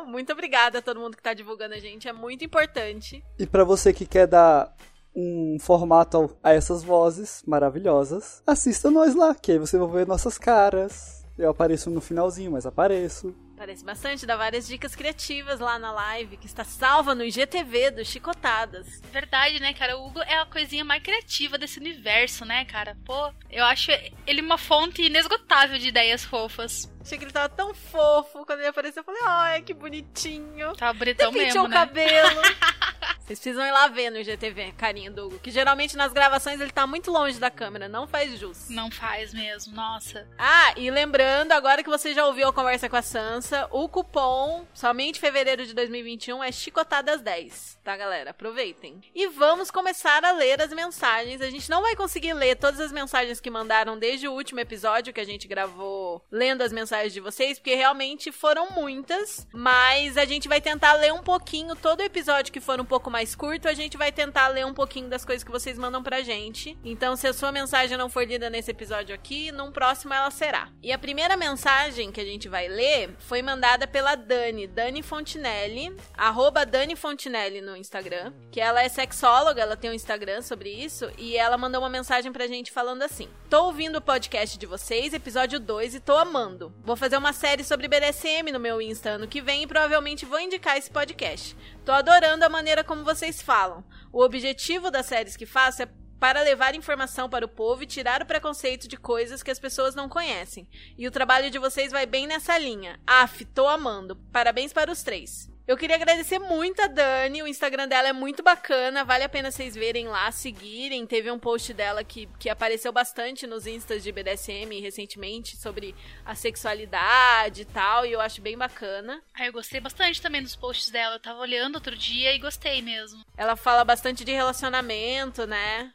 Muito 0.06 0.32
obrigada 0.32 0.80
a 0.80 0.82
todo 0.82 1.00
mundo 1.00 1.18
que 1.18 1.24
tá 1.24 1.34
divulgando 1.34 1.76
a 1.76 1.80
gente, 1.80 2.08
é 2.08 2.14
muito 2.14 2.44
importante. 2.44 3.24
E 3.38 3.46
para 3.46 3.64
você 3.64 3.94
que 3.94 4.06
quer 4.06 4.28
dar 4.28 4.74
um 5.16 5.58
formato 5.60 6.38
a 6.44 6.54
essas 6.54 6.84
vozes 6.84 7.44
maravilhosas, 7.46 8.44
assista 8.46 8.92
nós 8.92 9.16
lá, 9.16 9.34
que 9.36 9.52
aí 9.52 9.58
você 9.58 9.78
vai 9.78 9.88
ver 9.88 10.08
nossas 10.08 10.38
caras. 10.38 11.26
Eu 11.38 11.50
apareço 11.50 11.90
no 11.90 12.02
finalzinho, 12.02 12.52
mas 12.52 12.66
apareço. 12.66 13.34
Parece 13.56 13.84
bastante, 13.84 14.26
dá 14.26 14.38
várias 14.38 14.68
dicas 14.68 14.96
criativas 14.96 15.60
lá 15.60 15.78
na 15.78 15.92
live, 15.92 16.38
que 16.38 16.46
está 16.46 16.64
salva 16.64 17.14
no 17.14 17.26
IGTV 17.26 17.92
do 17.92 18.06
Chicotadas. 18.06 19.02
Verdade, 19.12 19.60
né, 19.60 19.74
cara? 19.74 19.98
O 19.98 20.06
Hugo 20.06 20.22
é 20.22 20.40
a 20.40 20.46
coisinha 20.46 20.86
mais 20.86 21.04
criativa 21.04 21.58
desse 21.58 21.80
universo, 21.80 22.46
né, 22.46 22.64
cara? 22.66 22.98
Pô, 23.06 23.32
eu 23.50 23.66
acho 23.66 23.92
ele 24.26 24.42
uma 24.42 24.58
fonte 24.58 25.02
inesgotável 25.02 25.78
de 25.78 25.90
ideias 25.90 26.24
fofas. 26.24 26.90
Achei 27.10 27.18
que 27.18 27.26
ele 27.26 27.32
tava 27.32 27.50
tão 27.50 27.74
fofo. 27.74 28.46
Quando 28.46 28.60
ele 28.60 28.68
apareceu, 28.68 29.00
eu 29.00 29.04
falei, 29.04 29.22
ai, 29.26 29.62
que 29.64 29.74
bonitinho. 29.74 30.76
Tava 30.76 30.94
bonitão 30.94 31.32
mesmo, 31.32 31.64
o 31.64 31.68
né? 31.68 31.76
cabelo. 31.76 32.40
Vocês 33.30 33.40
precisam 33.40 33.66
ir 33.66 33.72
lá 33.72 33.88
ver 33.88 34.10
no 34.10 34.18
IGTV, 34.18 34.74
carinho 34.76 35.12
do 35.12 35.28
Hugo. 35.28 35.40
Que 35.40 35.52
geralmente 35.52 35.96
nas 35.96 36.12
gravações 36.12 36.60
ele 36.60 36.72
tá 36.72 36.88
muito 36.88 37.12
longe 37.12 37.40
da 37.40 37.52
câmera, 37.52 37.88
não 37.88 38.08
faz 38.08 38.40
jus. 38.40 38.70
Não 38.70 38.90
faz 38.90 39.34
mesmo, 39.34 39.76
nossa. 39.76 40.28
Ah, 40.36 40.74
e 40.76 40.90
lembrando, 40.90 41.52
agora 41.52 41.84
que 41.84 41.90
você 41.90 42.12
já 42.14 42.26
ouviu 42.26 42.48
a 42.48 42.54
conversa 42.54 42.90
com 42.90 42.96
a 42.96 43.04
Sansa, 43.04 43.68
o 43.70 43.88
cupom, 43.88 44.66
somente 44.74 45.20
fevereiro 45.20 45.64
de 45.64 45.76
2021, 45.76 46.44
é 46.44 46.50
Chicotadas10, 46.50 47.78
tá, 47.84 47.96
galera? 47.96 48.32
Aproveitem. 48.32 49.00
E 49.14 49.28
vamos 49.28 49.70
começar 49.70 50.26
a 50.26 50.32
ler 50.32 50.60
as 50.60 50.74
mensagens. 50.74 51.40
A 51.40 51.52
gente 51.52 51.70
não 51.70 51.84
vai 51.84 51.96
conseguir 51.96 52.34
ler 52.34 52.56
todas 52.56 52.80
as 52.80 52.92
mensagens 52.92 53.40
que 53.40 53.52
mandaram 53.52 53.98
desde 53.98 54.28
o 54.28 54.34
último 54.34 54.60
episódio 54.60 55.14
que 55.14 55.22
a 55.22 55.26
gente 55.26 55.48
gravou 55.48 56.26
lendo 56.32 56.64
as 56.64 56.72
mensagens 56.72 56.99
de 57.08 57.20
vocês, 57.20 57.58
porque 57.58 57.76
realmente 57.76 58.32
foram 58.32 58.70
muitas, 58.72 59.48
mas 59.54 60.18
a 60.18 60.26
gente 60.26 60.48
vai 60.48 60.60
tentar 60.60 60.94
ler 60.94 61.14
um 61.14 61.24
pouquinho 61.24 61.76
todo 61.76 62.02
episódio 62.02 62.52
que 62.52 62.60
for 62.60 62.80
um 62.80 62.86
pouco 62.86 63.10
mais 63.10 63.36
curto, 63.36 63.68
a 63.68 63.74
gente 63.74 63.98
vai 63.98 64.12
tentar 64.12 64.48
ler 64.50 64.66
um 64.66 64.74
pouquinho 64.74 65.10
das 65.10 65.24
coisas 65.24 65.44
que 65.44 65.52
vocês 65.52 65.78
mandam 65.78 66.04
pra 66.04 66.22
gente. 66.22 66.78
Então, 66.84 67.16
se 67.16 67.28
a 67.28 67.34
sua 67.34 67.52
mensagem 67.52 67.98
não 67.98 68.10
for 68.10 68.26
lida 68.26 68.50
nesse 68.50 68.72
episódio 68.72 69.16
aqui, 69.16 69.52
num 69.52 69.72
próximo 69.72 70.14
ela 70.14 70.32
será. 70.32 70.70
E 70.84 70.92
a 70.92 70.98
primeira 70.98 71.38
mensagem 71.38 72.12
que 72.12 72.22
a 72.22 72.26
gente 72.26 72.50
vai 72.50 72.68
ler 72.68 73.16
foi 73.20 73.42
mandada 73.42 73.88
pela 73.88 74.16
Dani, 74.16 74.68
Dani 74.68 75.02
Fontinelli, 75.02 75.96
arroba 76.16 76.66
Dani 76.66 76.96
Fontinelli 76.96 77.62
no 77.62 77.76
Instagram, 77.76 78.34
que 78.52 78.60
ela 78.60 78.82
é 78.82 78.90
sexóloga, 78.90 79.62
ela 79.62 79.78
tem 79.78 79.90
um 79.90 79.94
Instagram 79.94 80.42
sobre 80.42 80.70
isso, 80.70 81.10
e 81.18 81.38
ela 81.38 81.58
mandou 81.58 81.82
uma 81.82 81.90
mensagem 81.90 82.32
pra 82.32 82.48
gente 82.48 82.72
falando 82.72 83.04
assim: 83.04 83.30
Tô 83.50 83.66
ouvindo 83.66 83.98
o 83.98 84.02
podcast 84.02 84.58
de 84.58 84.66
vocês, 84.66 85.14
episódio 85.14 85.60
2, 85.60 85.96
e 85.96 86.00
tô 86.00 86.16
amando. 86.16 86.74
Vou 86.84 86.96
fazer 86.96 87.18
uma 87.18 87.34
série 87.34 87.64
sobre 87.64 87.88
BDSM 87.88 88.52
no 88.52 88.60
meu 88.60 88.82
Insta 88.82 89.12
ano 89.12 89.28
que 89.28 89.42
vem 89.42 89.64
e 89.64 89.68
provavelmente 89.68 90.26
vou 90.26 90.40
indicar 90.40 90.78
esse 90.78 90.90
podcast. 90.90 91.56
Tô 91.86 91.92
adorando 91.92 92.46
a 92.46 92.50
maneira 92.50 92.84
como 92.84 93.04
vocês 93.04 93.42
falam. 93.42 93.84
O 94.12 94.24
objetivo 94.24 94.90
das 94.90 95.06
séries 95.06 95.38
que 95.38 95.46
faço 95.46 95.84
é 95.84 95.90
para 96.20 96.42
levar 96.42 96.76
informação 96.76 97.30
para 97.30 97.46
o 97.46 97.50
povo 97.50 97.84
e 97.84 97.88
tirar 97.88 98.22
o 98.22 98.26
preconceito 98.26 98.88
de 98.88 98.98
coisas 98.98 99.44
que 99.44 99.52
as 99.52 99.60
pessoas 99.60 99.96
não 99.96 100.10
conhecem. 100.10 100.68
E 100.98 101.08
o 101.08 101.12
trabalho 101.12 101.52
de 101.52 101.60
vocês 101.60 101.92
vai 101.92 102.06
bem 102.06 102.28
nessa 102.28 102.58
linha. 102.58 103.00
Af, 103.06 103.46
tô 103.46 103.68
amando. 103.68 104.16
Parabéns 104.32 104.74
para 104.74 104.92
os 104.92 105.04
três. 105.04 105.50
Eu 105.70 105.78
queria 105.78 105.98
agradecer 105.98 106.40
muito 106.40 106.82
a 106.82 106.88
Dani, 106.88 107.44
o 107.44 107.48
Instagram 107.48 107.88
dela 107.88 108.08
é 108.08 108.12
muito 108.12 108.42
bacana, 108.42 109.06
vale 109.06 109.24
a 109.24 109.30
pena 109.30 109.52
vocês 109.52 109.76
verem 109.76 110.08
lá, 110.08 110.32
seguirem. 110.32 111.06
Teve 111.06 111.30
um 111.30 111.38
post 111.38 111.76
dela 111.76 112.04
que, 112.04 112.28
que 112.40 112.50
apareceu 112.50 112.92
bastante 112.92 113.46
nos 113.46 113.68
instas 113.68 114.02
de 114.02 114.12
BDSM 114.12 114.82
recentemente 114.82 115.56
sobre 115.56 115.94
a 116.26 116.34
sexualidade 116.34 117.62
e 117.62 117.66
tal, 117.66 118.04
e 118.04 118.12
eu 118.12 118.20
acho 118.20 118.42
bem 118.42 118.58
bacana. 118.58 119.22
Ah, 119.32 119.46
eu 119.46 119.54
gostei 119.54 119.80
bastante 119.80 120.20
também 120.20 120.42
dos 120.42 120.56
posts 120.56 120.90
dela. 120.90 121.18
Eu 121.18 121.20
tava 121.20 121.40
olhando 121.40 121.76
outro 121.76 121.96
dia 121.96 122.34
e 122.34 122.40
gostei 122.40 122.82
mesmo. 122.82 123.24
Ela 123.38 123.56
fala 123.56 123.86
bastante 123.86 124.26
de 124.26 124.32
relacionamento, 124.32 125.46
né? 125.46 125.94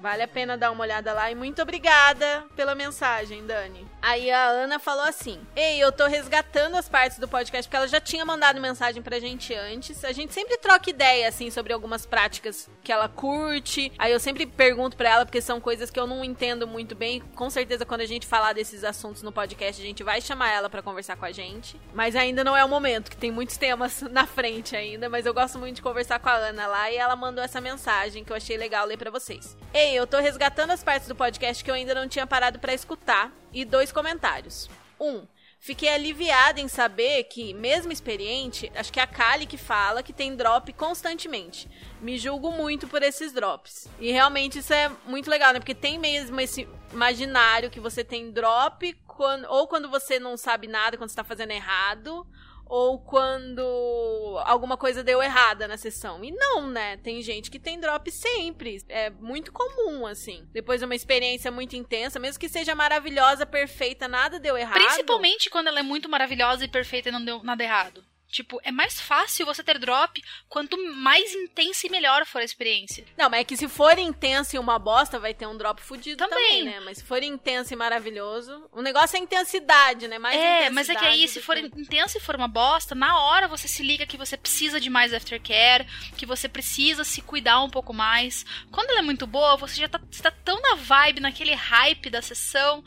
Vale 0.00 0.22
a 0.22 0.28
pena 0.28 0.56
dar 0.56 0.70
uma 0.70 0.84
olhada 0.84 1.12
lá 1.12 1.30
e 1.30 1.34
muito 1.34 1.60
obrigada 1.60 2.44
pela 2.54 2.74
mensagem, 2.74 3.44
Dani. 3.44 3.86
Aí 4.00 4.30
a 4.30 4.46
Ana 4.46 4.78
falou 4.78 5.04
assim: 5.04 5.40
Ei, 5.56 5.80
eu 5.80 5.90
tô 5.90 6.06
resgatando 6.06 6.76
as 6.76 6.88
partes 6.88 7.18
do 7.18 7.26
podcast 7.26 7.68
porque 7.68 7.76
ela 7.76 7.88
já 7.88 8.00
tinha 8.00 8.24
mandado 8.24 8.60
mensagem 8.60 9.02
pra 9.02 9.18
gente 9.18 9.52
antes. 9.54 10.04
A 10.04 10.12
gente 10.12 10.32
sempre 10.32 10.56
troca 10.58 10.88
ideia, 10.88 11.28
assim, 11.28 11.50
sobre 11.50 11.72
algumas 11.72 12.06
práticas 12.06 12.70
que 12.84 12.92
ela 12.92 13.08
curte. 13.08 13.92
Aí 13.98 14.12
eu 14.12 14.20
sempre 14.20 14.46
pergunto 14.46 14.96
pra 14.96 15.10
ela 15.10 15.26
porque 15.26 15.40
são 15.40 15.60
coisas 15.60 15.90
que 15.90 15.98
eu 15.98 16.06
não 16.06 16.24
entendo 16.24 16.66
muito 16.66 16.94
bem. 16.94 17.20
Com 17.34 17.50
certeza, 17.50 17.84
quando 17.84 18.02
a 18.02 18.06
gente 18.06 18.26
falar 18.26 18.52
desses 18.52 18.84
assuntos 18.84 19.22
no 19.22 19.32
podcast, 19.32 19.82
a 19.82 19.84
gente 19.84 20.04
vai 20.04 20.20
chamar 20.20 20.50
ela 20.50 20.70
pra 20.70 20.80
conversar 20.80 21.16
com 21.16 21.24
a 21.24 21.32
gente. 21.32 21.80
Mas 21.92 22.14
ainda 22.14 22.44
não 22.44 22.56
é 22.56 22.64
o 22.64 22.68
momento, 22.68 23.10
que 23.10 23.16
tem 23.16 23.32
muitos 23.32 23.56
temas 23.56 24.02
na 24.10 24.26
frente 24.26 24.76
ainda. 24.76 25.08
Mas 25.08 25.26
eu 25.26 25.34
gosto 25.34 25.58
muito 25.58 25.76
de 25.76 25.82
conversar 25.82 26.20
com 26.20 26.28
a 26.28 26.34
Ana 26.34 26.68
lá 26.68 26.90
e 26.90 26.96
ela 26.96 27.16
mandou 27.16 27.42
essa 27.42 27.60
mensagem 27.60 28.22
que 28.22 28.30
eu 28.30 28.36
achei 28.36 28.56
legal 28.56 28.86
ler 28.86 28.96
pra 28.96 29.10
vocês. 29.10 29.56
Ei, 29.74 29.87
eu 29.94 30.06
tô 30.06 30.18
resgatando 30.18 30.70
as 30.70 30.82
partes 30.82 31.08
do 31.08 31.14
podcast 31.14 31.62
que 31.62 31.70
eu 31.70 31.74
ainda 31.74 31.94
não 31.94 32.08
tinha 32.08 32.26
parado 32.26 32.58
pra 32.58 32.74
escutar 32.74 33.32
e 33.52 33.64
dois 33.64 33.92
comentários. 33.92 34.68
Um, 35.00 35.26
fiquei 35.60 35.88
aliviada 35.88 36.60
em 36.60 36.68
saber 36.68 37.24
que, 37.24 37.54
mesmo 37.54 37.92
experiente, 37.92 38.70
acho 38.74 38.92
que 38.92 39.00
é 39.00 39.02
a 39.02 39.06
Kali 39.06 39.46
que 39.46 39.56
fala 39.56 40.02
que 40.02 40.12
tem 40.12 40.36
drop 40.36 40.72
constantemente. 40.72 41.68
Me 42.00 42.18
julgo 42.18 42.50
muito 42.50 42.88
por 42.88 43.02
esses 43.02 43.32
drops. 43.32 43.88
E 44.00 44.10
realmente 44.10 44.58
isso 44.58 44.72
é 44.72 44.90
muito 45.06 45.30
legal, 45.30 45.52
né? 45.52 45.60
Porque 45.60 45.74
tem 45.74 45.98
mesmo 45.98 46.40
esse 46.40 46.68
imaginário 46.92 47.70
que 47.70 47.80
você 47.80 48.02
tem 48.02 48.30
drop 48.30 48.92
quando, 49.06 49.46
ou 49.48 49.66
quando 49.66 49.90
você 49.90 50.18
não 50.18 50.36
sabe 50.36 50.66
nada, 50.66 50.96
quando 50.96 51.10
você 51.10 51.16
tá 51.16 51.24
fazendo 51.24 51.50
errado, 51.50 52.26
ou 52.68 52.98
quando 52.98 54.40
alguma 54.44 54.76
coisa 54.76 55.02
deu 55.02 55.22
errada 55.22 55.66
na 55.66 55.76
sessão. 55.76 56.22
E 56.22 56.30
não, 56.30 56.66
né? 56.66 56.96
Tem 56.98 57.22
gente 57.22 57.50
que 57.50 57.58
tem 57.58 57.80
drop 57.80 58.10
sempre. 58.10 58.82
É 58.88 59.10
muito 59.10 59.52
comum, 59.52 60.06
assim. 60.06 60.46
Depois 60.52 60.80
de 60.80 60.84
uma 60.84 60.94
experiência 60.94 61.50
muito 61.50 61.74
intensa, 61.76 62.18
mesmo 62.18 62.38
que 62.38 62.48
seja 62.48 62.74
maravilhosa, 62.74 63.46
perfeita, 63.46 64.06
nada 64.06 64.38
deu 64.38 64.56
errado. 64.56 64.74
Principalmente 64.74 65.50
quando 65.50 65.68
ela 65.68 65.80
é 65.80 65.82
muito 65.82 66.08
maravilhosa 66.08 66.64
e 66.64 66.68
perfeita 66.68 67.08
e 67.08 67.12
não 67.12 67.24
deu 67.24 67.42
nada 67.42 67.64
errado. 67.64 68.04
Tipo, 68.30 68.60
é 68.62 68.70
mais 68.70 69.00
fácil 69.00 69.46
você 69.46 69.64
ter 69.64 69.78
drop 69.78 70.22
quanto 70.48 70.76
mais 70.94 71.32
intensa 71.34 71.86
e 71.86 71.90
melhor 71.90 72.26
for 72.26 72.40
a 72.42 72.44
experiência. 72.44 73.06
Não, 73.16 73.30
mas 73.30 73.40
é 73.40 73.44
que 73.44 73.56
se 73.56 73.66
for 73.68 73.98
intenso 73.98 74.54
e 74.54 74.58
uma 74.58 74.78
bosta, 74.78 75.18
vai 75.18 75.32
ter 75.32 75.46
um 75.46 75.56
drop 75.56 75.80
fudido 75.80 76.18
também, 76.18 76.58
Também. 76.58 76.64
né? 76.64 76.80
Mas 76.80 76.98
se 76.98 77.04
for 77.04 77.22
intenso 77.22 77.72
e 77.72 77.76
maravilhoso, 77.76 78.68
o 78.70 78.82
negócio 78.82 79.16
é 79.16 79.20
intensidade, 79.20 80.06
né? 80.08 80.18
Mais 80.18 80.36
é, 80.38 80.68
mas 80.70 80.88
é 80.90 80.94
que 80.94 81.04
aí, 81.04 81.26
se 81.26 81.40
for 81.40 81.56
que- 81.56 81.62
intenso 81.80 82.18
e 82.18 82.20
for 82.20 82.36
uma 82.36 82.48
bosta, 82.48 82.94
na 82.94 83.18
hora 83.18 83.48
você 83.48 83.66
se 83.66 83.82
liga 83.82 84.06
que 84.06 84.16
você 84.18 84.36
precisa 84.36 84.78
de 84.78 84.90
mais 84.90 85.14
aftercare, 85.14 85.86
que 86.16 86.26
você 86.26 86.48
precisa 86.48 87.04
se 87.04 87.22
cuidar 87.22 87.62
um 87.62 87.70
pouco 87.70 87.94
mais. 87.94 88.44
Quando 88.70 88.90
ela 88.90 88.98
é 88.98 89.02
muito 89.02 89.26
boa, 89.26 89.56
você 89.56 89.76
já 89.80 89.88
tá, 89.88 89.98
você 90.10 90.22
tá 90.22 90.30
tão 90.30 90.60
na 90.60 90.74
vibe, 90.74 91.20
naquele 91.20 91.54
hype 91.54 92.10
da 92.10 92.20
sessão, 92.20 92.84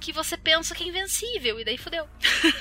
que 0.00 0.12
você 0.12 0.36
pensa 0.36 0.74
que 0.74 0.82
é 0.82 0.88
invencível, 0.88 1.60
e 1.60 1.64
daí 1.64 1.78
fudeu. 1.78 2.08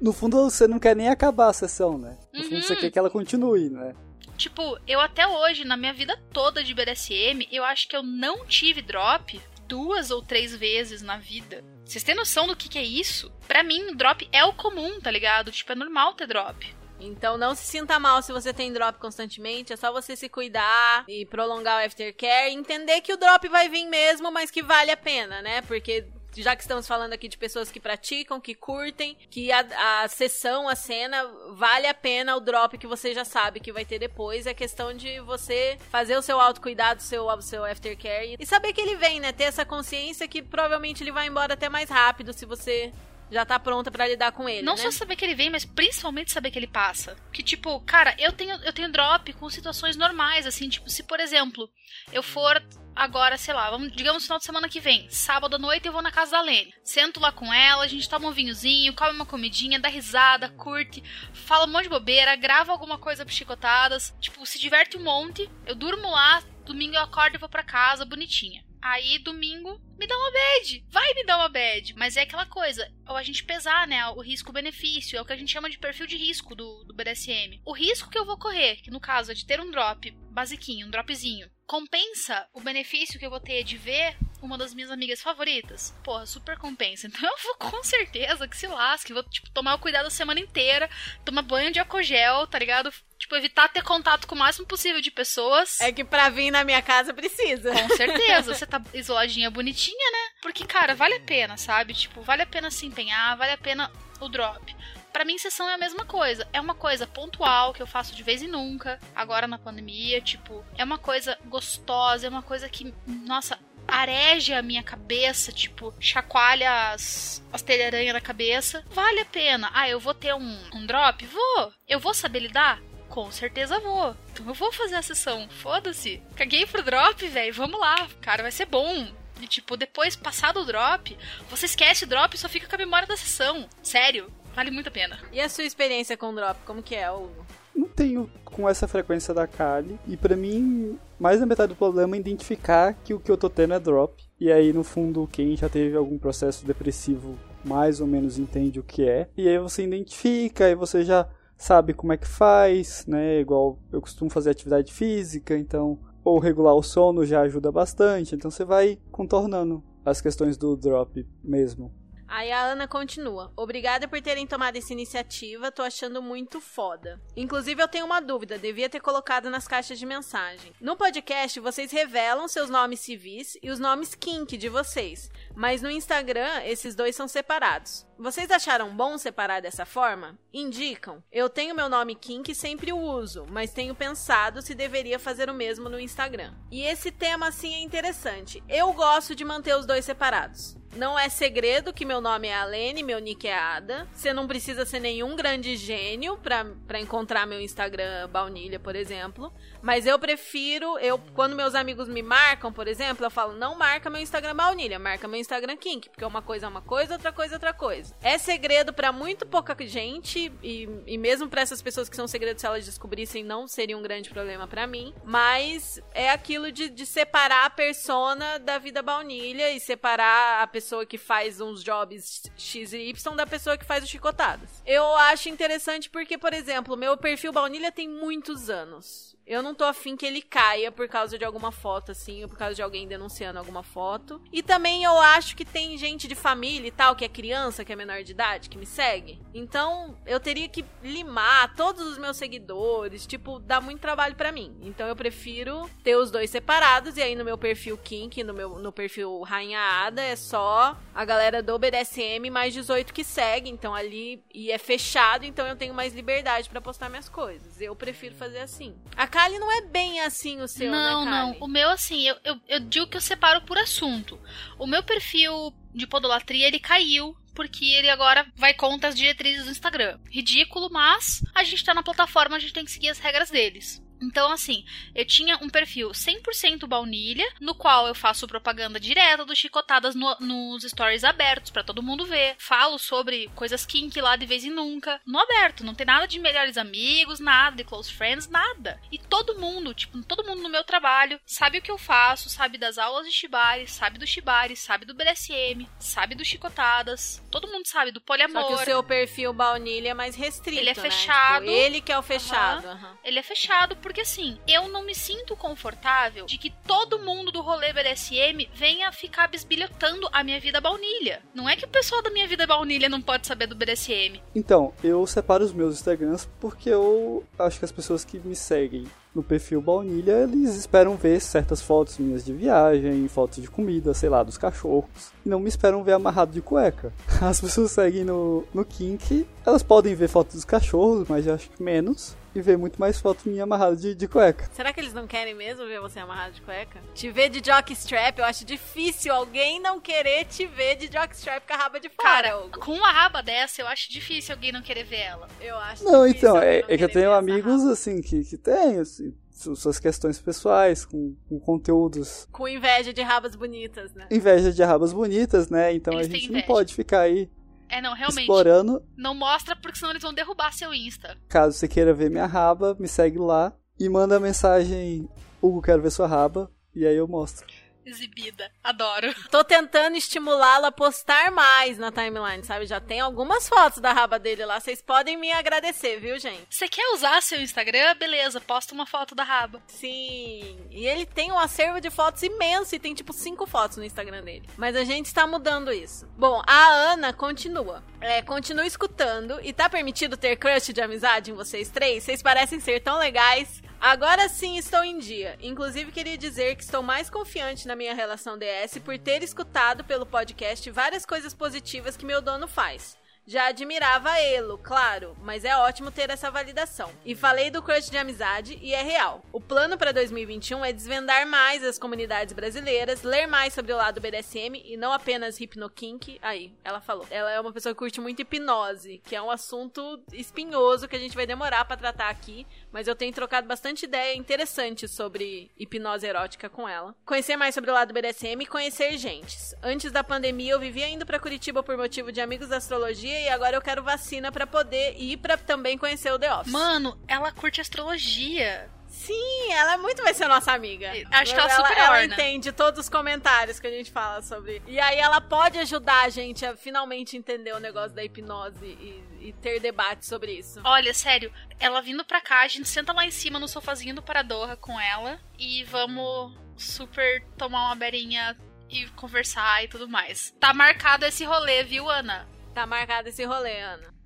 No 0.00 0.12
fundo, 0.12 0.42
você 0.50 0.66
não 0.66 0.78
quer 0.78 0.96
nem 0.96 1.08
acabar 1.08 1.48
a 1.48 1.52
sessão, 1.52 1.98
né? 1.98 2.16
No 2.32 2.42
fundo, 2.44 2.62
você 2.62 2.74
Uhum. 2.74 2.80
quer 2.80 2.90
que 2.90 2.98
ela 2.98 3.10
continue, 3.10 3.70
né? 3.70 3.94
Tipo, 4.36 4.78
eu 4.86 5.00
até 5.00 5.26
hoje, 5.26 5.64
na 5.64 5.76
minha 5.76 5.92
vida 5.92 6.16
toda 6.32 6.62
de 6.64 6.74
BDSM, 6.74 7.46
eu 7.52 7.64
acho 7.64 7.86
que 7.88 7.96
eu 7.96 8.02
não 8.02 8.44
tive 8.46 8.82
drop 8.82 9.40
duas 9.68 10.10
ou 10.10 10.22
três 10.22 10.54
vezes 10.54 11.02
na 11.02 11.18
vida. 11.18 11.62
Vocês 11.84 12.02
têm 12.02 12.14
noção 12.14 12.46
do 12.46 12.56
que, 12.56 12.68
que 12.68 12.78
é 12.78 12.82
isso? 12.82 13.30
Pra 13.46 13.62
mim, 13.62 13.94
drop 13.94 14.28
é 14.32 14.44
o 14.44 14.52
comum, 14.52 15.00
tá 15.00 15.10
ligado? 15.10 15.50
Tipo, 15.52 15.72
é 15.72 15.74
normal 15.76 16.14
ter 16.14 16.26
drop. 16.26 16.74
Então 17.00 17.38
não 17.38 17.54
se 17.54 17.64
sinta 17.64 17.98
mal 18.00 18.20
se 18.22 18.32
você 18.32 18.52
tem 18.52 18.72
drop 18.72 18.98
constantemente, 18.98 19.72
é 19.72 19.76
só 19.76 19.92
você 19.92 20.16
se 20.16 20.28
cuidar 20.28 21.04
e 21.06 21.24
prolongar 21.26 21.80
o 21.80 21.86
aftercare 21.86 22.50
e 22.50 22.54
entender 22.56 23.00
que 23.00 23.12
o 23.12 23.16
drop 23.16 23.46
vai 23.48 23.68
vir 23.68 23.84
mesmo, 23.86 24.32
mas 24.32 24.50
que 24.50 24.62
vale 24.62 24.90
a 24.90 24.96
pena, 24.96 25.40
né? 25.40 25.62
Porque 25.62 26.04
já 26.42 26.54
que 26.54 26.62
estamos 26.62 26.86
falando 26.86 27.12
aqui 27.12 27.28
de 27.28 27.38
pessoas 27.38 27.70
que 27.70 27.80
praticam, 27.80 28.40
que 28.40 28.54
curtem, 28.54 29.16
que 29.30 29.50
a, 29.52 30.02
a 30.02 30.08
sessão, 30.08 30.68
a 30.68 30.74
cena, 30.74 31.24
vale 31.52 31.86
a 31.86 31.94
pena 31.94 32.36
o 32.36 32.40
drop 32.40 32.76
que 32.78 32.86
você 32.86 33.14
já 33.14 33.24
sabe 33.24 33.60
que 33.60 33.72
vai 33.72 33.84
ter 33.84 33.98
depois. 33.98 34.46
É 34.46 34.54
questão 34.54 34.94
de 34.94 35.20
você 35.20 35.78
fazer 35.90 36.16
o 36.16 36.22
seu 36.22 36.40
autocuidado, 36.40 37.00
o 37.00 37.02
seu, 37.02 37.26
o 37.26 37.42
seu 37.42 37.64
aftercare 37.64 38.36
e 38.38 38.46
saber 38.46 38.72
que 38.72 38.80
ele 38.80 38.96
vem, 38.96 39.20
né? 39.20 39.32
Ter 39.32 39.44
essa 39.44 39.64
consciência 39.64 40.28
que 40.28 40.42
provavelmente 40.42 41.02
ele 41.02 41.12
vai 41.12 41.26
embora 41.26 41.54
até 41.54 41.68
mais 41.68 41.90
rápido 41.90 42.32
se 42.32 42.46
você 42.46 42.92
já 43.30 43.44
tá 43.44 43.58
pronta 43.58 43.90
pra 43.90 44.06
lidar 44.06 44.32
com 44.32 44.48
ele, 44.48 44.62
Não 44.62 44.74
né? 44.74 44.82
só 44.82 44.90
saber 44.90 45.16
que 45.16 45.24
ele 45.24 45.34
vem, 45.34 45.50
mas 45.50 45.64
principalmente 45.64 46.32
saber 46.32 46.50
que 46.50 46.58
ele 46.58 46.66
passa. 46.66 47.16
Que, 47.32 47.42
tipo, 47.42 47.80
cara, 47.80 48.14
eu 48.18 48.32
tenho, 48.32 48.54
eu 48.64 48.72
tenho 48.72 48.90
drop 48.90 49.32
com 49.34 49.48
situações 49.50 49.96
normais, 49.96 50.46
assim, 50.46 50.68
tipo, 50.68 50.88
se, 50.88 51.02
por 51.02 51.20
exemplo, 51.20 51.68
eu 52.12 52.22
for 52.22 52.62
agora, 52.96 53.36
sei 53.36 53.54
lá, 53.54 53.70
vamos, 53.70 53.92
digamos 53.92 54.24
final 54.24 54.38
de 54.38 54.44
semana 54.44 54.68
que 54.68 54.80
vem, 54.80 55.08
sábado 55.08 55.54
à 55.54 55.58
noite 55.58 55.86
eu 55.86 55.92
vou 55.92 56.02
na 56.02 56.10
casa 56.10 56.32
da 56.32 56.42
Lene. 56.42 56.74
Sento 56.82 57.20
lá 57.20 57.30
com 57.30 57.52
ela, 57.52 57.84
a 57.84 57.86
gente 57.86 58.08
toma 58.08 58.28
um 58.28 58.32
vinhozinho, 58.32 58.94
come 58.94 59.12
uma 59.12 59.24
comidinha, 59.26 59.78
dá 59.78 59.88
risada, 59.88 60.48
curte, 60.48 61.02
fala 61.32 61.66
um 61.66 61.70
monte 61.70 61.84
de 61.84 61.90
bobeira, 61.90 62.34
grava 62.34 62.72
alguma 62.72 62.98
coisa 62.98 63.24
pro 63.24 63.32
chicotadas, 63.34 64.14
tipo, 64.20 64.44
se 64.44 64.58
diverte 64.58 64.96
um 64.96 65.04
monte, 65.04 65.48
eu 65.64 65.76
durmo 65.76 66.10
lá, 66.10 66.42
domingo 66.64 66.96
eu 66.96 67.02
acordo 67.02 67.36
e 67.36 67.38
vou 67.38 67.48
pra 67.48 67.62
casa, 67.62 68.04
bonitinha. 68.04 68.64
Aí, 68.82 69.18
domingo, 69.18 69.80
me 69.98 70.06
dá 70.06 70.16
uma 70.16 70.30
bad. 70.30 70.84
Vai 70.88 71.14
me 71.14 71.24
dar 71.24 71.36
uma 71.36 71.48
bad. 71.48 71.94
Mas 71.96 72.16
é 72.16 72.22
aquela 72.22 72.46
coisa, 72.46 72.90
ou 73.06 73.16
a 73.16 73.22
gente 73.22 73.44
pesar, 73.44 73.86
né, 73.86 74.06
o 74.08 74.20
risco-benefício, 74.20 75.18
é 75.18 75.20
o 75.20 75.24
que 75.24 75.32
a 75.32 75.36
gente 75.36 75.52
chama 75.52 75.68
de 75.68 75.78
perfil 75.78 76.06
de 76.06 76.16
risco 76.16 76.54
do, 76.54 76.84
do 76.84 76.94
BDSM. 76.94 77.60
O 77.64 77.72
risco 77.72 78.08
que 78.08 78.18
eu 78.18 78.24
vou 78.24 78.38
correr, 78.38 78.76
que 78.76 78.90
no 78.90 79.00
caso 79.00 79.32
é 79.32 79.34
de 79.34 79.44
ter 79.44 79.60
um 79.60 79.70
drop 79.70 80.10
basiquinho, 80.30 80.86
um 80.86 80.90
dropzinho, 80.90 81.50
compensa 81.66 82.48
o 82.54 82.60
benefício 82.60 83.18
que 83.18 83.26
eu 83.26 83.30
vou 83.30 83.40
ter 83.40 83.62
de 83.62 83.76
ver 83.76 84.16
uma 84.40 84.56
das 84.56 84.72
minhas 84.72 84.90
amigas 84.90 85.20
favoritas? 85.20 85.94
Porra, 86.02 86.26
super 86.26 86.56
compensa. 86.56 87.08
Então 87.18 87.28
eu 87.28 87.36
vou 87.42 87.54
com 87.70 87.82
certeza 87.82 88.46
que 88.46 88.56
se 88.56 88.66
lasque, 88.66 89.12
vou, 89.12 89.24
tipo, 89.24 89.50
tomar 89.50 89.74
o 89.74 89.78
cuidado 89.78 90.06
a 90.06 90.10
semana 90.10 90.38
inteira, 90.38 90.88
tomar 91.24 91.42
banho 91.42 91.72
de 91.72 91.80
álcool 91.80 92.02
gel, 92.02 92.46
tá 92.46 92.58
ligado? 92.58 92.92
Tipo, 93.18 93.34
evitar 93.34 93.68
ter 93.68 93.82
contato 93.82 94.28
com 94.28 94.36
o 94.36 94.38
máximo 94.38 94.66
possível 94.66 95.00
de 95.00 95.10
pessoas. 95.10 95.80
É 95.80 95.90
que 95.90 96.04
pra 96.04 96.28
vir 96.28 96.52
na 96.52 96.62
minha 96.62 96.80
casa 96.80 97.12
precisa. 97.12 97.72
Com 97.72 97.96
certeza, 97.96 98.54
você 98.54 98.64
tá 98.66 98.80
isoladinha, 98.94 99.50
bonitinha, 99.50 99.87
né? 99.96 100.32
Porque, 100.42 100.66
cara, 100.66 100.94
vale 100.94 101.14
a 101.14 101.20
pena, 101.20 101.56
sabe? 101.56 101.94
Tipo, 101.94 102.22
vale 102.22 102.42
a 102.42 102.46
pena 102.46 102.70
se 102.70 102.86
empenhar, 102.86 103.36
vale 103.36 103.52
a 103.52 103.58
pena 103.58 103.90
o 104.20 104.28
drop. 104.28 104.76
Pra 105.12 105.24
mim, 105.24 105.38
sessão 105.38 105.68
é 105.68 105.74
a 105.74 105.78
mesma 105.78 106.04
coisa. 106.04 106.46
É 106.52 106.60
uma 106.60 106.74
coisa 106.74 107.06
pontual 107.06 107.72
que 107.72 107.82
eu 107.82 107.86
faço 107.86 108.14
de 108.14 108.22
vez 108.22 108.42
em 108.42 108.48
nunca, 108.48 109.00
agora 109.14 109.46
na 109.46 109.58
pandemia. 109.58 110.20
Tipo, 110.20 110.64
é 110.76 110.84
uma 110.84 110.98
coisa 110.98 111.38
gostosa, 111.46 112.26
é 112.26 112.30
uma 112.30 112.42
coisa 112.42 112.68
que, 112.68 112.94
nossa, 113.06 113.58
areja 113.86 114.58
a 114.58 114.62
minha 114.62 114.82
cabeça, 114.82 115.50
tipo, 115.50 115.94
chacoalha 115.98 116.92
as, 116.92 117.42
as 117.52 117.62
telhas-aranha 117.62 118.12
na 118.12 118.20
cabeça. 118.20 118.84
Vale 118.90 119.20
a 119.20 119.24
pena. 119.24 119.70
Ah, 119.72 119.88
eu 119.88 119.98
vou 119.98 120.14
ter 120.14 120.34
um, 120.34 120.58
um 120.74 120.86
drop? 120.86 121.24
Vou. 121.26 121.72
Eu 121.88 121.98
vou 121.98 122.12
saber 122.12 122.40
lidar? 122.40 122.80
Com 123.08 123.32
certeza 123.32 123.80
vou. 123.80 124.14
Então 124.30 124.46
eu 124.46 124.54
vou 124.54 124.70
fazer 124.70 124.96
a 124.96 125.02
sessão. 125.02 125.48
Foda-se. 125.48 126.22
Caguei 126.36 126.66
pro 126.66 126.82
drop, 126.82 127.26
velho. 127.26 127.54
Vamos 127.54 127.80
lá. 127.80 128.06
Cara, 128.20 128.42
vai 128.42 128.52
ser 128.52 128.66
bom. 128.66 129.08
E, 129.40 129.46
tipo, 129.46 129.76
depois, 129.76 130.16
passado 130.16 130.60
o 130.60 130.64
drop, 130.64 131.16
você 131.50 131.66
esquece 131.66 132.04
o 132.04 132.06
drop 132.06 132.34
e 132.34 132.38
só 132.38 132.48
fica 132.48 132.68
com 132.68 132.74
a 132.74 132.78
memória 132.78 133.06
da 133.06 133.16
sessão. 133.16 133.68
Sério. 133.82 134.30
Vale 134.54 134.70
muito 134.70 134.88
a 134.88 134.92
pena. 134.92 135.18
E 135.32 135.40
a 135.40 135.48
sua 135.48 135.64
experiência 135.64 136.16
com 136.16 136.30
o 136.30 136.34
drop, 136.34 136.58
como 136.64 136.82
que 136.82 136.94
é, 136.94 137.10
Hugo? 137.10 137.46
Não 137.74 137.88
tenho 137.88 138.28
com 138.44 138.68
essa 138.68 138.88
frequência 138.88 139.32
da 139.32 139.46
Kali. 139.46 139.98
E 140.08 140.16
pra 140.16 140.34
mim, 140.34 140.98
mais 141.18 141.38
da 141.38 141.46
metade 141.46 141.68
do 141.68 141.76
problema 141.76 142.16
é 142.16 142.18
identificar 142.18 142.92
que 143.04 143.14
o 143.14 143.20
que 143.20 143.30
eu 143.30 143.36
tô 143.36 143.48
tendo 143.48 143.74
é 143.74 143.78
drop. 143.78 144.20
E 144.40 144.50
aí, 144.50 144.72
no 144.72 144.82
fundo, 144.82 145.28
quem 145.30 145.56
já 145.56 145.68
teve 145.68 145.96
algum 145.96 146.18
processo 146.18 146.66
depressivo 146.66 147.38
mais 147.64 148.00
ou 148.00 148.06
menos 148.06 148.38
entende 148.38 148.80
o 148.80 148.82
que 148.82 149.08
é. 149.08 149.28
E 149.36 149.48
aí 149.48 149.58
você 149.58 149.84
identifica, 149.84 150.64
aí 150.64 150.74
você 150.74 151.04
já 151.04 151.28
sabe 151.56 151.92
como 151.92 152.12
é 152.12 152.16
que 152.16 152.26
faz, 152.26 153.04
né? 153.06 153.40
Igual 153.40 153.78
eu 153.92 154.00
costumo 154.00 154.30
fazer 154.30 154.50
atividade 154.50 154.92
física, 154.92 155.56
então 155.56 155.98
ou 156.28 156.38
regular 156.38 156.74
o 156.74 156.82
sono 156.82 157.24
já 157.24 157.40
ajuda 157.40 157.72
bastante. 157.72 158.34
Então 158.34 158.50
você 158.50 158.64
vai 158.64 158.98
contornando 159.10 159.82
as 160.04 160.20
questões 160.20 160.56
do 160.56 160.76
drop 160.76 161.26
mesmo. 161.42 161.92
Aí 162.28 162.52
a 162.52 162.60
Ana 162.62 162.86
continua. 162.86 163.50
Obrigada 163.56 164.06
por 164.06 164.20
terem 164.20 164.46
tomado 164.46 164.76
essa 164.76 164.92
iniciativa, 164.92 165.72
tô 165.72 165.82
achando 165.82 166.20
muito 166.20 166.60
foda. 166.60 167.18
Inclusive, 167.34 167.82
eu 167.82 167.88
tenho 167.88 168.04
uma 168.04 168.20
dúvida, 168.20 168.58
devia 168.58 168.88
ter 168.88 169.00
colocado 169.00 169.48
nas 169.48 169.66
caixas 169.66 169.98
de 169.98 170.04
mensagem. 170.04 170.72
No 170.80 170.94
podcast, 170.96 171.58
vocês 171.58 171.90
revelam 171.90 172.46
seus 172.46 172.68
nomes 172.68 173.00
civis 173.00 173.56
e 173.62 173.70
os 173.70 173.80
nomes 173.80 174.14
kink 174.14 174.56
de 174.56 174.68
vocês, 174.68 175.30
mas 175.56 175.80
no 175.80 175.90
Instagram, 175.90 176.62
esses 176.64 176.94
dois 176.94 177.16
são 177.16 177.26
separados. 177.26 178.06
Vocês 178.18 178.50
acharam 178.50 178.96
bom 178.96 179.16
separar 179.16 179.62
dessa 179.62 179.86
forma? 179.86 180.36
Indicam. 180.52 181.22
Eu 181.30 181.48
tenho 181.48 181.74
meu 181.74 181.88
nome 181.88 182.14
kink 182.14 182.50
e 182.50 182.54
sempre 182.54 182.92
o 182.92 182.98
uso, 182.98 183.46
mas 183.48 183.72
tenho 183.72 183.94
pensado 183.94 184.60
se 184.60 184.74
deveria 184.74 185.18
fazer 185.18 185.48
o 185.48 185.54
mesmo 185.54 185.88
no 185.88 186.00
Instagram. 186.00 186.52
E 186.70 186.82
esse 186.82 187.12
tema, 187.12 187.48
assim, 187.48 187.74
é 187.74 187.80
interessante. 187.80 188.62
Eu 188.68 188.92
gosto 188.92 189.34
de 189.34 189.44
manter 189.44 189.76
os 189.76 189.86
dois 189.86 190.04
separados. 190.04 190.77
Não 190.96 191.18
é 191.18 191.28
segredo 191.28 191.92
que 191.92 192.04
meu 192.04 192.20
nome 192.20 192.48
é 192.48 192.54
Alene, 192.54 193.02
meu 193.02 193.18
nick 193.18 193.46
é 193.46 193.56
Ada. 193.56 194.08
Você 194.12 194.32
não 194.32 194.46
precisa 194.46 194.84
ser 194.84 195.00
nenhum 195.00 195.36
grande 195.36 195.76
gênio 195.76 196.36
pra 196.38 197.00
encontrar 197.00 197.46
meu 197.46 197.60
Instagram 197.60 198.28
baunilha, 198.28 198.80
por 198.80 198.96
exemplo. 198.96 199.52
Mas 199.82 200.06
eu 200.06 200.18
prefiro, 200.18 200.98
eu 200.98 201.18
quando 201.34 201.54
meus 201.54 201.74
amigos 201.74 202.08
me 202.08 202.22
marcam, 202.22 202.72
por 202.72 202.88
exemplo, 202.88 203.24
eu 203.24 203.30
falo, 203.30 203.54
não 203.54 203.76
marca 203.76 204.10
meu 204.10 204.20
Instagram 204.20 204.56
baunilha, 204.56 204.98
marca 204.98 205.28
meu 205.28 205.38
Instagram 205.38 205.76
kink, 205.76 206.08
porque 206.08 206.24
uma 206.24 206.42
coisa 206.42 206.66
é 206.66 206.68
uma 206.68 206.82
coisa, 206.82 207.14
outra 207.14 207.32
coisa 207.32 207.54
é 207.54 207.56
outra 207.56 207.72
coisa. 207.72 208.14
É 208.20 208.38
segredo 208.38 208.92
pra 208.92 209.12
muito 209.12 209.46
pouca 209.46 209.76
gente 209.86 210.52
e, 210.62 210.88
e 211.06 211.18
mesmo 211.18 211.48
pra 211.48 211.60
essas 211.60 211.80
pessoas 211.80 212.08
que 212.08 212.16
são 212.16 212.26
segredos, 212.26 212.60
se 212.60 212.66
elas 212.66 212.84
descobrissem, 212.84 213.44
não 213.44 213.68
seria 213.68 213.96
um 213.96 214.02
grande 214.02 214.30
problema 214.30 214.66
pra 214.66 214.86
mim. 214.86 215.14
Mas 215.24 216.00
é 216.12 216.30
aquilo 216.30 216.72
de, 216.72 216.88
de 216.88 217.06
separar 217.06 217.66
a 217.66 217.70
persona 217.70 218.58
da 218.58 218.78
vida 218.78 219.02
baunilha 219.02 219.70
e 219.70 219.78
separar 219.78 220.62
a 220.62 220.66
pessoa 220.78 221.04
que 221.04 221.18
faz 221.18 221.60
uns 221.60 221.82
jobs 221.82 222.44
X 222.56 222.92
e 222.92 223.10
Y 223.10 223.34
da 223.34 223.44
pessoa 223.44 223.76
que 223.76 223.84
faz 223.84 224.04
os 224.04 224.08
chicotadas. 224.08 224.80
Eu 224.86 225.04
acho 225.16 225.48
interessante 225.48 226.08
porque, 226.08 226.38
por 226.38 226.52
exemplo, 226.52 226.96
meu 226.96 227.16
perfil 227.16 227.52
baunilha 227.52 227.90
tem 227.90 228.08
muitos 228.08 228.70
anos. 228.70 229.36
Eu 229.48 229.62
não 229.62 229.74
tô 229.74 229.84
afim 229.84 230.14
que 230.14 230.26
ele 230.26 230.42
caia 230.42 230.92
por 230.92 231.08
causa 231.08 231.38
de 231.38 231.44
alguma 231.44 231.72
foto, 231.72 232.12
assim, 232.12 232.42
ou 232.42 232.48
por 232.50 232.58
causa 232.58 232.74
de 232.74 232.82
alguém 232.82 233.08
denunciando 233.08 233.58
alguma 233.58 233.82
foto. 233.82 234.40
E 234.52 234.62
também 234.62 235.04
eu 235.04 235.18
acho 235.18 235.56
que 235.56 235.64
tem 235.64 235.96
gente 235.96 236.28
de 236.28 236.34
família 236.34 236.88
e 236.88 236.90
tal, 236.90 237.16
que 237.16 237.24
é 237.24 237.28
criança, 237.28 237.82
que 237.82 237.90
é 237.90 237.96
menor 237.96 238.22
de 238.22 238.32
idade, 238.32 238.68
que 238.68 238.76
me 238.76 238.84
segue. 238.84 239.40
Então 239.54 240.14
eu 240.26 240.38
teria 240.38 240.68
que 240.68 240.84
limar 241.02 241.74
todos 241.74 242.06
os 242.06 242.18
meus 242.18 242.36
seguidores, 242.36 243.26
tipo, 243.26 243.58
dá 243.58 243.80
muito 243.80 244.00
trabalho 244.00 244.34
pra 244.34 244.52
mim. 244.52 244.76
Então 244.82 245.08
eu 245.08 245.16
prefiro 245.16 245.88
ter 246.04 246.14
os 246.16 246.30
dois 246.30 246.50
separados, 246.50 247.16
e 247.16 247.22
aí 247.22 247.34
no 247.34 247.44
meu 247.44 247.56
perfil 247.56 247.96
Kink, 247.96 248.44
no 248.44 248.52
meu 248.52 248.78
no 248.78 248.92
perfil 248.92 249.40
Rainha 249.40 249.80
Ada, 249.80 250.20
é 250.22 250.36
só 250.36 250.94
a 251.14 251.24
galera 251.24 251.62
do 251.62 251.78
BDSM 251.78 252.50
mais 252.50 252.74
18 252.74 253.14
que 253.14 253.24
segue. 253.24 253.70
Então 253.70 253.94
ali, 253.94 254.44
e 254.52 254.70
é 254.70 254.76
fechado, 254.76 255.46
então 255.46 255.66
eu 255.66 255.74
tenho 255.74 255.94
mais 255.94 256.12
liberdade 256.14 256.68
pra 256.68 256.82
postar 256.82 257.08
minhas 257.08 257.30
coisas. 257.30 257.80
Eu 257.80 257.96
prefiro 257.96 258.34
fazer 258.34 258.58
assim. 258.58 258.94
A 259.16 259.26
Kali 259.38 259.56
não 259.60 259.70
é 259.70 259.82
bem 259.82 260.18
assim 260.18 260.60
o 260.60 260.66
seu, 260.66 260.90
não, 260.90 261.24
né, 261.24 261.30
não. 261.30 261.56
O 261.60 261.68
meu, 261.68 261.90
assim, 261.90 262.26
eu, 262.26 262.36
eu, 262.42 262.60
eu 262.66 262.80
digo 262.80 263.06
que 263.06 263.16
eu 263.16 263.20
separo 263.20 263.60
por 263.60 263.78
assunto. 263.78 264.36
O 264.76 264.84
meu 264.84 265.00
perfil 265.00 265.72
de 265.94 266.08
podolatria, 266.08 266.66
ele 266.66 266.80
caiu. 266.80 267.36
Porque 267.54 267.84
ele 267.84 268.08
agora 268.08 268.46
vai 268.56 268.72
contra 268.74 269.08
as 269.08 269.16
diretrizes 269.16 269.64
do 269.64 269.70
Instagram. 269.70 270.18
Ridículo, 270.30 270.88
mas 270.90 271.42
a 271.54 271.64
gente 271.64 271.84
tá 271.84 271.92
na 271.92 272.04
plataforma, 272.04 272.56
a 272.56 272.58
gente 272.58 272.72
tem 272.72 272.84
que 272.84 272.90
seguir 272.90 273.10
as 273.10 273.18
regras 273.18 273.50
deles. 273.50 274.00
Então, 274.20 274.50
assim, 274.52 274.84
eu 275.14 275.24
tinha 275.24 275.56
um 275.62 275.68
perfil 275.68 276.10
100% 276.10 276.86
baunilha, 276.86 277.46
no 277.60 277.74
qual 277.74 278.06
eu 278.08 278.14
faço 278.14 278.46
propaganda 278.46 278.98
direta 279.00 279.44
do 279.44 279.54
Chicotadas 279.54 280.14
no- 280.14 280.36
nos 280.40 280.82
stories 280.84 281.24
abertos 281.24 281.70
pra 281.70 281.84
todo 281.84 282.02
mundo 282.02 282.26
ver. 282.26 282.54
Falo 282.58 282.98
sobre 282.98 283.48
coisas 283.54 283.86
kink 283.86 284.20
lá 284.20 284.36
de 284.36 284.46
vez 284.46 284.64
em 284.64 284.70
nunca. 284.70 285.20
No 285.26 285.38
aberto, 285.38 285.84
não 285.84 285.94
tem 285.94 286.06
nada 286.06 286.26
de 286.26 286.38
melhores 286.38 286.76
amigos, 286.76 287.40
nada 287.40 287.76
de 287.76 287.84
close 287.84 288.12
friends, 288.12 288.48
nada. 288.48 289.00
E 289.12 289.18
todo 289.18 289.58
mundo, 289.58 289.94
tipo, 289.94 290.22
todo 290.24 290.44
mundo 290.44 290.62
no 290.62 290.68
meu 290.68 290.84
trabalho 290.84 291.40
sabe 291.46 291.78
o 291.78 291.82
que 291.82 291.90
eu 291.90 291.98
faço, 291.98 292.48
sabe 292.48 292.78
das 292.78 292.98
aulas 292.98 293.26
de 293.26 293.32
Shibari, 293.32 293.86
sabe 293.86 294.18
do 294.18 294.26
Shibari, 294.26 294.76
sabe 294.76 295.04
do 295.04 295.14
BDSM, 295.14 295.88
sabe 295.98 296.34
do 296.34 296.44
Chicotadas. 296.44 297.42
Todo 297.50 297.68
mundo 297.68 297.86
sabe 297.86 298.10
do 298.12 298.20
Só 298.20 298.26
poliamor. 298.26 298.66
que 298.66 298.74
o 298.74 298.84
seu 298.84 299.02
perfil 299.02 299.52
baunilha 299.52 300.10
é 300.10 300.14
mais 300.14 300.34
restrito, 300.36 300.78
Ele 300.80 300.90
é 300.90 300.94
né? 300.94 301.02
fechado. 301.02 301.64
Tipo, 301.64 301.76
ele 301.76 302.00
que 302.00 302.12
é 302.12 302.18
o 302.18 302.22
fechado. 302.22 302.86
aham. 302.88 303.18
Ele 303.24 303.38
é 303.38 303.42
fechado 303.42 303.96
porque 304.08 304.22
assim, 304.22 304.56
eu 304.66 304.88
não 304.88 305.04
me 305.04 305.14
sinto 305.14 305.54
confortável 305.54 306.46
de 306.46 306.56
que 306.56 306.70
todo 306.86 307.18
mundo 307.18 307.52
do 307.52 307.60
rolê 307.60 307.92
BDSM 307.92 308.66
venha 308.72 309.12
ficar 309.12 309.48
bisbilhotando 309.48 310.26
a 310.32 310.42
minha 310.42 310.58
vida 310.58 310.80
baunilha. 310.80 311.42
Não 311.54 311.68
é 311.68 311.76
que 311.76 311.84
o 311.84 311.88
pessoal 311.88 312.22
da 312.22 312.30
minha 312.30 312.48
vida 312.48 312.66
baunilha 312.66 313.06
não 313.10 313.20
pode 313.20 313.46
saber 313.46 313.66
do 313.66 313.74
BDSM. 313.74 314.40
Então, 314.54 314.94
eu 315.04 315.26
separo 315.26 315.62
os 315.62 315.74
meus 315.74 315.96
Instagrams 315.96 316.48
porque 316.58 316.88
eu 316.88 317.44
acho 317.58 317.78
que 317.78 317.84
as 317.84 317.92
pessoas 317.92 318.24
que 318.24 318.38
me 318.38 318.56
seguem 318.56 319.06
no 319.34 319.42
perfil 319.42 319.80
baunilha, 319.80 320.32
eles 320.42 320.74
esperam 320.74 321.14
ver 321.14 321.38
certas 321.40 321.82
fotos 321.82 322.18
minhas 322.18 322.44
de 322.44 322.52
viagem, 322.52 323.28
fotos 323.28 323.62
de 323.62 323.68
comida, 323.68 324.14
sei 324.14 324.28
lá, 324.28 324.42
dos 324.42 324.56
cachorros. 324.56 325.32
Não 325.48 325.58
me 325.58 325.68
esperam 325.70 326.04
ver 326.04 326.12
amarrado 326.12 326.52
de 326.52 326.60
cueca. 326.60 327.10
As 327.40 327.58
pessoas 327.58 327.90
seguem 327.92 328.22
no, 328.22 328.66
no 328.74 328.84
Kink, 328.84 329.48
elas 329.64 329.82
podem 329.82 330.14
ver 330.14 330.28
fotos 330.28 330.56
dos 330.56 330.64
cachorros, 330.66 331.26
mas 331.26 331.46
eu 331.46 331.54
acho 331.54 331.70
que 331.70 331.82
menos. 331.82 332.36
E 332.54 332.60
ver 332.60 332.76
muito 332.76 332.98
mais 332.98 333.18
foto 333.18 333.48
minha 333.48 333.62
amarrada 333.62 333.96
de, 333.96 334.14
de 334.14 334.28
cueca. 334.28 334.68
Será 334.74 334.92
que 334.92 335.00
eles 335.00 335.14
não 335.14 335.26
querem 335.26 335.54
mesmo 335.54 335.86
ver 335.86 336.00
você 336.00 336.18
amarrado 336.18 336.54
de 336.54 336.60
cueca? 336.60 336.98
Te 337.14 337.30
ver 337.30 337.48
de 337.48 337.62
jockstrap, 337.64 338.38
eu 338.38 338.44
acho 338.44 338.64
difícil 338.64 339.32
alguém 339.32 339.80
não 339.80 340.00
querer 340.00 340.44
te 340.44 340.66
ver 340.66 340.96
de 340.96 341.06
jockstrap 341.06 341.66
com 341.66 341.72
a 341.72 341.76
raba 341.76 342.00
de 342.00 342.08
fora. 342.08 342.28
Cara, 342.28 342.58
Hugo. 342.58 342.80
com 342.80 342.92
uma 342.92 343.10
raba 343.10 343.42
dessa, 343.42 343.80
eu 343.80 343.86
acho 343.86 344.10
difícil 344.10 344.54
alguém 344.54 344.72
não 344.72 344.82
querer 344.82 345.04
ver 345.04 345.20
ela. 345.20 345.48
eu 345.60 345.76
acho 345.76 346.04
Não, 346.04 346.26
então, 346.26 346.58
é, 346.58 346.82
não 346.82 346.88
é 346.88 346.98
que 346.98 347.04
eu 347.04 347.12
tenho 347.12 347.32
amigos 347.32 347.84
assim 347.86 348.20
que, 348.20 348.44
que 348.44 348.56
têm 348.56 348.98
assim, 348.98 349.32
suas 349.58 349.98
questões 349.98 350.40
pessoais, 350.40 351.04
com, 351.04 351.34
com 351.48 351.58
conteúdos 351.58 352.46
Com 352.52 352.68
inveja 352.68 353.12
de 353.12 353.22
rabas 353.22 353.54
bonitas, 353.56 354.12
né? 354.14 354.26
inveja 354.30 354.72
de 354.72 354.82
rabas 354.82 355.12
bonitas, 355.12 355.68
né? 355.68 355.92
Então 355.94 356.14
Eles 356.14 356.26
a 356.26 356.30
gente 356.30 356.52
não 356.52 356.62
pode 356.62 356.94
ficar 356.94 357.20
aí 357.20 357.50
É, 357.88 358.00
não, 358.00 358.14
realmente. 358.14 358.40
explorando. 358.40 359.02
Não 359.16 359.34
mostra 359.34 359.74
porque 359.76 359.98
senão 359.98 360.10
eles 360.12 360.22
vão 360.22 360.32
derrubar 360.32 360.72
seu 360.72 360.94
Insta. 360.94 361.36
Caso 361.48 361.76
você 361.76 361.88
queira 361.88 362.14
ver 362.14 362.30
minha 362.30 362.46
raba, 362.46 362.96
me 362.98 363.08
segue 363.08 363.38
lá 363.38 363.72
e 363.98 364.08
manda 364.08 364.36
a 364.36 364.40
mensagem 364.40 365.28
Hugo, 365.60 365.82
quero 365.82 366.00
ver 366.02 366.10
sua 366.10 366.26
raba. 366.26 366.70
E 366.94 367.06
aí 367.06 367.16
eu 367.16 367.28
mostro. 367.28 367.66
Exibida. 368.08 368.70
Adoro. 368.82 369.34
Tô 369.50 369.62
tentando 369.62 370.16
estimulá-lo 370.16 370.86
a 370.86 370.92
postar 370.92 371.50
mais 371.50 371.98
na 371.98 372.10
timeline, 372.10 372.64
sabe? 372.64 372.86
Já 372.86 373.00
tem 373.00 373.20
algumas 373.20 373.68
fotos 373.68 374.00
da 374.00 374.12
raba 374.12 374.38
dele 374.38 374.64
lá. 374.64 374.80
Vocês 374.80 375.02
podem 375.02 375.36
me 375.36 375.52
agradecer, 375.52 376.18
viu, 376.18 376.38
gente? 376.38 376.66
Você 376.70 376.88
quer 376.88 377.14
usar 377.14 377.42
seu 377.42 377.60
Instagram? 377.60 378.16
Beleza, 378.16 378.60
posta 378.60 378.94
uma 378.94 379.06
foto 379.06 379.34
da 379.34 379.44
raba. 379.44 379.82
Sim. 379.86 380.78
E 380.90 381.06
ele 381.06 381.26
tem 381.26 381.52
um 381.52 381.58
acervo 381.58 382.00
de 382.00 382.10
fotos 382.10 382.42
imenso 382.42 382.94
e 382.94 382.98
tem 382.98 383.14
tipo 383.14 383.32
cinco 383.32 383.66
fotos 383.66 383.98
no 383.98 384.04
Instagram 384.04 384.42
dele. 384.42 384.68
Mas 384.76 384.96
a 384.96 385.04
gente 385.04 385.26
está 385.26 385.46
mudando 385.46 385.92
isso. 385.92 386.26
Bom, 386.36 386.62
a 386.66 386.86
Ana 386.88 387.32
continua. 387.32 388.02
É, 388.20 388.42
continua 388.42 388.86
escutando 388.86 389.60
e 389.62 389.72
tá 389.72 389.88
permitido 389.88 390.36
ter 390.36 390.56
crush 390.56 390.92
de 390.92 391.00
amizade 391.00 391.50
em 391.50 391.54
vocês 391.54 391.90
três? 391.90 392.24
Vocês 392.24 392.42
parecem 392.42 392.80
ser 392.80 393.00
tão 393.00 393.18
legais. 393.18 393.82
Agora 394.00 394.48
sim 394.48 394.78
estou 394.78 395.02
em 395.02 395.18
dia. 395.18 395.58
Inclusive 395.60 396.12
queria 396.12 396.38
dizer 396.38 396.76
que 396.76 396.84
estou 396.84 397.02
mais 397.02 397.28
confiante 397.28 397.88
na 397.88 397.96
minha 397.98 398.14
relação 398.14 398.56
DS 398.56 398.98
por 399.04 399.18
ter 399.18 399.42
escutado 399.42 400.04
pelo 400.04 400.24
podcast 400.24 400.88
várias 400.90 401.26
coisas 401.26 401.52
positivas 401.52 402.16
que 402.16 402.24
meu 402.24 402.40
dono 402.40 402.68
faz. 402.68 403.18
Já 403.48 403.68
admirava 403.68 404.38
Elo, 404.38 404.76
claro, 404.76 405.34
mas 405.40 405.64
é 405.64 405.74
ótimo 405.74 406.10
ter 406.10 406.28
essa 406.28 406.50
validação. 406.50 407.10
E 407.24 407.34
falei 407.34 407.70
do 407.70 407.82
crush 407.82 408.10
de 408.10 408.18
amizade 408.18 408.78
e 408.82 408.92
é 408.92 409.02
real. 409.02 409.42
O 409.50 409.58
plano 409.58 409.96
para 409.96 410.12
2021 410.12 410.84
é 410.84 410.92
desvendar 410.92 411.46
mais 411.46 411.82
as 411.82 411.98
comunidades 411.98 412.52
brasileiras, 412.52 413.22
ler 413.22 413.46
mais 413.46 413.72
sobre 413.72 413.90
o 413.90 413.96
lado 413.96 414.20
BDSM 414.20 414.82
e 414.84 414.98
não 414.98 415.14
apenas 415.14 415.58
hipnokink. 415.58 416.38
Aí, 416.42 416.74
ela 416.84 417.00
falou. 417.00 417.26
Ela 417.30 417.50
é 417.50 417.58
uma 417.58 417.72
pessoa 417.72 417.94
que 417.94 417.98
curte 417.98 418.20
muito 418.20 418.42
hipnose, 418.42 419.22
que 419.24 419.34
é 419.34 419.40
um 419.40 419.50
assunto 419.50 420.22
espinhoso 420.30 421.08
que 421.08 421.16
a 421.16 421.18
gente 421.18 421.34
vai 421.34 421.46
demorar 421.46 421.86
para 421.86 421.96
tratar 421.96 422.28
aqui, 422.28 422.66
mas 422.92 423.08
eu 423.08 423.16
tenho 423.16 423.32
trocado 423.32 423.66
bastante 423.66 424.04
ideia 424.04 424.36
interessante 424.36 425.08
sobre 425.08 425.70
hipnose 425.78 426.26
erótica 426.26 426.68
com 426.68 426.86
ela. 426.86 427.14
Conhecer 427.24 427.56
mais 427.56 427.74
sobre 427.74 427.90
o 427.90 427.94
lado 427.94 428.12
BDSM 428.12 428.60
e 428.60 428.66
conhecer 428.66 429.16
gentes. 429.16 429.74
Antes 429.82 430.12
da 430.12 430.22
pandemia, 430.22 430.74
eu 430.74 430.78
vivia 430.78 431.08
indo 431.08 431.24
para 431.24 431.40
Curitiba 431.40 431.82
por 431.82 431.96
motivo 431.96 432.30
de 432.30 432.42
amigos 432.42 432.68
da 432.68 432.76
astrologia 432.76 433.37
agora 433.48 433.76
eu 433.76 433.82
quero 433.82 434.02
vacina 434.02 434.50
para 434.50 434.66
poder 434.66 435.14
ir 435.18 435.36
para 435.36 435.56
também 435.56 435.98
conhecer 435.98 436.32
o 436.32 436.38
The 436.38 436.54
Office. 436.54 436.72
Mano, 436.72 437.20
ela 437.28 437.52
curte 437.52 437.80
astrologia. 437.80 438.90
Sim, 439.08 439.72
ela 439.72 439.94
é 439.94 439.96
muito 439.96 440.22
vai 440.22 440.32
ser 440.32 440.46
nossa 440.46 440.72
amiga. 440.72 441.10
Acho 441.32 441.54
que 441.54 441.60
ela 441.60 441.70
super 441.70 441.98
ela 441.98 442.24
entende 442.24 442.72
todos 442.72 443.00
os 443.00 443.08
comentários 443.08 443.80
que 443.80 443.86
a 443.86 443.90
gente 443.90 444.12
fala 444.12 444.40
sobre. 444.42 444.82
E 444.86 445.00
aí 445.00 445.18
ela 445.18 445.40
pode 445.40 445.78
ajudar 445.78 446.24
a 446.24 446.28
gente 446.28 446.64
a 446.64 446.76
finalmente 446.76 447.36
entender 447.36 447.74
o 447.74 447.80
negócio 447.80 448.14
da 448.14 448.22
hipnose 448.22 448.84
e, 448.84 449.22
e 449.40 449.52
ter 449.54 449.80
debate 449.80 450.26
sobre 450.26 450.52
isso. 450.52 450.80
Olha, 450.84 451.12
sério, 451.12 451.52
ela 451.80 452.00
vindo 452.00 452.24
pra 452.24 452.40
cá, 452.40 452.60
a 452.62 452.68
gente 452.68 452.88
senta 452.88 453.12
lá 453.12 453.24
em 453.24 453.30
cima 453.30 453.58
no 453.58 453.66
sofazinho 453.66 454.14
do 454.14 454.22
Paradorra 454.22 454.76
com 454.76 454.98
ela 455.00 455.40
e 455.58 455.84
vamos 455.84 456.56
super 456.76 457.44
tomar 457.56 457.86
uma 457.86 457.96
berinha 457.96 458.56
e 458.90 459.06
conversar 459.10 459.84
e 459.84 459.88
tudo 459.88 460.08
mais. 460.08 460.54
Tá 460.60 460.72
marcado 460.72 461.24
esse 461.24 461.44
rolê, 461.44 461.82
viu, 461.82 462.08
Ana? 462.08 462.48
Tá 462.78 462.86
marcado 462.86 463.28
esse 463.28 463.44
rolê, 463.44 463.80
Ana. 463.80 464.17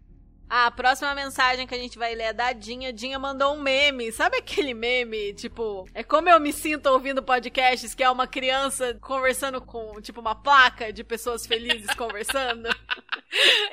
Ah, 0.54 0.66
a 0.66 0.70
próxima 0.70 1.14
mensagem 1.14 1.66
que 1.66 1.74
a 1.74 1.78
gente 1.78 1.98
vai 1.98 2.14
ler 2.14 2.24
é 2.24 2.32
da 2.34 2.52
Dinha. 2.52 2.92
Dinha 2.92 3.18
mandou 3.18 3.54
um 3.54 3.60
meme. 3.60 4.12
Sabe 4.12 4.36
aquele 4.36 4.74
meme, 4.74 5.32
tipo, 5.32 5.88
é 5.94 6.04
como 6.04 6.28
eu 6.28 6.38
me 6.38 6.52
sinto 6.52 6.88
ouvindo 6.90 7.22
podcasts, 7.22 7.94
que 7.94 8.02
é 8.04 8.10
uma 8.10 8.26
criança 8.26 8.92
conversando 9.00 9.62
com, 9.62 9.98
tipo, 10.02 10.20
uma 10.20 10.34
placa 10.34 10.92
de 10.92 11.02
pessoas 11.02 11.46
felizes 11.46 11.92
conversando? 11.96 12.68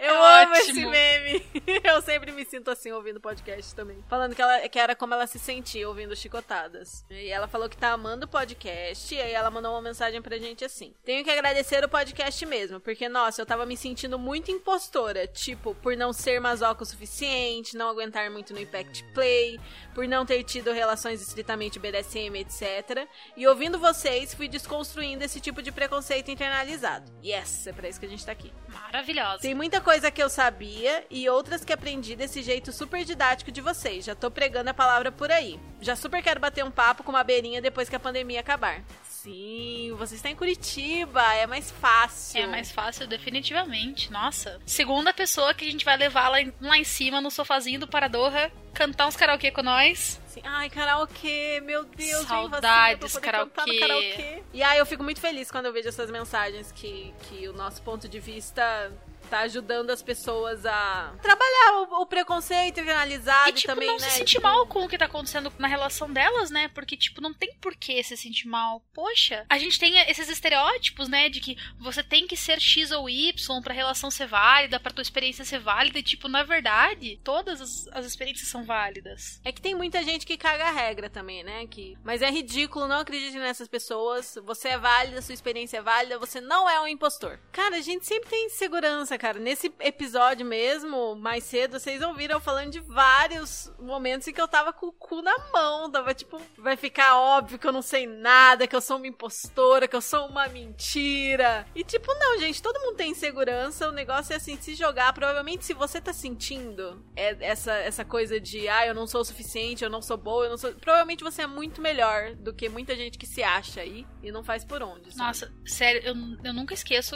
Eu 0.01 0.13
É 0.15 0.43
amo 0.43 0.53
esse 0.55 0.71
ótimo. 0.71 0.89
meme. 0.89 1.45
Eu 1.83 2.01
sempre 2.01 2.31
me 2.31 2.45
sinto 2.45 2.71
assim 2.71 2.93
ouvindo 2.93 3.19
podcast 3.19 3.75
também. 3.75 4.01
Falando 4.07 4.33
que, 4.33 4.41
ela, 4.41 4.69
que 4.69 4.79
era 4.79 4.95
como 4.95 5.13
ela 5.13 5.27
se 5.27 5.37
sentia 5.37 5.85
ouvindo 5.87 6.15
chicotadas. 6.15 7.03
E 7.09 7.27
ela 7.27 7.45
falou 7.45 7.67
que 7.67 7.75
tá 7.75 7.91
amando 7.91 8.25
o 8.25 8.29
podcast. 8.29 9.13
E 9.13 9.19
aí 9.21 9.33
ela 9.33 9.51
mandou 9.51 9.73
uma 9.73 9.81
mensagem 9.81 10.21
pra 10.21 10.37
gente 10.37 10.63
assim: 10.63 10.93
Tenho 11.03 11.25
que 11.25 11.29
agradecer 11.29 11.83
o 11.83 11.89
podcast 11.89 12.45
mesmo, 12.45 12.79
porque, 12.79 13.09
nossa, 13.09 13.41
eu 13.41 13.45
tava 13.45 13.65
me 13.65 13.75
sentindo 13.75 14.17
muito 14.17 14.49
impostora. 14.49 15.27
Tipo, 15.27 15.75
por 15.75 15.97
não 15.97 16.13
ser 16.13 16.39
o 16.77 16.85
suficiente, 16.85 17.77
não 17.77 17.89
aguentar 17.89 18.29
muito 18.29 18.53
no 18.53 18.59
Impact 18.59 19.03
Play, 19.13 19.59
por 19.93 20.07
não 20.07 20.25
ter 20.25 20.43
tido 20.43 20.71
relações 20.71 21.21
estritamente 21.21 21.79
BDSM, 21.79 22.35
etc. 22.37 23.07
E 23.35 23.47
ouvindo 23.47 23.79
vocês, 23.79 24.33
fui 24.33 24.47
desconstruindo 24.47 25.23
esse 25.23 25.39
tipo 25.39 25.61
de 25.61 25.71
preconceito 25.71 26.31
internalizado. 26.31 27.11
Yes, 27.23 27.67
é 27.67 27.73
pra 27.73 27.89
isso 27.89 27.99
que 27.99 28.05
a 28.05 28.09
gente 28.09 28.25
tá 28.25 28.31
aqui. 28.31 28.53
Maravilhosa. 28.67 29.41
Tem 29.41 29.55
muita 29.55 29.81
coisa 29.81 30.11
que 30.11 30.21
eu 30.21 30.29
sabia 30.29 31.05
e 31.09 31.27
outras 31.29 31.63
que 31.63 31.73
aprendi 31.73 32.15
desse 32.15 32.41
jeito 32.41 32.71
super 32.71 33.03
didático 33.03 33.51
de 33.51 33.61
vocês. 33.61 34.05
Já 34.05 34.15
tô 34.15 34.29
pregando 34.29 34.69
a 34.69 34.73
palavra 34.73 35.11
por 35.11 35.31
aí. 35.31 35.59
Já 35.81 35.95
super 35.95 36.21
quero 36.21 36.39
bater 36.39 36.63
um 36.63 36.71
papo 36.71 37.03
com 37.03 37.11
uma 37.11 37.23
beirinha 37.23 37.61
depois 37.61 37.89
que 37.89 37.95
a 37.95 37.99
pandemia 37.99 38.39
acabar. 38.39 38.83
Sim, 39.21 39.93
você 39.97 40.15
está 40.15 40.29
em 40.29 40.35
Curitiba, 40.35 41.21
é 41.33 41.45
mais 41.45 41.69
fácil. 41.69 42.41
É 42.41 42.47
mais 42.47 42.71
fácil, 42.71 43.05
definitivamente. 43.05 44.09
Nossa. 44.09 44.61
Segunda 44.65 45.13
pessoa 45.13 45.53
que 45.53 45.67
a 45.67 45.71
gente 45.71 45.83
vai 45.83 45.97
levar 45.97 46.29
lá 46.29 46.41
em, 46.41 46.53
lá 46.61 46.77
em 46.77 46.85
cima, 46.85 47.19
no 47.19 47.29
sofazinho 47.29 47.81
do 47.81 47.87
Paradorra, 47.87 48.49
cantar 48.73 49.07
uns 49.07 49.17
karaokê 49.17 49.51
com 49.51 49.61
nós. 49.61 50.21
Sim. 50.25 50.39
Ai, 50.45 50.69
karaokê, 50.69 51.59
meu 51.65 51.83
Deus, 51.83 52.27
Saudades, 52.27 53.11
vem 53.11 53.21
karaokê. 53.21 53.79
karaokê. 53.79 54.43
E 54.53 54.63
aí 54.63 54.79
eu 54.79 54.85
fico 54.85 55.03
muito 55.03 55.19
feliz 55.19 55.51
quando 55.51 55.65
eu 55.65 55.73
vejo 55.73 55.89
essas 55.89 56.09
mensagens 56.09 56.71
que, 56.71 57.13
que 57.23 57.49
o 57.49 57.53
nosso 57.53 57.81
ponto 57.81 58.07
de 58.07 58.21
vista 58.21 58.89
tá 59.29 59.39
ajudando 59.39 59.89
as 59.91 60.01
pessoas 60.01 60.65
a 60.65 61.13
trabalhar 61.21 61.81
o, 61.81 62.01
o 62.01 62.05
preconceito 62.05 62.79
internalizado 62.79 63.49
E, 63.49 63.53
tipo, 63.53 63.67
também, 63.67 63.87
não 63.87 63.97
né? 63.97 64.09
se 64.09 64.17
sentir 64.17 64.41
mal 64.41 64.65
com 64.67 64.83
o 64.83 64.89
que 64.89 64.97
tá 64.97 65.05
acontecendo 65.05 65.51
na 65.57 65.67
relação 65.67 66.11
delas, 66.11 66.49
né? 66.49 66.67
Porque, 66.69 66.97
tipo, 66.97 67.21
não 67.21 67.33
tem 67.33 67.53
por 67.61 67.75
que 67.75 68.03
se 68.03 68.17
sentir 68.17 68.47
mal. 68.47 68.83
Poxa, 68.93 69.45
a 69.49 69.57
gente 69.57 69.79
tem 69.79 69.97
esses 70.09 70.29
estereótipos, 70.29 71.07
né? 71.07 71.29
De 71.29 71.39
que 71.39 71.57
você 71.79 72.03
tem 72.03 72.27
que 72.27 72.35
ser 72.35 72.59
X 72.59 72.91
ou 72.91 73.09
Y 73.09 73.61
pra 73.61 73.73
relação 73.73 74.09
ser 74.09 74.27
válida, 74.27 74.79
pra 74.79 74.91
tua 74.91 75.01
experiência 75.01 75.45
ser 75.45 75.59
válida. 75.59 75.99
E, 75.99 76.03
tipo, 76.03 76.27
na 76.27 76.43
verdade, 76.43 77.19
todas 77.23 77.61
as, 77.61 77.87
as 77.91 78.05
experiências 78.05 78.47
são 78.47 78.63
válidas. 78.63 79.39
É 79.43 79.51
que 79.51 79.61
tem 79.61 79.75
muita 79.75 80.01
gente 80.03 80.25
que 80.25 80.37
caga 80.37 80.65
a 80.65 80.71
regra 80.71 81.09
também, 81.09 81.43
né? 81.43 81.67
Que... 81.67 81.97
Mas 82.03 82.21
é 82.21 82.31
ridículo, 82.31 82.87
não 82.87 82.99
acredite 82.99 83.37
nessas 83.37 83.67
pessoas. 83.67 84.37
Você 84.43 84.69
é 84.69 84.77
válida, 84.77 85.21
sua 85.21 85.33
experiência 85.33 85.77
é 85.77 85.81
válida, 85.81 86.17
você 86.17 86.41
não 86.41 86.69
é 86.69 86.79
um 86.81 86.87
impostor. 86.87 87.39
Cara, 87.51 87.75
a 87.77 87.81
gente 87.81 88.05
sempre 88.05 88.29
tem 88.29 88.45
insegurança, 88.47 89.17
cara. 89.19 89.37
Nesse 89.39 89.71
episódio 89.79 90.45
mesmo, 90.45 91.15
mais 91.15 91.43
cedo, 91.43 91.79
vocês 91.79 92.01
ouviram 92.01 92.35
eu 92.37 92.41
falando 92.41 92.71
de 92.71 92.79
vários 92.79 93.71
momentos 93.79 94.27
em 94.27 94.33
que 94.33 94.41
eu 94.41 94.47
tava 94.47 94.73
com 94.73 94.87
o 94.87 94.91
cu 94.91 95.21
na 95.21 95.37
mão. 95.53 95.91
Tava 95.91 96.13
tipo, 96.13 96.41
vai 96.57 96.75
ficar 96.75 97.17
óbvio 97.19 97.59
que 97.59 97.67
eu 97.67 97.71
não 97.71 97.81
sei 97.81 98.07
nada, 98.07 98.65
que 98.65 98.75
eu 98.75 98.81
sou 98.81 98.97
uma 98.97 99.07
impostora, 99.07 99.87
que 99.87 99.95
eu 99.95 100.01
sou 100.01 100.25
uma 100.27 100.47
mentira. 100.47 101.67
E 101.75 101.83
tipo, 101.83 102.11
não, 102.15 102.39
gente, 102.39 102.61
todo 102.61 102.79
mundo 102.79 102.95
tem 102.95 103.11
insegurança. 103.11 103.87
O 103.89 103.91
negócio 103.91 104.33
é 104.33 104.37
assim, 104.37 104.57
se 104.59 104.73
jogar. 104.73 105.13
Provavelmente, 105.13 105.65
se 105.65 105.73
você 105.73 105.99
tá 106.01 106.13
sentindo 106.13 107.03
é- 107.15 107.37
essa, 107.41 107.73
essa 107.73 108.05
coisa 108.05 108.39
de, 108.39 108.67
ah, 108.67 108.87
eu 108.87 108.95
não 108.95 109.05
sou 109.05 109.21
o 109.21 109.25
suficiente, 109.25 109.83
eu 109.83 109.89
não 109.89 110.01
sou 110.01 110.17
boa, 110.17 110.45
eu 110.45 110.49
não 110.51 110.57
sou. 110.57 110.73
Provavelmente 110.73 111.23
você 111.23 111.41
é 111.41 111.47
muito 111.47 111.81
melhor 111.81 112.33
do 112.35 112.53
que 112.53 112.69
muita 112.69 112.95
gente 112.95 113.17
que 113.17 113.27
se 113.27 113.43
acha 113.43 113.81
aí 113.81 114.05
e 114.23 114.31
não 114.31 114.43
faz 114.43 114.63
por 114.63 114.81
onde. 114.81 115.11
sabe? 115.11 115.27
Nossa, 115.27 115.53
sério, 115.65 116.01
eu, 116.03 116.15
eu 116.43 116.53
nunca 116.53 116.73
esqueço 116.73 117.15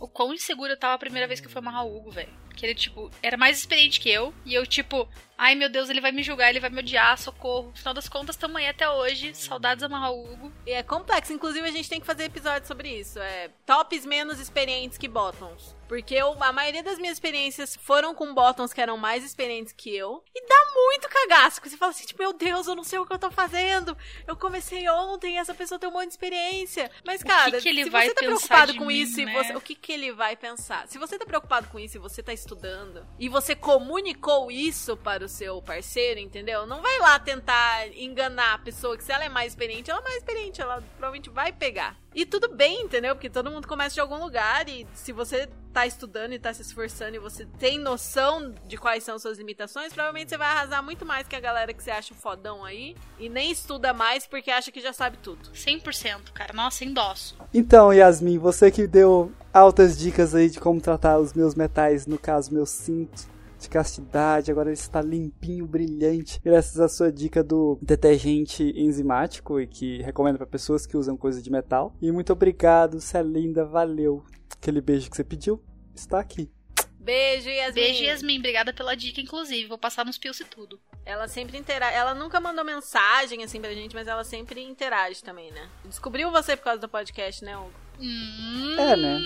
o 0.00 0.08
quão 0.08 0.32
insegura 0.32 0.72
eu 0.72 0.78
tava 0.78 0.94
a 0.94 0.98
primeira 0.98 1.28
vez 1.28 1.40
que 1.42 1.48
fui 1.48 1.58
amarrar 1.58 1.84
o 1.84 1.96
Hugo, 1.96 2.10
velho. 2.10 2.42
Porque 2.48 2.66
ele, 2.66 2.74
tipo, 2.74 3.10
era 3.22 3.36
mais 3.36 3.58
experiente 3.58 3.98
que 3.98 4.10
eu. 4.10 4.32
E 4.44 4.54
eu, 4.54 4.66
tipo, 4.66 5.08
ai 5.38 5.54
meu 5.54 5.70
Deus, 5.70 5.88
ele 5.88 6.00
vai 6.00 6.12
me 6.12 6.22
julgar, 6.22 6.50
ele 6.50 6.60
vai 6.60 6.68
me 6.70 6.80
odiar, 6.80 7.16
socorro. 7.18 7.68
No 7.68 7.76
final 7.76 7.94
das 7.94 8.08
contas, 8.08 8.36
tamo 8.36 8.58
aí 8.58 8.68
até 8.68 8.88
hoje. 8.88 9.34
Saudades 9.34 9.82
amarrar 9.82 10.12
o 10.12 10.32
Hugo. 10.32 10.52
E 10.66 10.72
é 10.72 10.82
complexo. 10.82 11.32
Inclusive, 11.32 11.66
a 11.66 11.72
gente 11.72 11.88
tem 11.88 12.00
que 12.00 12.06
fazer 12.06 12.24
episódio 12.24 12.68
sobre 12.68 12.88
isso. 12.90 13.18
É 13.18 13.50
tops 13.64 14.04
menos 14.04 14.38
experientes 14.38 14.98
que 14.98 15.08
bottoms. 15.08 15.74
Porque 15.92 16.14
eu- 16.14 16.42
a 16.42 16.50
maioria 16.54 16.82
das 16.82 16.98
minhas 16.98 17.16
experiências 17.16 17.76
foram 17.76 18.14
com 18.14 18.32
bottoms 18.32 18.72
que 18.72 18.80
eram 18.80 18.96
mais 18.96 19.22
experientes 19.22 19.74
que 19.74 19.94
eu. 19.94 20.24
E 20.34 20.48
dá 20.48 20.72
muito 20.74 21.06
cagaço. 21.06 21.60
Você 21.62 21.76
fala 21.76 21.90
assim, 21.90 22.06
tipo, 22.06 22.22
meu 22.22 22.32
Deus, 22.32 22.66
eu 22.66 22.74
não 22.74 22.82
sei 22.82 22.98
o 22.98 23.04
que 23.04 23.12
eu 23.12 23.18
tô 23.18 23.30
fazendo. 23.30 23.94
Eu 24.26 24.34
comecei 24.34 24.88
ontem, 24.88 25.38
essa 25.38 25.52
pessoa 25.52 25.78
tem 25.78 25.90
um 25.90 25.92
monte 25.92 26.06
de 26.06 26.12
experiência. 26.12 26.90
Mas, 27.04 27.22
cara, 27.22 27.60
que 27.60 27.68
ele 27.68 27.84
se 27.84 27.90
você 27.90 28.14
tá 28.14 28.22
preocupado 28.22 28.74
com 28.74 28.86
mim, 28.86 29.02
isso, 29.02 29.20
e 29.20 29.26
né? 29.26 29.34
você, 29.34 29.54
o 29.54 29.60
que, 29.60 29.74
que 29.74 29.92
ele 29.92 30.12
vai 30.12 30.34
pensar? 30.34 30.88
Se 30.88 30.96
você 30.96 31.18
tá 31.18 31.26
preocupado 31.26 31.68
com 31.68 31.78
isso 31.78 31.98
e 31.98 32.00
você 32.00 32.22
tá 32.22 32.32
estudando, 32.32 33.06
e 33.18 33.28
você 33.28 33.54
comunicou 33.54 34.50
isso 34.50 34.96
para 34.96 35.26
o 35.26 35.28
seu 35.28 35.60
parceiro, 35.60 36.18
entendeu? 36.18 36.64
Não 36.64 36.80
vai 36.80 36.98
lá 37.00 37.18
tentar 37.18 37.86
enganar 37.88 38.54
a 38.54 38.58
pessoa 38.58 38.96
que 38.96 39.04
se 39.04 39.12
ela 39.12 39.24
é 39.24 39.28
mais 39.28 39.52
experiente, 39.52 39.90
ela 39.90 40.00
é 40.00 40.04
mais 40.04 40.16
experiente, 40.16 40.62
ela 40.62 40.82
provavelmente 40.96 41.28
vai 41.28 41.52
pegar. 41.52 42.01
E 42.14 42.26
tudo 42.26 42.54
bem, 42.54 42.82
entendeu? 42.82 43.14
Porque 43.14 43.30
todo 43.30 43.50
mundo 43.50 43.66
começa 43.66 43.94
de 43.94 44.00
algum 44.00 44.18
lugar 44.18 44.68
e 44.68 44.86
se 44.94 45.12
você 45.12 45.48
tá 45.72 45.86
estudando 45.86 46.32
e 46.32 46.38
tá 46.38 46.52
se 46.52 46.60
esforçando 46.60 47.16
e 47.16 47.18
você 47.18 47.46
tem 47.58 47.78
noção 47.78 48.54
de 48.66 48.76
quais 48.76 49.02
são 49.02 49.18
suas 49.18 49.38
limitações, 49.38 49.92
provavelmente 49.92 50.28
você 50.28 50.36
vai 50.36 50.48
arrasar 50.48 50.82
muito 50.82 51.06
mais 51.06 51.26
que 51.26 51.34
a 51.34 51.40
galera 51.40 51.72
que 51.72 51.82
você 51.82 51.90
acha 51.90 52.14
fodão 52.14 52.64
aí 52.64 52.94
e 53.18 53.28
nem 53.30 53.50
estuda 53.50 53.94
mais 53.94 54.26
porque 54.26 54.50
acha 54.50 54.70
que 54.70 54.80
já 54.80 54.92
sabe 54.92 55.16
tudo. 55.22 55.50
100%, 55.50 56.32
cara. 56.34 56.52
Nossa, 56.52 56.84
endosso. 56.84 57.36
Então, 57.54 57.92
Yasmin, 57.92 58.38
você 58.38 58.70
que 58.70 58.86
deu 58.86 59.32
altas 59.52 59.96
dicas 59.96 60.34
aí 60.34 60.50
de 60.50 60.60
como 60.60 60.80
tratar 60.80 61.18
os 61.18 61.32
meus 61.32 61.54
metais, 61.54 62.06
no 62.06 62.18
caso, 62.18 62.52
meu 62.52 62.66
cinto 62.66 63.32
de 63.62 63.68
castidade, 63.70 64.50
agora 64.50 64.68
ele 64.68 64.74
está 64.78 65.00
limpinho, 65.00 65.66
brilhante, 65.66 66.40
graças 66.44 66.78
à 66.80 66.88
sua 66.88 67.10
dica 67.12 67.42
do 67.42 67.78
detergente 67.80 68.62
enzimático 68.76 69.60
e 69.60 69.66
que 69.66 70.02
recomendo 70.02 70.36
para 70.36 70.46
pessoas 70.46 70.86
que 70.86 70.96
usam 70.96 71.16
coisa 71.16 71.40
de 71.40 71.50
metal. 71.50 71.94
E 72.00 72.10
muito 72.12 72.32
obrigado, 72.32 73.00
você 73.00 73.18
é 73.18 73.22
linda, 73.22 73.64
valeu. 73.64 74.24
Aquele 74.52 74.80
beijo 74.80 75.10
que 75.10 75.16
você 75.16 75.24
pediu 75.24 75.62
está 75.94 76.18
aqui. 76.20 76.50
Beijo, 76.98 77.48
Yasmin. 77.48 77.74
Beijo, 77.74 78.04
Yasmin. 78.04 78.38
Obrigada 78.38 78.72
pela 78.72 78.94
dica, 78.94 79.20
inclusive. 79.20 79.66
Vou 79.66 79.76
passar 79.76 80.04
nos 80.04 80.18
pios 80.18 80.38
e 80.38 80.44
tudo. 80.44 80.78
Ela 81.04 81.26
sempre 81.26 81.58
interage. 81.58 81.96
Ela 81.96 82.14
nunca 82.14 82.40
mandou 82.40 82.64
mensagem 82.64 83.42
assim 83.42 83.60
pra 83.60 83.74
gente, 83.74 83.92
mas 83.92 84.06
ela 84.06 84.22
sempre 84.22 84.62
interage 84.62 85.20
também, 85.20 85.50
né? 85.50 85.68
Descobriu 85.84 86.30
você 86.30 86.56
por 86.56 86.62
causa 86.62 86.80
do 86.80 86.88
podcast, 86.88 87.44
né, 87.44 87.56
Hugo? 87.56 87.72
Hum, 88.00 88.76
É, 88.78 88.96
né? 88.96 89.20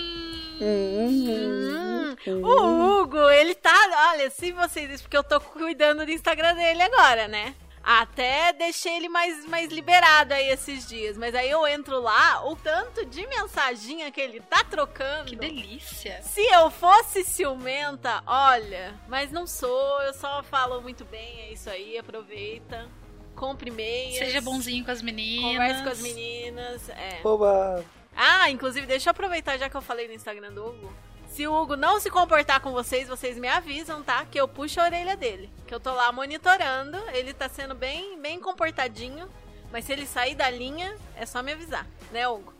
Hum, 0.59 2.15
o 2.43 3.01
Hugo, 3.01 3.29
ele 3.29 3.55
tá. 3.55 3.73
Olha, 4.11 4.29
se 4.29 4.51
vocês. 4.51 5.01
Porque 5.01 5.17
eu 5.17 5.23
tô 5.23 5.39
cuidando 5.39 6.05
do 6.05 6.11
Instagram 6.11 6.55
dele 6.55 6.81
agora, 6.81 7.27
né? 7.27 7.55
Até 7.89 8.51
deixei 8.51 8.97
ele 8.97 9.07
mais, 9.07 9.45
mais 9.45 9.71
liberado 9.71 10.33
aí 10.33 10.49
esses 10.49 10.85
dias. 10.85 11.17
Mas 11.17 11.33
aí 11.33 11.49
eu 11.49 11.65
entro 11.65 12.01
lá, 12.01 12.45
o 12.45 12.53
tanto 12.53 13.05
de 13.05 13.25
mensaginha 13.27 14.11
que 14.11 14.19
ele 14.19 14.41
tá 14.41 14.61
trocando. 14.61 15.29
Que 15.29 15.37
delícia. 15.37 16.21
Se 16.21 16.41
eu 16.47 16.69
fosse 16.69 17.23
ciumenta, 17.23 18.21
olha, 18.27 18.93
mas 19.07 19.31
não 19.31 19.47
sou, 19.47 20.01
eu 20.01 20.13
só 20.13 20.43
falo 20.43 20.81
muito 20.81 21.05
bem, 21.05 21.39
é 21.43 21.53
isso 21.53 21.69
aí, 21.69 21.97
aproveita. 21.97 22.89
Compre 23.37 23.71
meias. 23.71 24.17
Seja 24.17 24.41
bonzinho 24.41 24.83
com 24.83 24.91
as 24.91 25.01
meninas. 25.01 25.53
Converse 25.53 25.83
com 25.83 25.89
as 25.89 26.01
meninas. 26.01 26.89
É. 26.89 27.21
Oba! 27.23 27.85
Ah, 28.17 28.49
inclusive, 28.49 28.87
deixa 28.87 29.09
eu 29.09 29.11
aproveitar 29.11 29.57
já 29.57 29.69
que 29.69 29.77
eu 29.77 29.81
falei 29.81 30.07
no 30.07 30.13
Instagram 30.15 30.51
do 30.51 30.65
Hugo. 30.65 30.91
Se 31.29 31.45
o 31.45 31.53
Hugo 31.53 31.75
não 31.75 31.99
se 31.99 32.09
comportar 32.09 32.59
com 32.59 32.71
vocês, 32.71 33.07
vocês 33.07 33.37
me 33.37 33.47
avisam, 33.47 34.01
tá? 34.01 34.25
Que 34.25 34.41
eu 34.41 34.47
puxo 34.47 34.81
a 34.81 34.85
orelha 34.85 35.15
dele. 35.15 35.51
Que 35.67 35.75
eu 35.75 35.79
tô 35.79 35.93
lá 35.93 36.11
monitorando. 36.11 36.97
Ele 37.13 37.31
tá 37.31 37.47
sendo 37.47 37.75
bem, 37.75 38.19
bem 38.19 38.39
comportadinho. 38.39 39.29
Mas 39.71 39.85
se 39.85 39.93
ele 39.93 40.07
sair 40.07 40.33
da 40.33 40.49
linha, 40.49 40.95
é 41.15 41.27
só 41.27 41.43
me 41.43 41.51
avisar, 41.51 41.85
né, 42.11 42.27
Hugo? 42.27 42.53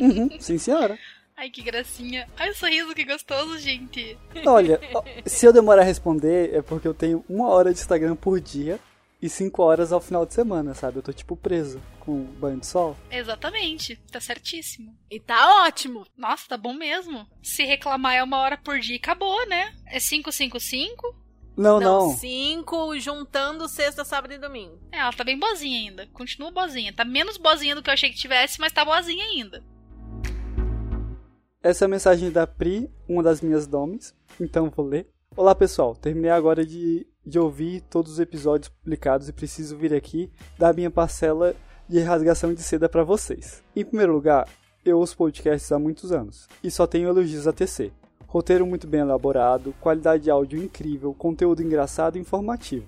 Uhum, 0.00 0.30
sim, 0.38 0.56
senhora. 0.56 0.96
Ai, 1.36 1.50
que 1.50 1.62
gracinha. 1.62 2.28
Ai, 2.36 2.50
o 2.50 2.54
sorriso, 2.54 2.94
que 2.94 3.04
gostoso, 3.04 3.58
gente. 3.58 4.16
Olha, 4.46 4.78
se 5.26 5.46
eu 5.46 5.52
demorar 5.52 5.82
a 5.82 5.84
responder 5.84 6.54
é 6.54 6.62
porque 6.62 6.86
eu 6.86 6.94
tenho 6.94 7.24
uma 7.28 7.48
hora 7.48 7.72
de 7.72 7.80
Instagram 7.80 8.14
por 8.14 8.38
dia 8.38 8.78
e 9.22 9.28
cinco 9.28 9.62
horas 9.62 9.92
ao 9.92 10.00
final 10.00 10.24
de 10.24 10.32
semana, 10.32 10.74
sabe? 10.74 10.98
Eu 10.98 11.02
tô 11.02 11.12
tipo 11.12 11.36
preso 11.36 11.80
com 12.00 12.24
banho 12.24 12.58
de 12.58 12.66
sol. 12.66 12.96
Exatamente. 13.10 13.96
Tá 14.10 14.20
certíssimo. 14.20 14.96
E 15.10 15.20
tá 15.20 15.64
ótimo. 15.64 16.06
Nossa, 16.16 16.48
tá 16.48 16.56
bom 16.56 16.72
mesmo. 16.72 17.26
Se 17.42 17.64
reclamar 17.64 18.14
é 18.14 18.22
uma 18.22 18.38
hora 18.38 18.56
por 18.56 18.78
dia, 18.78 18.96
acabou, 18.96 19.46
né? 19.46 19.74
É 19.86 20.00
555? 20.00 21.20
Não, 21.56 21.78
não. 21.78 22.16
cinco 22.16 22.98
juntando 22.98 23.68
sexta, 23.68 24.02
sábado 24.04 24.32
e 24.32 24.38
domingo. 24.38 24.78
É, 24.90 25.00
ela 25.00 25.12
tá 25.12 25.22
bem 25.22 25.38
boazinha 25.38 25.78
ainda. 25.78 26.06
Continua 26.06 26.50
boazinha. 26.50 26.92
Tá 26.92 27.04
menos 27.04 27.36
boazinha 27.36 27.74
do 27.74 27.82
que 27.82 27.90
eu 27.90 27.94
achei 27.94 28.08
que 28.08 28.16
tivesse, 28.16 28.58
mas 28.58 28.72
tá 28.72 28.84
boazinha 28.84 29.24
ainda. 29.24 29.62
Essa 31.62 31.84
é 31.84 31.86
a 31.86 31.88
mensagem 31.88 32.30
da 32.30 32.46
Pri, 32.46 32.90
uma 33.06 33.22
das 33.22 33.42
minhas 33.42 33.66
domes, 33.66 34.14
então 34.40 34.70
vou 34.70 34.86
ler. 34.86 35.06
Olá 35.36 35.54
pessoal, 35.54 35.94
terminei 35.94 36.30
agora 36.30 36.64
de, 36.64 37.06
de 37.30 37.38
ouvir 37.38 37.80
todos 37.82 38.12
os 38.12 38.20
episódios 38.20 38.68
publicados 38.68 39.28
e 39.28 39.32
preciso 39.32 39.76
vir 39.76 39.94
aqui 39.94 40.30
dar 40.58 40.74
minha 40.74 40.90
parcela 40.90 41.54
de 41.88 42.00
rasgação 42.00 42.52
de 42.52 42.62
seda 42.62 42.88
para 42.88 43.04
vocês. 43.04 43.62
Em 43.74 43.84
primeiro 43.84 44.12
lugar, 44.12 44.48
eu 44.84 44.98
ouço 44.98 45.16
podcasts 45.16 45.72
há 45.72 45.78
muitos 45.78 46.12
anos 46.12 46.48
e 46.62 46.70
só 46.70 46.86
tenho 46.86 47.08
elogios 47.08 47.46
a 47.46 47.52
tecer. 47.52 47.92
Roteiro 48.26 48.66
muito 48.66 48.86
bem 48.86 49.00
elaborado, 49.00 49.74
qualidade 49.80 50.24
de 50.24 50.30
áudio 50.30 50.62
incrível, 50.62 51.14
conteúdo 51.14 51.62
engraçado 51.62 52.16
e 52.16 52.20
informativo. 52.20 52.86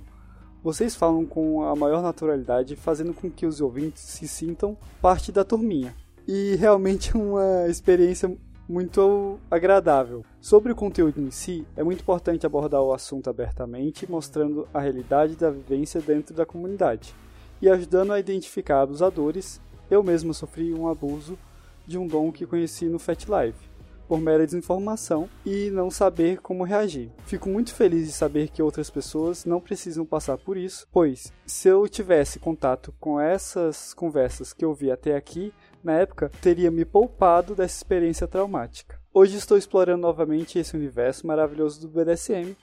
Vocês 0.62 0.94
falam 0.94 1.26
com 1.26 1.64
a 1.64 1.74
maior 1.74 2.00
naturalidade, 2.00 2.76
fazendo 2.76 3.12
com 3.12 3.28
que 3.28 3.44
os 3.44 3.60
ouvintes 3.60 4.02
se 4.02 4.28
sintam 4.28 4.76
parte 5.00 5.32
da 5.32 5.42
turminha. 5.42 5.92
E 6.26 6.54
realmente 6.54 7.10
é 7.10 7.18
uma 7.18 7.66
experiência 7.68 8.36
muito 8.68 9.38
agradável. 9.50 10.24
Sobre 10.40 10.72
o 10.72 10.76
conteúdo 10.76 11.20
em 11.20 11.30
si, 11.30 11.66
é 11.76 11.82
muito 11.82 12.00
importante 12.00 12.46
abordar 12.46 12.82
o 12.82 12.92
assunto 12.92 13.28
abertamente, 13.28 14.10
mostrando 14.10 14.66
a 14.72 14.80
realidade 14.80 15.36
da 15.36 15.50
vivência 15.50 16.00
dentro 16.00 16.34
da 16.34 16.46
comunidade 16.46 17.14
e 17.60 17.68
ajudando 17.68 18.12
a 18.12 18.20
identificar 18.20 18.82
abusadores. 18.82 19.60
Eu 19.90 20.02
mesmo 20.02 20.32
sofri 20.32 20.72
um 20.72 20.88
abuso 20.88 21.38
de 21.86 21.98
um 21.98 22.06
dom 22.06 22.32
que 22.32 22.46
conheci 22.46 22.86
no 22.86 22.98
Fat 22.98 23.28
Live 23.28 23.72
por 24.12 24.20
mera 24.20 24.44
desinformação 24.44 25.26
e 25.42 25.70
não 25.70 25.90
saber 25.90 26.38
como 26.40 26.64
reagir. 26.64 27.10
Fico 27.24 27.48
muito 27.48 27.74
feliz 27.74 28.06
de 28.06 28.12
saber 28.12 28.48
que 28.48 28.62
outras 28.62 28.90
pessoas 28.90 29.46
não 29.46 29.58
precisam 29.58 30.04
passar 30.04 30.36
por 30.36 30.56
isso, 30.56 30.86
pois 30.92 31.32
se 31.46 31.68
eu 31.68 31.88
tivesse 31.88 32.38
contato 32.38 32.92
com 33.00 33.18
essas 33.18 33.94
conversas 33.94 34.52
que 34.52 34.64
eu 34.64 34.74
vi 34.74 34.90
até 34.90 35.16
aqui, 35.16 35.50
na 35.84 35.94
época, 35.94 36.30
teria 36.40 36.70
me 36.70 36.84
poupado 36.84 37.54
dessa 37.54 37.76
experiência 37.76 38.26
traumática. 38.26 39.00
Hoje 39.12 39.36
estou 39.36 39.58
explorando 39.58 40.02
novamente 40.02 40.58
esse 40.58 40.76
universo 40.76 41.26
maravilhoso 41.26 41.80
do 41.80 41.88
BDSM 41.88 42.56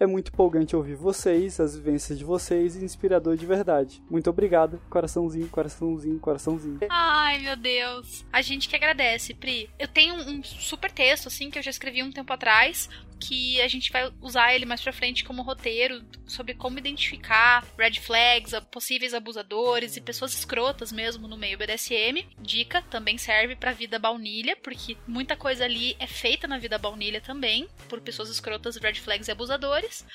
é 0.00 0.06
muito 0.06 0.32
empolgante 0.32 0.74
ouvir 0.74 0.94
vocês, 0.94 1.60
as 1.60 1.76
vivências 1.76 2.18
de 2.18 2.24
vocês 2.24 2.74
e 2.74 2.82
inspirador 2.82 3.36
de 3.36 3.44
verdade. 3.44 4.02
Muito 4.10 4.30
obrigado. 4.30 4.80
Coraçãozinho, 4.88 5.46
coraçãozinho, 5.48 6.18
coraçãozinho. 6.18 6.78
Ai, 6.88 7.38
meu 7.40 7.54
Deus. 7.54 8.24
A 8.32 8.40
gente 8.40 8.66
que 8.66 8.74
agradece, 8.74 9.34
Pri. 9.34 9.68
Eu 9.78 9.86
tenho 9.86 10.14
um 10.14 10.42
super 10.42 10.90
texto, 10.90 11.26
assim, 11.26 11.50
que 11.50 11.58
eu 11.58 11.62
já 11.62 11.70
escrevi 11.70 12.02
um 12.02 12.10
tempo 12.10 12.32
atrás, 12.32 12.88
que 13.20 13.60
a 13.60 13.68
gente 13.68 13.92
vai 13.92 14.10
usar 14.20 14.54
ele 14.54 14.64
mais 14.64 14.80
pra 14.80 14.92
frente 14.92 15.24
como 15.24 15.42
roteiro 15.42 16.02
sobre 16.26 16.54
como 16.54 16.78
identificar 16.78 17.64
red 17.78 17.94
flags, 18.00 18.52
possíveis 18.70 19.12
abusadores 19.12 19.96
e 19.96 20.00
pessoas 20.00 20.32
escrotas 20.32 20.90
mesmo 20.90 21.28
no 21.28 21.36
meio 21.36 21.58
BDSM. 21.58 22.26
Dica 22.40 22.82
também 22.82 23.18
serve 23.18 23.54
pra 23.54 23.72
vida 23.72 23.98
baunilha, 23.98 24.56
porque 24.56 24.96
muita 25.06 25.36
coisa 25.36 25.64
ali 25.64 25.94
é 25.98 26.06
feita 26.06 26.48
na 26.48 26.58
vida 26.58 26.78
baunilha 26.78 27.20
também, 27.20 27.68
por 27.88 28.00
pessoas 28.00 28.30
escrotas, 28.30 28.76
red 28.76 28.94
flags 28.94 29.28
e 29.28 29.32
abusadores. 29.32 30.06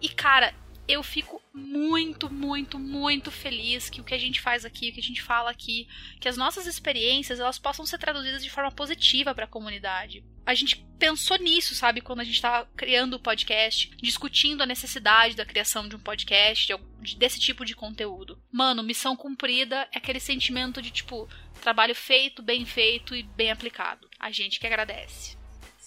E 0.00 0.08
cara, 0.08 0.54
eu 0.88 1.02
fico 1.02 1.42
muito, 1.52 2.32
muito, 2.32 2.78
muito 2.78 3.30
feliz 3.30 3.90
que 3.90 4.00
o 4.00 4.04
que 4.04 4.14
a 4.14 4.18
gente 4.18 4.40
faz 4.40 4.64
aqui, 4.64 4.90
o 4.90 4.92
que 4.92 5.00
a 5.00 5.02
gente 5.02 5.22
fala 5.22 5.50
aqui, 5.50 5.88
que 6.20 6.28
as 6.28 6.36
nossas 6.36 6.66
experiências 6.66 7.40
elas 7.40 7.58
possam 7.58 7.84
ser 7.84 7.98
traduzidas 7.98 8.42
de 8.42 8.50
forma 8.50 8.70
positiva 8.70 9.34
para 9.34 9.44
a 9.44 9.48
comunidade. 9.48 10.24
A 10.46 10.54
gente 10.54 10.86
pensou 10.96 11.36
nisso, 11.38 11.74
sabe, 11.74 12.00
quando 12.00 12.20
a 12.20 12.24
gente 12.24 12.36
estava 12.36 12.68
criando 12.76 13.14
o 13.14 13.20
podcast, 13.20 13.90
discutindo 14.00 14.62
a 14.62 14.66
necessidade 14.66 15.34
da 15.34 15.44
criação 15.44 15.88
de 15.88 15.96
um 15.96 15.98
podcast, 15.98 16.72
de, 17.00 17.16
desse 17.16 17.40
tipo 17.40 17.64
de 17.64 17.74
conteúdo. 17.74 18.40
Mano, 18.50 18.82
missão 18.82 19.16
cumprida 19.16 19.88
é 19.92 19.98
aquele 19.98 20.20
sentimento 20.20 20.80
de 20.80 20.92
tipo 20.92 21.28
trabalho 21.60 21.96
feito, 21.96 22.42
bem 22.42 22.64
feito 22.64 23.14
e 23.16 23.24
bem 23.24 23.50
aplicado. 23.50 24.08
A 24.20 24.30
gente 24.30 24.60
que 24.60 24.66
agradece. 24.66 25.36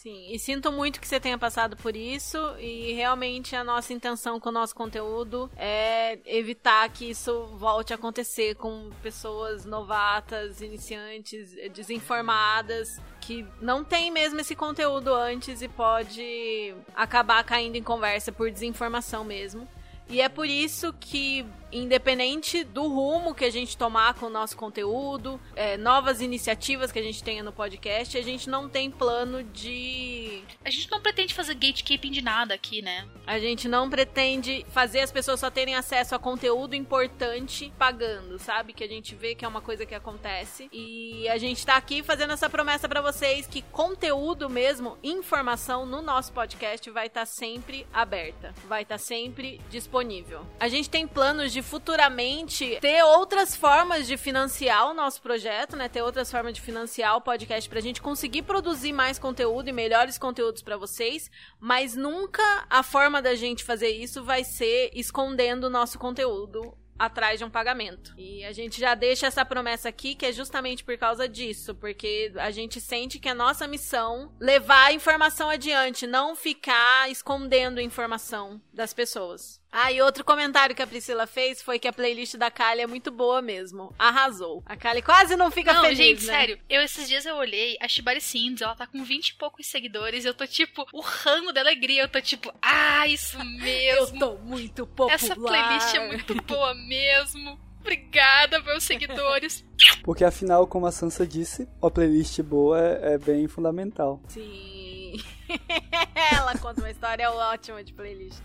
Sim, 0.10 0.26
e 0.28 0.40
sinto 0.40 0.72
muito 0.72 1.00
que 1.00 1.08
você 1.08 1.20
tenha 1.20 1.38
passado 1.38 1.78
por 1.78 1.96
isso 1.96 2.38
e 2.58 2.94
realmente 2.94 3.56
a 3.56 3.64
nossa 3.64 3.94
intenção 3.94 4.40
com 4.40 4.50
o 4.50 4.52
nosso 4.52 4.74
conteúdo 4.74 5.52
é 5.56 6.18
evitar 6.26 6.90
que 6.90 7.12
isso 7.12 7.46
volte 7.58 7.94
a 7.94 7.96
acontecer 7.96 8.56
com 8.56 8.90
pessoas 9.04 9.66
novatas, 9.66 10.62
iniciantes, 10.62 11.56
desinformadas, 11.72 13.00
que 13.22 13.46
não 13.62 13.84
tem 13.84 14.10
mesmo 14.10 14.40
esse 14.40 14.56
conteúdo 14.56 15.14
antes 15.14 15.62
e 15.62 15.68
pode 15.68 16.74
acabar 16.96 17.44
caindo 17.44 17.76
em 17.76 17.84
conversa 17.84 18.32
por 18.32 18.50
desinformação 18.50 19.24
mesmo. 19.24 19.68
E 20.10 20.22
é 20.22 20.28
por 20.28 20.48
isso 20.48 20.92
que 21.00 21.46
independente 21.72 22.64
do 22.64 22.88
rumo 22.88 23.34
que 23.34 23.46
a 23.46 23.50
gente 23.50 23.78
tomar 23.78 24.14
com 24.16 24.28
o 24.28 24.30
nosso 24.30 24.58
conteúdo, 24.58 25.40
é, 25.56 25.78
novas 25.78 26.22
iniciativas 26.22 26.92
que 26.92 27.00
a 27.00 27.04
gente 27.04 27.24
tenha 27.24 27.44
no 27.44 27.52
podcast, 27.52 28.18
a 28.18 28.22
gente 28.22 28.50
não 28.50 28.70
tem 28.70 28.90
plano 28.90 29.44
de. 29.44 30.42
A 30.64 30.70
gente 30.70 30.90
não 30.92 31.00
pretende 31.02 31.34
fazer 31.34 31.54
gatekeeping 31.54 32.12
de 32.12 32.22
nada 32.22 32.54
aqui, 32.54 32.82
né? 32.82 33.08
A 33.26 33.40
gente 33.40 33.68
não 33.68 33.90
pretende 33.90 34.66
fazer 34.72 35.02
as 35.02 35.12
pessoas 35.12 35.40
só 35.40 35.50
terem 35.50 35.76
acesso 35.76 36.16
a 36.16 36.20
conteúdo 36.20 36.76
importante 36.76 37.72
pagando, 37.78 38.40
sabe? 38.40 38.74
Que 38.74 38.84
a 38.84 38.88
gente 38.88 39.16
vê 39.16 39.36
que 39.36 39.46
é 39.46 39.48
uma 39.48 39.62
coisa 39.62 39.86
que 39.86 39.96
acontece. 39.96 40.70
E 40.72 41.28
a 41.30 41.38
gente 41.38 41.66
tá 41.66 41.76
aqui 41.76 42.04
fazendo 42.04 42.34
essa 42.34 42.50
promessa 42.50 42.88
para 42.88 43.02
vocês 43.02 43.48
que 43.48 43.62
conteúdo 43.62 44.50
mesmo, 44.50 44.98
informação 45.04 45.86
no 45.86 46.02
nosso 46.02 46.32
podcast 46.34 46.90
vai 46.90 47.08
estar 47.08 47.22
tá 47.22 47.26
sempre 47.26 47.86
aberta, 47.94 48.54
vai 48.68 48.84
estar 48.84 48.96
tá 48.96 49.00
sempre 49.00 49.62
disponível. 49.70 50.46
A 50.60 50.68
gente 50.68 50.90
tem 50.90 51.08
planos 51.08 51.52
de 51.52 51.59
de 51.60 51.62
futuramente 51.62 52.78
ter 52.80 53.04
outras 53.04 53.54
formas 53.54 54.08
de 54.08 54.16
financiar 54.16 54.90
o 54.90 54.94
nosso 54.94 55.22
projeto, 55.22 55.76
né? 55.76 55.90
Ter 55.90 56.02
outras 56.02 56.32
formas 56.32 56.54
de 56.54 56.62
financiar 56.62 57.18
o 57.18 57.22
podcast 57.22 57.70
pra 57.70 57.82
gente 57.82 58.02
conseguir 58.02 58.44
produzir 58.44 58.94
mais 58.94 59.20
conteúdo 59.20 59.68
e 59.68 59.74
melhores 59.74 60.18
conteúdos 60.18 60.62
para 60.62 60.78
vocês, 60.78 61.30
mas 61.60 61.96
nunca 61.96 62.66
a 62.70 62.82
forma 62.82 63.22
da 63.22 63.36
gente 63.36 63.64
fazer 63.64 63.90
isso 63.90 64.24
vai 64.24 64.44
ser 64.44 64.90
escondendo 64.94 65.66
o 65.66 65.70
nosso 65.70 66.00
conteúdo 66.00 66.74
atrás 67.00 67.40
de 67.40 67.46
um 67.46 67.50
pagamento. 67.50 68.14
E 68.18 68.44
a 68.44 68.52
gente 68.52 68.80
já 68.80 68.94
deixa 68.94 69.28
essa 69.28 69.46
promessa 69.46 69.88
aqui 69.88 70.14
que 70.14 70.26
é 70.26 70.34
justamente 70.34 70.84
por 70.84 70.98
causa 70.98 71.30
disso, 71.30 71.74
porque 71.74 72.34
a 72.36 72.52
gente 72.52 72.82
sente 72.82 73.18
que 73.18 73.30
a 73.30 73.34
nossa 73.34 73.66
missão 73.68 74.34
levar 74.38 74.88
a 74.88 74.94
informação 74.94 75.50
adiante, 75.50 76.06
não 76.06 76.36
ficar 76.36 77.10
escondendo 77.10 77.80
informação 77.80 78.62
das 78.74 78.94
pessoas. 78.94 79.62
Ah, 79.72 79.92
e 79.92 80.02
outro 80.02 80.24
comentário 80.24 80.76
que 80.76 80.82
a 80.82 80.88
Priscila 80.88 81.28
fez 81.28 81.62
foi 81.62 81.78
que 81.78 81.88
a 81.88 81.94
playlist 81.94 82.36
da 82.36 82.50
Kali 82.50 82.82
é 82.82 82.88
muito 82.88 83.12
boa 83.12 83.42
mesmo. 83.42 83.94
Arrasou. 84.00 84.64
A 84.66 84.76
Kali 84.76 85.02
quase 85.02 85.36
não 85.36 85.52
fica 85.52 85.74
não, 85.74 85.84
feliz, 85.84 85.98
gente, 85.98 86.26
né? 86.26 86.34
sério. 86.34 86.60
Eu 86.68 86.82
esses 86.82 87.08
dias 87.08 87.26
eu 87.26 87.36
olhei 87.36 87.78
a 87.80 87.88
Shibari 87.88 88.20
Sims, 88.20 88.62
ela 88.62 88.76
tá 88.76 88.88
com 88.88 89.04
20 89.04 89.30
e 89.30 89.36
poucos 89.36 89.68
seguidores, 89.68 90.26
eu 90.26 90.34
tô 90.34 90.48
tipo, 90.48 90.88
urrando 90.92 91.54
de 91.54 91.60
alegria, 91.60 92.02
eu 92.02 92.10
tô 92.10 92.20
tipo, 92.20 92.52
ah, 92.62 93.08
isso 93.08 93.38
mesmo. 93.62 94.16
eu 94.16 94.20
tô 94.20 94.38
muito 94.38 94.88
popular. 94.88 95.14
Essa 95.14 95.36
playlist 95.36 95.94
é 95.94 96.08
muito 96.08 96.36
boa 96.44 96.74
mesmo. 96.74 97.60
Obrigada, 97.80 98.60
meus 98.62 98.84
seguidores. 98.84 99.64
Porque 100.04 100.24
afinal, 100.24 100.68
como 100.68 100.86
a 100.86 100.92
Sansa 100.92 101.26
disse, 101.26 101.68
a 101.82 101.90
playlist 101.90 102.42
boa 102.42 102.80
é, 102.80 103.14
é 103.14 103.18
bem 103.18 103.48
fundamental. 103.48 104.22
Sim. 104.28 105.14
ela 106.34 106.58
conta 106.58 106.82
uma 106.82 106.92
história 106.92 107.32
ótima 107.32 107.84
de 107.84 107.94
playlist. 107.94 108.42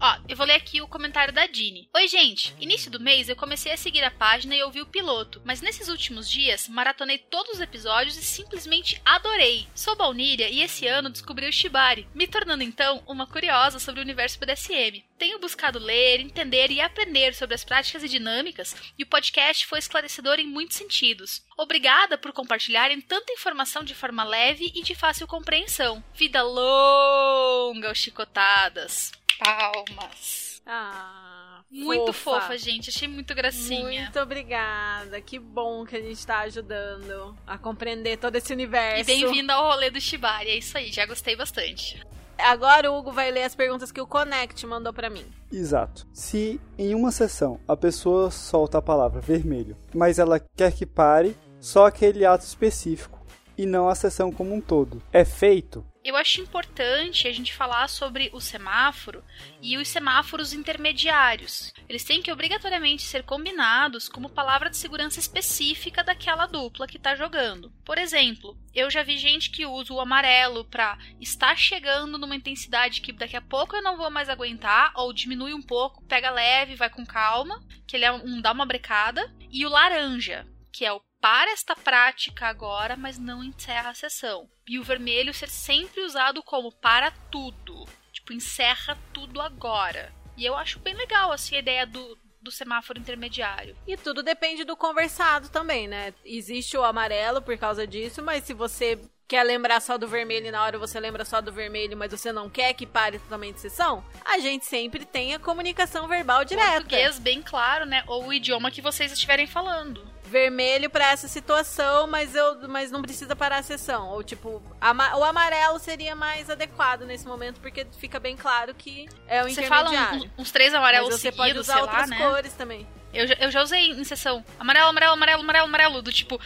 Ó, 0.00 0.16
eu 0.28 0.36
vou 0.36 0.46
ler 0.46 0.54
aqui 0.54 0.80
o 0.80 0.86
comentário 0.86 1.34
da 1.34 1.46
Dini. 1.46 1.88
Oi, 1.92 2.06
gente. 2.06 2.54
Início 2.60 2.88
do 2.88 3.00
mês 3.00 3.28
eu 3.28 3.34
comecei 3.34 3.72
a 3.72 3.76
seguir 3.76 4.04
a 4.04 4.10
página 4.10 4.54
e 4.54 4.62
ouvir 4.62 4.80
o 4.80 4.86
piloto, 4.86 5.42
mas 5.44 5.60
nesses 5.60 5.88
últimos 5.88 6.30
dias 6.30 6.68
maratonei 6.68 7.18
todos 7.18 7.54
os 7.54 7.60
episódios 7.60 8.16
e 8.16 8.22
simplesmente 8.22 9.00
adorei. 9.04 9.66
Sou 9.74 9.96
baunilha 9.96 10.48
e 10.48 10.62
esse 10.62 10.86
ano 10.86 11.10
descobri 11.10 11.48
o 11.48 11.52
Shibari, 11.52 12.06
me 12.14 12.28
tornando 12.28 12.62
então 12.62 13.02
uma 13.08 13.26
curiosa 13.26 13.80
sobre 13.80 14.00
o 14.00 14.04
universo 14.04 14.38
BDSM. 14.38 15.02
Tenho 15.18 15.40
buscado 15.40 15.80
ler, 15.80 16.20
entender 16.20 16.70
e 16.70 16.80
aprender 16.80 17.34
sobre 17.34 17.54
as 17.56 17.64
práticas 17.64 18.04
e 18.04 18.08
dinâmicas, 18.08 18.76
e 18.96 19.02
o 19.02 19.06
podcast 19.06 19.66
foi 19.66 19.80
esclarecedor 19.80 20.38
em 20.38 20.46
muitos 20.46 20.76
sentidos. 20.76 21.42
Obrigada 21.56 22.16
por 22.16 22.32
compartilharem 22.32 23.00
tanta 23.00 23.32
informação 23.32 23.82
de 23.82 23.94
forma 23.94 24.22
leve 24.22 24.70
e 24.74 24.82
de 24.82 24.94
fácil 24.94 25.26
compreensão. 25.26 26.02
Vida 26.14 26.40
longa, 26.42 27.90
os 27.90 27.98
chicotadas. 27.98 29.10
Palmas. 29.38 30.62
Ah, 30.64 31.62
Muito 31.70 32.12
fofa. 32.12 32.42
fofa, 32.42 32.58
gente. 32.58 32.90
Achei 32.90 33.08
muito 33.08 33.34
gracinha. 33.34 34.02
Muito 34.02 34.20
obrigada. 34.20 35.20
Que 35.20 35.38
bom 35.38 35.84
que 35.84 35.96
a 35.96 36.00
gente 36.00 36.24
tá 36.26 36.40
ajudando 36.40 37.36
a 37.46 37.58
compreender 37.58 38.18
todo 38.18 38.36
esse 38.36 38.52
universo. 38.52 39.00
E 39.00 39.04
bem-vindo 39.04 39.50
ao 39.50 39.64
rolê 39.70 39.90
do 39.90 40.00
Shibari. 40.00 40.50
É 40.50 40.56
isso 40.58 40.76
aí, 40.76 40.92
já 40.92 41.06
gostei 41.06 41.34
bastante. 41.34 42.00
Agora 42.38 42.90
o 42.90 42.96
Hugo 42.96 43.12
vai 43.12 43.30
ler 43.30 43.42
as 43.42 43.54
perguntas 43.54 43.90
que 43.90 44.00
o 44.00 44.06
Connect 44.06 44.64
mandou 44.66 44.92
para 44.92 45.10
mim. 45.10 45.24
Exato. 45.52 46.06
Se 46.12 46.60
em 46.78 46.94
uma 46.94 47.10
sessão 47.10 47.58
a 47.66 47.76
pessoa 47.76 48.30
solta 48.30 48.78
a 48.78 48.82
palavra 48.82 49.20
vermelho, 49.20 49.76
mas 49.94 50.18
ela 50.18 50.40
quer 50.56 50.72
que 50.72 50.86
pare 50.86 51.36
só 51.60 51.86
aquele 51.86 52.24
ato 52.24 52.44
específico, 52.44 53.17
e 53.58 53.66
não 53.66 53.88
a 53.88 53.94
sessão 53.94 54.30
como 54.30 54.54
um 54.54 54.60
todo. 54.60 55.02
É 55.12 55.24
feito? 55.24 55.84
Eu 56.04 56.16
acho 56.16 56.40
importante 56.40 57.28
a 57.28 57.32
gente 57.32 57.52
falar 57.52 57.86
sobre 57.86 58.30
o 58.32 58.40
semáforo 58.40 59.22
e 59.60 59.76
os 59.76 59.88
semáforos 59.88 60.54
intermediários. 60.54 61.74
Eles 61.86 62.02
têm 62.02 62.22
que 62.22 62.32
obrigatoriamente 62.32 63.02
ser 63.02 63.24
combinados 63.24 64.08
como 64.08 64.30
palavra 64.30 64.70
de 64.70 64.78
segurança 64.78 65.18
específica 65.18 66.02
daquela 66.02 66.46
dupla 66.46 66.86
que 66.86 66.96
está 66.96 67.14
jogando. 67.14 67.70
Por 67.84 67.98
exemplo, 67.98 68.56
eu 68.74 68.90
já 68.90 69.02
vi 69.02 69.18
gente 69.18 69.50
que 69.50 69.66
usa 69.66 69.92
o 69.92 70.00
amarelo 70.00 70.64
para 70.64 70.96
estar 71.20 71.56
chegando 71.58 72.16
numa 72.16 72.36
intensidade 72.36 73.02
que 73.02 73.12
daqui 73.12 73.36
a 73.36 73.42
pouco 73.42 73.76
eu 73.76 73.82
não 73.82 73.98
vou 73.98 74.10
mais 74.10 74.30
aguentar, 74.30 74.92
ou 74.94 75.12
diminui 75.12 75.52
um 75.52 75.62
pouco, 75.62 76.02
pega 76.04 76.30
leve, 76.30 76.74
vai 76.74 76.88
com 76.88 77.04
calma, 77.04 77.62
que 77.86 77.96
ele 77.96 78.06
é 78.06 78.12
um 78.12 78.40
dá 78.40 78.52
uma 78.52 78.64
brecada, 78.64 79.30
e 79.50 79.66
o 79.66 79.68
laranja, 79.68 80.46
que 80.72 80.86
é 80.86 80.92
o 80.92 81.02
para 81.20 81.50
esta 81.52 81.74
prática 81.74 82.46
agora, 82.46 82.96
mas 82.96 83.18
não 83.18 83.42
encerra 83.42 83.90
a 83.90 83.94
sessão. 83.94 84.48
E 84.66 84.78
o 84.78 84.84
vermelho 84.84 85.34
ser 85.34 85.48
sempre 85.48 86.02
usado 86.02 86.42
como 86.42 86.72
para 86.72 87.10
tudo. 87.30 87.84
Tipo, 88.12 88.32
encerra 88.32 88.96
tudo 89.12 89.40
agora. 89.40 90.12
E 90.36 90.44
eu 90.44 90.56
acho 90.56 90.78
bem 90.78 90.94
legal, 90.94 91.32
assim, 91.32 91.56
a 91.56 91.58
ideia 91.58 91.86
do, 91.86 92.16
do 92.40 92.50
semáforo 92.50 92.98
intermediário. 92.98 93.76
E 93.86 93.96
tudo 93.96 94.22
depende 94.22 94.64
do 94.64 94.76
conversado 94.76 95.48
também, 95.48 95.88
né? 95.88 96.14
Existe 96.24 96.76
o 96.76 96.84
amarelo 96.84 97.42
por 97.42 97.58
causa 97.58 97.86
disso, 97.86 98.22
mas 98.22 98.44
se 98.44 98.54
você 98.54 98.98
quer 99.26 99.42
lembrar 99.42 99.80
só 99.80 99.98
do 99.98 100.08
vermelho 100.08 100.46
e 100.46 100.50
na 100.50 100.62
hora 100.62 100.78
você 100.78 100.98
lembra 100.98 101.24
só 101.24 101.40
do 101.42 101.52
vermelho, 101.52 101.96
mas 101.96 102.10
você 102.10 102.32
não 102.32 102.48
quer 102.48 102.72
que 102.72 102.86
pare 102.86 103.18
totalmente 103.18 103.56
a 103.56 103.58
sessão, 103.58 104.02
a 104.24 104.38
gente 104.38 104.64
sempre 104.64 105.04
tem 105.04 105.34
a 105.34 105.38
comunicação 105.38 106.08
verbal 106.08 106.46
direta. 106.46 106.72
Português 106.72 107.18
bem 107.18 107.42
claro, 107.42 107.84
né? 107.84 108.02
Ou 108.06 108.28
o 108.28 108.32
idioma 108.32 108.70
que 108.70 108.80
vocês 108.80 109.12
estiverem 109.12 109.46
falando 109.46 110.17
vermelho 110.28 110.88
para 110.88 111.10
essa 111.10 111.26
situação, 111.26 112.06
mas 112.06 112.34
eu 112.34 112.68
mas 112.68 112.90
não 112.90 113.02
precisa 113.02 113.34
parar 113.34 113.58
a 113.58 113.62
sessão. 113.62 114.08
Ou 114.10 114.22
tipo, 114.22 114.62
ama, 114.80 115.16
o 115.16 115.24
amarelo 115.24 115.78
seria 115.78 116.14
mais 116.14 116.48
adequado 116.48 117.02
nesse 117.02 117.26
momento, 117.26 117.60
porque 117.60 117.86
fica 117.98 118.20
bem 118.20 118.36
claro 118.36 118.74
que 118.74 119.08
é 119.26 119.42
o 119.42 119.44
você 119.44 119.60
intermediário. 119.62 119.88
Você 119.88 119.96
fala 119.96 120.16
uns, 120.16 120.30
uns 120.38 120.50
três 120.52 120.74
amarelos 120.74 121.08
mas 121.08 121.20
você 121.20 121.32
seguidos, 121.32 121.46
pode 121.46 121.58
usar 121.58 121.80
outras 121.80 122.10
lá, 122.10 122.16
né? 122.16 122.18
cores 122.18 122.52
também. 122.52 122.86
Eu, 123.12 123.26
eu 123.40 123.50
já 123.50 123.62
usei 123.62 123.90
em 123.90 124.04
sessão 124.04 124.44
amarelo, 124.58 124.88
amarelo, 124.88 125.12
amarelo, 125.14 125.42
amarelo, 125.42 125.64
amarelo, 125.66 126.02
do 126.02 126.12
tipo, 126.12 126.38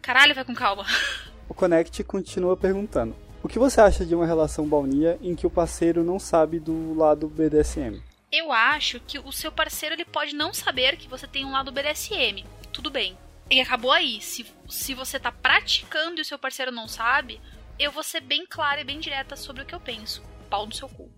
caralho, 0.00 0.34
vai 0.34 0.44
com 0.44 0.54
calma. 0.54 0.86
O 1.48 1.54
Connect 1.54 2.02
continua 2.04 2.56
perguntando: 2.56 3.14
O 3.42 3.48
que 3.48 3.58
você 3.58 3.78
acha 3.78 4.06
de 4.06 4.14
uma 4.14 4.24
relação 4.24 4.66
baunilha 4.66 5.18
em 5.20 5.34
que 5.34 5.46
o 5.46 5.50
parceiro 5.50 6.02
não 6.02 6.18
sabe 6.18 6.58
do 6.58 6.94
lado 6.94 7.28
BDSM? 7.28 8.00
Eu 8.32 8.50
acho 8.50 8.98
que 9.00 9.18
o 9.18 9.30
seu 9.30 9.52
parceiro 9.52 9.94
ele 9.94 10.06
pode 10.06 10.34
não 10.34 10.54
saber 10.54 10.96
que 10.96 11.06
você 11.06 11.26
tem 11.26 11.44
um 11.44 11.52
lado 11.52 11.70
BDSM. 11.70 12.42
Tudo 12.72 12.90
bem. 12.90 13.18
E 13.50 13.60
acabou 13.60 13.92
aí. 13.92 14.20
Se, 14.20 14.46
se 14.68 14.94
você 14.94 15.20
tá 15.20 15.30
praticando 15.30 16.18
e 16.18 16.22
o 16.22 16.24
seu 16.24 16.38
parceiro 16.38 16.72
não 16.72 16.88
sabe, 16.88 17.40
eu 17.78 17.92
vou 17.92 18.02
ser 18.02 18.20
bem 18.20 18.46
clara 18.46 18.80
e 18.80 18.84
bem 18.84 18.98
direta 18.98 19.36
sobre 19.36 19.62
o 19.62 19.66
que 19.66 19.74
eu 19.74 19.80
penso. 19.80 20.22
Pau 20.48 20.66
no 20.66 20.74
seu 20.74 20.88
cu. 20.88 21.12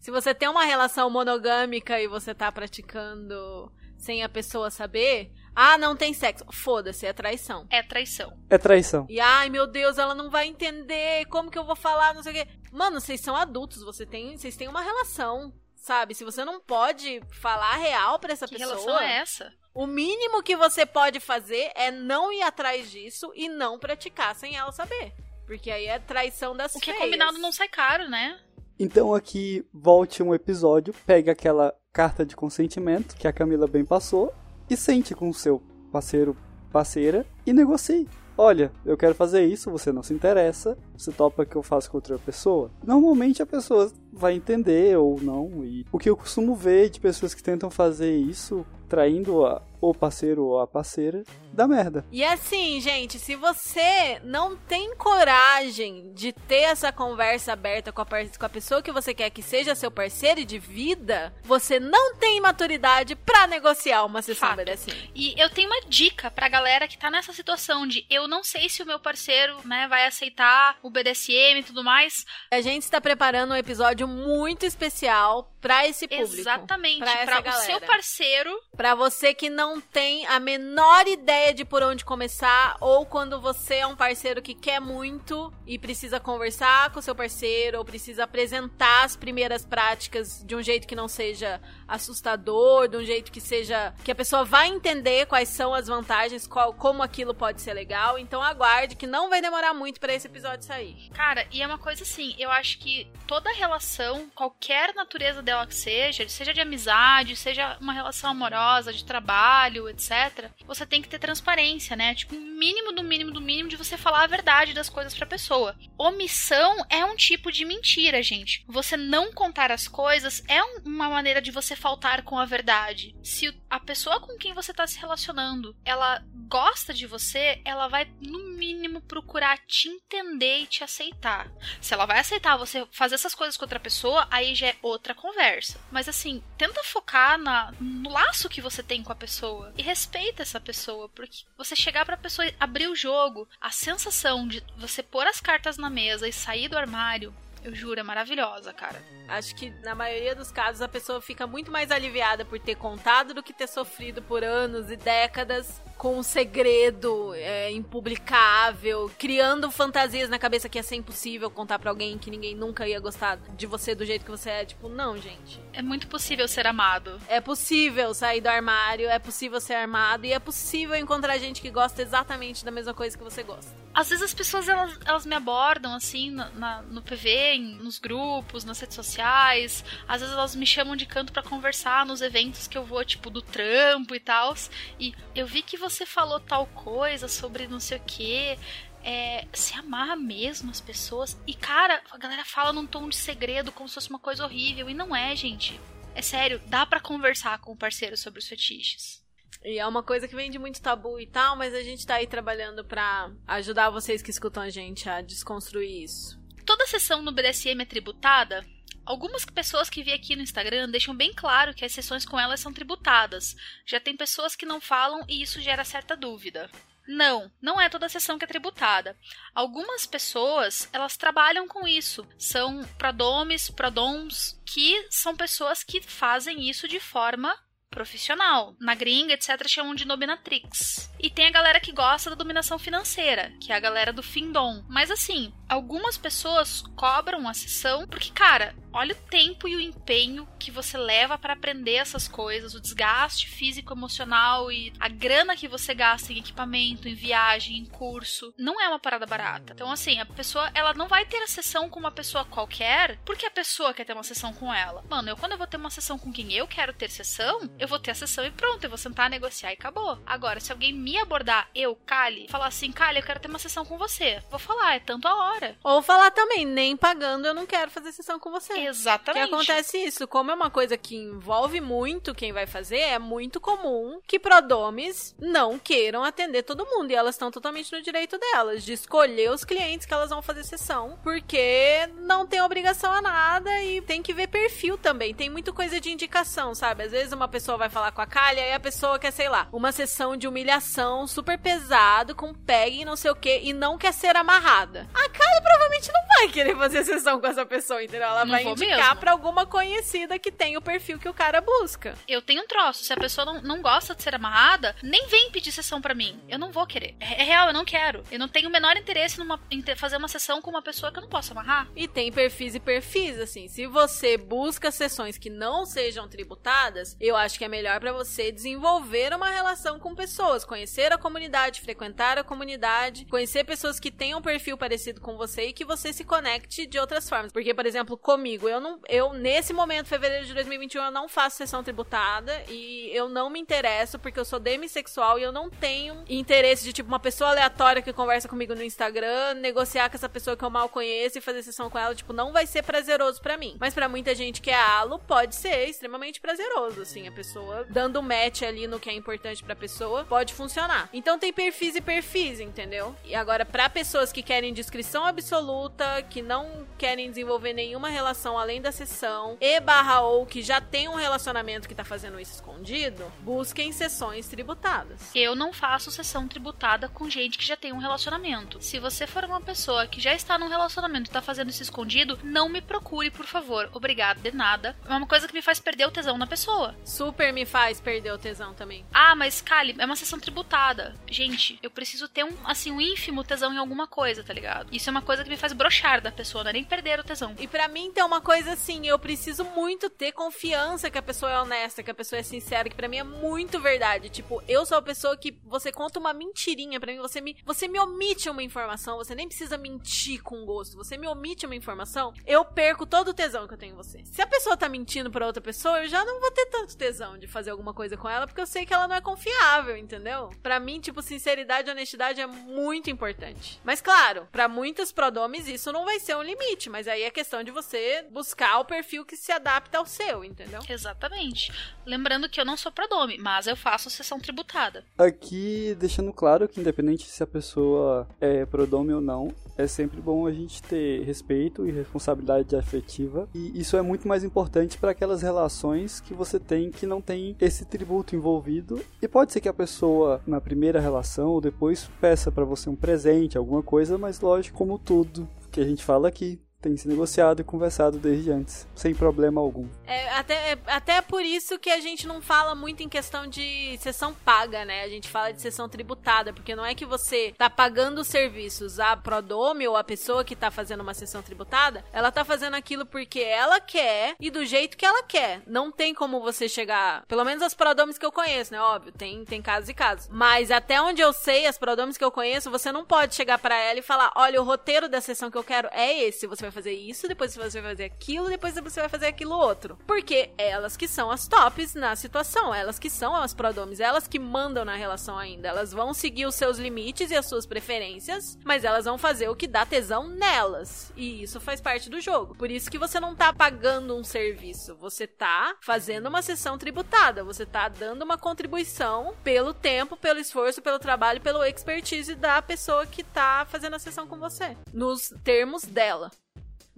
Se 0.00 0.10
você 0.10 0.34
tem 0.34 0.48
uma 0.48 0.64
relação 0.64 1.10
monogâmica 1.10 2.00
e 2.00 2.06
você 2.06 2.34
tá 2.34 2.50
praticando 2.52 3.72
sem 3.96 4.22
a 4.22 4.28
pessoa 4.28 4.70
saber, 4.70 5.32
ah, 5.54 5.76
não 5.76 5.96
tem 5.96 6.14
sexo. 6.14 6.44
Foda-se, 6.52 7.04
é 7.04 7.12
traição. 7.12 7.66
É 7.68 7.82
traição. 7.82 8.38
É 8.48 8.56
traição. 8.56 9.06
E 9.08 9.18
ai, 9.18 9.48
meu 9.50 9.66
Deus, 9.66 9.98
ela 9.98 10.14
não 10.14 10.30
vai 10.30 10.46
entender. 10.46 11.24
Como 11.26 11.50
que 11.50 11.58
eu 11.58 11.64
vou 11.64 11.74
falar, 11.74 12.14
não 12.14 12.22
sei 12.22 12.32
o 12.32 12.34
quê. 12.36 12.48
Mano, 12.70 13.00
vocês 13.00 13.20
são 13.20 13.34
adultos, 13.34 13.82
você 13.82 14.06
tem, 14.06 14.36
vocês 14.36 14.56
têm 14.56 14.68
uma 14.68 14.82
relação, 14.82 15.52
sabe? 15.74 16.14
Se 16.14 16.24
você 16.24 16.44
não 16.44 16.60
pode 16.60 17.20
falar 17.40 17.76
real 17.76 18.18
para 18.20 18.32
essa 18.32 18.46
que 18.46 18.56
pessoa. 18.56 18.76
relação 18.76 19.00
é 19.00 19.16
essa? 19.16 19.52
O 19.74 19.86
mínimo 19.86 20.42
que 20.42 20.56
você 20.56 20.84
pode 20.84 21.20
fazer 21.20 21.70
é 21.74 21.90
não 21.90 22.32
ir 22.32 22.42
atrás 22.42 22.90
disso 22.90 23.32
e 23.34 23.48
não 23.48 23.78
praticar 23.78 24.34
sem 24.34 24.56
ela 24.56 24.72
saber. 24.72 25.12
Porque 25.46 25.70
aí 25.70 25.86
é 25.86 25.98
traição 25.98 26.56
das 26.56 26.74
O 26.74 26.80
que 26.80 26.90
é 26.90 26.94
feias. 26.94 27.04
combinado 27.06 27.38
não 27.38 27.52
sai 27.52 27.68
caro, 27.68 28.08
né? 28.08 28.38
Então 28.78 29.14
aqui 29.14 29.64
volte 29.72 30.22
um 30.22 30.34
episódio, 30.34 30.94
pega 31.06 31.32
aquela 31.32 31.74
carta 31.92 32.24
de 32.24 32.36
consentimento 32.36 33.16
que 33.16 33.26
a 33.26 33.32
Camila 33.32 33.66
bem 33.66 33.84
passou 33.84 34.32
e 34.70 34.76
sente 34.76 35.14
com 35.14 35.28
o 35.28 35.34
seu 35.34 35.60
parceiro, 35.90 36.36
parceira 36.72 37.26
e 37.46 37.52
negocie. 37.52 38.08
Olha, 38.40 38.70
eu 38.86 38.96
quero 38.96 39.16
fazer 39.16 39.44
isso, 39.44 39.68
você 39.68 39.90
não 39.90 40.00
se 40.00 40.14
interessa, 40.14 40.78
você 40.96 41.10
topa 41.10 41.44
que 41.44 41.56
eu 41.56 41.62
faço 41.62 41.90
com 41.90 41.96
outra 41.96 42.16
pessoa? 42.20 42.70
Normalmente 42.86 43.42
a 43.42 43.46
pessoa 43.46 43.90
vai 44.12 44.34
entender 44.34 44.96
ou 44.96 45.20
não. 45.20 45.64
E 45.64 45.84
o 45.90 45.98
que 45.98 46.08
eu 46.08 46.16
costumo 46.16 46.54
ver 46.54 46.88
de 46.88 47.00
pessoas 47.00 47.34
que 47.34 47.42
tentam 47.42 47.68
fazer 47.68 48.16
isso, 48.16 48.64
traindo 48.88 49.44
a, 49.44 49.60
o 49.80 49.94
parceiro 49.94 50.44
ou 50.44 50.60
a 50.60 50.66
parceira, 50.66 51.22
dá 51.52 51.66
merda. 51.66 52.04
E 52.10 52.24
assim, 52.24 52.80
gente, 52.80 53.18
se 53.18 53.36
você 53.36 54.20
não 54.22 54.56
tem 54.56 54.94
coragem 54.96 56.12
de 56.12 56.32
ter 56.32 56.62
essa 56.62 56.92
conversa 56.92 57.52
aberta 57.52 57.92
com 57.92 58.02
a, 58.02 58.06
com 58.06 58.46
a 58.46 58.48
pessoa 58.48 58.82
que 58.82 58.92
você 58.92 59.14
quer 59.14 59.30
que 59.30 59.42
seja 59.42 59.74
seu 59.74 59.90
parceiro 59.90 60.44
de 60.44 60.58
vida, 60.58 61.34
você 61.44 61.78
não 61.80 62.14
tem 62.16 62.40
maturidade 62.40 63.14
pra 63.14 63.46
negociar 63.46 64.04
uma 64.04 64.22
sessão. 64.22 64.54
BDSM. 64.56 65.10
E 65.14 65.34
eu 65.40 65.50
tenho 65.50 65.68
uma 65.68 65.80
dica 65.88 66.30
pra 66.30 66.48
galera 66.48 66.88
que 66.88 66.98
tá 66.98 67.10
nessa 67.10 67.32
situação 67.32 67.86
de 67.86 68.04
eu 68.10 68.26
não 68.26 68.42
sei 68.42 68.68
se 68.68 68.82
o 68.82 68.86
meu 68.86 68.98
parceiro, 68.98 69.56
né, 69.64 69.86
vai 69.88 70.06
aceitar 70.06 70.78
o 70.82 70.90
BDSM 70.90 71.58
e 71.58 71.62
tudo 71.62 71.84
mais. 71.84 72.24
A 72.50 72.60
gente 72.60 72.82
está 72.82 73.00
preparando 73.00 73.52
um 73.52 73.56
episódio 73.56 74.06
muito 74.08 74.64
especial 74.64 75.52
pra 75.60 75.86
esse 75.86 76.06
público. 76.06 76.34
Exatamente. 76.34 76.98
Pra 76.98 77.12
essa 77.12 77.42
Pra 77.42 77.50
o 77.50 77.60
seu 77.60 77.80
parceiro 77.80 78.58
Pra 78.76 78.94
você 78.94 79.34
que 79.34 79.50
não 79.50 79.67
tem 79.80 80.26
a 80.26 80.40
menor 80.40 81.06
ideia 81.06 81.52
de 81.52 81.64
por 81.64 81.82
onde 81.82 82.04
começar, 82.04 82.76
ou 82.80 83.04
quando 83.04 83.40
você 83.40 83.76
é 83.76 83.86
um 83.86 83.96
parceiro 83.96 84.42
que 84.42 84.54
quer 84.54 84.80
muito 84.80 85.52
e 85.66 85.78
precisa 85.78 86.18
conversar 86.18 86.90
com 86.90 87.00
seu 87.02 87.14
parceiro, 87.14 87.78
ou 87.78 87.84
precisa 87.84 88.24
apresentar 88.24 89.04
as 89.04 89.16
primeiras 89.16 89.64
práticas 89.64 90.42
de 90.44 90.54
um 90.54 90.62
jeito 90.62 90.86
que 90.86 90.96
não 90.96 91.08
seja 91.08 91.60
assustador, 91.86 92.88
de 92.88 92.96
um 92.96 93.04
jeito 93.04 93.30
que 93.30 93.40
seja. 93.40 93.94
que 94.04 94.10
a 94.10 94.14
pessoa 94.14 94.44
vai 94.44 94.68
entender 94.68 95.26
quais 95.26 95.48
são 95.48 95.74
as 95.74 95.86
vantagens, 95.86 96.46
qual, 96.46 96.72
como 96.72 97.02
aquilo 97.02 97.34
pode 97.34 97.60
ser 97.60 97.74
legal. 97.74 98.18
Então 98.18 98.42
aguarde 98.42 98.96
que 98.96 99.06
não 99.06 99.28
vai 99.28 99.40
demorar 99.40 99.74
muito 99.74 100.00
pra 100.00 100.14
esse 100.14 100.26
episódio 100.26 100.64
sair. 100.66 101.10
Cara, 101.14 101.46
e 101.50 101.62
é 101.62 101.66
uma 101.66 101.78
coisa 101.78 102.02
assim, 102.02 102.34
eu 102.38 102.50
acho 102.50 102.78
que 102.78 103.10
toda 103.26 103.52
relação, 103.52 104.30
qualquer 104.34 104.94
natureza 104.94 105.42
dela 105.42 105.66
que 105.66 105.74
seja, 105.74 106.28
seja 106.28 106.54
de 106.54 106.60
amizade, 106.60 107.36
seja 107.36 107.76
uma 107.80 107.92
relação 107.92 108.30
amorosa, 108.30 108.92
de 108.92 109.04
trabalho, 109.04 109.57
etc., 109.66 110.50
você 110.66 110.86
tem 110.86 111.02
que 111.02 111.08
ter 111.08 111.18
transparência, 111.18 111.96
né? 111.96 112.14
Tipo, 112.14 112.34
mínimo 112.34 112.92
do 112.92 113.02
mínimo 113.02 113.30
do 113.32 113.40
mínimo 113.40 113.68
de 113.68 113.76
você 113.76 113.96
falar 113.96 114.24
a 114.24 114.26
verdade 114.26 114.72
das 114.72 114.88
coisas 114.88 115.14
pra 115.14 115.26
pessoa. 115.26 115.76
Omissão 115.96 116.76
é 116.88 117.04
um 117.04 117.16
tipo 117.16 117.50
de 117.52 117.64
mentira, 117.64 118.22
gente. 118.22 118.64
Você 118.68 118.96
não 118.96 119.32
contar 119.32 119.70
as 119.70 119.86
coisas 119.86 120.42
é 120.48 120.62
um- 120.62 120.82
uma 120.86 121.08
maneira 121.08 121.40
de 121.42 121.50
você 121.50 121.74
faltar 121.76 122.22
com 122.22 122.38
a 122.38 122.44
verdade. 122.44 123.14
Se 123.22 123.54
a 123.68 123.78
pessoa 123.80 124.20
com 124.20 124.36
quem 124.38 124.54
você 124.54 124.72
tá 124.72 124.86
se 124.86 124.98
relacionando, 124.98 125.76
ela 125.84 126.22
gosta 126.48 126.94
de 126.94 127.06
você, 127.06 127.60
ela 127.64 127.88
vai, 127.88 128.10
no 128.20 128.38
mínimo, 128.56 129.00
procurar 129.02 129.58
te 129.66 129.88
entender 129.88 130.60
e 130.60 130.66
te 130.66 130.82
aceitar. 130.82 131.50
Se 131.80 131.92
ela 131.92 132.06
vai 132.06 132.18
aceitar 132.18 132.56
você 132.56 132.86
fazer 132.90 133.14
essas 133.16 133.34
coisas 133.34 133.56
com 133.56 133.64
outra 133.64 133.78
pessoa, 133.80 134.26
aí 134.30 134.54
já 134.54 134.68
é 134.68 134.76
outra 134.82 135.14
conversa. 135.14 135.78
Mas 135.90 136.08
assim, 136.08 136.42
tenta 136.56 136.82
focar 136.84 137.38
na, 137.38 137.72
no 137.80 138.10
laço 138.10 138.48
que 138.48 138.60
você 138.62 138.82
tem 138.82 139.02
com 139.02 139.12
a 139.12 139.16
pessoa 139.16 139.47
e 139.76 139.82
respeita 139.82 140.42
essa 140.42 140.60
pessoa, 140.60 141.08
porque 141.08 141.44
você 141.56 141.74
chegar 141.74 142.04
pra 142.04 142.16
pessoa 142.16 142.50
abrir 142.58 142.88
o 142.88 142.96
jogo, 142.96 143.48
a 143.60 143.70
sensação 143.70 144.46
de 144.46 144.62
você 144.76 145.02
pôr 145.02 145.26
as 145.26 145.40
cartas 145.40 145.76
na 145.76 145.90
mesa 145.90 146.28
e 146.28 146.32
sair 146.32 146.68
do 146.68 146.78
armário, 146.78 147.34
eu 147.64 147.74
juro, 147.74 148.00
é 148.00 148.02
maravilhosa, 148.02 148.72
cara. 148.72 149.02
Acho 149.28 149.54
que 149.54 149.70
na 149.82 149.94
maioria 149.94 150.34
dos 150.34 150.50
casos 150.50 150.80
a 150.80 150.88
pessoa 150.88 151.20
fica 151.20 151.46
muito 151.46 151.70
mais 151.70 151.90
aliviada 151.90 152.44
por 152.44 152.58
ter 152.58 152.76
contado 152.76 153.34
do 153.34 153.42
que 153.42 153.52
ter 153.52 153.66
sofrido 153.66 154.22
por 154.22 154.44
anos 154.44 154.90
e 154.90 154.96
décadas 154.96 155.80
com 155.98 156.16
um 156.16 156.22
segredo 156.22 157.34
é, 157.34 157.72
impublicável, 157.72 159.10
criando 159.18 159.70
fantasias 159.70 160.28
na 160.30 160.38
cabeça 160.38 160.68
que 160.68 160.78
ia 160.78 160.82
ser 160.82 160.96
impossível 160.96 161.50
contar 161.50 161.78
pra 161.78 161.90
alguém 161.90 162.16
que 162.16 162.30
ninguém 162.30 162.54
nunca 162.54 162.86
ia 162.86 163.00
gostar 163.00 163.36
de 163.56 163.66
você 163.66 163.94
do 163.94 164.04
jeito 164.06 164.24
que 164.24 164.30
você 164.30 164.50
é. 164.50 164.64
Tipo, 164.64 164.88
não, 164.88 165.16
gente. 165.18 165.60
É 165.72 165.82
muito 165.82 166.06
possível 166.06 166.46
ser 166.46 166.66
amado. 166.66 167.20
É 167.28 167.40
possível 167.40 168.14
sair 168.14 168.40
do 168.40 168.46
armário, 168.48 169.08
é 169.08 169.18
possível 169.18 169.60
ser 169.60 169.74
armado 169.74 170.24
e 170.24 170.32
é 170.32 170.38
possível 170.38 170.94
encontrar 170.96 171.36
gente 171.38 171.60
que 171.60 171.70
gosta 171.70 172.00
exatamente 172.00 172.64
da 172.64 172.70
mesma 172.70 172.94
coisa 172.94 173.18
que 173.18 173.24
você 173.24 173.42
gosta. 173.42 173.76
Às 173.94 174.10
vezes 174.10 174.22
as 174.26 174.34
pessoas 174.34 174.68
elas, 174.68 174.96
elas 175.04 175.26
me 175.26 175.34
abordam 175.34 175.92
assim 175.94 176.30
na, 176.30 176.50
na- 176.50 176.82
no 176.82 177.02
PV, 177.02 177.54
em- 177.54 177.74
nos 177.76 177.98
grupos, 177.98 178.64
nas 178.64 178.78
redes 178.78 178.94
sociais. 178.94 179.84
Às 180.06 180.20
vezes 180.20 180.34
elas 180.36 180.54
me 180.54 180.66
chamam 180.66 180.94
de 180.94 181.06
canto 181.06 181.32
pra 181.32 181.42
conversar 181.42 182.06
nos 182.06 182.20
eventos 182.20 182.68
que 182.68 182.78
eu 182.78 182.84
vou, 182.84 183.04
tipo, 183.04 183.28
do 183.30 183.42
trampo 183.42 184.14
e 184.14 184.20
tal. 184.20 184.54
E 185.00 185.12
eu 185.34 185.46
vi 185.46 185.62
que 185.62 185.76
você 185.76 185.87
falou 186.06 186.40
tal 186.40 186.66
coisa 186.66 187.28
sobre 187.28 187.66
não 187.66 187.80
sei 187.80 187.98
o 187.98 188.02
que. 188.02 188.58
É, 189.04 189.46
se 189.52 189.74
amarra 189.74 190.16
mesmo 190.16 190.70
as 190.70 190.80
pessoas. 190.80 191.40
E 191.46 191.54
cara, 191.54 192.02
a 192.10 192.18
galera 192.18 192.44
fala 192.44 192.72
num 192.72 192.86
tom 192.86 193.08
de 193.08 193.16
segredo 193.16 193.72
como 193.72 193.88
se 193.88 193.94
fosse 193.94 194.10
uma 194.10 194.18
coisa 194.18 194.44
horrível. 194.44 194.90
E 194.90 194.94
não 194.94 195.14
é, 195.14 195.34
gente. 195.36 195.80
É 196.14 196.22
sério, 196.22 196.60
dá 196.66 196.84
pra 196.84 197.00
conversar 197.00 197.58
com 197.60 197.72
o 197.72 197.76
parceiro 197.76 198.16
sobre 198.16 198.40
os 198.40 198.48
fetiches. 198.48 199.22
E 199.64 199.78
é 199.78 199.86
uma 199.86 200.02
coisa 200.02 200.28
que 200.28 200.36
vem 200.36 200.50
de 200.50 200.58
muito 200.58 200.80
tabu 200.80 201.18
e 201.20 201.26
tal, 201.26 201.56
mas 201.56 201.74
a 201.74 201.82
gente 201.82 202.06
tá 202.06 202.16
aí 202.16 202.26
trabalhando 202.26 202.84
pra 202.84 203.30
ajudar 203.46 203.90
vocês 203.90 204.22
que 204.22 204.30
escutam 204.30 204.62
a 204.62 204.70
gente 204.70 205.08
a 205.08 205.20
desconstruir 205.20 206.04
isso. 206.04 206.38
Toda 206.64 206.86
sessão 206.86 207.22
no 207.22 207.32
BDSM 207.32 207.82
é 207.82 207.86
tributada? 207.86 208.64
Algumas 209.08 209.42
pessoas 209.46 209.88
que 209.88 210.02
vi 210.02 210.12
aqui 210.12 210.36
no 210.36 210.42
Instagram 210.42 210.90
deixam 210.90 211.16
bem 211.16 211.32
claro 211.32 211.72
que 211.72 211.82
as 211.82 211.92
sessões 211.92 212.26
com 212.26 212.38
elas 212.38 212.60
são 212.60 212.74
tributadas. 212.74 213.56
Já 213.86 213.98
tem 213.98 214.14
pessoas 214.14 214.54
que 214.54 214.66
não 214.66 214.82
falam 214.82 215.24
e 215.26 215.40
isso 215.40 215.62
gera 215.62 215.82
certa 215.82 216.14
dúvida. 216.14 216.70
Não, 217.06 217.50
não 217.58 217.80
é 217.80 217.88
toda 217.88 218.06
sessão 218.06 218.38
que 218.38 218.44
é 218.44 218.46
tributada. 218.46 219.16
Algumas 219.54 220.04
pessoas, 220.04 220.90
elas 220.92 221.16
trabalham 221.16 221.66
com 221.66 221.88
isso. 221.88 222.28
São 222.36 222.84
prodomes, 222.98 223.70
prodoms, 223.70 224.60
que 224.66 225.06
são 225.08 225.34
pessoas 225.34 225.82
que 225.82 226.02
fazem 226.02 226.68
isso 226.68 226.86
de 226.86 227.00
forma 227.00 227.58
profissional. 227.90 228.76
Na 228.78 228.94
gringa, 228.94 229.34
etc., 229.34 229.66
chamam 229.66 229.94
de 229.94 230.04
dominatrix. 230.04 231.10
E 231.18 231.30
tem 231.30 231.46
a 231.46 231.50
galera 231.50 231.80
que 231.80 231.92
gosta 231.92 232.30
da 232.30 232.36
dominação 232.36 232.78
financeira, 232.78 233.52
que 233.60 233.72
é 233.72 233.74
a 233.74 233.80
galera 233.80 234.12
do 234.12 234.22
findom. 234.22 234.84
Mas 234.88 235.10
assim, 235.10 235.52
algumas 235.68 236.16
pessoas 236.16 236.82
cobram 236.94 237.48
a 237.48 237.54
sessão 237.54 238.06
porque, 238.06 238.30
cara, 238.30 238.74
olha 238.98 239.14
o 239.14 239.28
tempo 239.30 239.68
e 239.68 239.76
o 239.76 239.80
empenho 239.80 240.48
que 240.58 240.72
você 240.72 240.98
leva 240.98 241.38
para 241.38 241.52
aprender 241.52 241.94
essas 241.94 242.26
coisas, 242.26 242.74
o 242.74 242.80
desgaste 242.80 243.48
físico, 243.48 243.92
emocional 243.92 244.72
e 244.72 244.92
a 244.98 245.08
grana 245.08 245.56
que 245.56 245.68
você 245.68 245.94
gasta 245.94 246.32
em 246.32 246.38
equipamento, 246.38 247.08
em 247.08 247.14
viagem, 247.14 247.76
em 247.76 247.84
curso. 247.84 248.52
Não 248.58 248.80
é 248.80 248.88
uma 248.88 248.98
parada 248.98 249.24
barata. 249.24 249.72
Então, 249.72 249.90
assim, 249.90 250.18
a 250.18 250.26
pessoa, 250.26 250.68
ela 250.74 250.92
não 250.94 251.06
vai 251.06 251.24
ter 251.24 251.38
a 251.38 251.46
sessão 251.46 251.88
com 251.88 252.00
uma 252.00 252.10
pessoa 252.10 252.44
qualquer 252.44 253.18
porque 253.24 253.46
a 253.46 253.50
pessoa 253.50 253.94
quer 253.94 254.04
ter 254.04 254.14
uma 254.14 254.24
sessão 254.24 254.52
com 254.52 254.74
ela. 254.74 255.04
Mano, 255.08 255.28
eu 255.28 255.36
quando 255.36 255.52
eu 255.52 255.58
vou 255.58 255.66
ter 255.66 255.76
uma 255.76 255.90
sessão 255.90 256.18
com 256.18 256.32
quem 256.32 256.52
eu 256.52 256.66
quero 256.66 256.92
ter 256.92 257.08
sessão, 257.08 257.70
eu 257.78 257.86
vou 257.86 258.00
ter 258.00 258.10
a 258.10 258.14
sessão 258.14 258.44
e 258.44 258.50
pronto, 258.50 258.82
eu 258.82 258.90
vou 258.90 258.98
sentar, 258.98 259.30
negociar 259.30 259.70
e 259.70 259.74
acabou. 259.74 260.20
Agora, 260.26 260.58
se 260.58 260.72
alguém 260.72 260.92
me 260.92 261.16
abordar, 261.18 261.70
eu, 261.72 261.94
Kali, 261.94 262.48
falar 262.48 262.66
assim, 262.66 262.90
Kali, 262.90 263.18
eu 263.18 263.24
quero 263.24 263.38
ter 263.38 263.48
uma 263.48 263.60
sessão 263.60 263.84
com 263.84 263.96
você, 263.96 264.42
vou 264.50 264.58
falar, 264.58 264.96
é 264.96 265.00
tanto 265.00 265.28
a 265.28 265.34
hora. 265.34 265.78
Ou 265.84 266.02
falar 266.02 266.32
também, 266.32 266.66
nem 266.66 266.96
pagando 266.96 267.46
eu 267.46 267.54
não 267.54 267.66
quero 267.66 267.90
fazer 267.90 268.10
sessão 268.10 268.40
com 268.40 268.50
você. 268.50 268.87
Exatamente. 268.88 269.48
Que 269.48 269.54
acontece 269.54 269.98
isso, 269.98 270.26
como 270.26 270.50
é 270.50 270.54
uma 270.54 270.70
coisa 270.70 270.96
que 270.96 271.16
envolve 271.16 271.80
muito 271.80 272.34
quem 272.34 272.52
vai 272.52 272.66
fazer, 272.66 272.98
é 272.98 273.18
muito 273.18 273.60
comum 273.60 274.20
que 274.26 274.38
prodomes 274.38 275.34
não 275.38 275.78
queiram 275.78 276.24
atender 276.24 276.62
todo 276.62 276.86
mundo. 276.86 277.10
E 277.10 277.14
elas 277.14 277.34
estão 277.34 277.50
totalmente 277.50 277.92
no 277.92 278.02
direito 278.02 278.38
delas, 278.38 278.84
de 278.84 278.92
escolher 278.92 279.50
os 279.50 279.64
clientes 279.64 280.06
que 280.06 280.14
elas 280.14 280.30
vão 280.30 280.42
fazer 280.42 280.64
sessão, 280.64 281.18
porque 281.22 282.08
não 282.18 282.46
tem 282.46 282.60
obrigação 282.60 283.12
a 283.12 283.20
nada 283.20 283.82
e 283.82 284.00
tem 284.00 284.22
que 284.22 284.32
ver 284.32 284.48
perfil 284.48 284.96
também. 284.98 285.34
Tem 285.34 285.50
muito 285.50 285.72
coisa 285.72 286.00
de 286.00 286.10
indicação, 286.10 286.74
sabe? 286.74 287.04
Às 287.04 287.12
vezes 287.12 287.32
uma 287.32 287.48
pessoa 287.48 287.78
vai 287.78 287.88
falar 287.88 288.12
com 288.12 288.20
a 288.20 288.26
Kali 288.26 288.60
e 288.60 288.72
a 288.72 288.80
pessoa 288.80 289.18
quer, 289.18 289.30
sei 289.30 289.48
lá, 289.48 289.68
uma 289.72 289.92
sessão 289.92 290.36
de 290.36 290.48
humilhação 290.48 291.26
super 291.26 291.58
pesado, 291.58 292.34
com 292.34 292.52
peg 292.52 293.00
e 293.00 293.04
não 293.04 293.16
sei 293.16 293.30
o 293.30 293.36
que, 293.36 293.60
e 293.60 293.72
não 293.72 293.98
quer 293.98 294.12
ser 294.12 294.36
amarrada. 294.36 295.08
A 295.14 295.28
Kali 295.28 295.62
provavelmente 295.62 296.10
não 296.12 296.26
vai 296.26 296.48
querer 296.48 296.76
fazer 296.76 297.04
sessão 297.04 297.40
com 297.40 297.46
essa 297.46 297.64
pessoa, 297.66 298.02
entendeu? 298.02 298.28
Ela 298.28 298.44
Não 298.44 298.52
vai 298.52 298.62
vou 298.74 298.84
indicar 298.84 299.08
mesmo. 299.08 299.20
pra 299.20 299.32
alguma 299.32 299.66
conhecida 299.66 300.38
que 300.38 300.50
tem 300.52 300.76
o 300.76 300.82
perfil 300.82 301.18
que 301.18 301.28
o 301.28 301.34
cara 301.34 301.60
busca. 301.60 302.14
Eu 302.26 302.42
tenho 302.42 302.62
um 302.62 302.66
troço. 302.66 303.04
Se 303.04 303.12
a 303.12 303.16
pessoa 303.16 303.44
não, 303.44 303.62
não 303.62 303.82
gosta 303.82 304.14
de 304.14 304.22
ser 304.22 304.34
amarrada, 304.34 304.94
nem 305.02 305.26
vem 305.28 305.50
pedir 305.50 305.72
sessão 305.72 306.00
pra 306.00 306.14
mim. 306.14 306.40
Eu 306.48 306.58
não 306.58 306.70
vou 306.72 306.86
querer. 306.86 307.14
É, 307.20 307.42
é 307.42 307.44
real, 307.44 307.68
eu 307.68 307.72
não 307.72 307.84
quero. 307.84 308.22
Eu 308.30 308.38
não 308.38 308.48
tenho 308.48 308.68
o 308.68 308.72
menor 308.72 308.96
interesse 308.96 309.38
numa, 309.38 309.60
em 309.70 309.80
ter- 309.82 309.96
fazer 309.96 310.16
uma 310.16 310.28
sessão 310.28 310.60
com 310.60 310.70
uma 310.70 310.82
pessoa 310.82 311.10
que 311.12 311.18
eu 311.18 311.22
não 311.22 311.28
posso 311.28 311.52
amarrar. 311.52 311.88
E 311.96 312.06
tem 312.08 312.30
perfis 312.32 312.74
e 312.74 312.80
perfis, 312.80 313.38
assim. 313.38 313.68
Se 313.68 313.86
você 313.86 314.36
busca 314.36 314.90
sessões 314.90 315.38
que 315.38 315.50
não 315.50 315.84
sejam 315.84 316.28
tributadas, 316.28 317.16
eu 317.20 317.36
acho 317.36 317.58
que 317.58 317.64
é 317.64 317.68
melhor 317.68 318.00
pra 318.00 318.12
você 318.12 318.50
desenvolver 318.50 319.32
uma 319.34 319.48
relação 319.50 319.98
com 319.98 320.14
pessoas, 320.14 320.64
conhecer 320.64 321.12
a 321.12 321.18
comunidade, 321.18 321.80
frequentar 321.80 322.38
a 322.38 322.44
comunidade, 322.44 323.24
conhecer 323.26 323.64
pessoas 323.64 323.98
que 324.00 324.10
tenham 324.10 324.38
um 324.38 324.42
perfil 324.42 324.76
parecido 324.76 325.20
com 325.20 325.36
você 325.36 325.66
e 325.68 325.72
que 325.72 325.84
você 325.84 326.12
se 326.12 326.24
conecte 326.24 326.86
de 326.86 326.98
outras 326.98 327.28
formas. 327.28 327.52
Porque, 327.52 327.72
por 327.74 327.86
exemplo, 327.86 328.16
comigo, 328.16 328.57
eu 328.66 328.80
não, 328.80 328.98
eu 329.08 329.34
nesse 329.34 329.72
momento, 329.72 330.06
fevereiro 330.06 330.46
de 330.46 330.54
2021, 330.54 331.04
eu 331.04 331.10
não 331.10 331.28
faço 331.28 331.56
sessão 331.56 331.84
tributada 331.84 332.52
e 332.68 333.10
eu 333.12 333.28
não 333.28 333.50
me 333.50 333.60
interesso 333.60 334.18
porque 334.18 334.40
eu 334.40 334.44
sou 334.44 334.58
demissexual 334.58 335.38
e 335.38 335.42
eu 335.42 335.52
não 335.52 335.68
tenho 335.68 336.24
interesse 336.28 336.84
de 336.84 336.92
tipo 336.92 337.08
uma 337.08 337.20
pessoa 337.20 337.50
aleatória 337.50 338.00
que 338.00 338.12
conversa 338.12 338.48
comigo 338.48 338.74
no 338.74 338.82
Instagram, 338.82 339.54
negociar 339.54 340.08
com 340.08 340.16
essa 340.16 340.28
pessoa 340.28 340.56
que 340.56 340.64
eu 340.64 340.70
mal 340.70 340.88
conheço 340.88 341.38
e 341.38 341.40
fazer 341.40 341.62
sessão 341.62 341.90
com 341.90 341.98
ela, 341.98 342.14
tipo, 342.14 342.32
não 342.32 342.52
vai 342.52 342.66
ser 342.66 342.82
prazeroso 342.82 343.40
pra 343.40 343.56
mim. 343.58 343.76
Mas 343.78 343.92
pra 343.92 344.08
muita 344.08 344.34
gente 344.34 344.60
que 344.60 344.70
é 344.70 344.74
alo, 344.74 345.18
pode 345.18 345.54
ser 345.54 345.88
extremamente 345.88 346.40
prazeroso, 346.40 347.02
assim, 347.02 347.28
a 347.28 347.32
pessoa 347.32 347.86
dando 347.90 348.22
match 348.22 348.62
ali 348.62 348.86
no 348.86 348.98
que 349.00 349.10
é 349.10 349.12
importante 349.12 349.62
pra 349.62 349.76
pessoa, 349.76 350.24
pode 350.24 350.54
funcionar. 350.54 351.08
Então 351.12 351.38
tem 351.38 351.52
perfis 351.52 351.96
e 351.96 352.00
perfis, 352.00 352.60
entendeu? 352.60 353.14
E 353.24 353.34
agora 353.34 353.66
pra 353.66 353.90
pessoas 353.90 354.32
que 354.32 354.42
querem 354.42 354.72
descrição 354.72 355.24
absoluta, 355.24 356.22
que 356.30 356.40
não 356.40 356.86
querem 356.96 357.28
desenvolver 357.28 357.72
nenhuma 357.72 358.08
relação 358.08 358.47
além 358.56 358.80
da 358.80 358.92
sessão, 358.92 359.58
e 359.60 359.80
barra 359.80 360.20
ou 360.20 360.46
que 360.46 360.62
já 360.62 360.80
tem 360.80 361.08
um 361.08 361.16
relacionamento 361.16 361.88
que 361.88 361.94
tá 361.94 362.04
fazendo 362.04 362.38
isso 362.38 362.54
escondido, 362.54 363.24
busquem 363.40 363.90
sessões 363.90 364.46
tributadas. 364.46 365.30
Eu 365.34 365.56
não 365.56 365.72
faço 365.72 366.12
sessão 366.12 366.46
tributada 366.46 367.08
com 367.08 367.28
gente 367.28 367.58
que 367.58 367.66
já 367.66 367.76
tem 367.76 367.92
um 367.92 367.98
relacionamento. 367.98 368.80
Se 368.80 368.98
você 368.98 369.26
for 369.26 369.44
uma 369.44 369.60
pessoa 369.60 370.06
que 370.06 370.20
já 370.20 370.32
está 370.32 370.56
num 370.56 370.68
relacionamento 370.68 371.30
e 371.30 371.32
tá 371.32 371.42
fazendo 371.42 371.70
isso 371.70 371.82
escondido, 371.82 372.38
não 372.44 372.68
me 372.68 372.80
procure, 372.80 373.30
por 373.30 373.46
favor. 373.46 373.90
Obrigada, 373.92 374.40
de 374.40 374.56
nada. 374.56 374.96
É 375.04 375.14
uma 375.14 375.26
coisa 375.26 375.48
que 375.48 375.54
me 375.54 375.62
faz 375.62 375.80
perder 375.80 376.06
o 376.06 376.10
tesão 376.10 376.38
na 376.38 376.46
pessoa. 376.46 376.94
Super 377.04 377.52
me 377.52 377.66
faz 377.66 378.00
perder 378.00 378.32
o 378.32 378.38
tesão 378.38 378.74
também. 378.74 379.04
Ah, 379.12 379.34
mas 379.34 379.60
Kali, 379.60 379.96
é 379.98 380.04
uma 380.04 380.16
sessão 380.16 380.38
tributada. 380.38 381.14
Gente, 381.26 381.78
eu 381.82 381.90
preciso 381.90 382.28
ter 382.28 382.44
um, 382.44 382.54
assim, 382.64 382.92
um 382.92 383.00
ínfimo 383.00 383.42
tesão 383.42 383.72
em 383.72 383.78
alguma 383.78 384.06
coisa, 384.06 384.44
tá 384.44 384.52
ligado? 384.52 384.94
Isso 384.94 385.08
é 385.08 385.12
uma 385.12 385.22
coisa 385.22 385.42
que 385.42 385.50
me 385.50 385.56
faz 385.56 385.72
brochar 385.72 386.20
da 386.20 386.30
pessoa, 386.30 386.62
não 386.62 386.70
é 386.70 386.74
nem 386.74 386.84
perder 386.84 387.18
o 387.18 387.24
tesão. 387.24 387.54
E 387.58 387.66
pra 387.66 387.88
mim 387.88 388.12
tem 388.12 388.24
uma 388.24 388.37
coisa 388.40 388.72
assim, 388.72 389.06
eu 389.06 389.18
preciso 389.18 389.64
muito 389.64 390.08
ter 390.10 390.32
confiança 390.32 391.10
que 391.10 391.18
a 391.18 391.22
pessoa 391.22 391.52
é 391.52 391.60
honesta, 391.60 392.02
que 392.02 392.10
a 392.10 392.14
pessoa 392.14 392.40
é 392.40 392.42
sincera, 392.42 392.88
que 392.88 392.96
pra 392.96 393.08
mim 393.08 393.18
é 393.18 393.24
muito 393.24 393.80
verdade. 393.80 394.28
Tipo, 394.28 394.62
eu 394.68 394.84
sou 394.84 394.98
a 394.98 395.02
pessoa 395.02 395.36
que 395.36 395.58
você 395.64 395.92
conta 395.92 396.18
uma 396.18 396.32
mentirinha 396.32 397.00
pra 397.00 397.12
mim, 397.12 397.18
você 397.18 397.40
me, 397.40 397.56
você 397.64 397.88
me 397.88 397.98
omite 397.98 398.48
uma 398.48 398.62
informação, 398.62 399.16
você 399.16 399.34
nem 399.34 399.48
precisa 399.48 399.76
mentir 399.76 400.42
com 400.42 400.64
gosto, 400.64 400.96
você 400.96 401.16
me 401.16 401.26
omite 401.26 401.66
uma 401.66 401.74
informação, 401.74 402.32
eu 402.46 402.64
perco 402.64 403.06
todo 403.06 403.28
o 403.28 403.34
tesão 403.34 403.66
que 403.66 403.74
eu 403.74 403.78
tenho 403.78 403.92
em 403.92 403.96
você. 403.96 404.22
Se 404.24 404.42
a 404.42 404.46
pessoa 404.46 404.76
tá 404.76 404.88
mentindo 404.88 405.30
pra 405.30 405.46
outra 405.46 405.62
pessoa, 405.62 406.02
eu 406.02 406.08
já 406.08 406.24
não 406.24 406.40
vou 406.40 406.50
ter 406.50 406.66
tanto 406.66 406.96
tesão 406.96 407.38
de 407.38 407.46
fazer 407.46 407.70
alguma 407.70 407.94
coisa 407.94 408.16
com 408.16 408.28
ela, 408.28 408.46
porque 408.46 408.60
eu 408.60 408.66
sei 408.66 408.84
que 408.84 408.94
ela 408.94 409.08
não 409.08 409.16
é 409.16 409.20
confiável, 409.20 409.96
entendeu? 409.96 410.50
Pra 410.62 410.80
mim, 410.80 411.00
tipo, 411.00 411.22
sinceridade 411.22 411.88
e 411.88 411.92
honestidade 411.92 412.40
é 412.40 412.46
muito 412.46 413.10
importante. 413.10 413.80
Mas 413.84 414.00
claro, 414.00 414.48
pra 414.50 414.68
muitas 414.68 415.12
prodomes 415.12 415.66
isso 415.66 415.92
não 415.92 416.04
vai 416.04 416.18
ser 416.20 416.36
um 416.36 416.42
limite, 416.42 416.90
mas 416.90 417.08
aí 417.08 417.22
é 417.22 417.30
questão 417.30 417.62
de 417.62 417.70
você 417.70 418.26
buscar 418.30 418.78
o 418.80 418.84
perfil 418.84 419.24
que 419.24 419.36
se 419.36 419.52
adapta 419.52 419.98
ao 419.98 420.06
seu, 420.06 420.44
entendeu? 420.44 420.80
Exatamente. 420.88 421.72
Lembrando 422.06 422.48
que 422.48 422.60
eu 422.60 422.64
não 422.64 422.76
sou 422.76 422.92
prodome, 422.92 423.38
mas 423.38 423.66
eu 423.66 423.76
faço 423.76 424.10
sessão 424.10 424.38
tributada. 424.38 425.04
Aqui, 425.16 425.96
deixando 425.98 426.32
claro 426.32 426.68
que 426.68 426.80
independente 426.80 427.26
se 427.26 427.42
a 427.42 427.46
pessoa 427.46 428.28
é 428.40 428.64
prodome 428.66 429.12
ou 429.12 429.20
não, 429.20 429.54
é 429.76 429.86
sempre 429.86 430.20
bom 430.20 430.46
a 430.46 430.52
gente 430.52 430.82
ter 430.82 431.22
respeito 431.22 431.86
e 431.86 431.92
responsabilidade 431.92 432.74
afetiva. 432.74 433.48
E 433.54 433.78
isso 433.78 433.96
é 433.96 434.02
muito 434.02 434.26
mais 434.26 434.42
importante 434.42 434.98
para 434.98 435.12
aquelas 435.12 435.42
relações 435.42 436.20
que 436.20 436.34
você 436.34 436.58
tem 436.58 436.90
que 436.90 437.06
não 437.06 437.20
tem 437.20 437.56
esse 437.60 437.84
tributo 437.84 438.34
envolvido. 438.34 439.04
E 439.22 439.28
pode 439.28 439.52
ser 439.52 439.60
que 439.60 439.68
a 439.68 439.74
pessoa, 439.74 440.40
na 440.46 440.60
primeira 440.60 441.00
relação 441.00 441.50
ou 441.50 441.60
depois, 441.60 442.10
peça 442.20 442.50
para 442.50 442.64
você 442.64 442.90
um 442.90 442.96
presente, 442.96 443.56
alguma 443.56 443.82
coisa, 443.82 444.18
mas 444.18 444.40
lógico, 444.40 444.76
como 444.76 444.98
tudo 444.98 445.48
que 445.70 445.80
a 445.80 445.84
gente 445.84 446.04
fala 446.04 446.28
aqui, 446.28 446.60
tem 446.80 446.96
se 446.96 447.08
negociado 447.08 447.60
e 447.60 447.64
conversado 447.64 448.18
desde 448.18 448.50
antes, 448.50 448.86
sem 448.94 449.14
problema 449.14 449.60
algum. 449.60 449.88
É, 450.06 450.30
até, 450.30 450.72
é, 450.72 450.78
até 450.86 451.20
por 451.20 451.42
isso 451.42 451.78
que 451.78 451.90
a 451.90 452.00
gente 452.00 452.26
não 452.26 452.40
fala 452.40 452.74
muito 452.74 453.02
em 453.02 453.08
questão 453.08 453.46
de 453.46 453.98
sessão 453.98 454.32
paga, 454.32 454.84
né? 454.84 455.02
A 455.02 455.08
gente 455.08 455.28
fala 455.28 455.52
de 455.52 455.60
sessão 455.60 455.88
tributada, 455.88 456.52
porque 456.52 456.76
não 456.76 456.86
é 456.86 456.94
que 456.94 457.04
você 457.04 457.52
tá 457.58 457.68
pagando 457.68 458.20
os 458.20 458.28
serviços, 458.28 459.00
a 459.00 459.16
Prodome 459.16 459.88
ou 459.88 459.96
a 459.96 460.04
pessoa 460.04 460.44
que 460.44 460.54
tá 460.54 460.70
fazendo 460.70 461.00
uma 461.00 461.14
sessão 461.14 461.42
tributada, 461.42 462.04
ela 462.12 462.30
tá 462.30 462.44
fazendo 462.44 462.74
aquilo 462.74 463.04
porque 463.04 463.40
ela 463.40 463.80
quer 463.80 464.36
e 464.38 464.50
do 464.50 464.64
jeito 464.64 464.96
que 464.96 465.06
ela 465.06 465.22
quer. 465.24 465.62
Não 465.66 465.90
tem 465.90 466.14
como 466.14 466.40
você 466.40 466.68
chegar, 466.68 467.24
pelo 467.26 467.44
menos 467.44 467.62
as 467.62 467.74
Prodomes 467.74 468.18
que 468.18 468.26
eu 468.26 468.32
conheço, 468.32 468.72
né? 468.72 468.80
Óbvio, 468.80 469.12
tem, 469.12 469.44
tem 469.44 469.60
casos 469.60 469.88
e 469.88 469.94
casos. 469.94 470.28
Mas 470.30 470.70
até 470.70 471.00
onde 471.00 471.20
eu 471.20 471.32
sei, 471.32 471.66
as 471.66 471.78
Prodomes 471.78 472.16
que 472.16 472.24
eu 472.24 472.30
conheço, 472.30 472.70
você 472.70 472.92
não 472.92 473.04
pode 473.04 473.34
chegar 473.34 473.58
pra 473.58 473.76
ela 473.76 473.98
e 473.98 474.02
falar: 474.02 474.32
olha, 474.36 474.60
o 474.60 474.64
roteiro 474.64 475.08
da 475.08 475.20
sessão 475.20 475.50
que 475.50 475.58
eu 475.58 475.64
quero 475.64 475.88
é 475.92 476.24
esse. 476.24 476.46
Você 476.46 476.67
vai 476.68 476.72
fazer 476.72 476.92
isso, 476.92 477.26
depois 477.26 477.54
você 477.54 477.80
vai 477.80 477.90
fazer 477.90 478.04
aquilo, 478.04 478.48
depois 478.48 478.74
você 478.74 479.00
vai 479.00 479.08
fazer 479.08 479.26
aquilo 479.26 479.56
outro. 479.56 479.98
Porque 480.06 480.50
elas 480.56 480.96
que 480.96 481.08
são 481.08 481.30
as 481.30 481.48
tops 481.48 481.94
na 481.94 482.14
situação, 482.14 482.74
elas 482.74 482.98
que 482.98 483.10
são 483.10 483.34
as 483.34 483.54
prodomes, 483.54 484.00
elas 484.00 484.28
que 484.28 484.38
mandam 484.38 484.84
na 484.84 484.96
relação 484.96 485.36
ainda. 485.36 485.68
Elas 485.68 485.92
vão 485.92 486.14
seguir 486.14 486.46
os 486.46 486.54
seus 486.54 486.78
limites 486.78 487.30
e 487.30 487.36
as 487.36 487.46
suas 487.46 487.66
preferências, 487.66 488.58
mas 488.64 488.84
elas 488.84 489.04
vão 489.04 489.18
fazer 489.18 489.48
o 489.48 489.56
que 489.56 489.66
dá 489.66 489.84
tesão 489.84 490.28
nelas. 490.28 491.12
E 491.16 491.42
isso 491.42 491.60
faz 491.60 491.80
parte 491.80 492.10
do 492.10 492.20
jogo. 492.20 492.54
Por 492.54 492.70
isso 492.70 492.90
que 492.90 492.98
você 492.98 493.18
não 493.18 493.34
tá 493.34 493.52
pagando 493.52 494.16
um 494.16 494.24
serviço, 494.24 494.96
você 494.96 495.26
tá 495.26 495.76
fazendo 495.80 496.26
uma 496.26 496.42
sessão 496.42 496.78
tributada, 496.78 497.44
você 497.44 497.64
tá 497.64 497.88
dando 497.88 498.22
uma 498.22 498.38
contribuição 498.38 499.34
pelo 499.42 499.72
tempo, 499.72 500.16
pelo 500.16 500.38
esforço, 500.38 500.82
pelo 500.82 500.98
trabalho, 500.98 501.40
pelo 501.40 501.64
expertise 501.64 502.34
da 502.34 502.60
pessoa 502.60 503.06
que 503.06 503.24
tá 503.24 503.66
fazendo 503.68 503.94
a 503.94 503.98
sessão 503.98 504.26
com 504.26 504.38
você, 504.38 504.76
nos 504.92 505.32
termos 505.42 505.82
dela. 505.84 506.30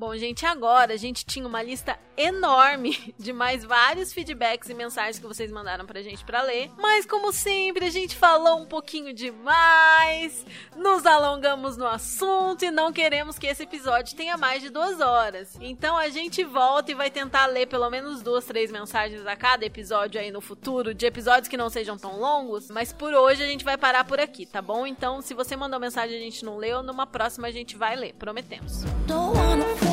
Bom, 0.00 0.16
gente, 0.16 0.46
agora 0.46 0.94
a 0.94 0.96
gente 0.96 1.26
tinha 1.26 1.46
uma 1.46 1.62
lista 1.62 1.98
enorme 2.16 2.96
de 3.20 3.34
mais 3.34 3.62
vários 3.62 4.14
feedbacks 4.14 4.70
e 4.70 4.72
mensagens 4.72 5.18
que 5.18 5.26
vocês 5.26 5.52
mandaram 5.52 5.84
pra 5.84 6.00
gente 6.00 6.24
pra 6.24 6.40
ler. 6.40 6.70
Mas, 6.78 7.04
como 7.04 7.30
sempre, 7.30 7.84
a 7.84 7.90
gente 7.90 8.16
falou 8.16 8.62
um 8.62 8.64
pouquinho 8.64 9.12
demais, 9.12 10.46
nos 10.74 11.04
alongamos 11.04 11.76
no 11.76 11.86
assunto 11.86 12.64
e 12.64 12.70
não 12.70 12.94
queremos 12.94 13.38
que 13.38 13.46
esse 13.46 13.64
episódio 13.64 14.16
tenha 14.16 14.38
mais 14.38 14.62
de 14.62 14.70
duas 14.70 15.00
horas. 15.00 15.58
Então 15.60 15.98
a 15.98 16.08
gente 16.08 16.42
volta 16.44 16.92
e 16.92 16.94
vai 16.94 17.10
tentar 17.10 17.44
ler 17.44 17.66
pelo 17.66 17.90
menos 17.90 18.22
duas, 18.22 18.46
três 18.46 18.72
mensagens 18.72 19.26
a 19.26 19.36
cada 19.36 19.66
episódio 19.66 20.18
aí 20.18 20.30
no 20.30 20.40
futuro, 20.40 20.94
de 20.94 21.04
episódios 21.04 21.46
que 21.46 21.58
não 21.58 21.68
sejam 21.68 21.98
tão 21.98 22.18
longos. 22.18 22.70
Mas 22.70 22.90
por 22.90 23.12
hoje 23.12 23.42
a 23.42 23.46
gente 23.46 23.66
vai 23.66 23.76
parar 23.76 24.04
por 24.04 24.18
aqui, 24.18 24.46
tá 24.46 24.62
bom? 24.62 24.86
Então, 24.86 25.20
se 25.20 25.34
você 25.34 25.54
mandou 25.56 25.78
mensagem 25.78 26.16
e 26.16 26.20
a 26.20 26.24
gente 26.24 26.42
não 26.42 26.56
leu, 26.56 26.82
numa 26.82 27.06
próxima 27.06 27.48
a 27.48 27.52
gente 27.52 27.76
vai 27.76 27.96
ler, 27.96 28.14
prometemos. 28.14 28.82
Don't 29.06 29.36
wanna. 29.36 29.89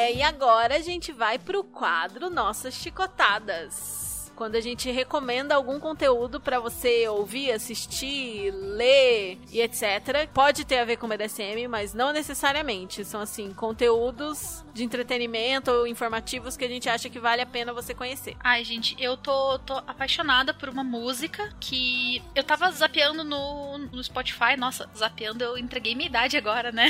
É, 0.00 0.14
e 0.14 0.22
agora 0.22 0.76
a 0.76 0.78
gente 0.78 1.12
vai 1.12 1.38
pro 1.38 1.62
quadro 1.62 2.30
Nossas 2.30 2.72
Chicotadas. 2.72 4.09
Quando 4.40 4.54
a 4.54 4.60
gente 4.62 4.90
recomenda 4.90 5.54
algum 5.54 5.78
conteúdo 5.78 6.40
pra 6.40 6.58
você 6.58 7.06
ouvir, 7.06 7.52
assistir, 7.52 8.50
ler 8.50 9.38
e 9.52 9.60
etc. 9.60 10.26
Pode 10.32 10.64
ter 10.64 10.78
a 10.78 10.84
ver 10.86 10.96
com 10.96 11.06
BDSM, 11.06 11.68
mas 11.68 11.92
não 11.92 12.10
necessariamente. 12.10 13.04
São 13.04 13.20
assim, 13.20 13.52
conteúdos 13.52 14.64
de 14.72 14.82
entretenimento 14.82 15.70
ou 15.70 15.86
informativos 15.86 16.56
que 16.56 16.64
a 16.64 16.68
gente 16.68 16.88
acha 16.88 17.10
que 17.10 17.18
vale 17.18 17.42
a 17.42 17.46
pena 17.46 17.74
você 17.74 17.92
conhecer. 17.92 18.34
Ai, 18.40 18.64
gente, 18.64 18.96
eu 18.98 19.14
tô, 19.14 19.58
tô 19.58 19.74
apaixonada 19.74 20.54
por 20.54 20.70
uma 20.70 20.82
música 20.82 21.52
que 21.60 22.22
eu 22.34 22.42
tava 22.42 22.70
zapeando 22.70 23.22
no, 23.22 23.76
no 23.76 24.02
Spotify. 24.02 24.56
Nossa, 24.56 24.88
zapeando 24.96 25.44
eu 25.44 25.58
entreguei 25.58 25.94
minha 25.94 26.08
idade 26.08 26.38
agora, 26.38 26.72
né? 26.72 26.88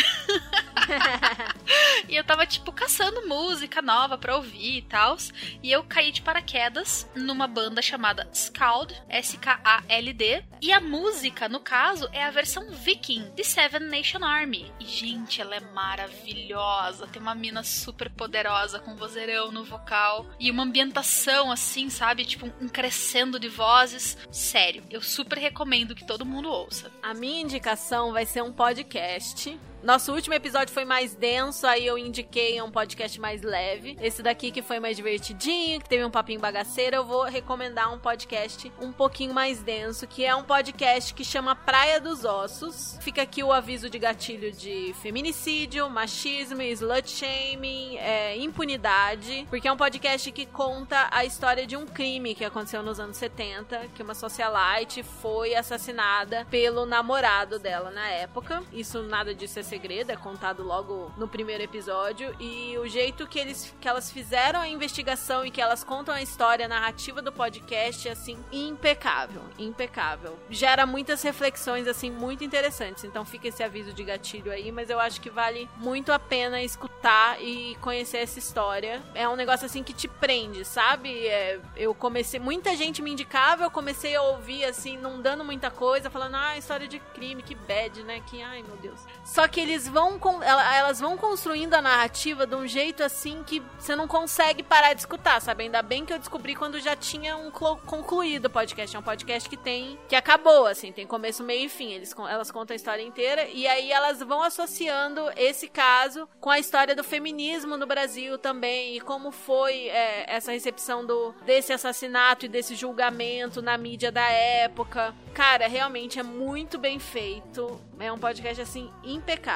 e 2.08 2.14
eu 2.14 2.22
tava, 2.22 2.46
tipo, 2.46 2.70
caçando 2.70 3.26
música 3.26 3.82
nova 3.82 4.16
pra 4.16 4.36
ouvir 4.36 4.78
e 4.78 4.82
tal. 4.82 5.16
E 5.62 5.72
eu 5.72 5.82
caí 5.82 6.12
de 6.12 6.22
paraquedas 6.22 7.08
numa 7.14 7.39
banda 7.46 7.82
chamada 7.82 8.28
Scald, 8.32 8.94
S-K-A-L-D. 9.08 10.44
E 10.62 10.72
a 10.72 10.80
música, 10.80 11.48
no 11.48 11.60
caso, 11.60 12.08
é 12.12 12.22
a 12.24 12.30
versão 12.30 12.70
Viking 12.70 13.30
de 13.34 13.44
Seven 13.44 13.80
Nation 13.80 14.24
Army. 14.24 14.72
E, 14.78 14.84
gente, 14.84 15.40
ela 15.40 15.56
é 15.56 15.60
maravilhosa. 15.60 17.06
Tem 17.06 17.20
uma 17.20 17.34
mina 17.34 17.62
super 17.62 18.10
poderosa 18.10 18.78
com 18.78 18.96
vozeirão 18.96 19.50
no 19.50 19.64
vocal. 19.64 20.26
E 20.38 20.50
uma 20.50 20.62
ambientação, 20.62 21.50
assim, 21.50 21.88
sabe? 21.88 22.24
Tipo, 22.24 22.50
um 22.60 22.68
crescendo 22.68 23.38
de 23.38 23.48
vozes. 23.48 24.16
Sério, 24.30 24.82
eu 24.90 25.00
super 25.00 25.38
recomendo 25.38 25.94
que 25.94 26.04
todo 26.04 26.26
mundo 26.26 26.48
ouça. 26.50 26.90
A 27.02 27.14
minha 27.14 27.40
indicação 27.40 28.12
vai 28.12 28.26
ser 28.26 28.42
um 28.42 28.52
podcast. 28.52 29.58
Nosso 29.82 30.12
último 30.12 30.34
episódio 30.34 30.74
foi 30.74 30.84
mais 30.84 31.14
denso, 31.14 31.66
aí 31.66 31.86
eu 31.86 31.96
indiquei 31.96 32.60
um 32.60 32.70
podcast 32.70 33.18
mais 33.18 33.40
leve. 33.40 33.96
Esse 34.02 34.22
daqui 34.22 34.50
que 34.50 34.60
foi 34.60 34.78
mais 34.78 34.94
divertidinho, 34.94 35.80
que 35.80 35.88
teve 35.88 36.04
um 36.04 36.10
papinho 36.10 36.38
bagaceiro, 36.38 36.96
eu 36.96 37.04
vou 37.04 37.22
recomendar 37.22 37.90
um 37.90 37.98
podcast 37.98 38.70
um 38.78 38.92
pouquinho 38.92 39.32
mais 39.32 39.62
denso, 39.62 40.06
que 40.06 40.22
é 40.22 40.36
um 40.36 40.44
podcast 40.44 41.14
que 41.14 41.24
chama 41.24 41.56
Praia 41.56 41.98
dos 41.98 42.26
Ossos. 42.26 42.98
Fica 43.00 43.22
aqui 43.22 43.42
o 43.42 43.50
aviso 43.50 43.88
de 43.88 43.98
gatilho 43.98 44.52
de 44.52 44.94
feminicídio, 45.00 45.88
machismo, 45.88 46.60
slut 46.60 47.08
shaming, 47.08 47.96
é, 47.96 48.36
impunidade, 48.36 49.46
porque 49.48 49.66
é 49.66 49.72
um 49.72 49.78
podcast 49.78 50.30
que 50.30 50.44
conta 50.44 51.08
a 51.10 51.24
história 51.24 51.66
de 51.66 51.74
um 51.74 51.86
crime 51.86 52.34
que 52.34 52.44
aconteceu 52.44 52.82
nos 52.82 53.00
anos 53.00 53.16
70, 53.16 53.86
que 53.94 54.02
uma 54.02 54.14
socialite 54.14 55.02
foi 55.02 55.54
assassinada 55.54 56.46
pelo 56.50 56.84
namorado 56.84 57.58
dela 57.58 57.90
na 57.90 58.06
época. 58.08 58.62
Isso 58.74 59.02
nada 59.02 59.34
disso 59.34 59.58
é 59.58 59.69
segredo, 59.70 60.10
é 60.10 60.16
contado 60.16 60.64
logo 60.64 61.12
no 61.16 61.28
primeiro 61.28 61.62
episódio. 61.62 62.34
E 62.40 62.76
o 62.78 62.88
jeito 62.88 63.26
que, 63.26 63.38
eles, 63.38 63.72
que 63.80 63.86
elas 63.86 64.10
fizeram 64.10 64.60
a 64.60 64.68
investigação 64.68 65.46
e 65.46 65.50
que 65.50 65.60
elas 65.60 65.84
contam 65.84 66.12
a 66.12 66.20
história, 66.20 66.66
a 66.66 66.68
narrativa 66.68 67.22
do 67.22 67.30
podcast 67.30 68.08
é 68.08 68.12
assim, 68.12 68.36
impecável. 68.50 69.42
Impecável. 69.56 70.36
Gera 70.50 70.84
muitas 70.84 71.22
reflexões, 71.22 71.86
assim, 71.86 72.10
muito 72.10 72.42
interessantes. 72.42 73.04
Então 73.04 73.24
fica 73.24 73.46
esse 73.46 73.62
aviso 73.62 73.92
de 73.92 74.02
gatilho 74.02 74.50
aí, 74.50 74.72
mas 74.72 74.90
eu 74.90 74.98
acho 74.98 75.20
que 75.20 75.30
vale 75.30 75.70
muito 75.76 76.10
a 76.10 76.18
pena 76.18 76.60
escutar 76.60 77.40
e 77.40 77.76
conhecer 77.80 78.18
essa 78.18 78.40
história. 78.40 79.00
É 79.14 79.28
um 79.28 79.36
negócio 79.36 79.66
assim 79.66 79.84
que 79.84 79.92
te 79.92 80.08
prende, 80.08 80.64
sabe? 80.64 81.26
É, 81.28 81.60
eu 81.76 81.94
comecei. 81.94 82.40
Muita 82.40 82.74
gente 82.74 83.00
me 83.00 83.12
indicava, 83.12 83.64
eu 83.64 83.70
comecei 83.70 84.16
a 84.16 84.22
ouvir, 84.22 84.64
assim, 84.64 84.96
não 84.96 85.22
dando 85.22 85.44
muita 85.44 85.70
coisa, 85.70 86.10
falando, 86.10 86.34
ah, 86.34 86.58
história 86.58 86.88
de 86.88 86.98
crime, 86.98 87.42
que 87.42 87.54
bad, 87.54 88.02
né? 88.02 88.20
Que, 88.26 88.42
ai 88.42 88.62
meu 88.62 88.76
Deus. 88.78 89.00
Só 89.24 89.46
que 89.46 89.59
eles 89.60 89.88
vão. 89.88 90.18
Elas 90.42 91.00
vão 91.00 91.16
construindo 91.16 91.74
a 91.74 91.82
narrativa 91.82 92.46
de 92.46 92.54
um 92.54 92.66
jeito 92.66 93.02
assim 93.02 93.42
que 93.44 93.62
você 93.78 93.94
não 93.94 94.06
consegue 94.06 94.62
parar 94.62 94.92
de 94.94 95.00
escutar, 95.00 95.40
sabe? 95.40 95.64
Ainda 95.64 95.82
bem 95.82 96.04
que 96.04 96.12
eu 96.12 96.18
descobri 96.18 96.54
quando 96.54 96.80
já 96.80 96.96
tinha 96.96 97.36
um 97.36 97.50
concluído 97.50 98.46
o 98.46 98.50
podcast. 98.50 98.94
É 98.94 98.98
um 98.98 99.02
podcast 99.02 99.48
que 99.48 99.56
tem. 99.56 99.98
que 100.08 100.16
acabou, 100.16 100.66
assim, 100.66 100.92
tem 100.92 101.06
começo, 101.06 101.42
meio 101.42 101.66
e 101.66 101.68
fim. 101.68 101.92
Eles, 101.92 102.14
elas 102.28 102.50
contam 102.50 102.74
a 102.74 102.76
história 102.76 103.02
inteira 103.02 103.48
e 103.48 103.66
aí 103.66 103.90
elas 103.92 104.20
vão 104.20 104.42
associando 104.42 105.30
esse 105.36 105.68
caso 105.68 106.28
com 106.40 106.50
a 106.50 106.58
história 106.58 106.94
do 106.94 107.04
feminismo 107.04 107.76
no 107.76 107.86
Brasil 107.86 108.38
também 108.38 108.96
e 108.96 109.00
como 109.00 109.30
foi 109.30 109.88
é, 109.88 110.24
essa 110.28 110.52
recepção 110.52 111.04
do, 111.04 111.34
desse 111.44 111.72
assassinato 111.72 112.46
e 112.46 112.48
desse 112.48 112.74
julgamento 112.74 113.62
na 113.62 113.76
mídia 113.76 114.10
da 114.10 114.28
época. 114.28 115.14
Cara, 115.34 115.68
realmente 115.68 116.18
é 116.18 116.22
muito 116.22 116.78
bem 116.78 116.98
feito. 116.98 117.80
É 117.98 118.12
um 118.12 118.18
podcast 118.18 118.60
assim 118.62 118.90
impecável. 119.04 119.49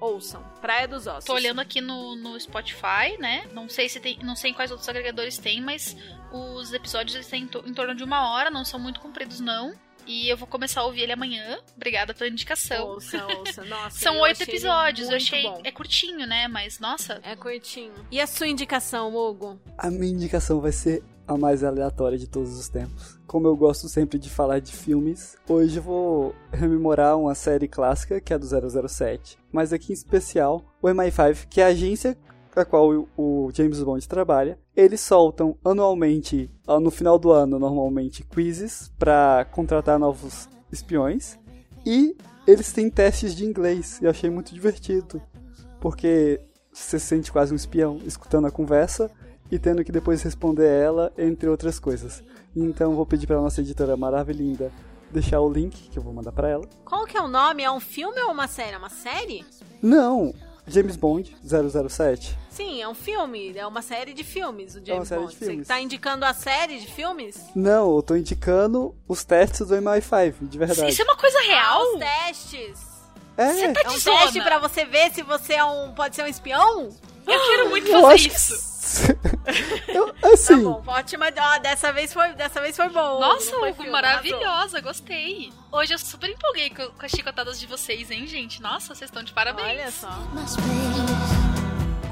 Ouçam. 0.00 0.42
Praia 0.60 0.86
dos 0.88 1.06
Ossos. 1.06 1.24
Tô 1.24 1.34
olhando 1.34 1.60
aqui 1.60 1.80
no, 1.80 2.16
no 2.16 2.38
Spotify, 2.40 3.16
né? 3.18 3.46
Não 3.52 3.68
sei 3.68 3.88
se 3.88 4.00
tem. 4.00 4.18
Não 4.22 4.34
sei 4.36 4.50
em 4.50 4.54
quais 4.54 4.70
outros 4.70 4.88
agregadores 4.88 5.38
tem, 5.38 5.60
mas 5.60 5.96
os 6.32 6.72
episódios 6.72 7.14
eles 7.14 7.26
têm 7.28 7.44
em, 7.44 7.46
to- 7.46 7.62
em 7.66 7.72
torno 7.74 7.94
de 7.94 8.02
uma 8.04 8.30
hora, 8.30 8.50
não 8.50 8.64
são 8.64 8.78
muito 8.80 9.00
compridos, 9.00 9.40
não. 9.40 9.74
E 10.08 10.28
eu 10.28 10.36
vou 10.36 10.46
começar 10.46 10.82
a 10.82 10.84
ouvir 10.84 11.00
ele 11.02 11.12
amanhã. 11.12 11.58
Obrigada 11.74 12.14
pela 12.14 12.30
indicação. 12.30 12.86
Ouça, 12.90 13.26
ouça. 13.38 13.64
Nossa, 13.66 13.98
São 13.98 14.20
oito 14.20 14.40
episódios, 14.42 15.08
eu 15.10 15.16
achei. 15.16 15.42
bom. 15.42 15.60
É 15.64 15.72
curtinho, 15.72 16.24
né? 16.28 16.46
Mas, 16.46 16.78
nossa. 16.78 17.18
É 17.24 17.34
curtinho. 17.34 17.92
E 18.08 18.20
a 18.20 18.26
sua 18.26 18.46
indicação, 18.46 19.12
Hugo? 19.12 19.60
A 19.76 19.90
minha 19.90 20.12
indicação 20.12 20.60
vai 20.60 20.70
ser 20.70 21.02
a 21.26 21.36
mais 21.36 21.64
aleatória 21.64 22.16
de 22.18 22.26
todos 22.28 22.58
os 22.58 22.68
tempos. 22.68 23.18
Como 23.26 23.46
eu 23.46 23.56
gosto 23.56 23.88
sempre 23.88 24.18
de 24.18 24.30
falar 24.30 24.60
de 24.60 24.72
filmes, 24.72 25.36
hoje 25.48 25.80
vou 25.80 26.34
rememorar 26.52 27.18
uma 27.18 27.34
série 27.34 27.66
clássica 27.68 28.20
que 28.20 28.32
é 28.32 28.38
do 28.38 28.46
007, 28.46 29.38
mas 29.52 29.72
aqui 29.72 29.90
em 29.92 29.94
especial 29.94 30.62
o 30.80 30.88
MI5, 30.88 31.46
que 31.48 31.60
é 31.60 31.64
a 31.64 31.68
agência 31.68 32.16
a 32.54 32.64
qual 32.64 32.90
o- 32.90 33.08
o 33.18 33.50
James 33.52 33.82
Bond 33.82 34.08
trabalha. 34.08 34.58
Eles 34.74 35.02
soltam 35.02 35.58
anualmente, 35.62 36.50
ah, 36.66 36.80
no 36.80 36.90
final 36.90 37.18
do 37.18 37.30
ano, 37.30 37.58
normalmente, 37.58 38.24
quizzes 38.24 38.90
para 38.98 39.46
contratar 39.52 39.98
novos 39.98 40.48
espiões. 40.72 41.38
E 41.84 42.16
eles 42.46 42.72
têm 42.72 42.88
testes 42.88 43.34
de 43.34 43.44
inglês. 43.44 43.98
Eu 44.00 44.08
achei 44.08 44.30
muito 44.30 44.54
divertido. 44.54 45.20
Porque 45.80 46.40
você 46.72 46.98
se 46.98 47.06
sente 47.06 47.30
quase 47.30 47.52
um 47.52 47.56
espião 47.56 47.98
escutando 48.06 48.46
a 48.46 48.50
conversa 48.50 49.10
e 49.50 49.58
tendo 49.58 49.84
que 49.84 49.92
depois 49.92 50.22
responder 50.22 50.66
ela, 50.68 51.12
entre 51.16 51.48
outras 51.48 51.78
coisas. 51.78 52.22
Então 52.54 52.94
vou 52.94 53.06
pedir 53.06 53.26
para 53.26 53.40
nossa 53.40 53.60
editora 53.60 53.96
maravilhinda 53.96 54.72
deixar 55.10 55.40
o 55.40 55.48
link 55.50 55.88
que 55.90 55.98
eu 55.98 56.02
vou 56.02 56.12
mandar 56.12 56.32
para 56.32 56.48
ela. 56.48 56.64
Qual 56.84 57.04
que 57.06 57.16
é 57.16 57.20
o 57.22 57.28
nome? 57.28 57.62
É 57.62 57.70
um 57.70 57.80
filme 57.80 58.20
ou 58.22 58.32
uma 58.32 58.48
série? 58.48 58.72
É 58.74 58.78
uma 58.78 58.88
série? 58.90 59.44
Não, 59.80 60.34
James 60.66 60.96
Bond 60.96 61.36
007. 61.44 62.36
Sim, 62.50 62.82
é 62.82 62.88
um 62.88 62.94
filme. 62.94 63.56
É 63.56 63.66
uma 63.66 63.82
série 63.82 64.12
de 64.14 64.24
filmes, 64.24 64.74
o 64.74 64.84
James 64.84 64.88
É 64.88 64.94
uma 64.94 65.04
série 65.04 65.20
Bond. 65.20 65.32
de 65.32 65.38
filmes. 65.38 65.66
Você 65.66 65.72
tá 65.72 65.80
indicando 65.80 66.24
a 66.24 66.32
série 66.34 66.80
de 66.80 66.86
filmes? 66.86 67.38
Não, 67.54 67.94
eu 67.96 68.02
tô 68.02 68.16
indicando 68.16 68.94
os 69.06 69.22
testes 69.24 69.68
do 69.68 69.76
MI5, 69.76 70.34
de 70.42 70.58
verdade. 70.58 70.90
Isso 70.90 71.02
é 71.02 71.04
uma 71.04 71.16
coisa 71.16 71.38
Ah, 71.38 71.42
real? 71.42 71.82
os 71.92 71.98
testes. 72.00 72.86
É, 73.36 73.52
Você 73.52 73.72
tá 73.72 73.80
É 73.84 73.90
um 73.90 73.94
de 73.98 74.04
teste 74.04 74.40
pra 74.42 74.58
você 74.58 74.84
ver 74.86 75.12
se 75.12 75.22
você 75.22 75.52
é 75.54 75.64
um, 75.64 75.92
pode 75.92 76.16
ser 76.16 76.22
um 76.22 76.26
espião? 76.26 76.88
Eu 77.26 77.46
quero 77.46 77.68
muito 77.70 77.86
eu 77.88 78.00
fazer 78.00 78.14
acho 78.14 78.28
isso. 78.28 78.75
eu, 79.88 80.12
Tá 80.14 80.32
assim, 80.32 80.62
bom, 80.62 80.82
ótima. 80.86 81.26
Ó, 81.36 81.58
dessa 81.58 81.92
vez 81.92 82.12
foi, 82.12 82.32
dessa 82.34 82.60
vez 82.60 82.76
foi 82.76 82.88
bom. 82.88 83.20
Nossa, 83.20 83.50
foi 83.52 83.72
filme, 83.72 83.90
maravilhosa, 83.90 84.80
gostei. 84.80 85.52
Hoje 85.70 85.94
eu 85.94 85.98
super 85.98 86.30
empolguei 86.30 86.70
com, 86.70 86.86
com 86.90 87.06
as 87.06 87.10
chicotadas 87.10 87.58
de 87.58 87.66
vocês, 87.66 88.10
hein, 88.10 88.26
gente? 88.26 88.60
Nossa, 88.60 88.94
vocês 88.94 89.08
estão 89.08 89.22
de 89.22 89.32
parabéns. 89.32 89.68
Olha 89.68 89.90
só. 89.90 91.45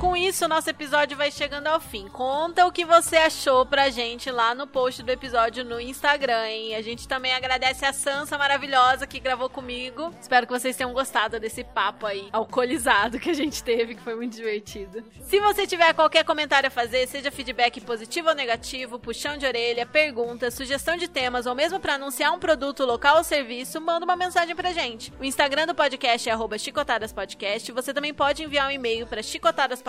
Com 0.04 0.14
isso, 0.14 0.46
nosso 0.46 0.68
episódio 0.68 1.16
vai 1.16 1.30
chegando 1.30 1.66
ao 1.66 1.80
fim. 1.80 2.08
Conta 2.08 2.66
o 2.66 2.70
que 2.70 2.84
você 2.84 3.16
achou 3.16 3.64
pra 3.64 3.88
gente 3.88 4.30
lá 4.30 4.54
no 4.54 4.66
post 4.66 5.02
do 5.02 5.10
episódio 5.10 5.64
no 5.64 5.80
Instagram, 5.80 6.46
hein? 6.46 6.76
A 6.76 6.82
gente 6.82 7.08
também 7.08 7.32
agradece 7.32 7.86
a 7.86 7.92
Sansa 7.92 8.36
maravilhosa 8.36 9.06
que 9.06 9.18
gravou 9.18 9.48
comigo. 9.48 10.14
Espero 10.20 10.46
que 10.46 10.52
vocês 10.52 10.76
tenham 10.76 10.92
gostado 10.92 11.40
desse 11.40 11.64
papo 11.64 12.04
aí 12.04 12.28
alcoolizado 12.32 13.18
que 13.18 13.30
a 13.30 13.34
gente 13.34 13.64
teve, 13.64 13.94
que 13.94 14.02
foi 14.02 14.14
muito 14.14 14.36
divertido. 14.36 15.02
Se 15.22 15.40
você 15.40 15.66
tiver 15.66 15.94
qualquer 15.94 16.22
comentário 16.22 16.66
a 16.66 16.70
fazer, 16.70 17.08
seja 17.08 17.32
feedback 17.32 17.80
positivo 17.80 18.28
ou 18.28 18.34
negativo, 18.34 18.98
puxão 18.98 19.38
de 19.38 19.46
orelha, 19.46 19.86
pergunta, 19.86 20.50
sugestão 20.50 20.98
de 20.98 21.08
temas 21.08 21.46
ou 21.46 21.54
mesmo 21.54 21.80
para 21.80 21.94
anunciar 21.94 22.30
um 22.30 22.38
produto 22.38 22.84
local 22.84 23.16
ou 23.16 23.24
serviço, 23.24 23.80
manda 23.80 24.04
uma 24.04 24.16
mensagem 24.16 24.54
pra 24.54 24.70
gente. 24.70 25.10
O 25.18 25.24
Instagram 25.24 25.66
do 25.66 25.74
podcast 25.74 26.28
é 26.28 26.58
chicotadaspodcast. 26.58 27.72
Você 27.72 27.94
também 27.94 28.12
pode 28.12 28.42
enviar 28.42 28.68
um 28.68 28.70
e-mail 28.70 29.06
para 29.06 29.22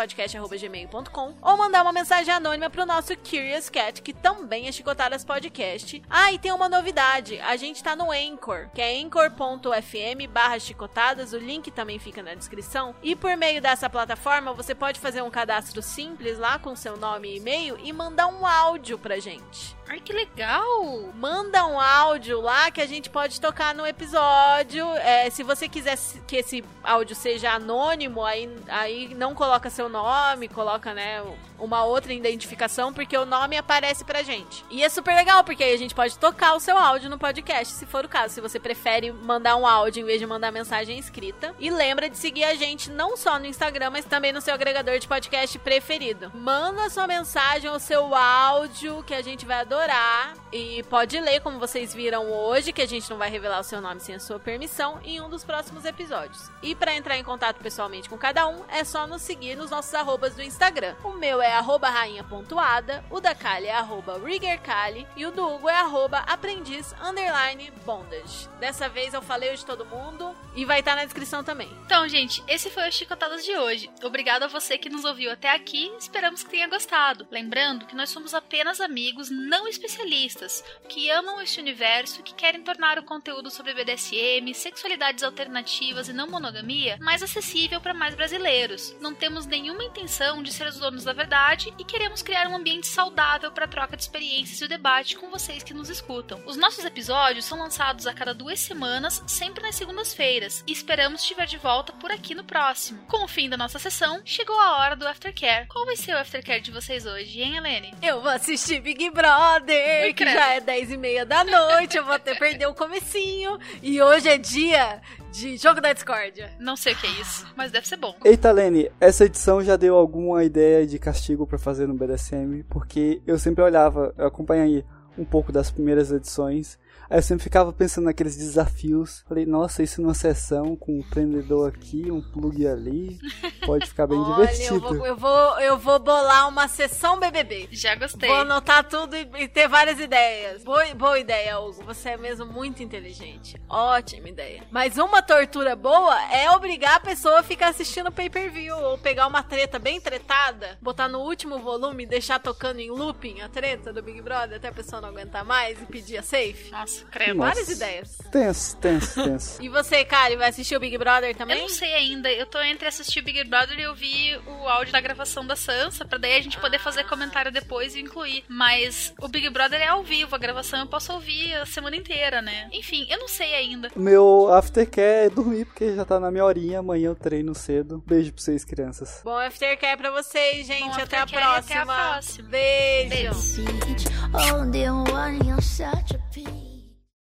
chicotadaspodcast.gmail.com 0.08 1.36
ou 1.42 1.58
mandar 1.58 1.82
uma 1.82 1.94
mensagem 1.94 2.34
anônima 2.34 2.70
pro 2.70 2.86
nosso 2.86 3.16
Curious 3.18 3.70
Cat, 3.70 4.02
que 4.02 4.14
também 4.14 4.68
é 4.68 4.72
Chicotadas 4.72 5.24
Podcast. 5.24 6.02
Ah, 6.10 6.32
e 6.32 6.40
tem 6.40 6.52
uma 6.52 6.68
novidade. 6.68 7.40
A 7.42 7.56
gente 7.56 7.84
tá 7.84 7.96
no 7.96 8.12
Anchor, 8.12 8.70
que 8.74 8.82
é 8.82 9.02
anchor.fm 9.02 10.28
barra 10.30 10.60
chicotadas. 10.60 11.34
O 11.34 11.38
link 11.38 11.72
também 11.72 12.00
fica 12.00 12.22
na 12.22 12.34
descrição. 12.34 12.96
E 13.02 13.16
por 13.16 13.36
meio 13.38 13.62
dessa 13.62 13.90
plataforma, 13.90 14.54
você 14.54 14.76
pode 14.76 15.00
fazer 15.00 15.22
um 15.22 15.32
cadastro 15.32 15.82
simples 15.82 16.38
lá 16.38 16.60
com 16.60 16.76
seu 16.76 16.98
nome 16.98 17.30
e 17.30 17.38
e-mail 17.38 17.78
e 17.84 17.94
mandar 17.94 18.28
um 18.28 18.46
áudio 18.46 18.98
pra 18.98 19.20
gente. 19.20 19.76
Ai, 19.88 20.00
que 20.00 20.12
legal! 20.12 21.14
Manda 21.14 21.64
um 21.68 21.80
áudio 21.80 22.42
lá 22.42 22.72
que 22.72 22.82
a 22.82 22.88
gente 22.88 23.08
pode 23.08 23.40
tocar 23.40 23.76
no 23.76 23.86
episódio. 23.86 24.84
É, 24.96 25.30
se 25.30 25.44
você 25.44 25.70
quiser 25.70 25.96
que 26.26 26.38
esse 26.38 26.64
áudio 26.84 27.16
seja 27.16 27.52
anônimo, 27.52 28.26
aí, 28.26 28.50
aí 28.68 29.14
não 29.14 29.36
coloca 29.36 29.70
seu 29.70 29.85
nome, 29.90 30.48
coloca, 30.48 30.94
né, 30.94 31.24
uma 31.58 31.84
outra 31.84 32.14
identificação, 32.14 32.94
porque 32.94 33.18
o 33.18 33.26
nome 33.26 33.58
aparece 33.58 34.04
pra 34.04 34.24
gente. 34.24 34.66
E 34.70 34.84
é 34.84 34.90
super 34.90 35.16
legal, 35.16 35.44
porque 35.44 35.64
aí 35.64 35.74
a 35.74 35.78
gente 35.78 35.96
pode 35.96 36.18
tocar 36.18 36.56
o 36.56 36.60
seu 36.60 36.78
áudio 36.78 37.10
no 37.10 37.18
podcast, 37.18 37.74
se 37.74 37.86
for 37.86 38.06
o 38.06 38.10
caso. 38.10 38.34
Se 38.34 38.42
você 38.42 38.60
prefere 38.60 39.12
mandar 39.12 39.56
um 39.56 39.66
áudio 39.66 40.02
em 40.02 40.06
vez 40.06 40.20
de 40.20 40.26
mandar 40.26 40.52
mensagem 40.52 40.98
escrita. 40.98 41.56
E 41.60 41.70
lembra 41.70 42.10
de 42.10 42.18
seguir 42.18 42.44
a 42.44 42.56
gente 42.56 42.90
não 42.90 43.16
só 43.16 43.40
no 43.40 43.46
Instagram, 43.46 43.92
mas 43.92 44.06
também 44.06 44.34
no 44.34 44.42
seu 44.42 44.54
agregador 44.54 45.00
de 45.00 45.08
podcast 45.08 45.58
preferido. 45.60 46.32
Manda 46.34 46.90
sua 46.90 47.08
mensagem 47.08 47.70
ou 47.70 47.80
seu 47.80 48.14
áudio 48.14 49.04
que 49.04 49.14
a 49.14 49.22
gente 49.22 49.46
vai 49.46 49.62
adorar 49.62 49.76
adorar 49.86 50.34
e 50.52 50.84
pode 50.84 51.20
ler, 51.20 51.42
como 51.42 51.60
vocês 51.60 51.94
viram 51.94 52.32
hoje, 52.32 52.72
que 52.72 52.82
a 52.82 52.88
gente 52.88 53.10
não 53.10 53.18
vai 53.18 53.30
revelar 53.30 53.60
o 53.60 53.64
seu 53.64 53.82
nome 53.82 54.00
sem 54.00 54.16
a 54.16 54.20
sua 54.20 54.40
permissão, 54.40 55.00
em 55.04 55.20
um 55.20 55.30
dos 55.30 55.44
próximos 55.44 55.84
episódios. 55.84 56.50
E 56.62 56.74
para 56.74 56.96
entrar 56.96 57.18
em 57.18 57.24
contato 57.24 57.58
pessoalmente 57.58 58.08
com 58.08 58.18
cada 58.18 58.48
um, 58.48 58.64
é 58.70 58.84
só 58.84 59.06
nos 59.06 59.22
seguir 59.22 59.56
nos 59.56 59.72
nossos 59.76 59.94
arrobas 59.94 60.34
do 60.34 60.42
Instagram. 60.42 60.96
O 61.04 61.10
meu 61.10 61.42
é 61.42 61.52
arroba 61.52 61.90
rainha.ada, 61.90 63.04
o 63.10 63.20
da 63.20 63.36
Kali 63.36 63.66
é 63.66 63.74
arroba 63.74 64.18
riggerkali 64.18 65.06
e 65.18 65.26
o 65.26 65.32
do 65.32 65.46
Hugo 65.46 65.68
é 65.68 65.76
arroba 65.76 66.20
aprendiz 66.20 66.94
underline 67.04 67.74
bondage. 67.86 68.48
Dessa 68.58 68.88
vez 68.88 69.14
eu 69.14 69.22
falei 69.22 69.54
o 69.54 69.58
de 69.58 69.66
todo 69.66 69.86
mundo 69.86 70.34
e 70.56 70.64
vai 70.64 70.80
estar 70.80 70.96
na 70.96 71.04
descrição 71.04 71.44
também. 71.44 71.70
Então, 71.86 72.08
gente, 72.08 72.42
esse 72.48 72.70
foi 72.70 72.88
o 72.88 72.92
Chicotadas 72.92 73.44
de 73.44 73.54
hoje. 73.58 73.90
Obrigado 74.02 74.44
a 74.44 74.48
você 74.48 74.78
que 74.78 74.90
nos 74.90 75.04
ouviu 75.04 75.30
até 75.30 75.52
aqui, 75.54 75.92
esperamos 76.00 76.42
que 76.42 76.50
tenha 76.50 76.70
gostado. 76.70 77.28
Lembrando 77.30 77.86
que 77.86 77.98
nós 77.98 78.10
somos 78.10 78.34
apenas 78.34 78.80
amigos, 78.80 79.30
não 79.30 79.68
especialistas 79.68 80.64
que 80.88 81.12
amam 81.12 81.42
este 81.42 81.60
universo 81.60 82.24
que 82.24 82.34
querem 82.34 82.64
tornar 82.64 82.98
o 82.98 83.04
conteúdo 83.04 83.52
sobre 83.52 83.74
BDSM, 83.74 84.54
sexualidades 84.54 85.22
alternativas 85.22 86.08
e 86.08 86.14
não 86.14 86.30
monogamia 86.30 86.98
mais 87.02 87.22
acessível 87.22 87.82
para 87.82 87.94
mais 87.94 88.16
brasileiros. 88.16 88.96
Não 89.02 89.14
temos 89.14 89.46
nenhuma 89.66 89.84
intenção 89.84 90.44
de 90.44 90.54
ser 90.54 90.68
os 90.68 90.78
donos 90.78 91.04
da 91.04 91.12
verdade 91.12 91.74
e 91.80 91.84
queremos 91.84 92.22
criar 92.22 92.48
um 92.48 92.56
ambiente 92.56 92.86
saudável 92.86 93.52
para 93.52 93.68
troca 93.68 93.98
de 93.98 94.04
experiências 94.04 94.62
e 94.62 94.66
o 94.66 94.68
debate 94.68 95.18
com 95.18 95.28
vocês 95.32 95.64
que 95.64 95.74
nos 95.74 95.90
escutam. 95.90 96.40
Os 96.46 96.56
nossos 96.56 96.86
episódios 96.86 97.46
são 97.46 97.58
lançados 97.58 98.06
a 98.06 98.14
cada 98.14 98.32
duas 98.32 98.60
semanas, 98.60 99.24
sempre 99.26 99.64
nas 99.64 99.76
segundas-feiras, 99.76 100.64
e 100.68 100.72
esperamos 100.72 101.22
estiver 101.22 101.48
de 101.48 101.58
volta 101.58 101.92
por 101.94 102.12
aqui 102.12 102.36
no 102.36 102.44
próximo. 102.44 103.04
Com 103.08 103.26
o 103.26 103.28
fim 103.28 103.50
da 103.50 103.58
nossa 103.58 103.80
sessão, 103.80 104.22
chegou 104.24 104.60
a 104.60 104.78
hora 104.78 104.96
do 104.96 105.08
Aftercare. 105.08 105.68
Qual 105.68 105.84
vai 105.84 105.96
ser 105.96 106.14
o 106.14 106.20
Aftercare 106.20 106.62
de 106.62 106.70
vocês 106.70 107.08
hoje, 107.08 107.42
hein, 107.42 107.58
Helene? 107.58 107.96
Eu 108.04 108.22
vou 108.22 108.30
assistir 108.30 108.80
Big 108.82 109.10
Brother, 109.10 110.14
que 110.14 110.26
já 110.26 110.54
é 110.54 110.60
10 110.60 110.92
e 110.92 110.98
meia 110.98 111.26
da 111.26 111.44
noite, 111.44 111.98
eu 111.98 112.06
vou 112.06 112.14
até 112.14 112.36
perder 112.36 112.68
o 112.68 112.76
comecinho. 112.76 113.58
E 113.82 114.00
hoje 114.00 114.30
é 114.30 114.38
dia 114.38 115.02
de 115.36 115.58
Jogo 115.58 115.82
da 115.82 115.92
Discórdia. 115.92 116.50
Não 116.60 116.78
sei 116.78 116.94
o 116.94 116.96
que 116.96 117.06
é 117.06 117.22
isso, 117.22 117.46
mas 117.58 117.72
deve 117.72 117.88
ser 117.88 117.98
bom. 117.98 118.16
Eita, 118.24 118.52
Lene, 118.52 118.90
essa 119.00 119.26
edição 119.26 119.62
já 119.62 119.76
deu 119.76 119.96
alguma 119.96 120.44
ideia 120.44 120.88
de 120.88 120.98
castigo 120.98 121.46
pra 121.46 121.60
fazer 121.60 121.88
no 121.88 121.94
BDSM? 121.94 122.64
Porque 122.70 123.22
eu 123.28 123.38
sempre 123.38 123.64
olhava, 123.64 124.14
eu 124.18 124.28
acompanhei 124.28 124.86
um 125.18 125.26
pouco 125.26 125.52
das 125.52 125.70
primeiras 125.70 126.12
edições 126.12 126.80
Aí 127.10 127.18
eu 127.18 127.22
sempre 127.22 127.44
ficava 127.44 127.72
pensando 127.72 128.06
naqueles 128.06 128.36
desafios. 128.36 129.24
Falei, 129.28 129.46
nossa, 129.46 129.84
isso 129.84 130.02
numa 130.02 130.14
sessão 130.14 130.76
com 130.76 131.00
um 131.00 131.04
prendedor 131.04 131.70
aqui, 131.70 132.12
um 132.12 132.22
plug 132.22 132.68
ali, 132.68 133.20
pode 133.66 133.88
ficar 133.88 134.08
bem 134.08 134.18
Olha, 134.20 134.48
divertido. 134.48 134.76
Eu 134.76 134.80
vou, 134.82 135.06
eu, 135.06 135.18
vou, 135.18 135.60
eu 135.60 135.78
vou 135.78 136.00
bolar 136.00 136.48
uma 136.48 136.68
sessão 136.68 137.20
BBB. 137.20 137.70
Já 137.72 137.96
gostei. 137.96 138.30
Vou 138.30 138.40
anotar 138.40 138.84
tudo 138.88 139.16
e, 139.16 139.30
e 139.40 139.48
ter 139.48 139.68
várias 139.68 140.00
ideias. 140.00 140.64
Boa, 140.64 140.84
boa 140.96 141.20
ideia, 141.20 141.60
Hugo. 141.60 141.84
Você 141.86 142.10
é 142.10 142.18
mesmo 142.18 142.46
muito 142.46 142.82
inteligente. 142.82 143.60
Ótima 143.70 144.30
ideia. 144.30 144.64
Mas 144.72 144.98
uma 144.98 145.22
tortura 145.22 145.76
boa 145.76 146.16
é 146.32 146.50
obrigar 146.52 146.96
a 146.96 147.00
pessoa 147.00 147.40
a 147.40 147.44
ficar 147.44 147.70
assistindo 147.70 148.12
pay-per-view 148.12 148.76
ou 148.76 148.98
pegar 148.98 149.28
uma 149.28 149.44
treta 149.44 149.80
bem 149.80 150.00
tretada, 150.00 150.78
botar 150.82 151.08
no 151.08 151.20
último 151.20 151.60
volume 151.60 152.04
e 152.04 152.08
deixar 152.08 152.40
tocando 152.40 152.80
em 152.80 152.90
looping 152.90 153.42
a 153.42 153.50
treta 153.50 153.92
do 153.92 154.02
Big 154.02 154.22
Brother 154.22 154.58
até 154.58 154.68
a 154.68 154.74
pessoa 154.74 155.02
não 155.02 155.10
aguentar 155.10 155.44
mais 155.44 155.82
e 155.82 155.86
pedir 155.86 156.18
a 156.18 156.24
safe. 156.24 156.72
Nossa, 156.72 156.95
Nossa. 157.04 157.34
Várias 157.36 157.70
ideias. 157.70 158.18
Tenso, 158.32 158.78
tenso, 158.78 159.24
tenso. 159.24 159.64
E 159.64 159.70
você, 159.70 160.04
Kari, 160.06 160.36
vai 160.36 160.50
assistir 160.50 160.76
o 160.76 160.80
Big 160.80 160.98
Brother 160.98 161.36
também? 161.36 161.58
Eu 161.58 161.64
não 161.64 161.70
sei 161.70 161.94
ainda. 161.94 162.32
Eu 162.32 162.46
tô 162.46 162.62
entre 162.62 162.88
assistir 162.88 163.22
Big 163.22 163.44
Brother 163.46 163.80
e 163.80 163.88
ouvir 163.88 164.40
o 164.46 164.68
áudio 164.68 164.92
da 164.92 165.02
gravação 165.02 165.46
da 165.46 165.56
Sansa, 165.56 166.06
pra 166.06 166.18
daí 166.18 166.36
a 166.38 166.42
gente 166.42 166.60
poder 166.60 166.80
fazer 166.80 167.06
comentário 167.06 167.52
depois 167.52 167.96
e 167.96 168.02
incluir. 168.02 168.44
Mas 168.48 169.14
o 169.22 169.28
Big 169.28 169.50
Brother 169.50 169.82
é 169.82 169.88
ao 169.88 170.04
vivo, 170.04 170.36
a 170.36 170.40
gravação 170.40 170.80
eu 170.80 170.88
posso 170.88 171.14
ouvir 171.14 171.54
a 171.56 171.66
semana 171.66 171.96
inteira, 171.96 172.42
né? 172.42 172.70
Enfim, 172.72 173.08
eu 173.10 173.20
não 173.20 173.28
sei 173.28 173.56
ainda. 173.56 173.90
O 173.96 174.00
meu 174.00 174.54
aftercare 174.54 175.28
é 175.28 175.30
dormir, 175.30 175.66
porque 175.66 175.96
já 175.96 176.06
tá 176.06 176.20
na 176.20 176.32
minha 176.32 176.46
horinha. 176.46 176.80
Amanhã 176.80 177.08
eu 177.08 177.16
treino 177.16 177.56
cedo. 177.56 178.04
Beijo 178.06 178.34
pra 178.34 178.42
vocês, 178.42 178.64
crianças. 178.64 179.22
Bom 179.24 179.38
aftercare 179.38 179.98
pra 179.98 180.12
vocês, 180.12 180.68
gente. 180.68 180.96
Bom 180.96 181.02
até, 181.02 181.18
a 181.18 181.28
próxima. 181.28 181.58
até 181.58 181.78
a 181.78 181.86
próxima. 181.86 182.50
Beijo. 182.50 183.10
Beijo. 183.10 183.86